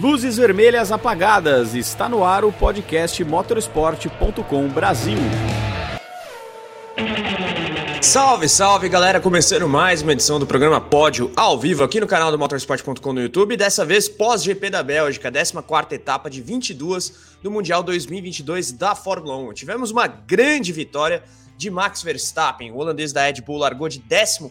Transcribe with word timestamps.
Luzes 0.00 0.38
vermelhas 0.38 0.90
apagadas. 0.90 1.74
Está 1.74 2.08
no 2.08 2.24
ar 2.24 2.42
o 2.42 2.50
podcast 2.50 3.22
motorsport.com 3.22 4.68
Brasil. 4.68 5.18
Salve, 8.00 8.48
salve 8.48 8.88
galera! 8.88 9.20
Começando 9.20 9.68
mais 9.68 10.00
uma 10.00 10.12
edição 10.12 10.40
do 10.40 10.46
programa 10.46 10.80
Pódio 10.80 11.30
ao 11.36 11.58
vivo 11.58 11.84
aqui 11.84 12.00
no 12.00 12.06
canal 12.06 12.32
do 12.32 12.38
motorsport.com 12.38 13.12
no 13.12 13.20
YouTube. 13.20 13.58
Dessa 13.58 13.84
vez 13.84 14.08
pós-GP 14.08 14.70
da 14.70 14.82
Bélgica, 14.82 15.30
14 15.30 15.54
etapa 15.94 16.30
de 16.30 16.40
22 16.40 17.36
do 17.42 17.50
Mundial 17.50 17.82
2022 17.82 18.72
da 18.72 18.94
Fórmula 18.94 19.36
1. 19.36 19.52
Tivemos 19.52 19.90
uma 19.90 20.06
grande 20.06 20.72
vitória 20.72 21.22
de 21.58 21.70
Max 21.70 22.02
Verstappen. 22.02 22.72
O 22.72 22.78
holandês 22.78 23.12
da 23.12 23.26
Red 23.26 23.42
Bull 23.42 23.58
largou 23.58 23.86
de 23.86 23.98
14 23.98 24.50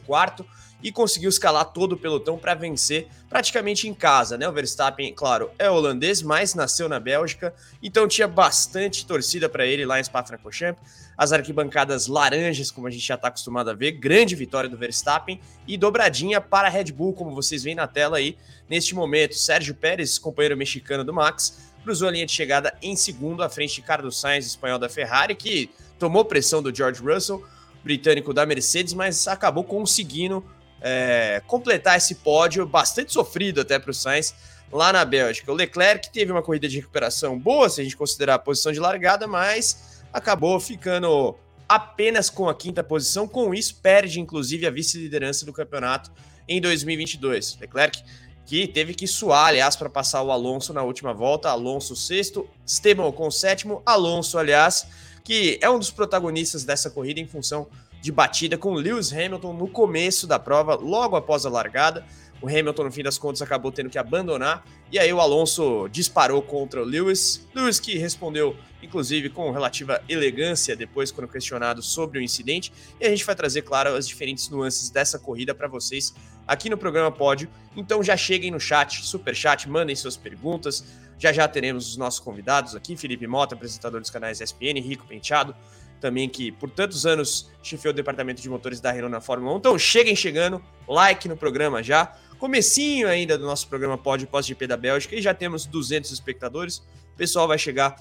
e 0.81 0.91
conseguiu 0.91 1.29
escalar 1.29 1.65
todo 1.65 1.93
o 1.93 1.97
pelotão 1.97 2.37
para 2.37 2.53
vencer 2.53 3.07
praticamente 3.29 3.87
em 3.87 3.93
casa, 3.93 4.37
né? 4.37 4.47
O 4.47 4.51
Verstappen, 4.51 5.13
claro, 5.13 5.51
é 5.59 5.69
holandês, 5.69 6.21
mas 6.21 6.55
nasceu 6.55 6.89
na 6.89 6.99
Bélgica, 6.99 7.53
então 7.83 8.07
tinha 8.07 8.27
bastante 8.27 9.05
torcida 9.05 9.47
para 9.47 9.65
ele 9.65 9.85
lá 9.85 9.99
em 9.99 10.03
Spa-Francorchamps. 10.03 10.81
As 11.17 11.33
arquibancadas 11.33 12.07
laranjas, 12.07 12.71
como 12.71 12.87
a 12.87 12.89
gente 12.89 13.05
já 13.05 13.15
está 13.15 13.27
acostumado 13.27 13.69
a 13.69 13.73
ver, 13.73 13.91
grande 13.91 14.35
vitória 14.35 14.69
do 14.69 14.77
Verstappen 14.77 15.39
e 15.67 15.77
dobradinha 15.77 16.39
para 16.39 16.69
a 16.69 16.71
Red 16.71 16.93
Bull, 16.93 17.13
como 17.13 17.35
vocês 17.35 17.63
veem 17.63 17.75
na 17.75 17.87
tela 17.87 18.17
aí 18.17 18.37
neste 18.69 18.95
momento. 18.95 19.35
Sérgio 19.35 19.75
Pérez, 19.75 20.17
companheiro 20.17 20.55
mexicano 20.55 21.03
do 21.03 21.13
Max, 21.13 21.69
cruzou 21.83 22.07
a 22.07 22.11
linha 22.11 22.25
de 22.25 22.31
chegada 22.31 22.73
em 22.81 22.95
segundo 22.95 23.43
à 23.43 23.49
frente 23.49 23.75
de 23.75 23.81
Carlos 23.81 24.19
Sainz, 24.19 24.45
espanhol 24.45 24.79
da 24.79 24.87
Ferrari, 24.87 25.35
que 25.35 25.69
tomou 25.97 26.23
pressão 26.23 26.63
do 26.63 26.73
George 26.73 27.01
Russell, 27.01 27.43
britânico 27.83 28.33
da 28.33 28.45
Mercedes, 28.45 28.93
mas 28.93 29.27
acabou 29.27 29.63
conseguindo 29.63 30.43
é, 30.81 31.41
completar 31.47 31.97
esse 31.97 32.15
pódio 32.15 32.65
bastante 32.65 33.11
sofrido 33.11 33.61
até 33.61 33.77
para 33.77 33.91
o 33.91 33.93
Sainz 33.93 34.33
lá 34.71 34.93
na 34.93 35.03
Bélgica. 35.03 35.51
O 35.51 35.55
Leclerc 35.55 36.11
teve 36.11 36.31
uma 36.31 36.41
corrida 36.41 36.67
de 36.67 36.77
recuperação 36.77 37.37
boa, 37.37 37.69
se 37.69 37.81
a 37.81 37.83
gente 37.83 37.97
considerar 37.97 38.35
a 38.35 38.39
posição 38.39 38.71
de 38.71 38.79
largada, 38.79 39.27
mas 39.27 40.01
acabou 40.13 40.59
ficando 40.59 41.35
apenas 41.67 42.29
com 42.29 42.49
a 42.49 42.55
quinta 42.55 42.83
posição. 42.83 43.27
Com 43.27 43.53
isso, 43.53 43.75
perde 43.81 44.19
inclusive 44.19 44.65
a 44.65 44.71
vice-liderança 44.71 45.45
do 45.45 45.53
campeonato 45.53 46.11
em 46.47 46.59
2022. 46.61 47.57
Leclerc 47.59 48.03
que 48.45 48.67
teve 48.67 48.95
que 48.95 49.05
suar, 49.05 49.49
aliás, 49.49 49.75
para 49.75 49.91
passar 49.91 50.23
o 50.23 50.31
Alonso 50.31 50.73
na 50.73 50.81
última 50.81 51.13
volta. 51.13 51.49
Alonso 51.49 51.95
sexto, 51.95 52.49
Esteban 52.65 53.11
com 53.11 53.29
sétimo. 53.29 53.83
Alonso, 53.85 54.39
aliás, 54.39 54.87
que 55.23 55.59
é 55.61 55.69
um 55.69 55.77
dos 55.77 55.91
protagonistas 55.91 56.63
dessa 56.63 56.89
corrida 56.89 57.19
em 57.19 57.27
função 57.27 57.67
de 58.01 58.11
batida 58.11 58.57
com 58.57 58.73
Lewis 58.73 59.11
Hamilton 59.11 59.53
no 59.53 59.67
começo 59.67 60.25
da 60.25 60.39
prova, 60.39 60.75
logo 60.75 61.15
após 61.15 61.45
a 61.45 61.49
largada. 61.49 62.05
O 62.41 62.47
Hamilton, 62.47 62.85
no 62.85 62.91
fim 62.91 63.03
das 63.03 63.17
contas, 63.17 63.41
acabou 63.41 63.71
tendo 63.71 63.89
que 63.89 63.97
abandonar. 63.97 64.63
E 64.91 64.97
aí 64.97 65.11
o 65.11 65.19
Alonso 65.19 65.89
disparou 65.89 66.41
contra 66.41 66.81
o 66.81 66.85
Lewis. 66.85 67.45
Lewis 67.53 67.79
que 67.79 67.97
respondeu, 67.97 68.55
inclusive, 68.81 69.29
com 69.29 69.51
relativa 69.51 70.01
elegância 70.07 70.75
depois, 70.75 71.11
quando 71.11 71.27
questionado 71.27 71.81
sobre 71.81 72.17
o 72.17 72.21
incidente. 72.21 72.71
E 72.99 73.05
a 73.05 73.09
gente 73.09 73.25
vai 73.25 73.35
trazer, 73.35 73.63
claro, 73.63 73.93
as 73.93 74.07
diferentes 74.07 74.49
nuances 74.49 74.89
dessa 74.89 75.19
corrida 75.19 75.53
para 75.53 75.67
vocês 75.67 76.13
aqui 76.49 76.67
no 76.67 76.77
programa 76.77 77.11
Pódio. 77.11 77.47
Então 77.77 78.01
já 78.01 78.17
cheguem 78.17 78.49
no 78.49 78.59
chat, 78.59 79.05
super 79.05 79.35
chat, 79.35 79.69
mandem 79.69 79.95
suas 79.95 80.17
perguntas. 80.17 80.83
Já 81.19 81.31
já 81.31 81.47
teremos 81.47 81.89
os 81.89 81.97
nossos 81.97 82.19
convidados 82.19 82.75
aqui, 82.75 82.95
Felipe 82.95 83.27
Mota, 83.27 83.53
apresentador 83.53 83.99
dos 83.99 84.09
canais 84.09 84.41
ESPN, 84.41 84.79
Rico 84.79 85.05
Penteado, 85.05 85.53
também 85.99 86.29
que 86.29 86.51
por 86.51 86.69
tantos 86.69 87.05
anos 87.05 87.49
chefiou 87.61 87.91
o 87.91 87.95
departamento 87.95 88.41
de 88.41 88.49
motores 88.49 88.79
da 88.79 88.91
Renault 88.91 89.11
na 89.11 89.21
Fórmula 89.21 89.53
1. 89.55 89.57
Então 89.57 89.79
cheguem 89.79 90.15
chegando, 90.15 90.63
like 90.87 91.27
no 91.27 91.37
programa 91.37 91.83
já. 91.83 92.15
Comecinho 92.37 93.07
ainda 93.07 93.37
do 93.37 93.45
nosso 93.45 93.67
programa 93.67 93.97
Pod 93.97 94.25
Pós-GP 94.25 94.67
da 94.67 94.77
Bélgica 94.77 95.15
e 95.15 95.21
já 95.21 95.33
temos 95.33 95.65
200 95.65 96.11
espectadores. 96.11 96.77
O 97.13 97.17
pessoal 97.17 97.47
vai 97.47 97.57
chegar 97.57 97.95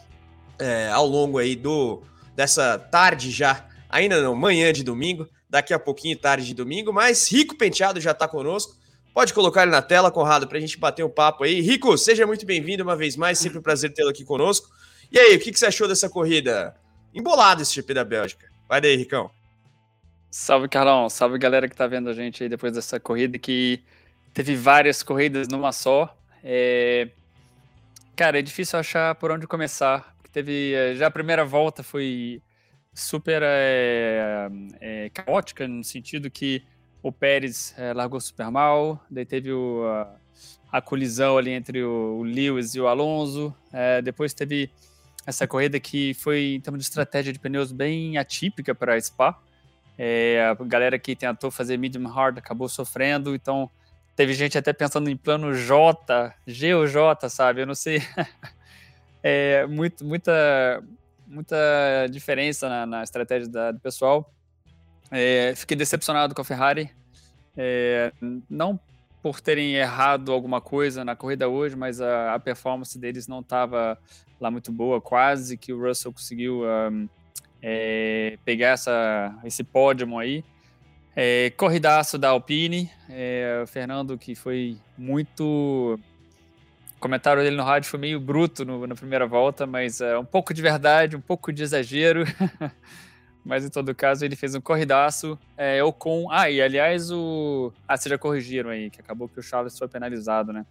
é, 0.59 0.89
ao 0.89 1.07
longo 1.07 1.39
aí 1.39 1.57
do 1.57 2.03
dessa 2.35 2.79
tarde 2.79 3.33
já, 3.33 3.67
ainda 3.89 4.23
não, 4.23 4.33
manhã 4.33 4.73
de 4.73 4.85
domingo, 4.85 5.29
daqui 5.51 5.75
a 5.75 5.79
pouquinho 5.79 6.17
tarde 6.17 6.47
de 6.47 6.55
domingo, 6.55 6.93
mas 6.93 7.31
Rico 7.33 7.57
Penteado 7.57 8.01
já 8.01 8.13
está 8.13 8.29
conosco. 8.29 8.77
Pode 9.13 9.35
colocar 9.35 9.63
ele 9.63 9.73
na 9.73 9.83
tela, 9.83 10.13
Conrado, 10.13 10.47
para 10.47 10.59
a 10.59 10.61
gente 10.61 10.79
bater 10.79 11.05
um 11.05 11.11
papo 11.11 11.43
aí. 11.43 11.61
Rico, 11.61 11.99
seja 11.99 12.25
muito 12.25 12.47
bem-vindo 12.47 12.85
uma 12.85 12.95
vez 12.95 13.17
mais, 13.17 13.39
sempre 13.39 13.59
um 13.59 13.63
prazer 13.63 13.93
tê-lo 13.93 14.11
aqui 14.11 14.25
conosco. 14.25 14.69
E 15.11 15.19
aí, 15.19 15.35
o 15.35 15.41
que, 15.41 15.51
que 15.51 15.59
você 15.59 15.67
achou 15.67 15.89
dessa 15.89 16.09
corrida? 16.09 16.77
Embolado 17.15 17.63
esse 17.63 17.75
GP 17.75 17.95
da 17.95 18.05
Bélgica. 18.05 18.51
Vai 18.69 18.81
daí, 18.81 18.97
Ricão. 18.97 19.31
Salve, 20.31 20.69
Carlão. 20.69 21.09
Salve, 21.09 21.39
galera 21.39 21.69
que 21.69 21.77
tá 21.77 21.87
vendo 21.87 22.11
a 22.11 22.13
gente 22.13 22.43
aí 22.43 22.49
depois 22.49 22.73
dessa 22.73 23.01
corrida 23.01 23.39
que 23.39 23.83
teve 24.35 24.55
várias 24.55 25.03
corridas 25.03 25.49
numa 25.49 25.73
só. 25.73 26.17
É... 26.45 27.09
Cara, 28.15 28.39
é 28.39 28.43
difícil 28.43 28.79
achar 28.79 29.15
por 29.15 29.31
onde 29.31 29.47
começar. 29.47 30.15
Teve 30.33 30.75
é, 30.75 30.95
já 30.95 31.07
a 31.07 31.11
primeira 31.11 31.45
volta 31.45 31.83
foi 31.83 32.43
super 32.93 33.43
é, 33.45 34.49
é, 34.81 35.11
caótica 35.11 35.67
no 35.69 35.85
sentido 35.85 36.31
que 36.31 36.63
o 37.03 37.13
Pérez 37.13 37.75
é, 37.79 37.93
largou 37.93 38.21
super 38.21 38.51
mal, 38.51 39.03
daí 39.09 39.25
teve 39.25 39.53
o, 39.53 39.85
a, 39.87 40.17
a, 40.73 40.83
colisão 40.83 41.39
ali 41.39 41.51
entre 41.51 41.83
o, 41.83 42.19
o 42.19 42.23
Lewis 42.25 42.75
e 42.75 42.81
o 42.81 42.89
Alonso, 42.89 43.55
é, 43.73 44.03
depois 44.03 44.35
teve 44.35 44.71
essa 45.29 45.47
corrida 45.47 45.79
que 45.79 46.15
foi, 46.15 46.55
em 46.55 46.61
termos 46.61 46.81
de 46.81 46.89
estratégia 46.89 47.31
de 47.31 47.39
pneus, 47.39 47.71
bem 47.71 48.17
atípica 48.17 48.75
para 48.75 48.95
a 48.95 49.01
Spa. 49.01 49.39
É, 49.99 50.43
a 50.59 50.65
galera 50.65 50.99
que 50.99 51.15
tentou 51.15 51.51
fazer 51.51 51.77
medium 51.77 52.09
hard 52.09 52.39
acabou 52.39 52.67
sofrendo, 52.67 53.35
então 53.35 53.71
teve 54.17 54.33
gente 54.33 54.57
até 54.57 54.73
pensando 54.73 55.11
em 55.11 55.17
plano 55.19 55.53
J, 55.53 56.35
G 56.47 56.75
ou 56.75 56.87
J, 56.87 57.29
sabe? 57.29 57.61
Eu 57.61 57.67
não 57.67 57.75
sei. 57.75 58.01
é, 59.23 59.67
muito, 59.67 60.03
muita, 60.03 60.83
muita 61.27 61.57
diferença 62.11 62.67
na, 62.67 62.87
na 62.87 63.03
estratégia 63.03 63.51
da, 63.51 63.71
do 63.71 63.81
pessoal. 63.81 64.33
É, 65.11 65.53
fiquei 65.55 65.77
decepcionado 65.77 66.35
com 66.35 66.41
a 66.41 66.45
Ferrari. 66.45 66.91
É, 67.55 68.13
não 68.49 68.81
por 69.23 69.43
terem 69.43 69.75
errado 69.75 70.33
alguma 70.33 70.63
coisa 70.63 71.05
na 71.05 71.15
corrida 71.15 71.51
hoje, 71.51 71.77
mas 71.77 72.01
a, 72.01 72.33
a 72.33 72.39
performance 72.39 72.99
deles 72.99 73.29
não 73.29 73.41
estava 73.41 73.99
lá 74.41 74.51
muito 74.51 74.73
boa, 74.73 75.01
quase 75.01 75.57
que 75.57 75.73
o 75.73 75.81
Russell 75.81 76.13
conseguiu 76.13 76.63
um, 76.65 77.09
é, 77.63 78.39
pegar 78.45 78.69
essa, 78.69 79.37
esse 79.45 79.65
pódio 79.65 80.19
aí. 80.19 80.45
É, 81.15 81.51
corridaço 81.57 82.17
da 82.17 82.29
Alpine, 82.29 82.91
é, 83.09 83.61
o 83.63 83.67
Fernando 83.67 84.17
que 84.17 84.35
foi 84.35 84.79
muito... 84.97 85.99
O 86.97 87.01
comentário 87.01 87.43
dele 87.43 87.57
no 87.57 87.63
rádio 87.63 87.89
foi 87.89 87.99
meio 87.99 88.21
bruto 88.21 88.65
no, 88.65 88.87
na 88.87 88.95
primeira 88.95 89.27
volta, 89.27 89.67
mas 89.67 90.01
é, 90.01 90.19
um 90.19 90.25
pouco 90.25 90.53
de 90.53 90.61
verdade, 90.61 91.17
um 91.17 91.21
pouco 91.21 91.53
de 91.53 91.63
exagero. 91.63 92.25
mas 93.45 93.65
em 93.65 93.71
todo 93.71 93.95
caso 93.95 94.25
ele 94.25 94.37
fez 94.37 94.55
um 94.55 94.61
corridaço. 94.61 95.39
É, 95.57 95.79
com. 95.99 96.31
Ah, 96.31 96.51
e 96.51 96.61
aliás, 96.61 97.11
o. 97.11 97.73
Ah, 97.87 97.97
vocês 97.97 98.11
já 98.11 98.19
corrigiram 98.19 98.71
aí, 98.71 98.91
que 98.91 99.01
acabou 99.01 99.29
que 99.29 99.39
o 99.39 99.43
Charles 99.43 99.79
foi 99.79 99.89
penalizado, 99.89 100.53
né? 100.53 100.67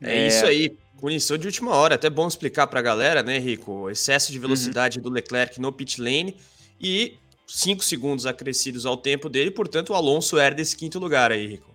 É, 0.00 0.24
é... 0.24 0.26
isso 0.28 0.44
aí, 0.44 0.76
punição 1.00 1.36
de 1.36 1.46
última 1.46 1.74
hora. 1.74 1.94
Até 1.94 2.08
bom 2.08 2.26
explicar 2.26 2.66
para 2.66 2.80
a 2.80 2.82
galera, 2.82 3.22
né, 3.22 3.38
Rico? 3.38 3.90
Excesso 3.90 4.32
de 4.32 4.38
velocidade 4.38 4.98
uhum. 4.98 5.04
do 5.04 5.10
Leclerc 5.10 5.60
no 5.60 5.72
pit 5.72 6.00
lane 6.00 6.36
e 6.80 7.18
5 7.46 7.84
segundos 7.84 8.26
acrescidos 8.26 8.86
ao 8.86 8.96
tempo 8.96 9.28
dele, 9.28 9.50
portanto, 9.50 9.90
o 9.90 9.94
Alonso 9.94 10.38
herda 10.38 10.62
esse 10.62 10.76
quinto 10.76 10.98
lugar 10.98 11.30
aí, 11.30 11.46
Rico. 11.46 11.74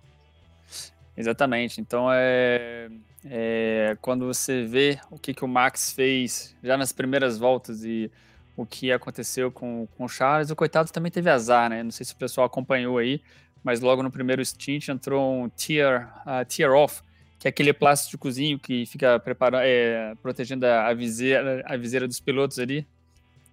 Exatamente. 1.16 1.80
Então, 1.80 2.08
é, 2.10 2.88
é, 3.24 3.96
quando 4.00 4.26
você 4.26 4.64
vê 4.64 4.98
o 5.10 5.18
que, 5.18 5.34
que 5.34 5.44
o 5.44 5.48
Max 5.48 5.92
fez 5.92 6.56
já 6.62 6.76
nas 6.76 6.92
primeiras 6.92 7.38
voltas 7.38 7.84
e 7.84 8.10
o 8.56 8.66
que 8.66 8.90
aconteceu 8.92 9.50
com, 9.50 9.86
com 9.96 10.04
o 10.04 10.08
Charles, 10.08 10.50
o 10.50 10.56
coitado 10.56 10.90
também 10.90 11.10
teve 11.10 11.30
azar, 11.30 11.70
né? 11.70 11.82
Não 11.82 11.90
sei 11.90 12.04
se 12.04 12.12
o 12.12 12.16
pessoal 12.16 12.46
acompanhou 12.46 12.98
aí, 12.98 13.20
mas 13.62 13.80
logo 13.80 14.02
no 14.02 14.10
primeiro 14.10 14.44
stint 14.44 14.88
entrou 14.88 15.44
um 15.44 15.48
tear, 15.48 16.22
uh, 16.26 16.44
tear 16.44 16.72
off, 16.72 17.02
que 17.40 17.48
é 17.48 17.50
aquele 17.50 17.72
plásticozinho 17.72 18.58
que 18.58 18.84
fica 18.84 19.18
preparando, 19.18 19.62
é, 19.64 20.14
protegendo 20.22 20.66
a 20.66 20.92
viseira, 20.92 21.64
a 21.64 21.74
viseira 21.74 22.06
dos 22.06 22.20
pilotos 22.20 22.58
ali. 22.58 22.86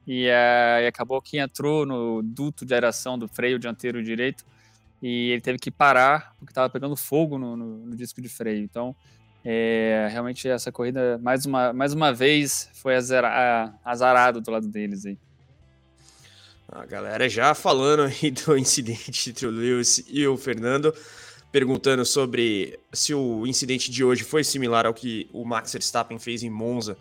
E, 0.06 0.28
uh, 0.28 0.84
e, 0.84 0.88
acabou 0.88 1.22
que 1.22 1.38
entrou 1.38 1.86
no 1.86 2.22
duto 2.22 2.66
de 2.66 2.74
aeração 2.74 3.18
do 3.18 3.30
freio 3.30 3.57
dianteiro 3.57 4.04
direito 4.04 4.45
e 5.01 5.31
ele 5.31 5.42
teve 5.42 5.57
que 5.57 5.72
parar 5.72 6.34
porque 6.38 6.51
estava 6.51 6.69
pegando 6.69 6.95
fogo 6.98 7.38
no, 7.38 7.56
no, 7.56 7.78
no, 7.86 7.95
disco 7.95 8.22
de 8.22 8.28
freio. 8.28 8.62
Então, 8.62 8.94
é, 9.44 10.10
realmente 10.12 10.50
essa 10.50 10.69
corrida, 10.69 11.18
mais 11.19 11.45
uma, 11.45 11.72
mais 11.72 11.94
uma 11.94 12.13
vez, 12.13 12.69
foi 12.74 12.95
azara, 12.95 13.74
azarado 13.86 14.42
do 14.42 14.51
lado 14.51 14.68
deles 14.68 15.06
aí. 15.06 15.18
A 16.69 16.86
galera 16.86 17.30
já 17.30 17.56
falando 17.56 18.04
aí 18.04 18.31
do 18.31 18.56
incidente 18.60 19.30
entre 19.30 19.45
o 19.48 19.50
Lewis 19.50 20.04
e 20.10 20.28
o 20.28 20.36
Fernando 20.36 20.94
perguntando 21.52 22.06
sobre 22.06 22.80
se 22.92 23.14
o 23.14 23.46
incidente 23.48 23.90
de 23.90 24.04
hoje 24.04 24.24
foi 24.24 24.44
similar 24.44 24.86
ao 24.86 24.94
que 24.94 25.30
o 25.32 25.46
Max 25.46 25.72
Verstappen 25.72 26.20
fez 26.20 26.44
em 26.44 26.50
Monza 26.50 26.98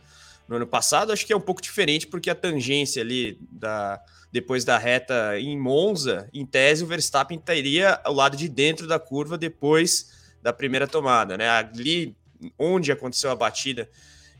no 0.48 0.56
ano 0.56 0.66
passado. 0.66 1.12
Acho 1.12 1.26
que 1.26 1.32
é 1.32 1.36
um 1.36 1.40
pouco 1.40 1.60
diferente, 1.60 2.06
porque 2.06 2.30
a 2.30 2.34
tangência 2.34 3.02
ali 3.02 3.38
da 3.50 4.00
depois 4.32 4.64
da 4.64 4.76
reta 4.76 5.38
em 5.40 5.58
Monza, 5.58 6.28
em 6.32 6.44
tese, 6.44 6.84
o 6.84 6.86
Verstappen 6.86 7.38
teria 7.38 8.00
ao 8.04 8.12
lado 8.12 8.36
de 8.36 8.48
dentro 8.48 8.86
da 8.86 8.98
curva 8.98 9.38
depois 9.38 10.10
da 10.42 10.52
primeira 10.52 10.86
tomada, 10.86 11.38
né? 11.38 11.48
Ali 11.48 12.14
onde 12.58 12.92
aconteceu 12.92 13.30
a 13.30 13.36
batida 13.36 13.88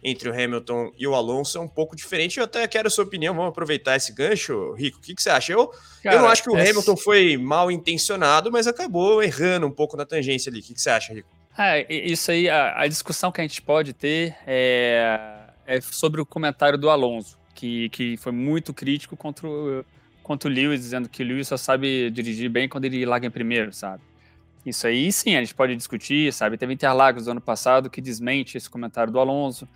entre 0.03 0.29
o 0.29 0.33
Hamilton 0.33 0.93
e 0.97 1.07
o 1.07 1.15
Alonso 1.15 1.59
é 1.59 1.61
um 1.61 1.69
pouco 1.69 1.97
diferente. 1.97 2.39
Eu 2.39 2.45
até 2.45 2.67
quero 2.69 2.89
a 2.89 2.91
sua 2.91 3.05
opinião. 3.05 3.35
Vamos 3.35 3.51
aproveitar 3.51 3.97
esse 3.97 4.13
gancho, 4.13 4.73
Rico. 4.75 4.99
O 4.99 5.01
que, 5.01 5.15
que 5.15 5.23
você 5.23 5.31
acha? 5.31 5.53
Eu, 5.53 5.71
Cara, 6.03 6.17
eu 6.17 6.23
não 6.23 6.29
acho 6.29 6.43
que 6.43 6.51
o 6.51 6.57
é... 6.57 6.69
Hamilton 6.69 6.97
foi 6.97 7.37
mal 7.37 7.71
intencionado, 7.71 8.51
mas 8.53 8.67
acabou 8.67 9.23
errando 9.23 9.67
um 9.67 9.71
pouco 9.71 9.97
na 9.97 10.05
tangência 10.05 10.51
ali. 10.51 10.61
O 10.61 10.63
que, 10.63 10.75
que 10.75 10.81
você 10.81 10.91
acha, 10.91 11.13
Rico? 11.13 11.29
Ah, 11.59 11.79
isso 11.89 12.31
aí, 12.31 12.51
a, 12.51 12.83
a, 12.83 12.87
discussão 12.87 13.33
que 13.33 13.41
a 13.41 13.45
gente 13.45 13.63
pode 13.63 13.95
ter 13.95 14.37
é, 14.47 15.31
é, 15.67 15.81
sobre 15.81 16.21
o 16.21 16.27
comentário 16.27 16.77
do 16.77 16.91
Alonso, 16.91 17.39
que, 17.55 17.89
que 17.89 18.17
foi 18.19 18.31
muito 18.31 18.75
crítico 18.75 19.17
contra 19.17 19.49
o, 19.49 19.83
contra 20.23 20.51
o 20.51 20.53
Lewis, 20.53 20.81
dizendo 20.81 21.09
que 21.09 21.23
o 21.23 21.27
Lewis 21.27 21.49
só 21.49 21.57
sabe 21.57 22.11
dirigir 22.11 22.51
bem 22.51 22.69
quando 22.69 22.85
ele 22.85 23.07
larga 23.07 23.27
em 23.27 23.31
primeiro, 23.31 23.73
sabe? 23.73 24.03
Isso 24.67 24.87
aí, 24.87 25.11
sim, 25.11 25.35
a 25.37 25.41
gente 25.41 25.55
pode 25.55 25.75
discutir, 25.77 26.31
sabe? 26.33 26.59
Teve 26.59 26.75
Interlagos 26.75 27.25
do 27.25 27.31
ano 27.31 27.41
passado 27.41 27.89
que 27.89 28.03
desmente 28.03 28.59
esse 28.59 28.69
comentário 28.69 29.13
do 29.13 29.19
Alonso, 29.19 29.67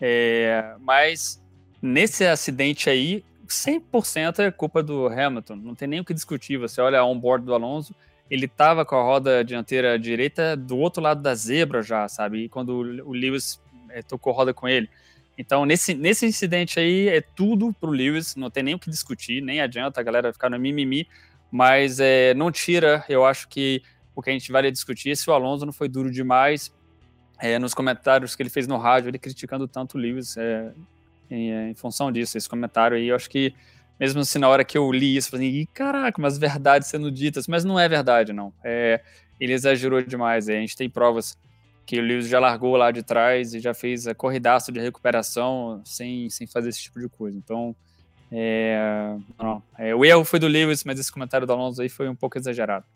é, 0.00 0.74
mas 0.80 1.42
nesse 1.82 2.24
acidente 2.26 2.88
aí, 2.88 3.24
100% 3.46 4.38
é 4.38 4.50
culpa 4.50 4.82
do 4.82 5.08
Hamilton, 5.08 5.56
não 5.56 5.74
tem 5.74 5.88
nem 5.88 6.00
o 6.00 6.04
que 6.04 6.14
discutir. 6.14 6.56
Você 6.56 6.80
olha 6.80 7.00
a 7.00 7.04
onboard 7.04 7.44
do 7.44 7.54
Alonso, 7.54 7.94
ele 8.30 8.46
estava 8.46 8.84
com 8.84 8.94
a 8.94 9.02
roda 9.02 9.44
dianteira 9.44 9.98
direita 9.98 10.56
do 10.56 10.78
outro 10.78 11.02
lado 11.02 11.20
da 11.20 11.34
zebra 11.34 11.82
já, 11.82 12.08
sabe? 12.08 12.44
E 12.44 12.48
quando 12.48 12.70
o 12.70 13.12
Lewis 13.12 13.60
é, 13.90 14.02
tocou 14.02 14.32
roda 14.32 14.54
com 14.54 14.68
ele. 14.68 14.88
Então, 15.36 15.64
nesse, 15.64 15.94
nesse 15.94 16.26
incidente 16.26 16.78
aí, 16.78 17.08
é 17.08 17.20
tudo 17.20 17.72
pro 17.72 17.90
Lewis, 17.90 18.36
não 18.36 18.50
tem 18.50 18.62
nem 18.62 18.74
o 18.74 18.78
que 18.78 18.90
discutir, 18.90 19.40
nem 19.40 19.60
adianta 19.60 19.98
a 20.00 20.02
galera 20.02 20.32
ficar 20.32 20.50
no 20.50 20.58
mimimi, 20.58 21.08
mas 21.50 21.98
é, 21.98 22.34
não 22.34 22.52
tira, 22.52 23.04
eu 23.08 23.24
acho 23.24 23.48
que 23.48 23.82
o 24.14 24.22
que 24.22 24.30
a 24.30 24.32
gente 24.32 24.52
vai 24.52 24.70
discutir 24.70 25.10
é 25.10 25.14
se 25.14 25.28
o 25.28 25.32
Alonso 25.32 25.64
não 25.64 25.72
foi 25.72 25.88
duro 25.88 26.10
demais. 26.10 26.72
É, 27.40 27.58
nos 27.58 27.74
comentários 27.74 28.36
que 28.36 28.42
ele 28.42 28.50
fez 28.50 28.66
no 28.66 28.76
rádio, 28.76 29.08
ele 29.08 29.18
criticando 29.18 29.66
tanto 29.66 29.96
o 29.96 30.00
Lewis 30.00 30.36
é, 30.36 30.72
em, 31.30 31.70
em, 31.70 31.74
função 31.74 32.12
disso, 32.12 32.36
esse 32.36 32.48
comentário 32.48 32.96
aí, 32.96 33.08
eu 33.08 33.16
acho 33.16 33.30
que 33.30 33.54
mesmo 33.98 34.20
assim, 34.20 34.38
na 34.38 34.48
hora 34.48 34.64
que 34.64 34.78
eu 34.78 34.90
li 34.90 35.16
isso, 35.16 35.28
eu 35.28 35.32
falei, 35.32 35.68
caraca, 35.74 36.18
umas 36.18 36.38
verdades 36.38 36.88
sendo 36.88 37.10
ditas, 37.10 37.46
mas 37.46 37.64
não 37.64 37.78
é 37.78 37.86
verdade, 37.86 38.32
não. 38.32 38.50
É, 38.64 39.02
ele 39.38 39.52
exagerou 39.52 40.02
demais. 40.02 40.48
É, 40.48 40.56
a 40.56 40.60
gente 40.60 40.74
tem 40.74 40.88
provas 40.88 41.36
que 41.84 41.98
o 41.98 42.02
Lewis 42.02 42.26
já 42.26 42.40
largou 42.40 42.76
lá 42.76 42.90
de 42.90 43.02
trás 43.02 43.52
e 43.52 43.60
já 43.60 43.74
fez 43.74 44.06
a 44.06 44.14
corridaço 44.14 44.72
de 44.72 44.80
recuperação 44.80 45.82
sem, 45.84 46.30
sem 46.30 46.46
fazer 46.46 46.70
esse 46.70 46.80
tipo 46.80 46.98
de 46.98 47.08
coisa. 47.08 47.36
Então, 47.36 47.76
é, 48.32 49.16
não, 49.38 49.62
é, 49.76 49.94
o 49.94 50.02
erro 50.02 50.24
foi 50.24 50.38
do 50.38 50.46
Lewis, 50.46 50.82
mas 50.82 50.98
esse 50.98 51.12
comentário 51.12 51.46
do 51.46 51.52
Alonso 51.52 51.82
aí 51.82 51.88
foi 51.88 52.08
um 52.08 52.16
pouco 52.16 52.38
exagerado. 52.38 52.86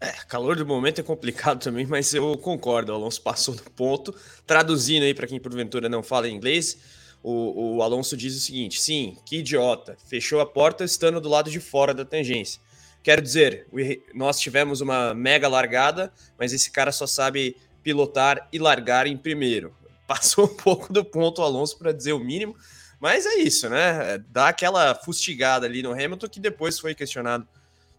É, 0.00 0.12
calor 0.26 0.56
do 0.56 0.64
momento 0.64 1.00
é 1.00 1.04
complicado 1.04 1.60
também, 1.62 1.84
mas 1.84 2.14
eu 2.14 2.36
concordo. 2.38 2.92
O 2.92 2.94
Alonso 2.94 3.20
passou 3.20 3.54
do 3.54 3.62
ponto. 3.70 4.14
Traduzindo 4.46 5.02
aí 5.02 5.12
para 5.12 5.26
quem 5.26 5.38
porventura 5.38 5.88
não 5.88 6.02
fala 6.02 6.28
inglês, 6.28 6.78
o, 7.22 7.76
o 7.76 7.82
Alonso 7.82 8.16
diz 8.16 8.34
o 8.34 8.40
seguinte: 8.40 8.80
sim, 8.80 9.18
que 9.26 9.38
idiota, 9.38 9.96
fechou 10.06 10.40
a 10.40 10.46
porta 10.46 10.84
estando 10.84 11.20
do 11.20 11.28
lado 11.28 11.50
de 11.50 11.60
fora 11.60 11.92
da 11.92 12.04
tangência. 12.04 12.60
Quero 13.02 13.22
dizer, 13.22 13.66
nós 14.14 14.38
tivemos 14.38 14.80
uma 14.80 15.14
mega 15.14 15.48
largada, 15.48 16.12
mas 16.38 16.52
esse 16.52 16.70
cara 16.70 16.92
só 16.92 17.06
sabe 17.06 17.56
pilotar 17.82 18.48
e 18.52 18.58
largar 18.58 19.06
em 19.06 19.16
primeiro. 19.16 19.74
Passou 20.06 20.44
um 20.44 20.54
pouco 20.54 20.92
do 20.92 21.04
ponto 21.04 21.40
o 21.40 21.44
Alonso 21.44 21.78
para 21.78 21.92
dizer 21.92 22.12
o 22.12 22.18
mínimo, 22.18 22.56
mas 22.98 23.24
é 23.24 23.36
isso, 23.36 23.68
né? 23.70 24.18
Dá 24.28 24.48
aquela 24.48 24.94
fustigada 24.94 25.66
ali 25.66 25.82
no 25.82 25.92
Hamilton 25.92 26.28
que 26.28 26.40
depois 26.40 26.78
foi 26.78 26.94
questionado 26.94 27.46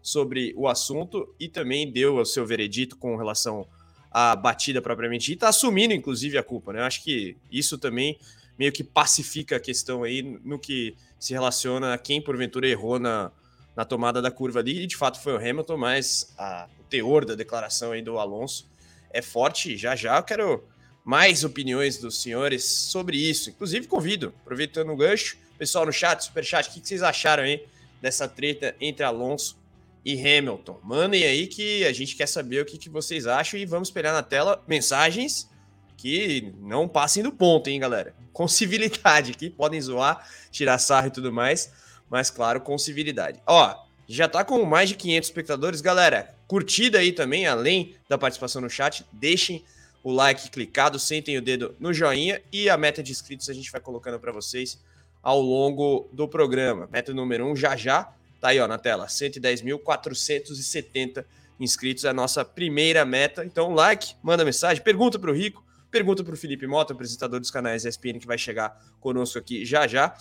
sobre 0.02 0.52
o 0.56 0.68
assunto 0.68 1.32
e 1.38 1.48
também 1.48 1.90
deu 1.90 2.16
o 2.16 2.24
seu 2.24 2.44
veredito 2.44 2.96
com 2.96 3.16
relação 3.16 3.66
à 4.10 4.34
batida 4.34 4.82
propriamente 4.82 5.26
dita, 5.26 5.48
assumindo 5.48 5.94
inclusive 5.94 6.36
a 6.36 6.42
culpa, 6.42 6.72
né? 6.72 6.80
Eu 6.80 6.84
acho 6.84 7.02
que 7.02 7.36
isso 7.50 7.78
também 7.78 8.18
meio 8.58 8.72
que 8.72 8.84
pacifica 8.84 9.56
a 9.56 9.60
questão 9.60 10.02
aí 10.02 10.22
no 10.22 10.58
que 10.58 10.94
se 11.18 11.32
relaciona 11.32 11.94
a 11.94 11.98
quem 11.98 12.20
porventura 12.20 12.68
errou 12.68 12.98
na, 12.98 13.30
na 13.76 13.84
tomada 13.84 14.20
da 14.20 14.30
curva 14.30 14.58
ali, 14.58 14.82
e 14.82 14.86
de 14.86 14.96
fato 14.96 15.20
foi 15.20 15.32
o 15.32 15.36
Hamilton, 15.36 15.76
mas 15.76 16.34
a, 16.36 16.68
o 16.80 16.84
teor 16.84 17.24
da 17.24 17.34
declaração 17.34 17.92
aí 17.92 18.02
do 18.02 18.18
Alonso 18.18 18.68
é 19.10 19.22
forte. 19.22 19.76
Já 19.76 19.94
já 19.94 20.16
eu 20.16 20.22
quero 20.22 20.64
mais 21.04 21.44
opiniões 21.44 21.98
dos 21.98 22.20
senhores 22.20 22.64
sobre 22.64 23.16
isso. 23.16 23.50
Inclusive, 23.50 23.86
convido, 23.86 24.34
aproveitando 24.42 24.90
o 24.92 24.96
gancho, 24.96 25.36
pessoal 25.58 25.86
no 25.86 25.92
chat, 25.92 26.24
super 26.24 26.44
chat, 26.44 26.68
o 26.68 26.72
que 26.72 26.86
vocês 26.86 27.02
acharam 27.02 27.44
aí 27.44 27.64
dessa 28.00 28.28
treta 28.28 28.74
entre 28.80 29.04
Alonso 29.04 29.61
e 30.04 30.18
Hamilton? 30.18 30.80
Mandem 30.82 31.24
aí 31.24 31.46
que 31.46 31.84
a 31.84 31.92
gente 31.92 32.16
quer 32.16 32.26
saber 32.26 32.62
o 32.62 32.64
que, 32.64 32.78
que 32.78 32.88
vocês 32.88 33.26
acham 33.26 33.58
e 33.58 33.66
vamos 33.66 33.88
esperar 33.88 34.12
na 34.12 34.22
tela 34.22 34.62
mensagens 34.66 35.48
que 35.96 36.52
não 36.58 36.88
passem 36.88 37.22
do 37.22 37.30
ponto, 37.30 37.68
hein, 37.68 37.78
galera? 37.78 38.14
Com 38.32 38.48
civilidade, 38.48 39.34
que 39.34 39.48
podem 39.48 39.80
zoar, 39.80 40.26
tirar 40.50 40.78
sarro 40.78 41.06
e 41.06 41.10
tudo 41.10 41.32
mais, 41.32 41.72
mas 42.10 42.30
claro, 42.30 42.60
com 42.60 42.76
civilidade. 42.76 43.40
Ó, 43.46 43.74
já 44.08 44.28
tá 44.28 44.44
com 44.44 44.64
mais 44.64 44.88
de 44.88 44.96
500 44.96 45.28
espectadores, 45.28 45.80
galera. 45.80 46.34
Curtida 46.46 46.98
aí 46.98 47.12
também, 47.12 47.46
além 47.46 47.94
da 48.08 48.18
participação 48.18 48.60
no 48.60 48.68
chat, 48.68 49.06
deixem 49.12 49.64
o 50.02 50.10
like 50.10 50.50
clicado, 50.50 50.98
sentem 50.98 51.38
o 51.38 51.42
dedo 51.42 51.76
no 51.78 51.94
joinha 51.94 52.42
e 52.52 52.68
a 52.68 52.76
meta 52.76 53.02
de 53.02 53.12
inscritos 53.12 53.48
a 53.48 53.54
gente 53.54 53.70
vai 53.70 53.80
colocando 53.80 54.18
para 54.18 54.32
vocês 54.32 54.78
ao 55.22 55.40
longo 55.40 56.08
do 56.12 56.26
programa. 56.26 56.88
Meta 56.90 57.14
número 57.14 57.46
1 57.46 57.50
um, 57.52 57.56
já 57.56 57.76
já 57.76 58.12
tá 58.42 58.48
aí 58.48 58.60
ó 58.60 58.68
na 58.68 58.76
tela, 58.76 59.06
110.470 59.06 61.24
inscritos 61.58 62.04
é 62.04 62.10
a 62.10 62.12
nossa 62.12 62.44
primeira 62.44 63.02
meta. 63.04 63.44
Então, 63.44 63.72
like, 63.72 64.14
manda 64.22 64.44
mensagem, 64.44 64.82
pergunta 64.82 65.18
para 65.18 65.30
o 65.30 65.34
Rico, 65.34 65.64
Pergunta 65.92 66.24
para 66.24 66.32
o 66.32 66.36
Felipe 66.38 66.66
Mota, 66.66 66.94
apresentador 66.94 67.38
dos 67.38 67.50
canais 67.50 67.84
ESPN, 67.84 68.18
que 68.18 68.26
vai 68.26 68.38
chegar 68.38 68.82
conosco 68.98 69.38
aqui 69.38 69.62
já 69.62 69.86
já. 69.86 70.16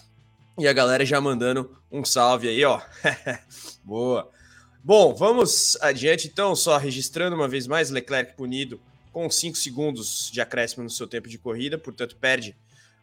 E 0.59 0.67
a 0.67 0.73
galera 0.73 1.05
já 1.05 1.21
mandando 1.21 1.77
um 1.89 2.03
salve 2.03 2.49
aí, 2.49 2.65
ó. 2.65 2.81
Boa. 3.81 4.29
Bom, 4.83 5.15
vamos 5.15 5.77
adiante 5.79 6.27
então, 6.27 6.57
só 6.57 6.77
registrando 6.77 7.37
uma 7.37 7.47
vez 7.47 7.67
mais, 7.67 7.89
Leclerc 7.89 8.35
punido 8.35 8.81
com 9.13 9.29
5 9.29 9.55
segundos 9.55 10.29
de 10.29 10.41
acréscimo 10.41 10.83
no 10.83 10.89
seu 10.89 11.07
tempo 11.07 11.29
de 11.29 11.37
corrida, 11.37 11.77
portanto 11.77 12.17
perde 12.17 12.53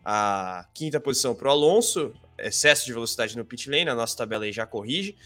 a 0.04 0.66
quinta 0.74 1.00
posição 1.00 1.34
para 1.34 1.48
o 1.48 1.50
Alonso, 1.50 2.12
excesso 2.38 2.86
de 2.86 2.92
velocidade 2.92 3.36
no 3.36 3.44
pit 3.44 3.68
lane, 3.70 3.90
a 3.90 3.94
nossa 3.94 4.16
tabela 4.16 4.44
aí 4.44 4.52
já 4.52 4.66
corrige. 4.66 5.16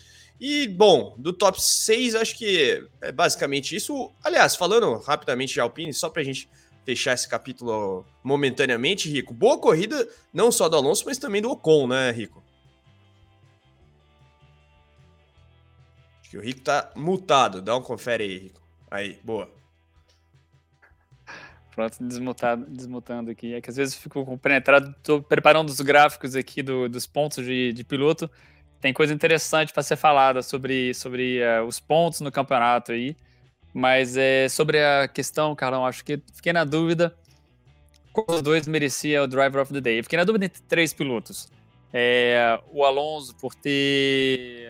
E, 0.41 0.67
bom, 0.67 1.15
do 1.19 1.33
top 1.33 1.63
6, 1.63 2.15
acho 2.15 2.37
que 2.37 2.85
é 3.01 3.13
basicamente 3.13 3.77
isso. 3.77 4.13
Aliás, 4.25 4.57
falando 4.57 4.99
rapidamente 4.99 5.55
de 5.55 5.61
Alpine, 5.61 5.95
só 5.95 6.09
para 6.09 6.23
a 6.23 6.25
gente 6.25 6.49
fechar 6.85 7.15
esse 7.15 7.29
capítulo 7.29 8.05
momentaneamente, 8.25 9.09
Rico. 9.09 9.33
Boa 9.33 9.59
corrida, 9.59 10.09
não 10.33 10.51
só 10.51 10.69
do 10.69 10.77
Alonso, 10.77 11.05
mas 11.07 11.19
também 11.19 11.41
do 11.41 11.51
Ocon, 11.51 11.87
né, 11.87 12.11
Rico? 12.11 12.43
Acho 16.21 16.31
que 16.31 16.39
o 16.39 16.43
Rico 16.43 16.63
tá 16.63 16.91
mutado. 16.97 17.63
Dá 17.63 17.77
um 17.77 17.83
confere 17.83 18.25
aí, 18.25 18.39
Rico. 18.39 18.61
Aí, 18.91 19.21
boa. 19.23 19.62
Pronto, 21.75 21.97
desmutado, 22.01 22.67
desmutando 22.69 23.31
aqui. 23.31 23.55
É 23.55 23.61
que 23.61 23.71
às 23.71 23.77
vezes 23.77 23.95
fico 23.95 24.37
penetrado, 24.39 24.95
tô 25.03 25.23
preparando 25.23 25.69
os 25.71 25.81
gráficos 25.81 26.37
aqui 26.37 26.63
do, 26.63 26.89
dos 26.89 27.07
pontos 27.07 27.45
de, 27.45 27.73
de 27.73 27.85
piloto. 27.85 28.31
Tem 28.81 28.93
coisa 28.93 29.15
interessante 29.15 29.73
para 29.73 29.83
ser 29.83 29.97
falada 29.97 30.43
sobre, 30.43 30.93
sobre 30.93 31.41
uh, 31.41 31.65
os 31.65 31.81
pontos 31.81 32.21
no 32.21 32.31
campeonato 32.31 32.93
aí. 32.93 33.17
Mas 33.73 34.17
é, 34.17 34.49
sobre 34.49 34.85
a 34.85 35.09
questão, 35.09 35.55
Carlão, 35.55 35.87
acho 35.87 36.05
que 36.05 36.21
fiquei 36.35 36.53
na 36.53 36.65
dúvida 36.65 37.17
qual 38.13 38.27
dos 38.27 38.43
dois 38.43 38.67
merecia 38.67 39.23
o 39.23 39.27
Driver 39.27 39.63
of 39.63 39.73
the 39.73 39.81
Day. 39.81 40.03
Fiquei 40.03 40.19
na 40.19 40.25
dúvida 40.25 40.45
entre 40.45 40.61
três 40.63 40.93
pilotos. 40.93 41.49
É, 41.93 42.61
o 42.71 42.85
Alonso, 42.85 43.35
por 43.37 43.55
ter 43.55 44.69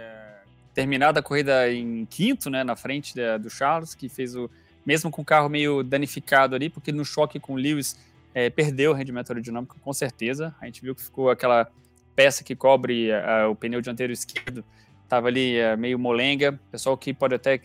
terminado 0.73 1.18
a 1.18 1.23
corrida 1.23 1.71
em 1.73 2.06
quinto, 2.06 2.49
né, 2.49 2.62
na 2.64 2.76
frente 2.76 3.14
da, 3.14 3.38
do 3.38 3.50
Charles, 3.50 3.94
que 3.94 4.09
fez 4.09 4.37
o. 4.37 4.49
Mesmo 4.84 5.10
com 5.10 5.22
o 5.22 5.24
carro 5.24 5.48
meio 5.48 5.82
danificado 5.82 6.54
ali, 6.54 6.68
porque 6.68 6.90
no 6.90 7.04
choque 7.04 7.38
com 7.38 7.54
o 7.54 7.56
Lewis 7.56 7.96
é, 8.34 8.50
perdeu 8.50 8.90
o 8.90 8.94
rendimento 8.94 9.30
aerodinâmico, 9.30 9.76
com 9.80 9.92
certeza. 9.92 10.54
A 10.60 10.66
gente 10.66 10.82
viu 10.82 10.94
que 10.94 11.02
ficou 11.02 11.30
aquela 11.30 11.70
peça 12.14 12.42
que 12.44 12.54
cobre 12.54 13.10
o 13.48 13.54
pneu 13.54 13.80
dianteiro 13.80 14.12
esquerdo, 14.12 14.64
estava 15.04 15.28
ali 15.28 15.54
meio 15.78 15.98
molenga. 15.98 16.58
Pessoal 16.70 16.96
que 16.96 17.14
pode 17.14 17.34
até 17.34 17.60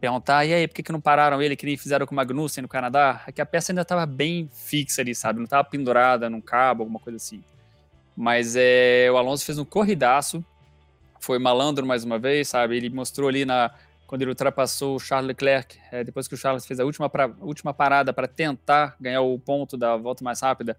perguntar, 0.00 0.46
e 0.46 0.54
aí, 0.54 0.66
por 0.66 0.74
que, 0.74 0.82
que 0.82 0.92
não 0.92 1.00
pararam 1.00 1.42
ele, 1.42 1.54
que 1.54 1.66
nem 1.66 1.76
fizeram 1.76 2.06
com 2.06 2.14
o 2.14 2.16
Magnussen 2.16 2.62
no 2.62 2.68
Canadá? 2.68 3.22
É 3.26 3.32
que 3.32 3.40
a 3.40 3.46
peça 3.46 3.72
ainda 3.72 3.82
estava 3.82 4.06
bem 4.06 4.48
fixa 4.52 5.02
ali, 5.02 5.14
sabe? 5.14 5.38
Não 5.38 5.44
estava 5.44 5.62
pendurada 5.64 6.30
num 6.30 6.40
cabo, 6.40 6.82
alguma 6.82 6.98
coisa 6.98 7.16
assim. 7.16 7.42
Mas 8.16 8.54
é, 8.56 9.08
o 9.12 9.16
Alonso 9.16 9.44
fez 9.44 9.58
um 9.58 9.64
corridaço, 9.64 10.44
foi 11.20 11.38
malandro 11.38 11.84
mais 11.86 12.02
uma 12.04 12.18
vez, 12.18 12.48
sabe? 12.48 12.76
Ele 12.76 12.88
mostrou 12.88 13.28
ali 13.28 13.44
na 13.44 13.70
quando 14.10 14.22
ele 14.22 14.32
ultrapassou 14.32 14.96
o 14.96 14.98
Charles 14.98 15.28
Leclerc, 15.28 15.78
é, 15.92 16.02
depois 16.02 16.26
que 16.26 16.34
o 16.34 16.36
Charles 16.36 16.66
fez 16.66 16.80
a 16.80 16.84
última, 16.84 17.08
pra, 17.08 17.30
última 17.38 17.72
parada 17.72 18.12
para 18.12 18.26
tentar 18.26 18.96
ganhar 19.00 19.20
o 19.20 19.38
ponto 19.38 19.76
da 19.76 19.96
volta 19.96 20.24
mais 20.24 20.40
rápida, 20.40 20.76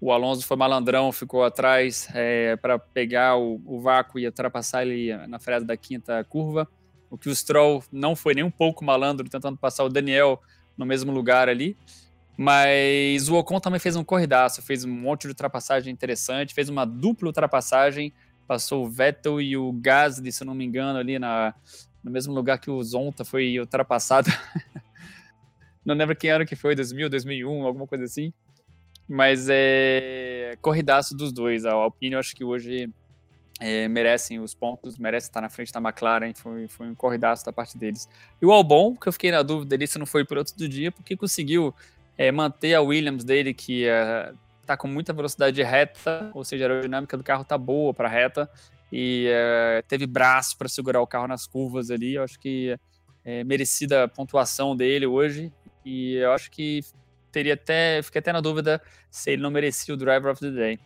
o 0.00 0.10
Alonso 0.10 0.46
foi 0.46 0.56
malandrão, 0.56 1.12
ficou 1.12 1.44
atrás 1.44 2.08
é, 2.14 2.56
para 2.56 2.78
pegar 2.78 3.36
o, 3.36 3.60
o 3.66 3.78
vácuo 3.80 4.18
e 4.18 4.24
ultrapassar 4.24 4.82
ele 4.82 5.14
na 5.26 5.38
frente 5.38 5.66
da 5.66 5.76
quinta 5.76 6.24
curva 6.24 6.66
o 7.10 7.18
que 7.18 7.28
o 7.28 7.36
Stroll 7.36 7.84
não 7.92 8.16
foi 8.16 8.32
nem 8.32 8.44
um 8.44 8.50
pouco 8.50 8.82
malandro 8.82 9.28
tentando 9.28 9.58
passar 9.58 9.84
o 9.84 9.90
Daniel 9.90 10.40
no 10.74 10.86
mesmo 10.86 11.12
lugar 11.12 11.50
ali. 11.50 11.76
Mas 12.34 13.28
o 13.28 13.34
Ocon 13.34 13.60
também 13.60 13.78
fez 13.78 13.94
um 13.94 14.04
corridaço, 14.04 14.62
fez 14.62 14.86
um 14.86 14.90
monte 14.90 15.22
de 15.22 15.28
ultrapassagem 15.28 15.92
interessante, 15.92 16.54
fez 16.54 16.70
uma 16.70 16.86
dupla 16.86 17.26
ultrapassagem, 17.26 18.14
passou 18.48 18.86
o 18.86 18.88
Vettel 18.88 19.38
e 19.38 19.54
o 19.54 19.70
Gasly, 19.70 20.32
se 20.32 20.42
eu 20.42 20.46
não 20.46 20.54
me 20.54 20.64
engano, 20.64 20.98
ali 20.98 21.18
na, 21.18 21.54
no 22.02 22.10
mesmo 22.10 22.34
lugar 22.34 22.58
que 22.58 22.70
o 22.70 22.82
Zonta 22.82 23.24
foi 23.24 23.58
ultrapassado. 23.58 24.30
não 25.84 25.94
lembro 25.94 26.16
quem 26.16 26.30
ano 26.30 26.46
que 26.46 26.56
foi, 26.56 26.74
2000, 26.74 27.08
2001, 27.08 27.66
alguma 27.66 27.86
coisa 27.86 28.04
assim. 28.04 28.32
Mas 29.08 29.48
é 29.50 30.56
corridaço 30.60 31.16
dos 31.16 31.32
dois. 31.32 31.64
A 31.64 31.72
Alpine, 31.72 32.14
eu 32.14 32.20
acho 32.20 32.34
que 32.34 32.44
hoje 32.44 32.88
é, 33.60 33.86
merecem 33.88 34.40
os 34.40 34.54
pontos, 34.54 34.96
merece 34.96 35.28
estar 35.28 35.40
na 35.40 35.50
frente 35.50 35.72
da 35.72 35.80
McLaren, 35.80 36.32
foi, 36.34 36.66
foi 36.66 36.88
um 36.88 36.94
corridaço 36.94 37.44
da 37.44 37.52
parte 37.52 37.76
deles. 37.76 38.08
E 38.40 38.46
o 38.46 38.52
Albon, 38.52 38.96
que 38.96 39.08
eu 39.08 39.12
fiquei 39.12 39.30
na 39.30 39.42
dúvida 39.42 39.70
dele 39.70 39.86
se 39.86 39.98
não 39.98 40.06
foi 40.06 40.24
por 40.24 40.38
outro 40.38 40.56
do 40.56 40.68
dia, 40.68 40.90
porque 40.90 41.16
conseguiu 41.16 41.74
é, 42.16 42.32
manter 42.32 42.74
a 42.74 42.80
Williams 42.80 43.22
dele, 43.22 43.52
que 43.52 43.86
é, 43.86 44.32
com 44.78 44.88
muita 44.88 45.12
velocidade 45.12 45.62
reta, 45.62 46.30
ou 46.32 46.44
seja, 46.44 46.64
a 46.64 46.68
aerodinâmica 46.68 47.16
do 47.16 47.24
carro 47.24 47.42
está 47.42 47.58
boa 47.58 47.92
para 47.92 48.08
reta, 48.08 48.48
e 48.90 49.26
é, 49.28 49.82
teve 49.86 50.06
braço 50.06 50.56
para 50.56 50.68
segurar 50.68 51.00
o 51.00 51.06
carro 51.06 51.28
nas 51.28 51.46
curvas 51.46 51.90
ali. 51.90 52.14
Eu 52.14 52.24
acho 52.24 52.38
que 52.38 52.76
é 53.24 53.44
merecida 53.44 54.04
a 54.04 54.08
pontuação 54.08 54.74
dele 54.76 55.06
hoje, 55.06 55.52
e 55.84 56.14
eu 56.14 56.32
acho 56.32 56.50
que 56.50 56.80
teria 57.30 57.54
até, 57.54 58.02
fiquei 58.02 58.18
até 58.18 58.32
na 58.32 58.40
dúvida 58.40 58.82
se 59.10 59.30
ele 59.30 59.42
não 59.42 59.50
merecia 59.50 59.94
o 59.94 59.96
Driver 59.96 60.32
of 60.32 60.40
the 60.40 60.50
Day. 60.50 60.78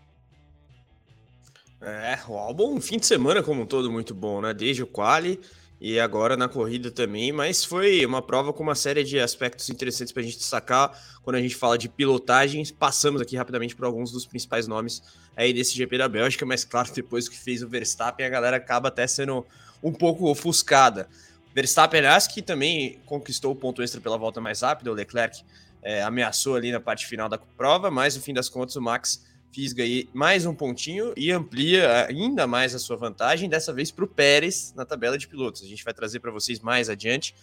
É, 1.80 2.18
o 2.26 2.34
álbum, 2.34 2.76
um 2.76 2.80
fim 2.80 2.98
de 2.98 3.04
semana 3.06 3.42
como 3.42 3.62
um 3.62 3.66
todo 3.66 3.92
muito 3.92 4.14
bom, 4.14 4.40
né? 4.40 4.54
Desde 4.54 4.82
o 4.82 4.86
quali 4.86 5.38
e 5.80 5.98
agora 6.00 6.36
na 6.36 6.48
corrida 6.48 6.90
também, 6.90 7.32
mas 7.32 7.64
foi 7.64 8.06
uma 8.06 8.22
prova 8.22 8.52
com 8.52 8.62
uma 8.62 8.74
série 8.74 9.04
de 9.04 9.18
aspectos 9.18 9.68
interessantes 9.68 10.12
para 10.12 10.22
a 10.22 10.24
gente 10.24 10.38
destacar 10.38 10.98
quando 11.22 11.36
a 11.36 11.40
gente 11.40 11.56
fala 11.56 11.76
de 11.76 11.88
pilotagem. 11.88 12.64
Passamos 12.78 13.20
aqui 13.20 13.36
rapidamente 13.36 13.76
por 13.76 13.84
alguns 13.84 14.10
dos 14.10 14.24
principais 14.24 14.66
nomes 14.66 15.02
aí 15.36 15.52
desse 15.52 15.74
GP 15.74 15.98
da 15.98 16.08
Bélgica, 16.08 16.46
mas 16.46 16.64
claro, 16.64 16.90
depois 16.92 17.28
que 17.28 17.36
fez 17.36 17.62
o 17.62 17.68
Verstappen, 17.68 18.24
a 18.24 18.30
galera 18.30 18.56
acaba 18.56 18.88
até 18.88 19.06
sendo 19.06 19.44
um 19.82 19.92
pouco 19.92 20.30
ofuscada. 20.30 21.08
Verstappen, 21.54 22.00
aliás, 22.00 22.26
que 22.26 22.40
também 22.40 22.98
conquistou 23.04 23.52
o 23.52 23.56
ponto 23.56 23.82
extra 23.82 24.00
pela 24.00 24.16
volta 24.16 24.40
mais 24.40 24.62
rápida, 24.62 24.90
o 24.90 24.94
Leclerc 24.94 25.44
é, 25.82 26.02
ameaçou 26.02 26.56
ali 26.56 26.72
na 26.72 26.80
parte 26.80 27.06
final 27.06 27.28
da 27.28 27.38
prova, 27.38 27.90
mas 27.90 28.16
no 28.16 28.22
fim 28.22 28.32
das 28.32 28.48
contas 28.48 28.74
o 28.74 28.80
Max 28.80 29.22
fisga 29.54 29.84
aí 29.84 30.08
mais 30.12 30.44
um 30.44 30.52
pontinho 30.52 31.14
e 31.16 31.30
amplia 31.30 32.06
ainda 32.06 32.44
mais 32.44 32.74
a 32.74 32.78
sua 32.78 32.96
vantagem, 32.96 33.48
dessa 33.48 33.72
vez 33.72 33.92
para 33.92 34.04
o 34.04 34.08
Pérez 34.08 34.74
na 34.74 34.84
tabela 34.84 35.16
de 35.16 35.28
pilotos. 35.28 35.62
A 35.62 35.66
gente 35.66 35.84
vai 35.84 35.94
trazer 35.94 36.18
para 36.18 36.32
vocês 36.32 36.58
mais 36.58 36.90
adiante, 36.90 37.36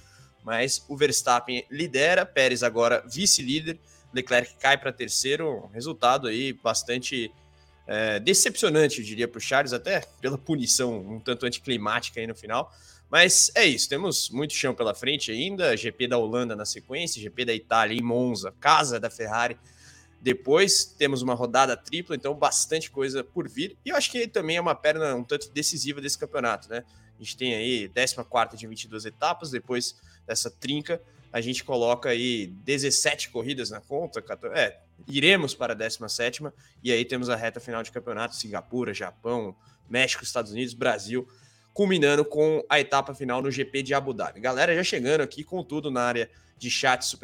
mas 0.44 0.84
o 0.90 0.98
Verstappen 0.98 1.64
lidera, 1.72 2.26
Pérez 2.26 2.64
agora 2.64 3.02
vice-líder, 3.08 3.80
Leclerc 4.14 4.56
cai 4.60 4.78
para 4.78 4.92
terceiro, 4.92 5.64
um 5.64 5.68
resultado 5.68 6.28
aí 6.28 6.52
bastante 6.52 7.32
é, 7.88 8.20
decepcionante, 8.20 9.00
eu 9.00 9.06
diria, 9.06 9.28
para 9.28 9.38
o 9.38 9.42
Charles, 9.42 9.72
até 9.72 10.02
pela 10.20 10.38
punição 10.38 11.00
um 11.00 11.18
tanto 11.18 11.46
anticlimática 11.46 12.20
aí 12.20 12.28
no 12.28 12.36
final. 12.36 12.74
Mas 13.10 13.52
é 13.56 13.66
isso, 13.66 13.88
temos 13.88 14.30
muito 14.30 14.54
chão 14.54 14.76
pela 14.76 14.94
frente 14.94 15.32
ainda, 15.32 15.78
GP 15.78 16.10
da 16.10 16.18
Holanda 16.18 16.58
na 16.58 16.66
sequência, 16.66 17.22
GP 17.22 17.46
da 17.46 17.54
Itália 17.54 17.98
em 17.98 18.02
Monza, 18.02 18.54
casa 18.60 19.00
da 19.00 19.10
Ferrari 19.10 19.58
depois 20.22 20.86
temos 20.86 21.24
uma 21.24 21.34
rodada 21.34 21.76
tripla, 21.76 22.16
então 22.16 22.36
bastante 22.36 22.92
coisa 22.92 23.24
por 23.24 23.50
vir. 23.50 23.76
E 23.84 23.90
eu 23.90 23.96
acho 23.96 24.12
que 24.12 24.28
também 24.28 24.58
é 24.58 24.62
uma 24.62 24.76
perna 24.76 25.16
um 25.16 25.24
tanto 25.24 25.52
decisiva 25.52 26.00
desse 26.00 26.18
campeonato, 26.18 26.70
né? 26.70 26.84
A 27.20 27.24
gente 27.24 27.36
tem 27.36 27.56
aí 27.56 27.90
14 27.90 28.56
de 28.56 28.68
22 28.68 29.06
etapas, 29.06 29.50
depois 29.50 29.96
dessa 30.26 30.50
trinca, 30.50 31.02
a 31.34 31.42
gente 31.42 31.64
coloca 31.64 32.10
aí 32.10 32.48
17 32.64 33.30
corridas 33.30 33.72
na 33.72 33.82
conta, 33.82 34.22
14, 34.22 34.56
é, 34.56 34.80
iremos 35.08 35.56
para 35.56 35.74
a 35.74 35.76
17 35.76 36.44
e 36.84 36.92
aí 36.92 37.04
temos 37.04 37.30
a 37.30 37.36
reta 37.36 37.60
final 37.60 37.82
de 37.82 37.92
campeonato, 37.92 38.36
Singapura, 38.36 38.94
Japão, 38.94 39.56
México, 39.90 40.24
Estados 40.24 40.52
Unidos, 40.52 40.74
Brasil, 40.74 41.28
culminando 41.82 42.24
com 42.24 42.64
a 42.70 42.80
etapa 42.80 43.12
final 43.12 43.42
no 43.42 43.50
GP 43.50 43.82
de 43.82 43.92
Abu 43.96 44.14
Dhabi. 44.14 44.40
Galera 44.40 44.76
já 44.76 44.84
chegando 44.84 45.22
aqui 45.22 45.44
com 45.44 45.64
tudo 45.64 45.90
na 45.90 46.04
área 46.04 46.30
de 46.56 46.70
chats, 46.70 47.18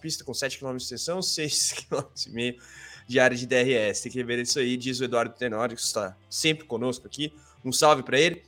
pista 0.00 0.22
com 0.22 0.32
7 0.32 0.56
km 0.56 0.76
de 0.76 0.84
extensão, 0.84 1.18
6 1.20 1.72
km 1.72 2.52
de 3.08 3.18
área 3.18 3.36
de 3.36 3.44
DRS. 3.44 4.02
Tem 4.02 4.12
que 4.12 4.22
ver 4.22 4.38
isso 4.38 4.60
aí, 4.60 4.76
diz 4.76 5.00
o 5.00 5.04
Eduardo 5.04 5.34
Tenório, 5.34 5.74
que 5.74 5.82
está 5.82 6.16
sempre 6.30 6.64
conosco 6.64 7.08
aqui. 7.08 7.34
Um 7.64 7.72
salve 7.72 8.04
para 8.04 8.16
ele. 8.16 8.44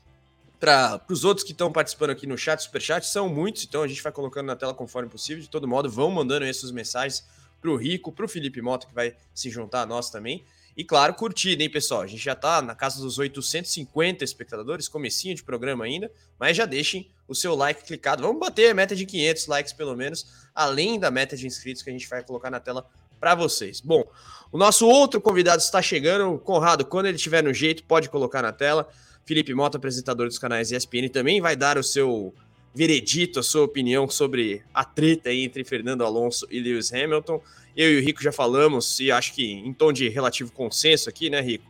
Para 0.61 1.03
os 1.11 1.25
outros 1.25 1.45
que 1.45 1.51
estão 1.51 1.73
participando 1.73 2.11
aqui 2.11 2.29
no 2.29 2.39
chat, 2.39 2.63
super 2.63 2.81
chat, 2.81 3.05
são 3.05 3.29
muitos, 3.29 3.65
então 3.65 3.83
a 3.83 3.89
gente 3.89 4.01
vai 4.01 4.13
colocando 4.13 4.47
na 4.47 4.55
tela 4.55 4.73
conforme 4.73 5.09
possível. 5.09 5.43
De 5.43 5.51
todo 5.51 5.67
modo, 5.67 5.91
vão 5.91 6.13
mandando 6.13 6.47
essas 6.47 6.71
mensagens 6.71 7.27
para 7.61 7.73
o 7.73 7.75
Rico, 7.75 8.13
para 8.13 8.25
o 8.25 8.29
Felipe 8.29 8.63
Mota, 8.63 8.87
que 8.87 8.95
vai 8.95 9.17
se 9.35 9.51
juntar 9.51 9.83
a 9.83 9.87
nós 9.87 10.11
também. 10.11 10.45
E 10.77 10.85
claro, 10.85 11.15
curtida, 11.15 11.63
hein, 11.63 11.71
pessoal? 11.71 12.03
A 12.03 12.07
gente 12.07 12.23
já 12.23 12.35
está 12.35 12.61
na 12.61 12.75
casa 12.75 13.01
dos 13.01 13.19
850 13.19 14.23
espectadores, 14.23 14.89
comecinho 14.89 15.35
de 15.35 15.43
programa 15.43 15.87
ainda, 15.87 16.13
mas 16.39 16.55
já 16.55 16.67
deixem 16.67 17.11
o 17.27 17.35
seu 17.35 17.55
like 17.55 17.83
clicado. 17.83 18.23
Vamos 18.23 18.39
bater 18.39 18.71
a 18.71 18.75
meta 18.75 18.95
de 18.95 19.07
500 19.07 19.47
likes 19.47 19.73
pelo 19.73 19.97
menos, 19.97 20.27
além 20.55 21.01
da 21.01 21.11
meta 21.11 21.35
de 21.35 21.47
inscritos 21.47 21.83
que 21.83 21.89
a 21.89 21.93
gente 21.95 22.07
vai 22.07 22.23
colocar 22.23 22.51
na 22.51 22.61
tela 22.61 22.87
para 23.19 23.35
vocês. 23.35 23.81
Bom, 23.81 24.05
o 24.53 24.59
nosso 24.59 24.87
outro 24.87 25.19
convidado 25.19 25.63
está 25.63 25.81
chegando, 25.81 26.39
Conrado, 26.39 26.85
quando 26.85 27.07
ele 27.07 27.17
estiver 27.17 27.43
no 27.43 27.55
jeito, 27.55 27.83
pode 27.85 28.11
colocar 28.11 28.43
na 28.43 28.53
tela. 28.53 28.87
Felipe 29.25 29.55
Mota, 29.55 29.79
apresentador 29.79 30.27
dos 30.27 30.39
canais 30.39 30.71
ESPN, 30.71 31.09
também 31.11 31.41
vai 31.41 31.57
dar 31.57 31.79
o 31.79 31.83
seu 31.83 32.35
veredito, 32.77 33.41
a 33.41 33.43
sua 33.43 33.63
opinião 33.63 34.07
sobre 34.07 34.63
a 34.75 34.85
treta 34.85 35.33
entre 35.33 35.65
Fernando 35.65 36.05
Alonso 36.05 36.47
e 36.51 36.61
Lewis 36.61 36.93
Hamilton. 36.93 37.43
Eu 37.75 37.95
e 37.95 37.97
o 37.99 38.05
Rico 38.05 38.23
já 38.23 38.31
falamos, 38.31 39.01
e 39.01 39.11
acho 39.11 39.33
que 39.33 39.51
em 39.51 39.73
tom 39.73 39.95
de 39.95 40.11
relativo 40.11 40.53
consenso 40.53 41.09
aqui, 41.09 41.31
né, 41.31 41.41
Rico? 41.41 41.65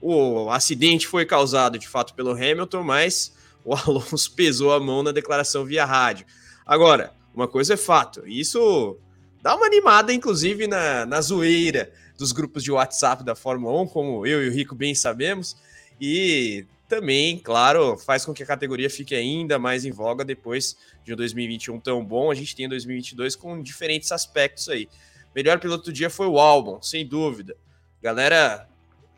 O 0.00 0.48
acidente 0.48 1.06
foi 1.06 1.26
causado 1.26 1.78
de 1.78 1.86
fato 1.86 2.14
pelo 2.14 2.30
Hamilton, 2.30 2.82
mas 2.82 3.34
o 3.62 3.74
Alonso 3.76 4.32
pesou 4.34 4.72
a 4.72 4.80
mão 4.80 5.02
na 5.02 5.12
declaração 5.12 5.62
via 5.62 5.84
rádio. 5.84 6.24
Agora, 6.64 7.12
uma 7.34 7.46
coisa 7.46 7.74
é 7.74 7.76
fato, 7.76 8.26
isso 8.26 8.96
dá 9.42 9.54
uma 9.54 9.66
animada, 9.66 10.10
inclusive, 10.10 10.66
na, 10.66 11.04
na 11.04 11.20
zoeira 11.20 11.92
dos 12.16 12.32
grupos 12.32 12.64
de 12.64 12.72
WhatsApp 12.72 13.22
da 13.22 13.34
Fórmula 13.34 13.82
1, 13.82 13.88
como 13.88 14.26
eu 14.26 14.42
e 14.42 14.48
o 14.48 14.52
Rico 14.52 14.74
bem 14.74 14.94
sabemos, 14.94 15.54
e 16.00 16.64
também, 16.88 17.38
claro, 17.38 17.96
faz 17.98 18.24
com 18.24 18.32
que 18.32 18.42
a 18.42 18.46
categoria 18.46 18.88
fique 18.88 19.14
ainda 19.14 19.58
mais 19.58 19.84
em 19.84 19.90
voga 19.90 20.24
depois 20.24 20.76
de 21.04 21.12
um 21.12 21.16
2021 21.16 21.80
tão 21.80 22.04
bom. 22.04 22.30
A 22.30 22.34
gente 22.34 22.54
tem 22.54 22.68
2022 22.68 23.36
com 23.36 23.60
diferentes 23.60 24.12
aspectos 24.12 24.68
aí. 24.68 24.88
Melhor 25.34 25.58
piloto 25.58 25.84
do 25.84 25.92
dia 25.92 26.08
foi 26.08 26.26
o 26.26 26.38
Albon, 26.38 26.80
sem 26.80 27.06
dúvida. 27.06 27.56
Galera 28.02 28.68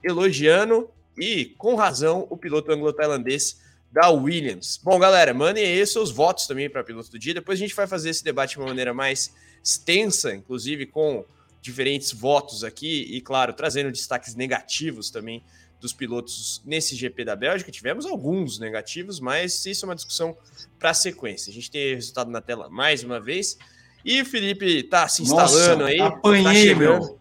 elogiando 0.03 0.91
e 1.19 1.47
com 1.59 1.75
razão 1.75 2.27
o 2.31 2.37
piloto 2.37 2.73
anglo-tailandês 2.73 3.61
da 3.91 4.11
Williams. 4.11 4.81
Bom, 4.83 4.99
galera, 4.99 5.33
mandem 5.35 5.65
aí 5.65 5.87
seus 5.87 6.11
votos 6.11 6.47
também 6.47 6.69
para 6.69 6.85
piloto 6.85 7.11
do 7.11 7.19
dia. 7.19 7.35
Depois 7.35 7.59
a 7.59 7.63
gente 7.63 7.75
vai 7.75 7.87
fazer 7.87 8.11
esse 8.11 8.25
debate 8.25 8.53
de 8.53 8.59
uma 8.59 8.69
maneira 8.69 8.95
mais 8.95 9.35
extensa, 9.63 10.35
inclusive 10.35 10.87
com 10.87 11.25
diferentes 11.61 12.13
votos 12.13 12.65
aqui 12.65 13.07
e, 13.11 13.21
claro, 13.21 13.53
trazendo 13.53 13.91
destaques 13.91 14.35
negativos 14.35 15.11
também 15.11 15.43
dos 15.81 15.93
pilotos 15.93 16.61
nesse 16.65 16.97
GP 16.97 17.25
da 17.25 17.37
Bélgica. 17.37 17.71
Tivemos 17.71 18.07
alguns 18.07 18.59
negativos, 18.59 19.21
mas 19.21 19.65
isso 19.65 19.85
é 19.85 19.89
uma 19.89 19.95
discussão 19.95 20.37
para 20.79 20.91
a 20.91 20.95
sequência. 20.95 21.51
A 21.51 21.55
gente 21.55 21.71
tem 21.71 21.95
resultado 21.95 22.31
na 22.31 22.41
tela 22.41 22.69
mais 22.69 23.03
uma 23.03 23.21
vez. 23.21 23.57
E 24.05 24.23
o 24.23 24.25
Felipe 24.27 24.83
tá 24.85 25.09
se 25.09 25.23
instalando 25.23 25.81
Nossa, 25.81 25.85
aí. 25.85 26.01
Apanhei, 26.01 26.73
tá 26.73 26.79
meu. 26.79 27.19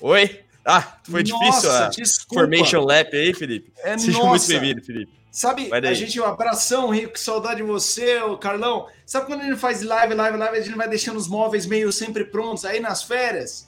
Oi? 0.00 0.44
Ah, 0.64 0.98
foi 1.02 1.22
Nossa, 1.22 1.46
difícil 1.46 1.70
a 1.70 1.88
desculpa. 1.88 2.42
Formation 2.42 2.84
Lap 2.84 3.14
aí, 3.14 3.32
Felipe. 3.32 3.72
É, 3.78 3.96
Seja 3.96 4.22
muito 4.22 4.46
bem-vindo, 4.46 4.82
Felipe. 4.82 5.18
Sabe, 5.30 5.70
a 5.72 5.94
gente, 5.94 6.18
um 6.20 6.24
abração, 6.24 6.90
Rico, 6.90 7.12
que 7.12 7.20
saudade 7.20 7.56
de 7.56 7.62
você, 7.62 8.18
o 8.22 8.36
Carlão. 8.36 8.88
Sabe 9.06 9.26
quando 9.26 9.44
ele 9.44 9.56
faz 9.56 9.82
live, 9.82 10.14
live, 10.14 10.36
live, 10.36 10.56
a 10.56 10.60
gente 10.60 10.76
vai 10.76 10.88
deixando 10.88 11.16
os 11.16 11.28
móveis 11.28 11.64
meio 11.64 11.92
sempre 11.92 12.24
prontos 12.24 12.64
aí 12.64 12.80
nas 12.80 13.02
férias? 13.02 13.67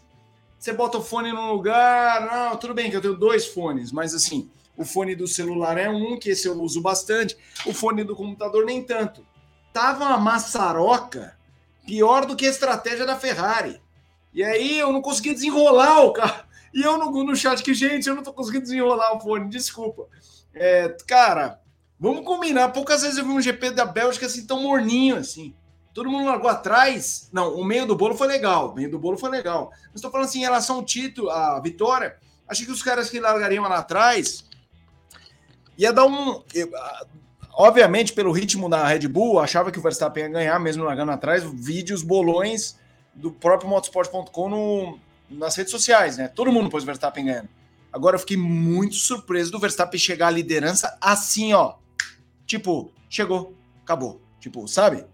Você 0.60 0.74
bota 0.74 0.98
o 0.98 1.02
fone 1.02 1.32
num 1.32 1.52
lugar, 1.52 2.26
não, 2.26 2.54
tudo 2.58 2.74
bem 2.74 2.90
que 2.90 2.96
eu 2.96 3.00
tenho 3.00 3.16
dois 3.16 3.46
fones, 3.46 3.90
mas 3.90 4.14
assim, 4.14 4.50
o 4.76 4.84
fone 4.84 5.16
do 5.16 5.26
celular 5.26 5.78
é 5.78 5.88
um, 5.88 6.18
que 6.18 6.28
esse 6.28 6.46
eu 6.46 6.60
uso 6.60 6.82
bastante, 6.82 7.34
o 7.64 7.72
fone 7.72 8.04
do 8.04 8.14
computador 8.14 8.66
nem 8.66 8.82
tanto. 8.82 9.26
Tava 9.72 10.04
uma 10.04 10.18
maçaroca 10.18 11.34
pior 11.86 12.26
do 12.26 12.36
que 12.36 12.44
a 12.44 12.50
estratégia 12.50 13.06
da 13.06 13.16
Ferrari. 13.16 13.80
E 14.34 14.44
aí 14.44 14.78
eu 14.78 14.92
não 14.92 15.00
consegui 15.00 15.32
desenrolar 15.32 16.02
o 16.02 16.12
carro. 16.12 16.44
E 16.72 16.82
eu 16.82 16.96
no, 16.96 17.24
no 17.24 17.34
chat 17.34 17.64
que, 17.64 17.74
gente, 17.74 18.08
eu 18.08 18.14
não 18.14 18.22
tô 18.22 18.32
conseguindo 18.32 18.62
desenrolar 18.62 19.16
o 19.16 19.20
fone, 19.20 19.48
desculpa. 19.48 20.06
É, 20.54 20.94
cara, 21.04 21.60
vamos 21.98 22.24
combinar. 22.24 22.68
Poucas 22.68 23.02
vezes 23.02 23.18
eu 23.18 23.24
vi 23.24 23.32
um 23.32 23.40
GP 23.40 23.72
da 23.72 23.84
Bélgica 23.84 24.26
assim 24.26 24.46
tão 24.46 24.62
morninho 24.62 25.16
assim. 25.16 25.52
Todo 25.92 26.10
mundo 26.10 26.26
largou 26.26 26.48
atrás. 26.48 27.28
Não, 27.32 27.54
o 27.54 27.64
meio 27.64 27.86
do 27.86 27.96
bolo 27.96 28.14
foi 28.14 28.28
legal. 28.28 28.70
O 28.70 28.74
meio 28.74 28.90
do 28.90 28.98
bolo 28.98 29.18
foi 29.18 29.30
legal. 29.30 29.70
Mas 29.86 29.96
estou 29.96 30.10
falando 30.10 30.28
assim, 30.28 30.38
em 30.38 30.42
relação 30.42 30.76
ao 30.76 30.84
título, 30.84 31.30
à 31.30 31.58
vitória, 31.60 32.16
achei 32.46 32.64
que 32.64 32.72
os 32.72 32.82
caras 32.82 33.10
que 33.10 33.18
largariam 33.18 33.64
lá 33.64 33.78
atrás 33.78 34.44
ia 35.76 35.92
dar 35.92 36.04
um. 36.04 36.42
Obviamente, 37.52 38.12
pelo 38.12 38.32
ritmo 38.32 38.68
da 38.68 38.86
Red 38.86 39.08
Bull, 39.08 39.40
achava 39.40 39.72
que 39.72 39.78
o 39.78 39.82
Verstappen 39.82 40.24
ia 40.24 40.28
ganhar, 40.28 40.58
mesmo 40.60 40.84
largando 40.84 41.12
atrás. 41.12 41.42
Vídeos 41.42 42.02
bolões 42.02 42.78
do 43.14 43.32
próprio 43.32 43.68
motorsport.com 43.68 44.98
nas 45.28 45.56
redes 45.56 45.70
sociais, 45.70 46.16
né? 46.16 46.28
Todo 46.28 46.52
mundo 46.52 46.70
pôs 46.70 46.82
o 46.84 46.86
Verstappen 46.86 47.24
ganhando. 47.24 47.48
Agora 47.92 48.14
eu 48.14 48.20
fiquei 48.20 48.36
muito 48.36 48.94
surpreso 48.94 49.50
do 49.50 49.58
Verstappen 49.58 49.98
chegar 49.98 50.28
à 50.28 50.30
liderança 50.30 50.96
assim, 51.00 51.52
ó. 51.52 51.74
Tipo, 52.46 52.92
chegou, 53.08 53.54
acabou. 53.82 54.20
Tipo, 54.38 54.66
sabe? 54.68 55.04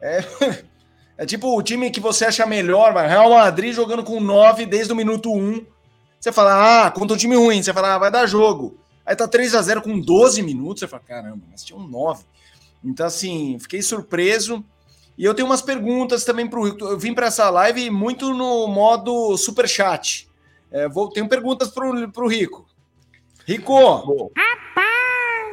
É, 0.00 0.24
é 1.18 1.26
tipo 1.26 1.56
o 1.56 1.62
time 1.62 1.90
que 1.90 2.00
você 2.00 2.24
acha 2.24 2.46
melhor, 2.46 2.92
mas 2.92 3.10
Real 3.10 3.30
Madrid 3.30 3.74
jogando 3.74 4.04
com 4.04 4.20
9 4.20 4.66
desde 4.66 4.92
o 4.92 4.96
minuto 4.96 5.32
1. 5.32 5.64
Você 6.20 6.32
fala, 6.32 6.86
ah, 6.86 6.90
contra 6.90 7.14
um 7.14 7.18
time 7.18 7.36
ruim. 7.36 7.62
Você 7.62 7.72
fala, 7.72 7.94
ah, 7.94 7.98
vai 7.98 8.10
dar 8.10 8.26
jogo. 8.26 8.78
Aí 9.06 9.14
tá 9.14 9.26
3 9.26 9.54
a 9.54 9.62
0 9.62 9.82
com 9.82 9.98
12 9.98 10.42
minutos. 10.42 10.80
Você 10.80 10.88
fala, 10.88 11.02
caramba, 11.06 11.44
mas 11.50 11.64
tinha 11.64 11.78
um 11.78 11.86
9. 11.86 12.24
Então, 12.84 13.06
assim, 13.06 13.58
fiquei 13.58 13.82
surpreso. 13.82 14.64
E 15.16 15.24
eu 15.24 15.34
tenho 15.34 15.46
umas 15.46 15.62
perguntas 15.62 16.24
também 16.24 16.46
para 16.46 16.60
o 16.60 16.64
Rico. 16.64 16.84
Eu 16.84 16.98
vim 16.98 17.14
para 17.14 17.26
essa 17.26 17.48
live 17.50 17.90
muito 17.90 18.32
no 18.34 18.66
modo 18.68 19.36
super 19.36 19.68
chat. 19.68 20.28
É, 20.70 20.88
vou, 20.88 21.08
tenho 21.08 21.28
perguntas 21.28 21.68
para 21.68 21.88
o 21.88 22.28
Rico. 22.28 22.68
Rico! 23.46 24.30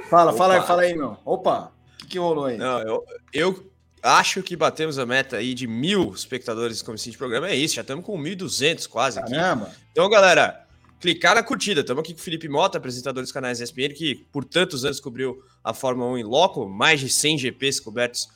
Fala, 0.09 0.31
Opa. 0.31 0.37
fala 0.37 0.53
aí, 0.55 0.61
fala 0.61 0.81
aí, 0.83 0.95
meu. 0.95 1.17
Opa, 1.25 1.71
o 1.93 1.97
que, 1.97 2.07
que 2.07 2.19
rolou 2.19 2.45
aí? 2.45 2.57
Não, 2.57 2.79
eu, 2.81 3.03
eu 3.33 3.71
acho 4.05 4.43
que 4.43 4.55
batemos 4.55 4.99
a 4.99 5.05
meta 5.05 5.37
aí 5.37 5.53
de 5.53 5.65
mil 5.65 6.13
espectadores 6.13 6.81
como 6.81 6.95
de 6.95 7.17
programa. 7.17 7.49
É 7.49 7.55
isso, 7.55 7.75
já 7.75 7.81
estamos 7.81 8.05
com 8.05 8.17
1.200 8.21 8.87
quase 8.87 9.19
aqui. 9.19 9.31
Caramba. 9.31 9.71
Então, 9.91 10.07
galera, 10.07 10.65
clicar 10.99 11.35
na 11.35 11.41
curtida. 11.41 11.81
Estamos 11.81 12.01
aqui 12.01 12.13
com 12.13 12.19
o 12.19 12.23
Felipe 12.23 12.47
Mota, 12.47 12.77
apresentador 12.77 13.23
dos 13.23 13.31
canais 13.31 13.59
ESPN, 13.59 13.93
que 13.95 14.15
por 14.31 14.45
tantos 14.45 14.85
anos 14.85 14.99
cobriu 14.99 15.43
a 15.63 15.73
Fórmula 15.73 16.11
1 16.11 16.17
em 16.19 16.23
loco, 16.23 16.67
mais 16.67 16.99
de 16.99 17.09
100 17.09 17.39
GPs 17.39 17.79
cobertos 17.79 18.29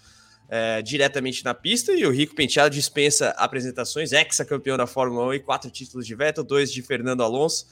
é, 0.49 0.81
diretamente 0.81 1.45
na 1.45 1.53
pista 1.53 1.91
e 1.91 2.03
o 2.05 2.11
Rico 2.11 2.33
Penteado 2.33 2.73
dispensa 2.73 3.29
apresentações, 3.37 4.11
ex-campeão 4.11 4.75
da 4.75 4.87
Fórmula 4.87 5.27
1 5.27 5.33
e 5.35 5.39
quatro 5.39 5.69
títulos 5.69 6.07
de 6.07 6.15
Vettel, 6.15 6.43
dois 6.43 6.71
de 6.71 6.81
Fernando 6.81 7.21
Alonso. 7.21 7.67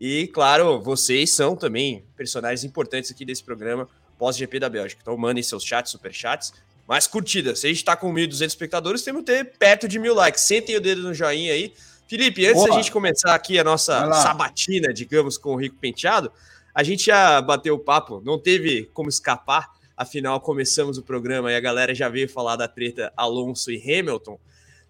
E, 0.00 0.28
claro, 0.28 0.80
vocês 0.80 1.30
são 1.30 1.56
também 1.56 2.04
personagens 2.16 2.62
importantes 2.62 3.10
aqui 3.10 3.24
desse 3.24 3.42
programa 3.42 3.88
pós-GP 4.18 4.60
da 4.60 4.68
Bélgica. 4.68 5.00
Então 5.02 5.16
mandem 5.16 5.42
seus 5.42 5.64
chats, 5.64 5.90
superchats, 5.90 6.52
mais 6.86 7.06
curtidas. 7.06 7.60
Se 7.60 7.66
a 7.66 7.68
gente 7.68 7.78
está 7.78 7.96
com 7.96 8.12
1.200 8.12 8.46
espectadores, 8.46 9.02
temos 9.02 9.22
que 9.22 9.26
ter 9.26 9.56
perto 9.58 9.88
de 9.88 9.98
mil 9.98 10.14
likes. 10.14 10.42
Sentem 10.42 10.76
o 10.76 10.80
dedo 10.80 11.02
no 11.02 11.14
joinha 11.14 11.52
aí. 11.52 11.72
Felipe, 12.06 12.44
antes 12.44 12.62
Boa. 12.62 12.70
da 12.70 12.76
gente 12.76 12.92
começar 12.92 13.34
aqui 13.34 13.58
a 13.58 13.64
nossa 13.64 14.12
sabatina, 14.14 14.92
digamos, 14.92 15.38
com 15.38 15.54
o 15.54 15.56
Rico 15.56 15.76
Penteado, 15.76 16.30
a 16.74 16.82
gente 16.82 17.06
já 17.06 17.40
bateu 17.40 17.74
o 17.74 17.78
papo, 17.78 18.20
não 18.24 18.38
teve 18.38 18.90
como 18.92 19.08
escapar 19.08 19.70
Afinal, 20.02 20.40
começamos 20.40 20.98
o 20.98 21.02
programa 21.02 21.52
e 21.52 21.56
a 21.56 21.60
galera 21.60 21.94
já 21.94 22.08
veio 22.08 22.28
falar 22.28 22.56
da 22.56 22.66
treta 22.66 23.12
Alonso 23.16 23.70
e 23.70 23.76
Hamilton. 23.76 24.36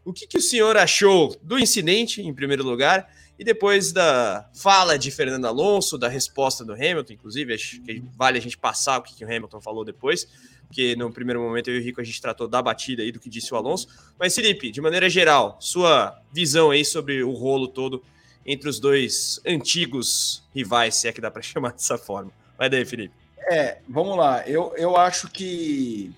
O 0.05 0.13
que, 0.13 0.27
que 0.27 0.39
o 0.39 0.41
senhor 0.41 0.77
achou 0.77 1.37
do 1.43 1.59
incidente, 1.59 2.23
em 2.23 2.33
primeiro 2.33 2.65
lugar, 2.65 3.11
e 3.39 3.45
depois 3.45 3.93
da 3.93 4.49
fala 4.55 4.99
de 4.99 5.11
Fernando 5.11 5.45
Alonso, 5.47 5.99
da 5.99 6.09
resposta 6.09 6.65
do 6.65 6.73
Hamilton, 6.73 7.13
inclusive, 7.13 7.53
acho 7.53 7.83
que 7.83 8.03
vale 8.17 8.39
a 8.39 8.41
gente 8.41 8.57
passar 8.57 8.99
o 8.99 9.03
que, 9.03 9.15
que 9.15 9.25
o 9.25 9.29
Hamilton 9.29 9.61
falou 9.61 9.85
depois, 9.85 10.27
porque 10.73 10.97
no 10.97 11.13
primeiro 11.13 11.43
momento 11.43 11.69
eu 11.69 11.77
e 11.77 11.81
o 11.81 11.83
Rico 11.83 12.01
a 12.01 12.05
gente 12.05 12.19
tratou 12.19 12.49
da 12.49 12.63
batida 12.63 13.03
aí 13.03 13.13
do 13.13 13.21
que 13.21 13.29
disse 13.29 13.53
o 13.53 13.57
Alonso. 13.59 13.87
Mas, 14.19 14.35
Felipe, 14.35 14.71
de 14.71 14.81
maneira 14.81 15.09
geral, 15.11 15.59
sua 15.61 16.19
visão 16.33 16.71
aí 16.71 16.83
sobre 16.83 17.23
o 17.23 17.33
rolo 17.33 17.69
todo 17.69 18.03
entre 18.47 18.71
os 18.71 18.81
dois 18.81 19.39
antigos 19.47 20.43
rivais, 20.55 20.97
se 20.97 21.07
é 21.07 21.13
que 21.13 21.21
dá 21.21 21.31
para 21.31 21.43
chamar 21.45 21.73
dessa 21.73 21.99
forma. 21.99 22.33
Vai 22.57 22.71
daí, 22.71 22.87
Felipe. 22.87 23.15
É, 23.51 23.81
vamos 23.87 24.17
lá. 24.17 24.49
Eu, 24.49 24.73
eu 24.77 24.97
acho 24.97 25.29
que. 25.29 26.11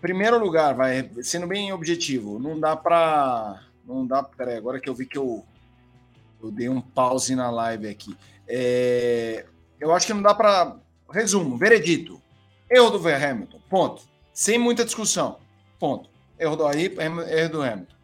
Primeiro 0.00 0.38
lugar, 0.38 0.74
vai, 0.76 1.10
sendo 1.22 1.48
bem 1.48 1.72
objetivo, 1.72 2.38
não 2.38 2.60
dá 2.60 2.76
para. 2.76 3.60
Não 3.84 4.06
dá. 4.06 4.22
Peraí, 4.22 4.56
agora 4.56 4.78
que 4.78 4.88
eu 4.88 4.94
vi 4.94 5.04
que 5.04 5.18
eu, 5.18 5.44
eu 6.40 6.52
dei 6.52 6.68
um 6.68 6.80
pause 6.80 7.34
na 7.34 7.50
live 7.50 7.88
aqui. 7.88 8.16
É, 8.46 9.46
eu 9.80 9.92
acho 9.92 10.06
que 10.06 10.14
não 10.14 10.22
dá 10.22 10.32
para. 10.32 10.76
Resumo, 11.10 11.56
veredito. 11.56 12.22
Erro 12.70 12.90
do 12.90 13.08
Hamilton. 13.08 13.60
Ponto. 13.68 14.02
Sem 14.32 14.58
muita 14.58 14.84
discussão. 14.84 15.38
Ponto. 15.78 16.08
Erro 16.38 16.56
do 16.56 16.66
aí, 16.66 16.94
erro 16.98 17.50
do 17.50 17.62
Hamilton. 17.62 17.94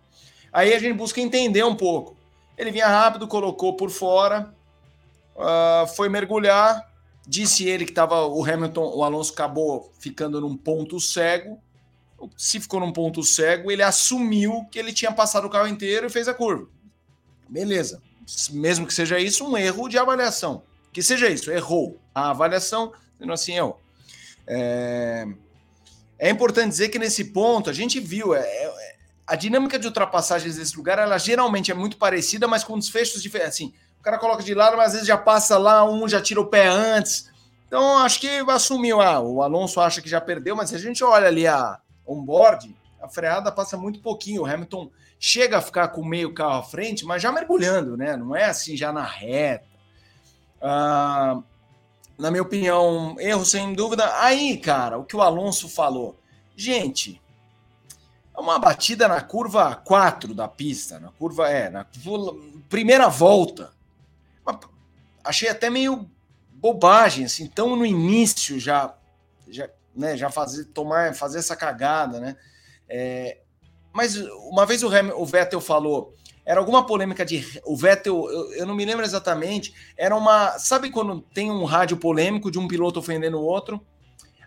Aí 0.53 0.75
a 0.75 0.79
gente 0.79 0.97
busca 0.97 1.21
entender 1.21 1.65
um 1.65 1.75
pouco. 1.75 2.17
Ele 2.57 2.71
vinha 2.71 2.87
rápido, 2.87 3.27
colocou 3.27 3.77
por 3.77 3.91
fora, 3.91 4.55
uh, 5.35 5.87
foi 5.95 6.09
mergulhar, 6.09 6.87
Disse 7.27 7.69
ele 7.69 7.85
que 7.85 7.93
estava 7.93 8.27
o 8.27 8.45
Hamilton, 8.45 8.95
o 8.97 9.05
Alonso 9.05 9.33
acabou 9.33 9.93
ficando 9.99 10.41
num 10.41 10.57
ponto 10.57 10.99
cego. 10.99 11.61
Se 12.37 12.61
ficou 12.61 12.81
num 12.81 12.93
ponto 12.93 13.23
cego, 13.23 13.71
ele 13.71 13.83
assumiu 13.83 14.67
que 14.71 14.79
ele 14.79 14.93
tinha 14.93 15.13
passado 15.13 15.47
o 15.47 15.51
carro 15.51 15.69
inteiro 15.69 16.07
e 16.07 16.11
fez 16.11 16.27
a 16.27 16.35
curva. 16.35 16.69
Beleza. 17.49 18.03
Mesmo 18.51 18.87
que 18.87 18.95
seja 18.95 19.19
isso, 19.19 19.47
um 19.47 19.57
erro 19.57 19.89
de 19.89 19.99
avaliação. 19.99 20.65
Que 20.93 21.03
seja 21.03 21.29
isso, 21.29 21.51
errou 21.51 21.99
a 22.15 22.31
avaliação, 22.31 22.93
sendo 23.19 23.33
assim, 23.33 23.55
eu. 23.55 23.79
É... 24.47 25.27
é 26.19 26.31
importante 26.31 26.69
dizer 26.69 26.89
que 26.89 26.99
nesse 26.99 27.27
ponto 27.27 27.71
a 27.71 27.73
gente 27.73 28.01
viu 28.01 28.35
é, 28.35 28.41
é, 28.41 28.97
a 29.27 29.37
dinâmica 29.37 29.79
de 29.79 29.87
ultrapassagens 29.87 30.57
desse 30.57 30.77
lugar, 30.77 30.99
ela 30.99 31.19
geralmente 31.19 31.71
é 31.71 31.75
muito 31.75 31.97
parecida, 31.97 32.49
mas 32.49 32.65
com 32.65 32.79
desfechos 32.79 33.23
diferentes. 33.23 33.55
Assim, 33.55 33.75
o 33.99 34.03
cara 34.03 34.19
coloca 34.19 34.43
de 34.43 34.53
lado, 34.53 34.77
mas 34.77 34.89
às 34.89 34.93
vezes 34.93 35.07
já 35.07 35.17
passa 35.17 35.57
lá, 35.57 35.89
um 35.89 36.09
já 36.09 36.21
tira 36.21 36.41
o 36.41 36.47
pé 36.47 36.67
antes. 36.67 37.31
Então, 37.67 37.99
acho 37.99 38.21
que 38.21 38.29
assumiu. 38.51 39.01
Ah, 39.01 39.21
o 39.21 39.41
Alonso 39.41 39.81
acha 39.81 40.03
que 40.03 40.09
já 40.09 40.21
perdeu, 40.21 40.55
mas 40.55 40.71
se 40.71 40.77
a 40.77 40.79
gente 40.79 41.03
olha 41.03 41.29
ali 41.29 41.47
a 41.47 41.79
onboard, 42.07 42.77
a 43.01 43.09
freada 43.09 43.51
passa 43.51 43.77
muito 43.77 44.01
pouquinho. 44.01 44.43
O 44.43 44.47
Hamilton 44.47 44.91
chega 45.19 45.59
a 45.59 45.63
ficar 45.63 45.89
com 45.89 46.05
meio 46.05 46.35
carro 46.35 46.59
à 46.59 46.63
frente, 46.63 47.05
mas 47.05 47.23
já 47.23 47.33
mergulhando, 47.33 47.97
né? 47.97 48.17
Não 48.17 48.37
é 48.37 48.45
assim 48.45 48.77
já 48.77 48.93
na 48.93 49.05
reta. 49.05 49.65
Ah, 50.61 51.39
na 52.19 52.31
minha 52.31 52.43
opinião, 52.43 53.17
erro 53.19 53.45
sem 53.45 53.75
dúvida. 53.75 54.11
Aí, 54.23 54.57
cara, 54.59 54.99
o 54.99 55.05
que 55.05 55.17
o 55.17 55.23
Alonso 55.23 55.69
falou. 55.69 56.19
Gente, 56.57 57.21
é 58.37 58.41
uma 58.41 58.59
batida 58.59 59.09
na 59.09 59.21
curva 59.21 59.75
4 59.75 60.35
da 60.35 60.49
pista, 60.49 61.01
na 61.01 61.11
curva 61.11 61.49
é, 61.49 61.69
na 61.71 61.87
primeira 62.69 63.09
volta 63.09 63.73
achei 65.25 65.49
até 65.49 65.71
meio 65.71 66.09
bobagem, 66.53 67.25
assim, 67.25 67.47
tão 67.47 67.77
no 67.77 67.85
início 67.85 68.59
já, 68.59 68.95
já, 69.49 69.69
né, 69.95 70.17
já 70.17 70.31
fazer, 70.31 70.67
tomar, 70.67 71.15
fazer 71.15 71.39
essa 71.39 71.57
cagada, 71.57 72.21
né? 72.21 72.37
É, 72.89 73.39
mas 73.93 74.17
uma 74.17 74.65
vez 74.67 74.83
o, 74.83 74.89
Ham, 74.89 75.13
o 75.15 75.25
Vettel 75.25 75.61
falou, 75.61 76.15
era 76.45 76.61
alguma 76.61 76.85
polêmica 76.85 77.25
de. 77.25 77.61
O 77.65 77.77
Vettel, 77.77 78.29
eu, 78.31 78.53
eu, 78.55 78.67
não 78.67 78.75
me 78.75 78.85
lembro 78.85 79.05
exatamente, 79.05 79.75
era 79.97 80.15
uma. 80.17 80.59
Sabe 80.59 80.91
quando 80.91 81.21
tem 81.33 81.51
um 81.51 81.65
rádio 81.65 81.97
polêmico 81.97 82.51
de 82.51 82.59
um 82.59 82.67
piloto 82.67 82.99
ofendendo 82.99 83.39
o 83.39 83.45
outro? 83.45 83.81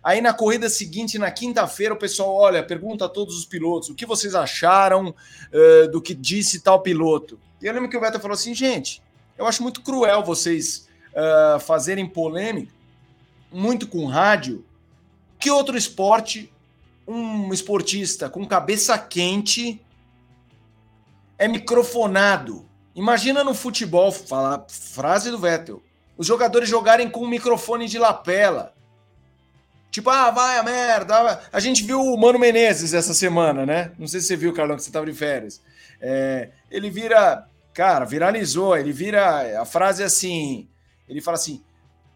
Aí 0.04 0.22
na 0.22 0.34
corrida 0.34 0.70
seguinte, 0.70 1.18
na 1.18 1.32
quinta-feira, 1.32 1.94
o 1.94 1.98
pessoal 1.98 2.36
olha, 2.36 2.62
pergunta 2.62 3.06
a 3.06 3.10
todos 3.10 3.36
os 3.36 3.46
pilotos 3.46 3.90
o 3.90 3.96
que 3.96 4.06
vocês 4.06 4.36
acharam 4.36 5.10
uh, 5.10 5.92
do 5.92 6.00
que 6.00 6.14
disse 6.14 6.62
tal 6.62 6.82
piloto. 6.82 7.40
E 7.60 7.66
eu 7.66 7.74
lembro 7.74 7.90
que 7.90 7.98
o 7.98 8.00
Vettel 8.00 8.20
falou 8.20 8.36
assim, 8.36 8.54
gente, 8.54 9.02
eu 9.36 9.48
acho 9.48 9.64
muito 9.64 9.82
cruel 9.82 10.24
vocês 10.24 10.88
uh, 11.12 11.60
fazerem 11.60 12.06
polêmica 12.06 12.72
muito 13.52 13.88
com 13.88 14.06
rádio. 14.06 14.66
Que 15.40 15.50
outro 15.50 15.78
esporte 15.78 16.52
um 17.08 17.54
esportista 17.54 18.30
com 18.30 18.46
cabeça 18.46 18.98
quente 18.98 19.82
é 21.38 21.48
microfonado? 21.48 22.68
Imagina 22.96 23.44
no 23.44 23.54
futebol, 23.54 24.12
fala 24.12 24.66
frase 24.70 25.30
do 25.30 25.38
Vettel, 25.38 25.82
os 26.18 26.26
jogadores 26.26 26.70
jogarem 26.70 27.10
com 27.10 27.22
um 27.22 27.30
microfone 27.30 27.88
de 27.88 28.00
lapela. 28.00 28.74
Tipo, 29.92 30.10
ah, 30.10 30.32
vai 30.32 30.58
a 30.58 30.64
merda. 30.64 31.42
A 31.52 31.60
gente 31.60 31.84
viu 31.84 32.02
o 32.02 32.18
Mano 32.18 32.38
Menezes 32.38 32.94
essa 32.94 33.14
semana, 33.14 33.66
né? 33.66 33.92
Não 33.98 34.08
sei 34.08 34.20
se 34.20 34.28
você 34.28 34.36
viu, 34.36 34.54
Carlão, 34.54 34.76
que 34.76 34.84
você 34.84 34.90
estava 34.90 35.06
de 35.06 35.14
férias. 35.14 35.62
É, 36.02 36.50
ele 36.70 36.90
vira 36.90 37.48
Cara, 37.76 38.06
viralizou. 38.06 38.76
Ele 38.76 38.92
vira. 38.94 39.62
A 39.62 39.66
frase 39.66 40.02
é 40.02 40.06
assim: 40.06 40.68
ele 41.08 41.22
fala 41.22 41.36
assim 41.36 41.62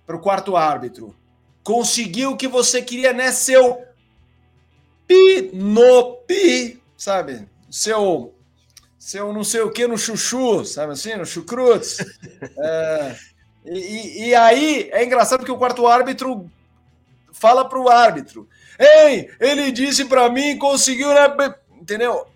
para 0.08 0.16
o 0.16 0.22
quarto 0.22 0.56
árbitro: 0.56 1.14
conseguiu 1.62 2.32
o 2.32 2.38
que 2.38 2.48
você 2.48 2.82
queria, 2.82 3.12
né, 3.14 3.32
seu 3.32 3.84
pi 5.06 5.52
no 5.54 6.16
pi, 6.26 6.82
sabe? 6.98 7.46
Seu. 7.70 8.34
Seu 9.00 9.32
não 9.32 9.46
sei 9.46 9.62
o 9.62 9.72
que 9.72 9.88
no 9.88 9.98
chuchu, 9.98 10.66
sabe 10.66 10.92
assim? 10.92 11.16
No 11.16 11.26
chucrutes. 11.26 12.00
é, 12.60 13.16
e, 13.66 14.28
e 14.28 14.36
aí 14.36 14.90
é 14.92 15.06
engraçado 15.06 15.40
porque 15.40 15.52
o 15.52 15.58
quarto 15.58 15.88
árbitro 15.88 16.52
fala 17.32 17.64
para 17.64 17.80
o 17.80 17.88
árbitro: 17.88 18.46
Ei, 18.78 19.30
ele 19.40 19.72
disse 19.72 20.04
para 20.04 20.30
mim, 20.30 20.58
conseguiu, 20.58 21.14
né? 21.14 21.34
Entendeu? 21.80 22.28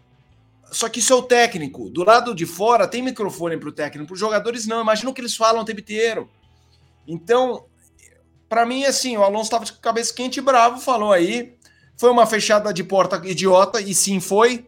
Só 0.72 0.88
que 0.88 1.00
isso 1.00 1.12
é 1.12 1.16
o 1.18 1.22
técnico. 1.22 1.90
Do 1.90 2.04
lado 2.04 2.34
de 2.34 2.46
fora 2.46 2.88
tem 2.88 3.02
microfone 3.02 3.58
para 3.58 3.70
o 3.70 3.74
técnico, 3.74 4.08
para 4.08 4.14
os 4.14 4.20
jogadores 4.20 4.66
não. 4.66 4.82
Imagina 4.82 5.10
o 5.10 5.14
que 5.14 5.20
eles 5.20 5.36
falam 5.36 5.62
o 5.62 5.66
tempo 5.66 5.82
inteiro. 5.82 6.30
Então, 7.06 7.66
para 8.48 8.66
mim, 8.66 8.86
assim, 8.86 9.18
o 9.18 9.24
Alonso 9.24 9.44
estava 9.44 9.66
de 9.66 9.74
cabeça 9.74 10.14
quente 10.14 10.38
e 10.38 10.42
bravo, 10.42 10.80
falou 10.80 11.12
aí. 11.12 11.56
Foi 11.98 12.10
uma 12.10 12.26
fechada 12.26 12.74
de 12.74 12.84
porta 12.84 13.22
idiota, 13.24 13.82
e 13.82 13.94
sim 13.94 14.20
foi. 14.20 14.66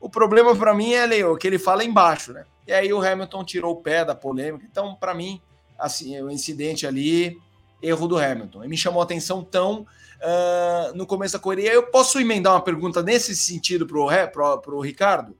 O 0.00 0.08
problema 0.08 0.54
para 0.54 0.74
mim 0.74 0.92
é 0.92 1.24
o 1.26 1.36
que 1.36 1.46
ele 1.46 1.58
fala 1.58 1.84
embaixo, 1.84 2.32
né? 2.32 2.44
E 2.66 2.72
aí 2.72 2.92
o 2.92 3.00
Hamilton 3.00 3.44
tirou 3.44 3.72
o 3.72 3.82
pé 3.82 4.04
da 4.04 4.14
polêmica. 4.14 4.66
Então, 4.70 4.94
para 4.94 5.14
mim, 5.14 5.40
assim, 5.78 6.20
o 6.20 6.30
incidente 6.30 6.86
ali, 6.86 7.38
erro 7.82 8.08
do 8.08 8.18
Hamilton. 8.18 8.64
E 8.64 8.68
me 8.68 8.76
chamou 8.76 9.00
a 9.00 9.04
atenção 9.04 9.42
tão 9.42 9.80
uh, 9.82 10.94
no 10.94 11.06
começo 11.06 11.34
da 11.34 11.38
corrida. 11.38 11.62
Eu 11.62 11.84
posso 11.84 12.18
emendar 12.18 12.54
uma 12.54 12.60
pergunta 12.60 13.02
nesse 13.02 13.36
sentido 13.36 13.86
pro, 13.86 14.08
pro, 14.32 14.58
pro 14.58 14.80
Ricardo? 14.80 15.36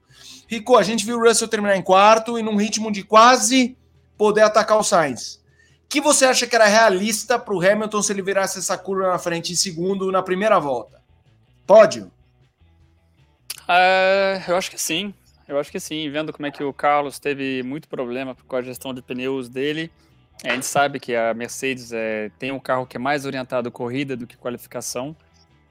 Rico, 0.47 0.77
a 0.77 0.83
gente 0.83 1.05
viu 1.05 1.17
o 1.17 1.27
Russell 1.27 1.47
terminar 1.47 1.75
em 1.75 1.81
quarto 1.81 2.39
e 2.39 2.43
num 2.43 2.55
ritmo 2.55 2.91
de 2.91 3.03
quase 3.03 3.77
poder 4.17 4.41
atacar 4.41 4.79
o 4.79 4.83
Sainz. 4.83 5.41
que 5.89 6.01
você 6.01 6.25
acha 6.25 6.47
que 6.47 6.55
era 6.55 6.65
realista 6.65 7.37
para 7.37 7.53
o 7.53 7.61
Hamilton 7.61 8.01
se 8.01 8.13
ele 8.13 8.21
virasse 8.21 8.59
essa 8.59 8.77
curva 8.77 9.09
na 9.09 9.19
frente 9.19 9.51
em 9.51 9.55
segundo 9.55 10.11
na 10.11 10.23
primeira 10.23 10.59
volta? 10.59 11.01
Pódio? 11.65 12.11
Uh, 13.67 14.41
eu 14.47 14.55
acho 14.55 14.71
que 14.71 14.81
sim. 14.81 15.13
Eu 15.47 15.59
acho 15.59 15.71
que 15.71 15.79
sim. 15.79 16.09
Vendo 16.09 16.33
como 16.33 16.45
é 16.45 16.51
que 16.51 16.63
o 16.63 16.73
Carlos 16.73 17.19
teve 17.19 17.63
muito 17.63 17.87
problema 17.87 18.35
com 18.35 18.55
a 18.55 18.61
gestão 18.61 18.93
de 18.93 19.01
pneus 19.01 19.49
dele, 19.49 19.91
a 20.43 20.53
gente 20.53 20.65
sabe 20.65 20.99
que 20.99 21.15
a 21.15 21.33
Mercedes 21.33 21.91
é, 21.91 22.29
tem 22.37 22.51
um 22.51 22.59
carro 22.59 22.85
que 22.85 22.97
é 22.97 22.99
mais 22.99 23.25
orientado 23.25 23.71
corrida 23.71 24.15
do 24.15 24.27
que 24.27 24.37
qualificação. 24.37 25.15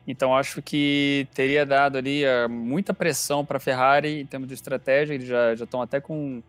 Então 0.07 0.37
acho 0.37 0.63
que 0.63 1.27
teria 1.35 1.67
dado 1.67 1.99
ali 1.99 2.25
uh, 2.25 2.49
muita 2.49 2.95
pressão 2.95 3.45
para 3.45 3.57
a 3.57 3.61
Ferrari 3.61 4.21
em 4.21 4.27
termos 4.27 4.49
de 4.49 4.55
estratégia. 4.55 5.15
Eles 5.15 5.27
já 5.27 5.53
estão 5.55 5.83
até 5.83 6.01
com, 6.01 6.43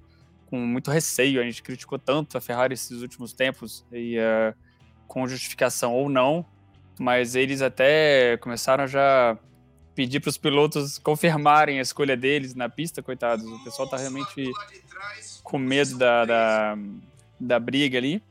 com 0.47 0.57
muito 0.57 0.91
receio. 0.91 1.41
A 1.41 1.43
gente 1.43 1.61
criticou 1.63 1.97
tanto 1.97 2.37
a 2.37 2.41
Ferrari 2.41 2.73
esses 2.73 3.01
últimos 3.01 3.33
tempos 3.33 3.85
e 3.91 4.17
uh, 4.17 4.55
com 5.07 5.27
justificação 5.27 5.93
ou 5.93 6.09
não, 6.09 6.45
mas 6.99 7.35
eles 7.35 7.61
até 7.61 8.37
começaram 8.37 8.87
já 8.87 9.37
pedir 9.97 10.19
para 10.19 10.29
os 10.29 10.37
pilotos 10.37 10.99
confirmarem 10.99 11.79
a 11.79 11.81
escolha 11.81 12.15
deles 12.15 12.53
na 12.53 12.69
pista, 12.69 13.01
coitados. 13.01 13.43
O 13.43 13.63
pessoal 13.63 13.85
está 13.85 13.97
realmente 13.97 14.51
com 15.43 15.57
medo 15.57 15.97
da, 15.97 16.23
da, 16.23 16.77
da, 17.39 17.59
briga 17.59 17.97
ali. 17.97 18.21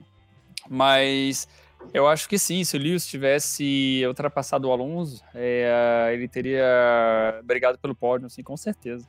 Mas 0.70 1.48
eu 1.92 2.07
acho 2.07 2.29
que 2.29 2.38
sim, 2.38 2.62
se 2.62 2.76
o 2.76 2.81
Lewis 2.81 3.05
tivesse 3.05 4.00
ultrapassado 4.07 4.68
o 4.68 4.72
Alonso, 4.72 5.20
é, 5.35 6.12
ele 6.12 6.29
teria 6.29 7.40
brigado 7.42 7.79
pelo 7.79 7.96
pódio, 7.96 8.29
assim, 8.29 8.44
com 8.44 8.57
certeza. 8.57 9.05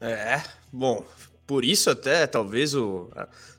É, 0.00 0.40
bom, 0.72 1.04
por 1.48 1.64
isso 1.64 1.90
até 1.90 2.28
talvez 2.28 2.76
o 2.76 3.10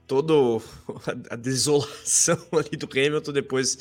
todo 0.07 0.61
a 1.29 1.35
desolação 1.35 2.37
ali 2.57 2.77
do 2.77 2.87
Hamilton 2.89 3.33
depois 3.33 3.75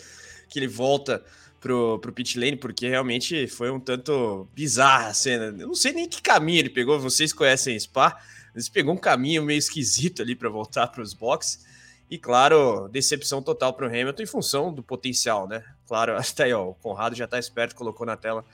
que 0.48 0.58
ele 0.58 0.68
volta 0.68 1.24
pro, 1.62 2.00
pro 2.00 2.12
pit 2.12 2.38
lane, 2.38 2.56
porque 2.56 2.88
realmente 2.88 3.46
foi 3.46 3.70
um 3.70 3.78
tanto 3.78 4.48
bizarra 4.52 5.06
a 5.06 5.14
cena. 5.14 5.44
Eu 5.58 5.68
não 5.68 5.74
sei 5.74 5.92
nem 5.92 6.08
que 6.08 6.20
caminho 6.20 6.58
ele 6.58 6.68
pegou, 6.68 6.98
vocês 6.98 7.32
conhecem 7.32 7.78
Spa, 7.78 8.20
mas 8.52 8.68
pegou 8.68 8.92
um 8.92 8.98
caminho 8.98 9.44
meio 9.44 9.58
esquisito 9.58 10.20
ali 10.20 10.34
para 10.34 10.50
voltar 10.50 10.88
para 10.88 11.00
os 11.00 11.14
boxes. 11.14 11.64
E 12.10 12.18
claro, 12.18 12.88
decepção 12.88 13.40
total 13.40 13.72
para 13.72 13.86
o 13.86 13.88
Hamilton 13.88 14.22
em 14.22 14.26
função 14.26 14.74
do 14.74 14.82
potencial, 14.82 15.48
né? 15.48 15.64
Claro, 15.86 16.16
até 16.18 16.44
aí, 16.44 16.52
ó, 16.52 16.68
o 16.68 16.74
Conrado 16.74 17.14
já 17.14 17.24
está 17.24 17.38
esperto, 17.38 17.76
colocou 17.76 18.04
na 18.04 18.16
tela 18.16 18.44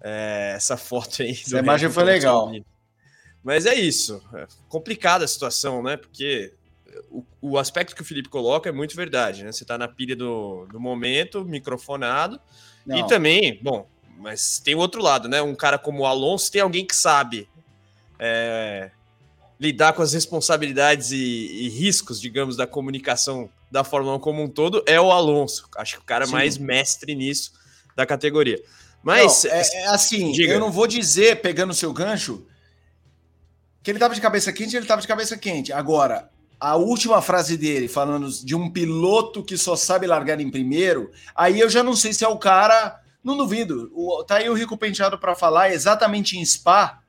é, 0.00 0.52
essa 0.54 0.76
foto 0.76 1.22
aí. 1.22 1.30
Essa 1.30 1.58
imagem 1.58 1.90
foi 1.90 2.04
legal. 2.04 2.52
Mas 3.42 3.66
é 3.66 3.74
isso. 3.74 4.22
É 4.34 4.46
complicada 4.68 5.24
a 5.24 5.28
situação, 5.28 5.82
né? 5.82 5.96
Porque 5.96 6.52
o, 7.10 7.24
o, 7.40 7.58
aspecto 7.58 7.94
que 7.94 8.02
o 8.02 8.04
Felipe 8.04 8.28
coloca 8.28 8.68
é 8.68 8.72
muito 8.72 8.94
verdade, 8.94 9.44
né? 9.44 9.52
Você 9.52 9.64
está 9.64 9.76
na 9.78 9.88
pilha 9.88 10.14
do, 10.16 10.66
do 10.66 10.80
momento, 10.80 11.44
microfonado. 11.44 12.40
Não. 12.86 12.98
E 12.98 13.06
também, 13.06 13.58
bom, 13.62 13.88
mas 14.18 14.58
tem 14.58 14.74
o 14.74 14.78
outro 14.78 15.02
lado, 15.02 15.28
né? 15.28 15.42
Um 15.42 15.54
cara 15.54 15.78
como 15.78 16.02
o 16.02 16.06
Alonso 16.06 16.50
tem 16.50 16.60
alguém 16.60 16.86
que 16.86 16.94
sabe 16.94 17.48
é, 18.18 18.90
lidar 19.58 19.92
com 19.92 20.02
as 20.02 20.12
responsabilidades 20.12 21.10
e, 21.10 21.16
e, 21.16 21.68
riscos, 21.68 22.20
digamos, 22.20 22.56
da 22.56 22.66
comunicação 22.66 23.48
da 23.70 23.82
Fórmula 23.82 24.16
1 24.16 24.20
como 24.20 24.42
um 24.42 24.48
todo, 24.48 24.82
é 24.86 25.00
o 25.00 25.10
Alonso. 25.10 25.68
Acho 25.76 25.96
que 25.96 26.02
o 26.02 26.06
cara 26.06 26.26
Sim. 26.26 26.32
mais 26.32 26.58
mestre 26.58 27.14
nisso 27.14 27.52
da 27.96 28.06
categoria. 28.06 28.62
Mas. 29.02 29.44
Não, 29.44 29.50
é, 29.50 29.60
é, 29.60 29.86
assim, 29.88 30.32
diga. 30.32 30.52
eu 30.52 30.60
não 30.60 30.70
vou 30.70 30.86
dizer, 30.86 31.40
pegando 31.40 31.70
o 31.70 31.74
seu 31.74 31.92
gancho, 31.92 32.46
que 33.82 33.90
ele 33.90 33.98
estava 33.98 34.14
de 34.14 34.20
cabeça 34.20 34.52
quente, 34.52 34.74
ele 34.74 34.84
estava 34.84 35.02
de 35.02 35.08
cabeça 35.08 35.36
quente. 35.36 35.72
Agora, 35.72 36.30
a 36.64 36.76
última 36.76 37.20
frase 37.20 37.58
dele, 37.58 37.88
falando 37.88 38.26
de 38.30 38.54
um 38.54 38.70
piloto 38.70 39.42
que 39.42 39.54
só 39.54 39.76
sabe 39.76 40.06
largar 40.06 40.40
em 40.40 40.50
primeiro, 40.50 41.10
aí 41.36 41.60
eu 41.60 41.68
já 41.68 41.82
não 41.82 41.94
sei 41.94 42.14
se 42.14 42.24
é 42.24 42.28
o 42.28 42.38
cara. 42.38 42.98
Não 43.22 43.36
duvido. 43.36 43.90
O, 43.94 44.24
tá 44.24 44.36
aí 44.36 44.48
o 44.48 44.54
Rico 44.54 44.74
Penteado 44.74 45.18
para 45.18 45.34
falar 45.34 45.74
exatamente 45.74 46.38
em 46.38 46.44
Spa, 46.44 47.00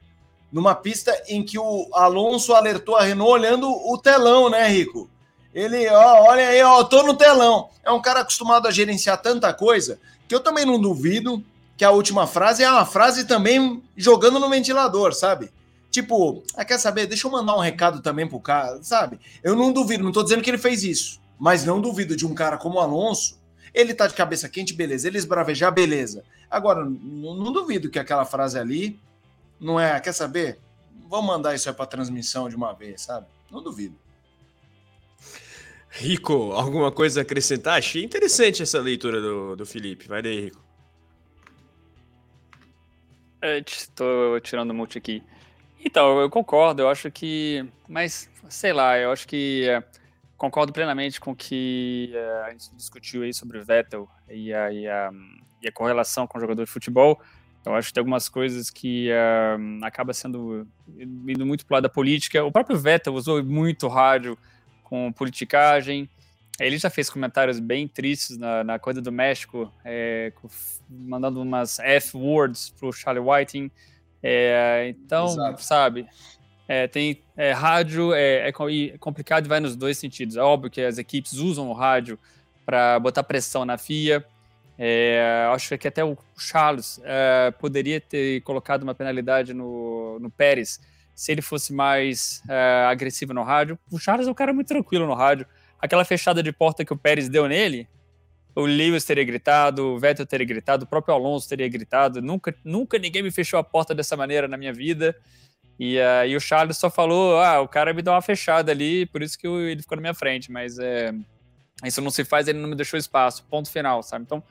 numa 0.52 0.76
pista 0.76 1.16
em 1.30 1.42
que 1.42 1.58
o 1.58 1.90
Alonso 1.94 2.54
alertou 2.54 2.98
a 2.98 3.04
Renault 3.04 3.32
olhando 3.32 3.70
o 3.70 3.98
telão, 3.98 4.50
né, 4.50 4.68
Rico? 4.68 5.10
Ele, 5.54 5.88
ó, 5.88 6.24
olha 6.24 6.50
aí, 6.50 6.62
ó, 6.62 6.84
tô 6.84 7.04
no 7.04 7.16
telão. 7.16 7.70
É 7.82 7.90
um 7.92 8.02
cara 8.02 8.20
acostumado 8.20 8.68
a 8.68 8.72
gerenciar 8.72 9.22
tanta 9.22 9.54
coisa 9.54 10.02
que 10.28 10.36
eu 10.36 10.42
também 10.42 10.66
não 10.66 10.78
duvido 10.78 11.42
que 11.78 11.86
a 11.86 11.92
última 11.92 12.28
frase 12.28 12.62
é 12.62 12.70
uma 12.70 12.86
frase 12.86 13.24
também 13.24 13.82
jogando 13.96 14.38
no 14.38 14.50
ventilador, 14.50 15.14
sabe? 15.14 15.50
Tipo, 15.96 16.44
ah, 16.58 16.66
quer 16.66 16.78
saber? 16.78 17.08
Deixa 17.08 17.26
eu 17.26 17.32
mandar 17.32 17.56
um 17.56 17.62
recado 17.62 18.02
também 18.02 18.28
pro 18.28 18.38
cara, 18.38 18.84
sabe? 18.84 19.18
Eu 19.42 19.56
não 19.56 19.72
duvido, 19.72 20.04
não 20.04 20.12
tô 20.12 20.24
dizendo 20.24 20.44
que 20.44 20.50
ele 20.50 20.58
fez 20.58 20.84
isso, 20.84 21.22
mas 21.40 21.64
não 21.64 21.80
duvido 21.80 22.18
de 22.18 22.28
um 22.28 22.36
cara 22.36 22.58
como 22.58 22.76
o 22.76 22.80
Alonso. 22.82 23.40
Ele 23.74 23.94
tá 23.94 24.06
de 24.06 24.14
cabeça 24.14 24.50
quente, 24.50 24.74
beleza. 24.74 25.08
Ele 25.08 25.18
esbravejar, 25.18 25.74
beleza. 25.74 26.26
Agora, 26.52 26.84
não, 26.84 27.34
não 27.36 27.54
duvido 27.54 27.90
que 27.90 27.98
aquela 27.98 28.26
frase 28.26 28.60
ali 28.60 29.00
não 29.58 29.80
é, 29.80 29.98
quer 30.02 30.12
saber? 30.12 30.60
Vamos 31.10 31.28
mandar 31.28 31.56
isso 31.56 31.70
aí 31.70 31.74
pra 31.74 31.86
transmissão 31.86 32.50
de 32.50 32.58
uma 32.58 32.74
vez, 32.74 33.04
sabe? 33.04 33.28
Não 33.50 33.64
duvido. 33.64 33.96
Rico, 35.92 36.52
alguma 36.52 36.92
coisa 36.92 37.22
a 37.22 37.24
acrescentar? 37.24 37.78
Achei 37.78 38.04
interessante 38.04 38.62
essa 38.62 38.82
leitura 38.82 39.22
do, 39.22 39.56
do 39.56 39.66
Felipe. 39.66 40.10
Vai 40.10 40.22
daí, 40.22 40.42
Rico. 40.42 40.62
Estou 43.42 44.42
tirando 44.42 44.72
o 44.72 44.74
mute 44.74 44.98
aqui. 44.98 45.24
Então, 45.86 46.20
eu 46.20 46.30
concordo, 46.30 46.82
eu 46.82 46.90
acho 46.90 47.12
que. 47.12 47.64
Mas, 47.88 48.28
sei 48.50 48.74
lá, 48.74 48.98
eu 48.98 49.12
acho 49.12 49.28
que. 49.28 49.70
É, 49.70 49.84
concordo 50.36 50.74
plenamente 50.74 51.20
com 51.20 51.32
o 51.32 51.36
que 51.36 52.12
é, 52.14 52.42
a 52.48 52.52
gente 52.52 52.76
discutiu 52.76 53.22
aí 53.22 53.34
sobre 53.34 53.60
o 53.60 53.64
Vettel 53.64 54.10
e 54.28 54.52
a, 54.52 54.72
e 54.72 54.88
a, 54.88 55.12
e 55.62 55.68
a 55.68 55.72
correlação 55.72 56.26
com 56.26 56.38
o 56.38 56.42
jogador 56.42 56.66
de 56.66 56.72
futebol. 56.72 57.22
Eu 57.64 57.74
acho 57.74 57.88
que 57.88 57.94
tem 57.94 58.02
algumas 58.02 58.28
coisas 58.28 58.70
que 58.70 59.10
uh, 59.10 59.86
acaba 59.86 60.14
sendo 60.14 60.68
indo 60.98 61.46
muito 61.46 61.66
para 61.66 61.78
lado 61.78 61.84
da 61.84 61.90
política. 61.90 62.44
O 62.44 62.52
próprio 62.52 62.78
Vettel 62.78 63.14
usou 63.14 63.44
muito 63.44 63.88
rádio 63.88 64.38
com 64.84 65.12
politicagem. 65.12 66.10
Ele 66.60 66.78
já 66.78 66.90
fez 66.90 67.10
comentários 67.10 67.60
bem 67.60 67.88
tristes 67.88 68.38
na, 68.38 68.64
na 68.64 68.80
coisa 68.80 69.02
do 69.02 69.12
México, 69.12 69.72
é, 69.84 70.32
mandando 70.90 71.42
umas 71.42 71.80
F-words 71.80 72.70
para 72.70 72.88
o 72.88 72.94
Charlie 72.94 73.24
Whiting. 73.24 73.72
É, 74.28 74.88
então, 74.90 75.28
Exato. 75.28 75.64
sabe, 75.64 76.08
é, 76.68 76.88
tem 76.88 77.22
é, 77.38 77.52
rádio, 77.52 78.12
é, 78.12 78.50
é, 78.50 78.52
complicado 78.98 79.46
e 79.46 79.48
vai 79.48 79.60
nos 79.60 79.76
dois 79.76 80.00
sentidos. 80.00 80.36
É 80.36 80.42
óbvio 80.42 80.72
que 80.72 80.82
as 80.82 80.98
equipes 80.98 81.34
usam 81.34 81.70
o 81.70 81.74
rádio 81.74 82.18
para 82.66 82.98
botar 83.00 83.22
pressão 83.22 83.64
na 83.64 83.78
FIA. 83.78 84.26
É, 84.80 85.48
acho 85.54 85.78
que 85.78 85.88
até 85.88 86.04
o 86.04 86.18
Charles 86.36 87.00
é, 87.04 87.52
poderia 87.60 88.02
ter 88.02 88.42
colocado 88.42 88.82
uma 88.82 88.96
penalidade 88.96 89.54
no, 89.54 90.18
no 90.20 90.32
Pérez 90.32 90.82
se 91.14 91.32
ele 91.32 91.42
fosse 91.44 91.72
mais 91.72 92.42
é, 92.50 92.88
agressivo 92.90 93.32
no 93.32 93.44
rádio. 93.44 93.78
O 93.92 94.00
Charles 94.00 94.28
é 94.28 94.32
um 94.32 94.34
cara 94.34 94.52
muito 94.52 94.68
tranquilo 94.68 95.06
no 95.06 95.14
rádio. 95.14 95.46
Aquela 95.80 96.04
fechada 96.04 96.42
de 96.42 96.52
porta 96.52 96.84
que 96.84 96.92
o 96.92 96.98
Pérez 96.98 97.30
deu 97.30 97.48
nele, 97.48 97.88
o 98.56 98.66
Lewis 98.66 99.04
teria 99.04 99.24
gritado, 99.26 99.86
o 99.86 100.00
Vettel 100.00 100.26
teria 100.26 100.46
gritado, 100.48 100.86
o 100.86 100.88
próprio 100.88 101.14
Alonso 101.14 101.48
teria 101.50 101.68
gritado. 101.68 102.22
Nunca, 102.22 102.56
nunca 102.64 102.98
ninguém 102.98 103.22
me 103.22 103.30
fechou 103.30 103.60
a 103.60 103.64
porta 103.64 103.94
dessa 103.94 104.16
maneira 104.16 104.48
na 104.48 104.56
minha 104.56 104.72
vida. 104.72 105.14
E 105.78 105.98
uh, 105.98 106.38
o 106.38 106.40
Charles 106.40 106.78
só 106.78 106.90
falou: 106.90 107.38
ah, 107.38 107.60
o 107.60 107.68
cara 107.68 107.94
me 107.94 108.02
deu 108.02 108.14
uma 108.14 108.22
fechada 108.22 108.72
ali, 108.72 109.06
por 109.08 109.22
isso 109.22 109.38
que 109.38 109.46
eu, 109.46 109.60
ele 109.60 109.82
ficou 109.82 109.98
na 109.98 110.02
minha 110.02 110.14
frente. 110.14 110.50
Mas 110.50 110.80
é, 110.80 111.14
isso 111.84 112.02
não 112.02 112.10
se 112.10 112.24
faz, 112.24 112.48
ele 112.48 112.60
não 112.60 112.70
me 112.70 112.76
deixou 112.76 112.98
espaço. 112.98 113.46
Ponto 113.50 113.70
final, 113.70 114.02
sabe? 114.02 114.24
Então 114.24 114.42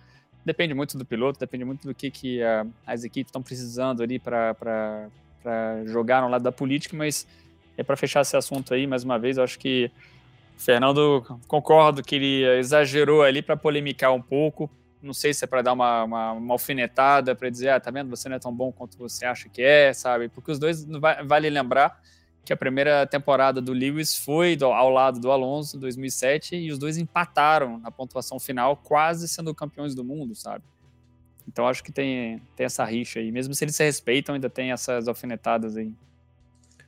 depende 0.45 0.75
muito 0.75 0.99
do 0.99 1.07
piloto, 1.07 1.41
depende 1.41 1.65
muito 1.65 1.89
do 1.89 1.95
que, 1.95 2.11
que 2.11 2.43
uh, 2.43 2.71
as 2.87 3.05
equipes 3.05 3.31
estão 3.31 3.43
precisando 3.43 4.03
ali 4.03 4.19
para 4.19 5.09
jogar 5.87 6.21
no 6.21 6.29
lado 6.29 6.43
da 6.43 6.53
política. 6.53 6.95
Mas 6.95 7.27
é 7.79 7.83
para 7.83 7.97
fechar 7.97 8.21
esse 8.21 8.37
assunto 8.37 8.75
aí, 8.75 8.87
mais 8.87 9.03
uma 9.03 9.19
vez, 9.19 9.39
eu 9.39 9.45
acho 9.45 9.59
que 9.59 9.91
Fernando, 10.57 11.23
concordo 11.47 12.03
que 12.03 12.15
ele 12.15 12.45
exagerou 12.59 13.23
ali 13.23 13.43
para 13.43 13.57
polemicar 13.57 14.13
um 14.13 14.23
pouco. 14.23 14.71
Não 15.03 15.13
sei 15.13 15.35
se 15.35 15.45
é 15.45 15.47
para 15.47 15.61
dar 15.63 15.73
uma, 15.73 16.05
uma, 16.05 16.33
uma 16.33 16.55
alfinetada, 16.55 17.35
para 17.35 17.51
dizer, 17.51 17.69
ah, 17.69 17.81
tá 17.81 17.91
vendo, 17.91 18.09
você 18.09 18.29
não 18.29 18.37
é 18.37 18.39
tão 18.39 18.55
bom 18.55 18.73
quanto 18.73 18.97
você 18.97 19.27
acha 19.27 19.49
que 19.49 19.61
é, 19.61 19.93
sabe? 19.93 20.29
Porque 20.29 20.51
os 20.51 20.59
dois, 20.59 20.87
vale 21.27 21.51
lembrar 21.51 22.01
que 22.45 22.53
a 22.53 22.57
primeira 22.57 23.07
temporada 23.07 23.61
do 23.61 23.73
Lewis 23.73 24.17
foi 24.17 24.55
do, 24.55 24.67
ao 24.67 24.91
lado 24.91 25.19
do 25.19 25.31
Alonso, 25.31 25.77
em 25.77 25.81
2007, 25.81 26.57
e 26.57 26.71
os 26.71 26.79
dois 26.79 26.99
empataram 26.99 27.79
na 27.79 27.91
pontuação 27.91 28.39
final, 28.39 28.77
quase 28.77 29.27
sendo 29.27 29.55
campeões 29.55 29.95
do 29.95 30.05
mundo, 30.05 30.35
sabe? 30.35 30.65
Então 31.49 31.67
acho 31.67 31.83
que 31.83 31.93
tem, 31.93 32.43
tem 32.57 32.67
essa 32.67 32.85
rixa 32.85 33.19
aí. 33.19 33.31
Mesmo 33.31 33.55
se 33.55 33.65
eles 33.65 33.77
se 33.77 33.85
respeitam, 33.85 34.35
ainda 34.35 34.51
tem 34.51 34.73
essas 34.73 35.09
alfinetadas 35.09 35.77
aí. 35.77 35.93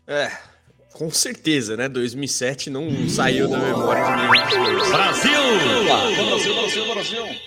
É, 0.07 0.31
com 0.96 1.11
certeza, 1.11 1.76
né? 1.76 1.90
2007 1.90 2.70
não 2.70 3.06
saiu 3.06 3.46
da 3.50 3.59
memória 3.59 4.02
de 4.02 4.11
ninguém. 4.12 4.90
Brasil! 4.90 5.30
Brasil, 5.85 6.54
Brasil, 6.54 6.94
Brasil! 6.94 7.40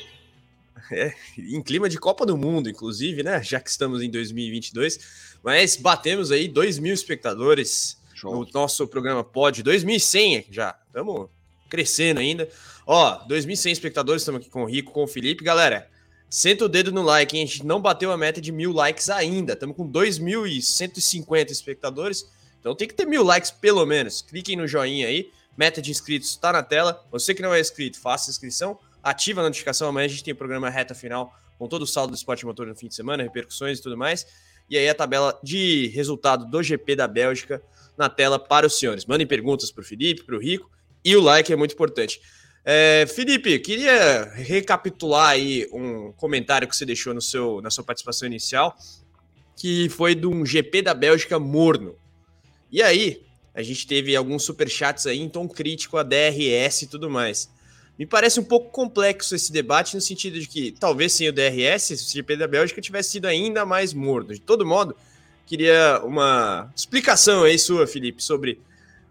É, 0.91 1.13
em 1.35 1.61
clima 1.63 1.89
de 1.89 1.97
Copa 1.97 2.27
do 2.27 2.37
Mundo, 2.37 2.69
inclusive, 2.69 3.23
né? 3.23 3.41
Já 3.41 3.59
que 3.59 3.71
estamos 3.71 4.03
em 4.03 4.09
2022. 4.11 4.99
Mas 5.41 5.75
batemos 5.75 6.31
aí 6.31 6.47
2 6.47 6.77
mil 6.77 6.93
espectadores 6.93 7.97
Show. 8.13 8.31
no 8.31 8.47
nosso 8.53 8.87
programa 8.87 9.23
Pod. 9.23 9.63
2.100 9.63 10.45
já. 10.51 10.79
Estamos 10.85 11.27
crescendo 11.67 12.19
ainda. 12.19 12.47
Ó, 12.85 13.27
2.100 13.27 13.71
espectadores, 13.71 14.21
estamos 14.21 14.41
aqui 14.41 14.49
com 14.51 14.61
o 14.61 14.67
Rico, 14.67 14.91
com 14.91 15.03
o 15.03 15.07
Felipe. 15.07 15.43
Galera, 15.43 15.89
senta 16.29 16.65
o 16.65 16.69
dedo 16.69 16.91
no 16.91 17.01
like, 17.01 17.35
hein? 17.35 17.45
A 17.45 17.47
gente 17.47 17.65
não 17.65 17.81
bateu 17.81 18.11
a 18.11 18.17
meta 18.17 18.39
de 18.39 18.51
mil 18.51 18.71
likes 18.71 19.09
ainda. 19.09 19.53
Estamos 19.53 19.75
com 19.75 19.91
2.150 19.91 21.49
espectadores. 21.49 22.27
Então 22.59 22.75
tem 22.75 22.87
que 22.87 22.93
ter 22.93 23.05
mil 23.05 23.23
likes 23.23 23.51
pelo 23.51 23.85
menos. 23.85 24.21
Cliquem 24.21 24.55
no 24.55 24.67
joinha 24.67 25.07
aí. 25.07 25.31
Meta 25.57 25.81
de 25.81 25.91
inscritos 25.91 26.29
está 26.29 26.53
na 26.53 26.63
tela. 26.63 27.05
Você 27.11 27.33
que 27.33 27.41
não 27.41 27.53
é 27.53 27.59
inscrito, 27.59 27.99
faça 27.99 28.29
inscrição. 28.29 28.77
Ativa 29.03 29.41
a 29.41 29.43
notificação. 29.43 29.89
Amanhã 29.89 30.05
a 30.05 30.09
gente 30.09 30.23
tem 30.23 30.33
o 30.33 30.37
programa 30.37 30.69
reta 30.69 30.93
final 30.93 31.33
com 31.57 31.67
todo 31.67 31.81
o 31.81 31.87
saldo 31.87 32.11
do 32.11 32.15
esporte 32.15 32.45
motor 32.45 32.65
no 32.67 32.75
fim 32.75 32.87
de 32.87 32.95
semana, 32.95 33.21
repercussões 33.21 33.79
e 33.79 33.81
tudo 33.81 33.97
mais. 33.97 34.25
E 34.69 34.77
aí 34.77 34.87
a 34.87 34.95
tabela 34.95 35.37
de 35.43 35.87
resultado 35.87 36.45
do 36.45 36.63
GP 36.63 36.95
da 36.95 37.07
Bélgica 37.07 37.61
na 37.97 38.07
tela 38.07 38.39
para 38.39 38.65
os 38.65 38.79
senhores. 38.79 39.05
Mandem 39.05 39.27
perguntas 39.27 39.71
para 39.71 39.81
o 39.81 39.83
Felipe, 39.83 40.23
para 40.23 40.35
o 40.35 40.39
Rico. 40.39 40.71
E 41.03 41.15
o 41.15 41.21
like 41.21 41.51
é 41.51 41.55
muito 41.55 41.73
importante. 41.73 42.21
É, 42.63 43.05
Felipe, 43.07 43.57
queria 43.59 44.31
recapitular 44.35 45.29
aí 45.29 45.67
um 45.71 46.11
comentário 46.13 46.67
que 46.67 46.75
você 46.75 46.85
deixou 46.85 47.13
no 47.13 47.21
seu, 47.21 47.61
na 47.61 47.69
sua 47.69 47.83
participação 47.83 48.27
inicial, 48.27 48.75
que 49.55 49.89
foi 49.89 50.13
de 50.13 50.27
um 50.27 50.45
GP 50.45 50.83
da 50.83 50.93
Bélgica 50.93 51.39
morno. 51.39 51.95
E 52.71 52.81
aí, 52.81 53.21
a 53.53 53.61
gente 53.61 53.85
teve 53.87 54.15
alguns 54.15 54.43
superchats 54.43 55.07
aí 55.07 55.19
em 55.19 55.29
tom 55.29 55.47
crítico 55.47 55.97
a 55.97 56.03
DRS 56.03 56.83
e 56.83 56.87
tudo 56.87 57.09
mais. 57.09 57.49
Me 57.97 58.05
parece 58.05 58.39
um 58.39 58.43
pouco 58.43 58.69
complexo 58.69 59.35
esse 59.35 59.51
debate, 59.51 59.95
no 59.95 60.01
sentido 60.01 60.39
de 60.39 60.47
que 60.47 60.71
talvez 60.71 61.11
sem 61.11 61.27
o 61.27 61.33
DRS, 61.33 61.89
o 61.91 62.13
GP 62.13 62.37
da 62.37 62.47
Bélgica 62.47 62.79
tivesse 62.79 63.11
sido 63.11 63.25
ainda 63.25 63.65
mais 63.65 63.93
morno. 63.93 64.33
De 64.33 64.39
todo 64.39 64.65
modo, 64.65 64.95
queria 65.45 66.01
uma 66.05 66.71
explicação 66.73 67.43
aí 67.43 67.59
sua, 67.59 67.85
Felipe, 67.85 68.23
sobre 68.23 68.61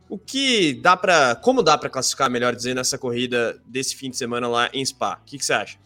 o 0.09 0.17
que 0.17 0.73
dá 0.73 0.97
para, 0.97 1.35
como 1.35 1.63
dá 1.63 1.77
para 1.77 1.91
classificar, 1.91 2.31
melhor 2.31 2.57
dizendo, 2.57 2.81
essa 2.81 2.97
corrida 2.97 3.61
desse 3.67 3.95
fim 3.95 4.09
de 4.09 4.17
semana 4.17 4.49
lá 4.49 4.71
em 4.73 4.83
Spa? 4.83 5.21
O 5.21 5.27
que, 5.27 5.37
que 5.37 5.45
você 5.45 5.53
acha? 5.53 5.77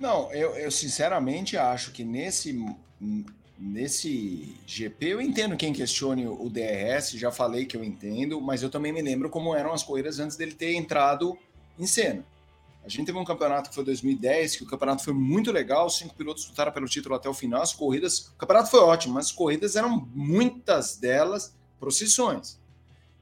Não, 0.00 0.32
eu, 0.32 0.54
eu, 0.56 0.70
sinceramente 0.70 1.56
acho 1.56 1.92
que 1.92 2.04
nesse 2.04 2.56
nesse 3.58 4.54
GP 4.66 5.06
eu 5.06 5.20
entendo 5.20 5.56
quem 5.56 5.72
questione 5.72 6.26
o 6.26 6.48
DRS, 6.48 7.12
já 7.12 7.32
falei 7.32 7.66
que 7.66 7.76
eu 7.76 7.82
entendo, 7.82 8.40
mas 8.40 8.62
eu 8.62 8.70
também 8.70 8.92
me 8.92 9.02
lembro 9.02 9.28
como 9.28 9.54
eram 9.54 9.72
as 9.72 9.82
corridas 9.82 10.18
antes 10.18 10.36
dele 10.36 10.54
ter 10.54 10.74
entrado 10.74 11.36
em 11.78 11.86
cena. 11.86 12.24
A 12.84 12.88
gente 12.88 13.06
teve 13.06 13.18
um 13.18 13.24
campeonato 13.24 13.68
que 13.68 13.74
foi 13.74 13.84
2010, 13.84 14.56
que 14.56 14.62
o 14.62 14.66
campeonato 14.66 15.04
foi 15.04 15.12
muito 15.12 15.52
legal, 15.52 15.90
cinco 15.90 16.14
pilotos 16.14 16.48
lutaram 16.48 16.72
pelo 16.72 16.86
título 16.86 17.14
até 17.14 17.28
o 17.28 17.34
final, 17.34 17.60
as 17.60 17.72
corridas, 17.72 18.28
o 18.28 18.36
campeonato 18.36 18.70
foi 18.70 18.80
ótimo, 18.80 19.14
mas 19.14 19.26
as 19.26 19.32
corridas 19.32 19.76
eram 19.76 20.08
muitas 20.14 20.96
delas 20.96 21.54
procissões. 21.78 22.58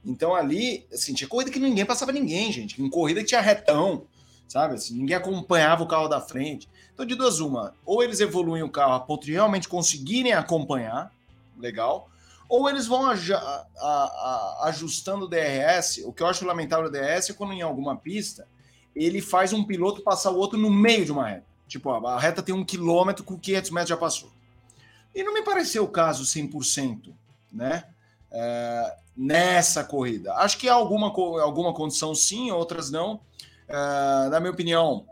Então 0.05 0.35
ali, 0.37 0.87
assim, 0.93 1.15
tinha 1.15 1.27
corrida 1.27 1.51
que 1.51 1.59
ninguém 1.59 1.85
passava 1.85 2.13
ninguém, 2.13 2.53
gente. 2.53 2.81
Em 2.81 2.89
corrida 2.89 3.21
que 3.21 3.27
tinha 3.27 3.41
retão, 3.41 4.07
sabe? 4.47 4.75
Assim, 4.75 4.97
ninguém 4.97 5.17
acompanhava 5.17 5.83
o 5.83 5.89
carro 5.89 6.07
da 6.07 6.21
frente. 6.21 6.69
Então, 6.97 7.05
de 7.05 7.15
duas 7.15 7.41
uma, 7.41 7.75
ou 7.85 8.03
eles 8.03 8.21
evoluem 8.21 8.63
o 8.63 8.71
carro 8.71 8.95
a 8.95 9.01
ponto 9.01 9.27
de 9.27 9.33
realmente 9.33 9.69
conseguirem 9.69 10.33
acompanhar, 10.33 11.13
legal, 11.59 12.09
ou 12.49 12.71
eles 12.71 12.87
vão 12.87 13.05
a, 13.05 13.13
a, 13.13 13.67
a, 13.83 14.61
ajustando 14.69 15.27
o 15.27 15.29
DRS. 15.29 15.99
O 16.07 16.13
que 16.15 16.23
eu 16.23 16.27
acho 16.27 16.47
lamentável 16.47 16.91
do 16.91 16.93
DRS 16.93 17.29
é 17.29 17.35
quando 17.35 17.53
em 17.53 17.61
alguma 17.61 17.97
pista 17.97 18.49
ele 18.95 19.21
faz 19.21 19.53
um 19.53 19.63
piloto 19.63 20.01
passar 20.01 20.31
o 20.31 20.39
outro 20.39 20.59
no 20.59 20.71
meio 20.71 21.05
de 21.05 21.13
uma 21.13 21.29
reta. 21.29 21.45
Tipo, 21.69 21.91
a 21.91 22.19
reta 22.19 22.43
tem 22.43 22.55
um 22.55 22.65
quilômetro, 22.65 23.25
com 23.25 23.39
500 23.39 23.71
metros 23.73 23.91
já 23.91 23.97
passou. 23.99 24.31
E 25.15 25.23
não 25.23 25.35
me 25.35 25.43
pareceu 25.43 25.85
o 25.85 25.89
caso 25.89 26.25
100%, 26.25 27.13
né? 27.53 27.85
É, 28.31 28.97
nessa 29.15 29.85
corrida. 29.85 30.33
Acho 30.37 30.57
que 30.57 30.67
há 30.67 30.73
alguma, 30.73 31.09
alguma 31.43 31.75
condição 31.75 32.15
sim, 32.15 32.51
outras 32.51 32.91
não. 32.91 33.21
Uh, 33.69 34.31
na 34.31 34.41
minha 34.41 34.53
opinião, 34.53 35.05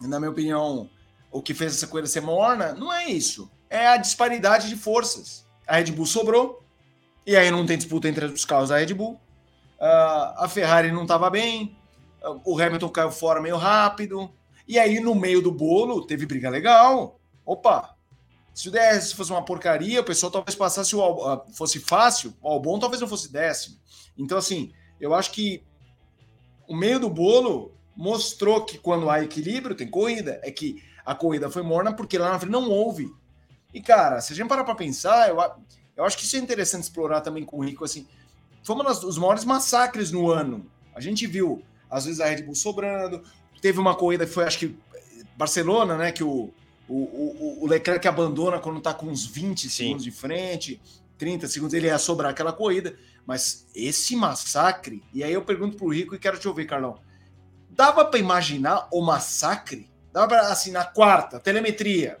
na 0.00 0.20
minha 0.20 0.30
opinião, 0.30 0.88
o 1.30 1.40
que 1.40 1.54
fez 1.54 1.74
essa 1.74 1.86
corrida 1.86 2.08
ser 2.08 2.20
morna 2.20 2.72
não 2.72 2.92
é 2.92 3.08
isso. 3.08 3.50
É 3.68 3.86
a 3.86 3.96
disparidade 3.96 4.68
de 4.68 4.76
forças. 4.76 5.46
A 5.66 5.76
Red 5.76 5.92
Bull 5.92 6.06
sobrou, 6.06 6.64
e 7.26 7.36
aí 7.36 7.50
não 7.50 7.64
tem 7.64 7.76
disputa 7.76 8.08
entre 8.08 8.24
os 8.26 8.44
carros 8.44 8.70
da 8.70 8.78
Red 8.78 8.94
Bull. 8.94 9.12
Uh, 9.78 10.34
a 10.36 10.48
Ferrari 10.48 10.90
não 10.90 11.02
estava 11.02 11.30
bem, 11.30 11.76
uh, 12.22 12.40
o 12.44 12.60
Hamilton 12.60 12.88
caiu 12.88 13.10
fora 13.10 13.40
meio 13.40 13.56
rápido, 13.56 14.30
e 14.66 14.78
aí 14.78 15.00
no 15.00 15.14
meio 15.14 15.40
do 15.40 15.52
bolo 15.52 16.06
teve 16.06 16.26
briga 16.26 16.50
legal. 16.50 17.20
Opa, 17.46 17.96
se 18.52 18.68
o 18.68 18.72
DRS 18.72 19.12
fosse 19.12 19.30
uma 19.30 19.44
porcaria, 19.44 20.00
o 20.00 20.04
pessoal 20.04 20.30
talvez 20.30 20.54
passasse 20.54 20.94
o 20.94 21.02
ah, 21.26 21.44
fosse 21.54 21.78
fácil, 21.78 22.34
o 22.42 22.48
Albon 22.48 22.78
talvez 22.78 23.00
não 23.00 23.08
fosse 23.08 23.32
décimo. 23.32 23.76
Então, 24.18 24.36
assim, 24.36 24.72
eu 25.00 25.14
acho 25.14 25.30
que 25.30 25.64
o 26.68 26.76
meio 26.76 27.00
do 27.00 27.08
bolo 27.08 27.74
mostrou 27.96 28.64
que 28.64 28.78
quando 28.78 29.10
há 29.10 29.22
equilíbrio, 29.22 29.76
tem 29.76 29.88
corrida. 29.88 30.40
É 30.42 30.50
que 30.50 30.82
a 31.04 31.14
corrida 31.14 31.50
foi 31.50 31.62
morna 31.62 31.92
porque 31.92 32.18
lá 32.18 32.30
na 32.30 32.38
frente 32.38 32.52
não 32.52 32.68
houve. 32.68 33.12
E, 33.72 33.80
cara, 33.80 34.20
se 34.20 34.32
a 34.32 34.36
gente 34.36 34.48
parar 34.48 34.64
para 34.64 34.74
pensar, 34.74 35.28
eu, 35.28 35.38
eu 35.96 36.04
acho 36.04 36.16
que 36.16 36.24
isso 36.24 36.36
é 36.36 36.38
interessante 36.38 36.82
explorar 36.82 37.20
também 37.20 37.44
com 37.44 37.58
o 37.58 37.64
Rico, 37.64 37.84
assim, 37.84 38.06
foi 38.62 38.76
um 38.76 38.82
dos 38.82 39.18
maiores 39.18 39.44
massacres 39.44 40.10
no 40.10 40.30
ano. 40.30 40.66
A 40.94 41.00
gente 41.00 41.26
viu, 41.26 41.62
às 41.90 42.04
vezes, 42.04 42.20
a 42.20 42.26
Red 42.26 42.42
Bull 42.42 42.54
sobrando, 42.54 43.22
teve 43.60 43.78
uma 43.78 43.94
corrida 43.94 44.26
que 44.26 44.32
foi, 44.32 44.44
acho 44.44 44.58
que, 44.58 44.76
Barcelona, 45.36 45.96
né, 45.96 46.12
que 46.12 46.24
o, 46.24 46.52
o, 46.88 46.94
o, 46.94 47.58
o 47.62 47.66
Leclerc 47.66 48.06
abandona 48.06 48.58
quando 48.58 48.78
está 48.78 48.92
com 48.92 49.06
uns 49.06 49.24
20 49.24 49.62
Sim. 49.62 49.68
segundos 49.68 50.04
de 50.04 50.10
frente, 50.10 50.80
30 51.18 51.48
segundos, 51.48 51.74
ele 51.74 51.86
ia 51.86 51.98
sobrar 51.98 52.30
aquela 52.30 52.52
corrida. 52.52 52.96
Mas 53.26 53.66
esse 53.74 54.16
massacre, 54.16 55.02
e 55.12 55.22
aí 55.22 55.32
eu 55.32 55.42
pergunto 55.42 55.76
pro 55.76 55.88
Rico 55.88 56.14
e 56.14 56.18
quero 56.18 56.38
te 56.38 56.48
ouvir, 56.48 56.66
Carlão. 56.66 56.98
Dava 57.68 58.04
para 58.04 58.18
imaginar 58.18 58.88
o 58.92 59.00
massacre? 59.02 59.89
Dava 60.12 60.28
para, 60.28 60.40
assim, 60.48 60.70
na 60.70 60.84
quarta, 60.84 61.38
telemetria. 61.38 62.18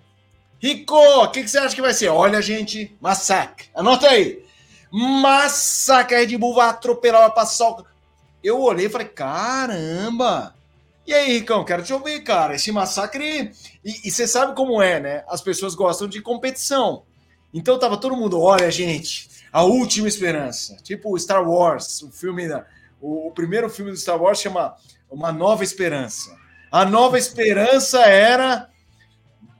Rico, 0.58 0.94
o 0.94 1.28
que, 1.30 1.42
que, 1.42 1.48
você 1.48 1.58
acha 1.58 1.74
que 1.74 1.82
vai 1.82 1.94
ser? 1.94 2.08
Olha, 2.08 2.40
gente, 2.42 2.96
massacre. 3.00 3.68
Anota 3.74 4.08
aí. 4.08 4.44
Massacre, 4.92 6.16
a 6.16 6.18
Red 6.18 6.36
Bull 6.36 6.54
vai 6.54 6.68
atropelar, 6.68 7.22
vai 7.22 7.34
passar 7.34 7.70
o... 7.70 7.84
Eu 8.42 8.60
olhei 8.60 8.86
e 8.86 8.90
falei, 8.90 9.08
caramba, 9.08 10.54
e 11.10 11.12
aí, 11.12 11.32
Ricão, 11.38 11.64
quero 11.64 11.82
te 11.82 11.92
ouvir, 11.92 12.22
cara. 12.22 12.54
Esse 12.54 12.70
massacre. 12.70 13.50
E 13.84 14.10
você 14.10 14.28
sabe 14.28 14.54
como 14.54 14.80
é, 14.80 15.00
né? 15.00 15.24
As 15.28 15.40
pessoas 15.40 15.74
gostam 15.74 16.06
de 16.06 16.22
competição. 16.22 17.02
Então 17.52 17.80
tava 17.80 17.96
todo 17.96 18.16
mundo, 18.16 18.40
olha, 18.40 18.70
gente, 18.70 19.28
a 19.52 19.64
última 19.64 20.06
esperança. 20.06 20.76
Tipo 20.84 21.18
Star 21.18 21.42
Wars, 21.42 22.00
o 22.02 22.12
filme 22.12 22.46
da. 22.46 22.64
O, 23.00 23.26
o 23.26 23.32
primeiro 23.32 23.68
filme 23.68 23.90
do 23.90 23.96
Star 23.96 24.22
Wars 24.22 24.40
chama 24.40 24.76
Uma 25.10 25.32
Nova 25.32 25.64
Esperança. 25.64 26.38
A 26.70 26.84
nova 26.84 27.18
esperança 27.18 28.00
era 28.02 28.70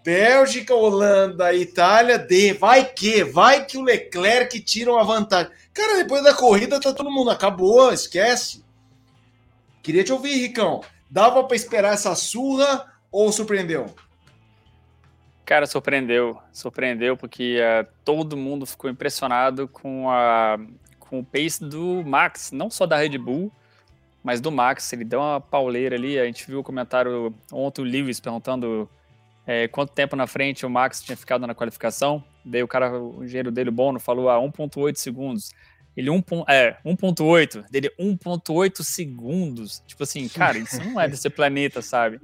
Bélgica, 0.05 0.75
Holanda, 0.75 1.53
Itália, 1.53 2.18
D. 2.18 2.53
Vai 2.53 2.85
que, 2.85 3.25
vai 3.25 3.64
que 3.66 3.77
o 3.77 3.83
Leclerc 3.83 4.61
tira 4.61 4.92
uma 4.92 5.05
vantagem. 5.05 5.53
Cara, 5.75 5.96
depois 5.96 6.23
da 6.23 6.35
corrida 6.35 6.81
tá 6.81 6.92
todo 6.92 7.11
mundo, 7.11 7.31
acabou, 7.31 7.92
esquece. 7.92 8.64
Queria 9.83 10.05
te 10.05 10.12
ouvir, 10.12 10.35
Ricão. 10.35 10.83
Dava 11.11 11.42
para 11.42 11.57
esperar 11.57 11.94
essa 11.94 12.14
surra 12.14 12.87
ou 13.11 13.33
surpreendeu? 13.33 13.92
Cara, 15.44 15.66
surpreendeu. 15.66 16.38
Surpreendeu 16.53 17.16
porque 17.16 17.59
uh, 17.59 17.87
todo 18.05 18.37
mundo 18.37 18.64
ficou 18.64 18.88
impressionado 18.88 19.66
com, 19.66 20.09
a, 20.09 20.57
com 21.01 21.18
o 21.18 21.25
pace 21.25 21.64
do 21.64 22.05
Max, 22.05 22.53
não 22.53 22.70
só 22.70 22.87
da 22.87 22.96
Red 22.96 23.18
Bull, 23.18 23.51
mas 24.22 24.40
do 24.40 24.50
Max. 24.50 24.92
Ele 24.92 25.04
deu 25.04 25.20
uma 25.20 25.40
pauleira 25.40 25.96
ali. 25.96 26.18
A 26.18 26.24
gente 26.24 26.46
viu 26.46 26.61
o 26.61 26.64
comentário 26.64 27.35
ontem, 27.52 27.83
o 27.83 27.85
Lewis 27.85 28.20
perguntando 28.20 28.88
é, 29.46 29.68
quanto 29.68 29.92
tempo 29.92 30.14
na 30.14 30.26
frente 30.26 30.64
o 30.64 30.70
Max 30.70 31.02
tinha 31.02 31.16
ficado 31.16 31.46
na 31.46 31.54
qualificação. 31.54 32.22
Daí 32.44 32.62
o 32.62 32.68
cara, 32.68 32.98
o 32.98 33.24
engenheiro 33.24 33.50
dele, 33.50 33.70
o 33.70 33.72
Bono, 33.72 33.98
falou 33.98 34.28
a 34.28 34.37
ah, 34.37 34.40
1,8 34.40 34.96
segundos. 34.96 35.50
Ele 35.96 36.11
1. 36.11 36.22
É, 36.48 36.76
1.8, 36.85 37.68
dele 37.70 37.90
1.8 37.98 38.83
segundos. 38.83 39.83
Tipo 39.87 40.04
assim, 40.04 40.28
cara, 40.28 40.59
isso 40.59 40.83
não 40.85 41.00
é 41.00 41.09
desse 41.09 41.28
planeta, 41.28 41.83
sabe? 41.83 42.20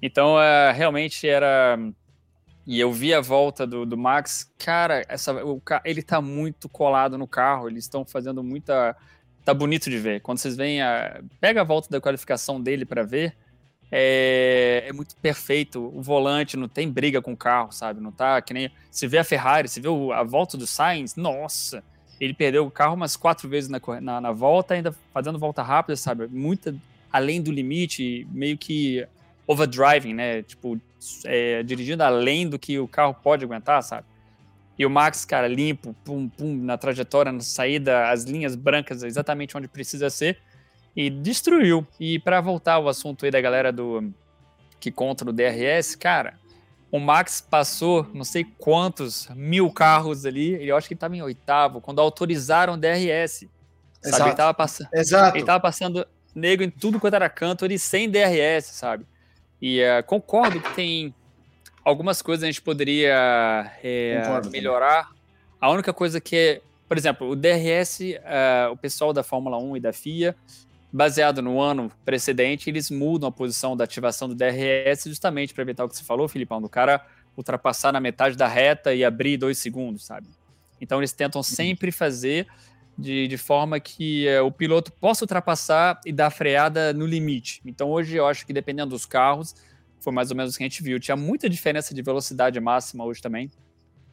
Então, 0.00 0.40
é, 0.40 0.72
realmente 0.72 1.26
era. 1.28 1.78
E 2.66 2.80
eu 2.80 2.90
vi 2.92 3.12
a 3.12 3.20
volta 3.20 3.66
do, 3.66 3.84
do 3.84 3.96
Max, 3.96 4.50
cara, 4.58 5.04
essa, 5.06 5.44
o, 5.44 5.60
ele 5.84 6.02
tá 6.02 6.20
muito 6.22 6.66
colado 6.66 7.18
no 7.18 7.28
carro, 7.28 7.68
eles 7.68 7.84
estão 7.84 8.04
fazendo 8.06 8.42
muita. 8.42 8.96
Tá 9.44 9.52
bonito 9.52 9.90
de 9.90 9.98
ver. 9.98 10.20
Quando 10.20 10.38
vocês 10.38 10.56
veem 10.56 10.80
a. 10.80 11.20
Pega 11.40 11.60
a 11.60 11.64
volta 11.64 11.88
da 11.90 12.00
qualificação 12.00 12.60
dele 12.60 12.84
para 12.84 13.02
ver. 13.02 13.36
É, 13.92 14.84
é, 14.88 14.92
muito 14.92 15.14
perfeito. 15.16 15.92
O 15.94 16.00
volante 16.00 16.56
não 16.56 16.68
tem 16.68 16.90
briga 16.90 17.20
com 17.20 17.32
o 17.32 17.36
carro, 17.36 17.70
sabe? 17.70 18.00
Não 18.00 18.10
tá 18.10 18.40
que 18.40 18.54
nem. 18.54 18.70
Se 18.90 19.06
vê 19.06 19.18
a 19.18 19.24
Ferrari, 19.24 19.68
se 19.68 19.80
vê 19.80 19.88
a 20.14 20.22
volta 20.22 20.56
do 20.56 20.66
Sainz, 20.66 21.14
nossa 21.14 21.82
ele 22.20 22.34
perdeu 22.34 22.66
o 22.66 22.70
carro 22.70 22.94
umas 22.94 23.16
quatro 23.16 23.48
vezes 23.48 23.68
na, 23.68 23.80
na, 24.00 24.20
na 24.20 24.32
volta, 24.32 24.74
ainda 24.74 24.94
fazendo 25.12 25.38
volta 25.38 25.62
rápida, 25.62 25.96
sabe? 25.96 26.26
Muita 26.28 26.74
além 27.12 27.40
do 27.40 27.52
limite, 27.52 28.26
meio 28.30 28.58
que 28.58 29.06
overdriving, 29.46 30.14
né? 30.14 30.42
Tipo, 30.42 30.80
é, 31.24 31.62
dirigindo 31.62 32.02
além 32.02 32.48
do 32.48 32.58
que 32.58 32.78
o 32.78 32.88
carro 32.88 33.14
pode 33.14 33.44
aguentar, 33.44 33.82
sabe? 33.82 34.06
E 34.78 34.84
o 34.84 34.90
Max, 34.90 35.24
cara, 35.24 35.46
limpo, 35.46 35.94
pum, 36.04 36.28
pum, 36.28 36.56
na 36.56 36.76
trajetória, 36.76 37.30
na 37.30 37.40
saída, 37.40 38.10
as 38.10 38.24
linhas 38.24 38.56
brancas 38.56 39.02
exatamente 39.02 39.56
onde 39.56 39.68
precisa 39.68 40.10
ser, 40.10 40.38
e 40.96 41.08
destruiu. 41.08 41.86
E 41.98 42.18
para 42.18 42.40
voltar 42.40 42.74
ao 42.74 42.88
assunto 42.88 43.24
aí 43.24 43.30
da 43.30 43.40
galera 43.40 43.72
do 43.72 44.12
que 44.80 44.90
conta 44.90 45.24
no 45.24 45.32
DRS, 45.32 45.94
cara, 45.94 46.34
o 46.90 46.98
Max 46.98 47.40
passou 47.40 48.08
não 48.12 48.24
sei 48.24 48.44
quantos 48.58 49.28
mil 49.34 49.70
carros 49.70 50.26
ali, 50.26 50.56
e 50.56 50.68
eu 50.68 50.76
acho 50.76 50.88
que 50.88 50.94
ele 50.94 50.98
estava 50.98 51.16
em 51.16 51.22
oitavo, 51.22 51.80
quando 51.80 52.00
autorizaram 52.00 52.74
o 52.74 52.76
DRS. 52.76 53.46
Sabe? 54.00 54.14
Exato. 54.14 54.22
Ele 54.22 54.30
estava 54.30 54.54
passando, 54.54 54.88
Exato. 54.92 55.36
Ele 55.36 55.44
tava 55.46 55.60
passando 55.60 56.06
nego 56.34 56.62
em 56.62 56.70
tudo 56.70 56.98
quanto 56.98 57.14
era 57.14 57.28
canto, 57.30 57.64
ele 57.64 57.78
sem 57.78 58.10
DRS, 58.10 58.66
sabe? 58.66 59.06
E 59.62 59.80
uh, 59.80 60.04
concordo 60.04 60.60
que 60.60 60.74
tem 60.74 61.14
algumas 61.84 62.22
coisas 62.22 62.42
a 62.42 62.46
gente 62.46 62.62
poderia 62.62 63.70
é, 63.82 64.22
melhorar. 64.50 65.10
A 65.60 65.70
única 65.70 65.92
coisa 65.92 66.20
que 66.20 66.36
é, 66.36 66.60
por 66.88 66.96
exemplo, 66.96 67.28
o 67.28 67.36
DRS, 67.36 68.00
uh, 68.00 68.20
eh, 68.24 68.68
o 68.70 68.76
pessoal 68.76 69.12
da 69.12 69.22
Fórmula 69.22 69.58
1 69.58 69.76
e 69.78 69.80
da 69.80 69.92
FIA, 69.92 70.36
baseado 70.92 71.42
no 71.42 71.60
ano 71.60 71.90
precedente, 72.04 72.70
eles 72.70 72.90
mudam 72.90 73.28
a 73.28 73.32
posição 73.32 73.76
da 73.76 73.84
ativação 73.84 74.28
do 74.28 74.34
DRS 74.34 75.04
justamente 75.06 75.52
para 75.52 75.62
evitar 75.62 75.84
o 75.84 75.88
que 75.88 75.96
você 75.96 76.04
falou, 76.04 76.28
Filipão, 76.28 76.60
do 76.60 76.68
cara 76.68 77.04
ultrapassar 77.36 77.92
na 77.92 78.00
metade 78.00 78.36
da 78.36 78.46
reta 78.46 78.94
e 78.94 79.04
abrir 79.04 79.36
dois 79.36 79.58
segundos, 79.58 80.04
sabe? 80.04 80.28
Então 80.80 81.00
eles 81.00 81.12
tentam 81.12 81.40
uhum. 81.40 81.42
sempre 81.42 81.90
fazer 81.90 82.46
de, 82.96 83.26
de 83.26 83.36
forma 83.36 83.80
que 83.80 84.28
é, 84.28 84.40
o 84.40 84.52
piloto 84.52 84.92
possa 84.92 85.24
ultrapassar 85.24 86.00
e 86.06 86.12
dar 86.12 86.30
freada 86.30 86.92
no 86.92 87.06
limite. 87.06 87.60
Então 87.64 87.90
hoje 87.90 88.16
eu 88.16 88.26
acho 88.26 88.46
que 88.46 88.52
dependendo 88.52 88.90
dos 88.90 89.04
carros, 89.06 89.54
foi 90.04 90.12
mais 90.12 90.30
ou 90.30 90.36
menos 90.36 90.54
o 90.54 90.58
que 90.58 90.62
a 90.62 90.68
gente 90.68 90.82
viu. 90.82 91.00
Tinha 91.00 91.16
muita 91.16 91.48
diferença 91.48 91.94
de 91.94 92.02
velocidade 92.02 92.60
máxima 92.60 93.04
hoje 93.04 93.20
também. 93.22 93.50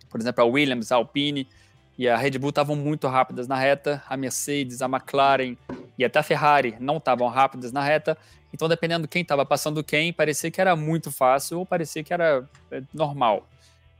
Por 0.09 0.19
exemplo, 0.19 0.43
a 0.43 0.47
Williams, 0.47 0.91
a 0.91 0.95
Alpine, 0.95 1.47
e 1.97 2.07
a 2.07 2.17
Red 2.17 2.31
Bull 2.39 2.49
estavam 2.49 2.75
muito 2.75 3.07
rápidas 3.07 3.47
na 3.47 3.55
reta, 3.55 4.01
a 4.09 4.17
Mercedes, 4.17 4.81
a 4.81 4.85
McLaren 4.85 5.55
e 5.97 6.05
até 6.05 6.19
a 6.19 6.23
Ferrari 6.23 6.75
não 6.79 6.97
estavam 6.97 7.27
rápidas 7.27 7.71
na 7.71 7.83
reta. 7.83 8.17
Então, 8.53 8.67
dependendo 8.67 9.03
de 9.03 9.07
quem 9.07 9.21
estava 9.21 9.45
passando 9.45 9.83
quem, 9.83 10.11
parecia 10.11 10.49
que 10.49 10.59
era 10.59 10.75
muito 10.75 11.11
fácil 11.11 11.59
ou 11.59 11.65
parecia 11.65 12.03
que 12.03 12.13
era 12.13 12.49
é, 12.71 12.81
normal. 12.93 13.47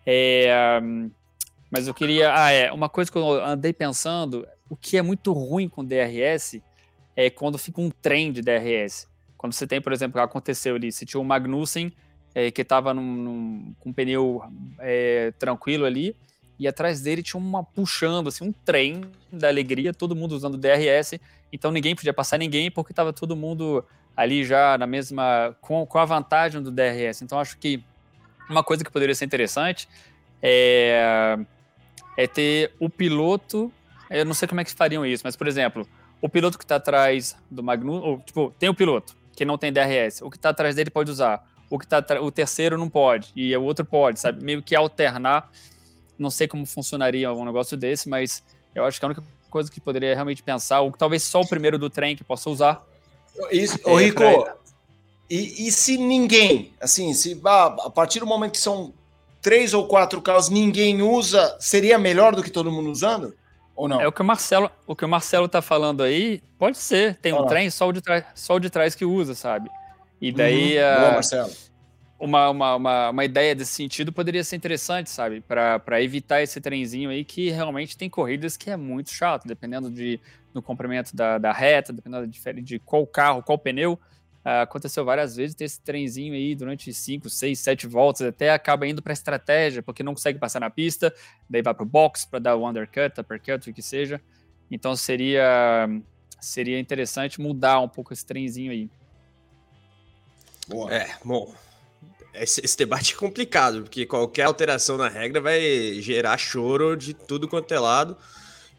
É, 0.05 0.81
mas 1.69 1.87
eu 1.87 1.93
queria. 1.93 2.33
Ah, 2.33 2.49
é. 2.51 2.71
Uma 2.71 2.89
coisa 2.89 3.11
que 3.11 3.17
eu 3.17 3.45
andei 3.45 3.71
pensando: 3.71 4.47
o 4.67 4.75
que 4.75 4.97
é 4.97 5.01
muito 5.01 5.31
ruim 5.31 5.69
com 5.69 5.85
DRS 5.85 6.59
é 7.15 7.29
quando 7.29 7.57
fica 7.57 7.79
um 7.79 7.91
trem 7.91 8.31
de 8.31 8.41
DRS. 8.41 9.07
Quando 9.41 9.53
você 9.53 9.65
tem, 9.65 9.81
por 9.81 9.91
exemplo, 9.91 10.21
aconteceu 10.21 10.75
ali, 10.75 10.91
se 10.91 11.03
tinha 11.03 11.19
o 11.19 11.25
Magnussen 11.25 11.91
é, 12.35 12.51
que 12.51 12.61
estava 12.61 12.93
com 12.93 13.73
um 13.83 13.91
pneu 13.91 14.43
é, 14.77 15.33
tranquilo 15.39 15.83
ali, 15.83 16.15
e 16.59 16.67
atrás 16.67 17.01
dele 17.01 17.23
tinha 17.23 17.41
uma 17.41 17.63
puxando, 17.63 18.27
assim, 18.27 18.47
um 18.47 18.51
trem 18.51 19.01
da 19.31 19.47
alegria, 19.47 19.95
todo 19.95 20.15
mundo 20.15 20.33
usando 20.33 20.59
DRS, 20.59 21.19
então 21.51 21.71
ninguém 21.71 21.95
podia 21.95 22.13
passar 22.13 22.37
ninguém 22.37 22.69
porque 22.69 22.91
estava 22.91 23.11
todo 23.11 23.35
mundo 23.35 23.83
ali 24.15 24.45
já 24.45 24.77
na 24.77 24.85
mesma, 24.85 25.57
com, 25.59 25.87
com 25.87 25.97
a 25.97 26.05
vantagem 26.05 26.61
do 26.61 26.69
DRS. 26.69 27.23
Então 27.23 27.39
acho 27.39 27.57
que 27.57 27.83
uma 28.47 28.63
coisa 28.63 28.83
que 28.83 28.91
poderia 28.91 29.15
ser 29.15 29.25
interessante 29.25 29.89
é, 30.39 31.35
é 32.15 32.27
ter 32.27 32.75
o 32.79 32.87
piloto, 32.87 33.73
eu 34.07 34.23
não 34.23 34.35
sei 34.35 34.47
como 34.47 34.61
é 34.61 34.63
que 34.63 34.71
fariam 34.71 35.03
isso, 35.03 35.23
mas 35.25 35.35
por 35.35 35.47
exemplo, 35.47 35.89
o 36.21 36.29
piloto 36.29 36.59
que 36.59 36.63
está 36.63 36.75
atrás 36.75 37.35
do 37.49 37.63
Magnus, 37.63 38.03
ou, 38.03 38.19
tipo, 38.19 38.53
tem 38.59 38.69
o 38.69 38.75
piloto 38.75 39.19
que 39.35 39.45
não 39.45 39.57
tem 39.57 39.71
DRS, 39.71 40.21
o 40.21 40.29
que 40.29 40.37
está 40.37 40.49
atrás 40.49 40.75
dele 40.75 40.89
pode 40.89 41.11
usar, 41.11 41.47
o 41.69 41.79
que 41.79 41.87
tá 41.87 42.03
o 42.21 42.31
terceiro 42.31 42.77
não 42.77 42.89
pode 42.89 43.31
e 43.35 43.55
o 43.55 43.63
outro 43.63 43.85
pode, 43.85 44.19
sabe? 44.19 44.43
Meio 44.43 44.61
que 44.61 44.75
alternar 44.75 45.49
não 46.21 46.29
sei 46.29 46.47
como 46.47 46.65
funcionaria 46.65 47.33
um 47.33 47.43
negócio 47.43 47.75
desse, 47.75 48.07
mas 48.07 48.43
eu 48.75 48.85
acho 48.85 48.99
que 48.99 49.05
a 49.05 49.07
única 49.07 49.23
coisa 49.49 49.69
que 49.69 49.81
poderia 49.81 50.13
realmente 50.13 50.43
pensar, 50.43 50.81
ou 50.81 50.91
talvez 50.91 51.23
só 51.23 51.41
o 51.41 51.47
primeiro 51.47 51.77
do 51.77 51.89
trem 51.89 52.15
que 52.15 52.23
possa 52.23 52.49
usar. 52.49 52.85
Isso, 53.51 53.79
é, 53.83 53.89
ô, 53.89 53.95
Rico, 53.97 54.23
e, 55.29 55.67
e 55.67 55.71
se 55.71 55.97
ninguém, 55.97 56.73
assim, 56.79 57.13
se 57.13 57.39
a 57.43 57.89
partir 57.89 58.19
do 58.19 58.25
momento 58.25 58.51
que 58.51 58.59
são 58.59 58.93
três 59.41 59.73
ou 59.73 59.87
quatro 59.87 60.21
carros, 60.21 60.49
ninguém 60.49 61.01
usa, 61.01 61.57
seria 61.59 61.97
melhor 61.97 62.35
do 62.35 62.43
que 62.43 62.51
todo 62.51 62.71
mundo 62.71 62.91
usando? 62.91 63.33
Ou 63.81 63.87
não? 63.87 63.99
É 63.99 64.07
o 64.07 64.11
que 64.11 64.21
o 64.21 64.25
Marcelo, 64.25 64.69
o 64.85 64.95
que 64.95 65.03
o 65.03 65.09
Marcelo 65.09 65.47
tá 65.47 65.59
falando 65.59 66.03
aí, 66.03 66.39
pode 66.55 66.77
ser. 66.77 67.15
Tem 67.15 67.33
um 67.33 67.47
trem 67.47 67.67
só 67.71 67.87
o 67.87 67.91
de 67.91 67.99
trás, 67.99 68.23
só 68.35 68.59
de 68.59 68.69
trás 68.69 68.93
que 68.93 69.03
usa, 69.03 69.33
sabe? 69.33 69.71
E 70.21 70.31
daí 70.31 70.77
uhum. 70.77 70.99
Boa, 70.99 71.11
Marcelo 71.13 71.51
uma, 72.19 72.51
uma, 72.51 72.75
uma, 72.75 73.09
uma, 73.09 73.25
ideia 73.25 73.55
desse 73.55 73.71
sentido 73.71 74.13
poderia 74.13 74.43
ser 74.43 74.55
interessante, 74.55 75.09
sabe? 75.09 75.41
Para 75.41 75.99
evitar 76.03 76.43
esse 76.43 76.61
trenzinho 76.61 77.09
aí 77.09 77.25
que 77.25 77.49
realmente 77.49 77.97
tem 77.97 78.07
corridas 78.07 78.55
que 78.55 78.69
é 78.69 78.77
muito 78.77 79.09
chato, 79.09 79.47
dependendo 79.47 79.89
de, 79.89 80.19
do 80.53 80.61
comprimento 80.61 81.15
da, 81.15 81.39
da 81.39 81.51
reta, 81.51 81.91
dependendo 81.91 82.27
de, 82.27 82.61
de 82.61 82.77
qual 82.77 83.07
carro, 83.07 83.41
qual 83.41 83.57
pneu. 83.57 83.99
Uh, 84.43 84.61
aconteceu 84.63 85.05
várias 85.05 85.35
vezes 85.35 85.55
ter 85.55 85.65
esse 85.65 85.79
trenzinho 85.79 86.33
aí 86.33 86.55
durante 86.55 86.91
5, 86.91 87.29
6, 87.29 87.59
7 87.59 87.87
voltas, 87.87 88.27
até 88.27 88.49
acaba 88.49 88.87
indo 88.87 89.01
para 89.01 89.13
estratégia, 89.13 89.83
porque 89.83 90.01
não 90.01 90.15
consegue 90.15 90.39
passar 90.39 90.59
na 90.59 90.69
pista, 90.69 91.13
daí 91.47 91.61
vai 91.61 91.73
para 91.73 91.83
o 91.83 91.85
box 91.85 92.25
para 92.25 92.39
dar 92.39 92.55
o 92.55 92.67
undercut, 92.67 93.19
uppercut, 93.19 93.69
o 93.69 93.73
que 93.73 93.83
seja. 93.83 94.19
Então 94.71 94.95
seria, 94.95 95.87
seria 96.39 96.79
interessante 96.79 97.39
mudar 97.39 97.79
um 97.81 97.89
pouco 97.89 98.13
esse 98.13 98.25
trenzinho 98.25 98.71
aí. 98.71 98.89
Boa. 100.67 100.91
É, 100.91 101.15
bom, 101.23 101.53
esse, 102.33 102.63
esse, 102.63 102.77
debate 102.77 103.13
é 103.13 103.17
complicado, 103.17 103.83
porque 103.83 104.05
qualquer 104.05 104.43
alteração 104.43 104.97
na 104.97 105.09
regra 105.09 105.41
vai 105.41 105.61
gerar 105.99 106.37
choro 106.37 106.95
de 106.95 107.13
tudo 107.13 107.47
quanto 107.47 107.73
é 107.73 107.79
lado. 107.79 108.17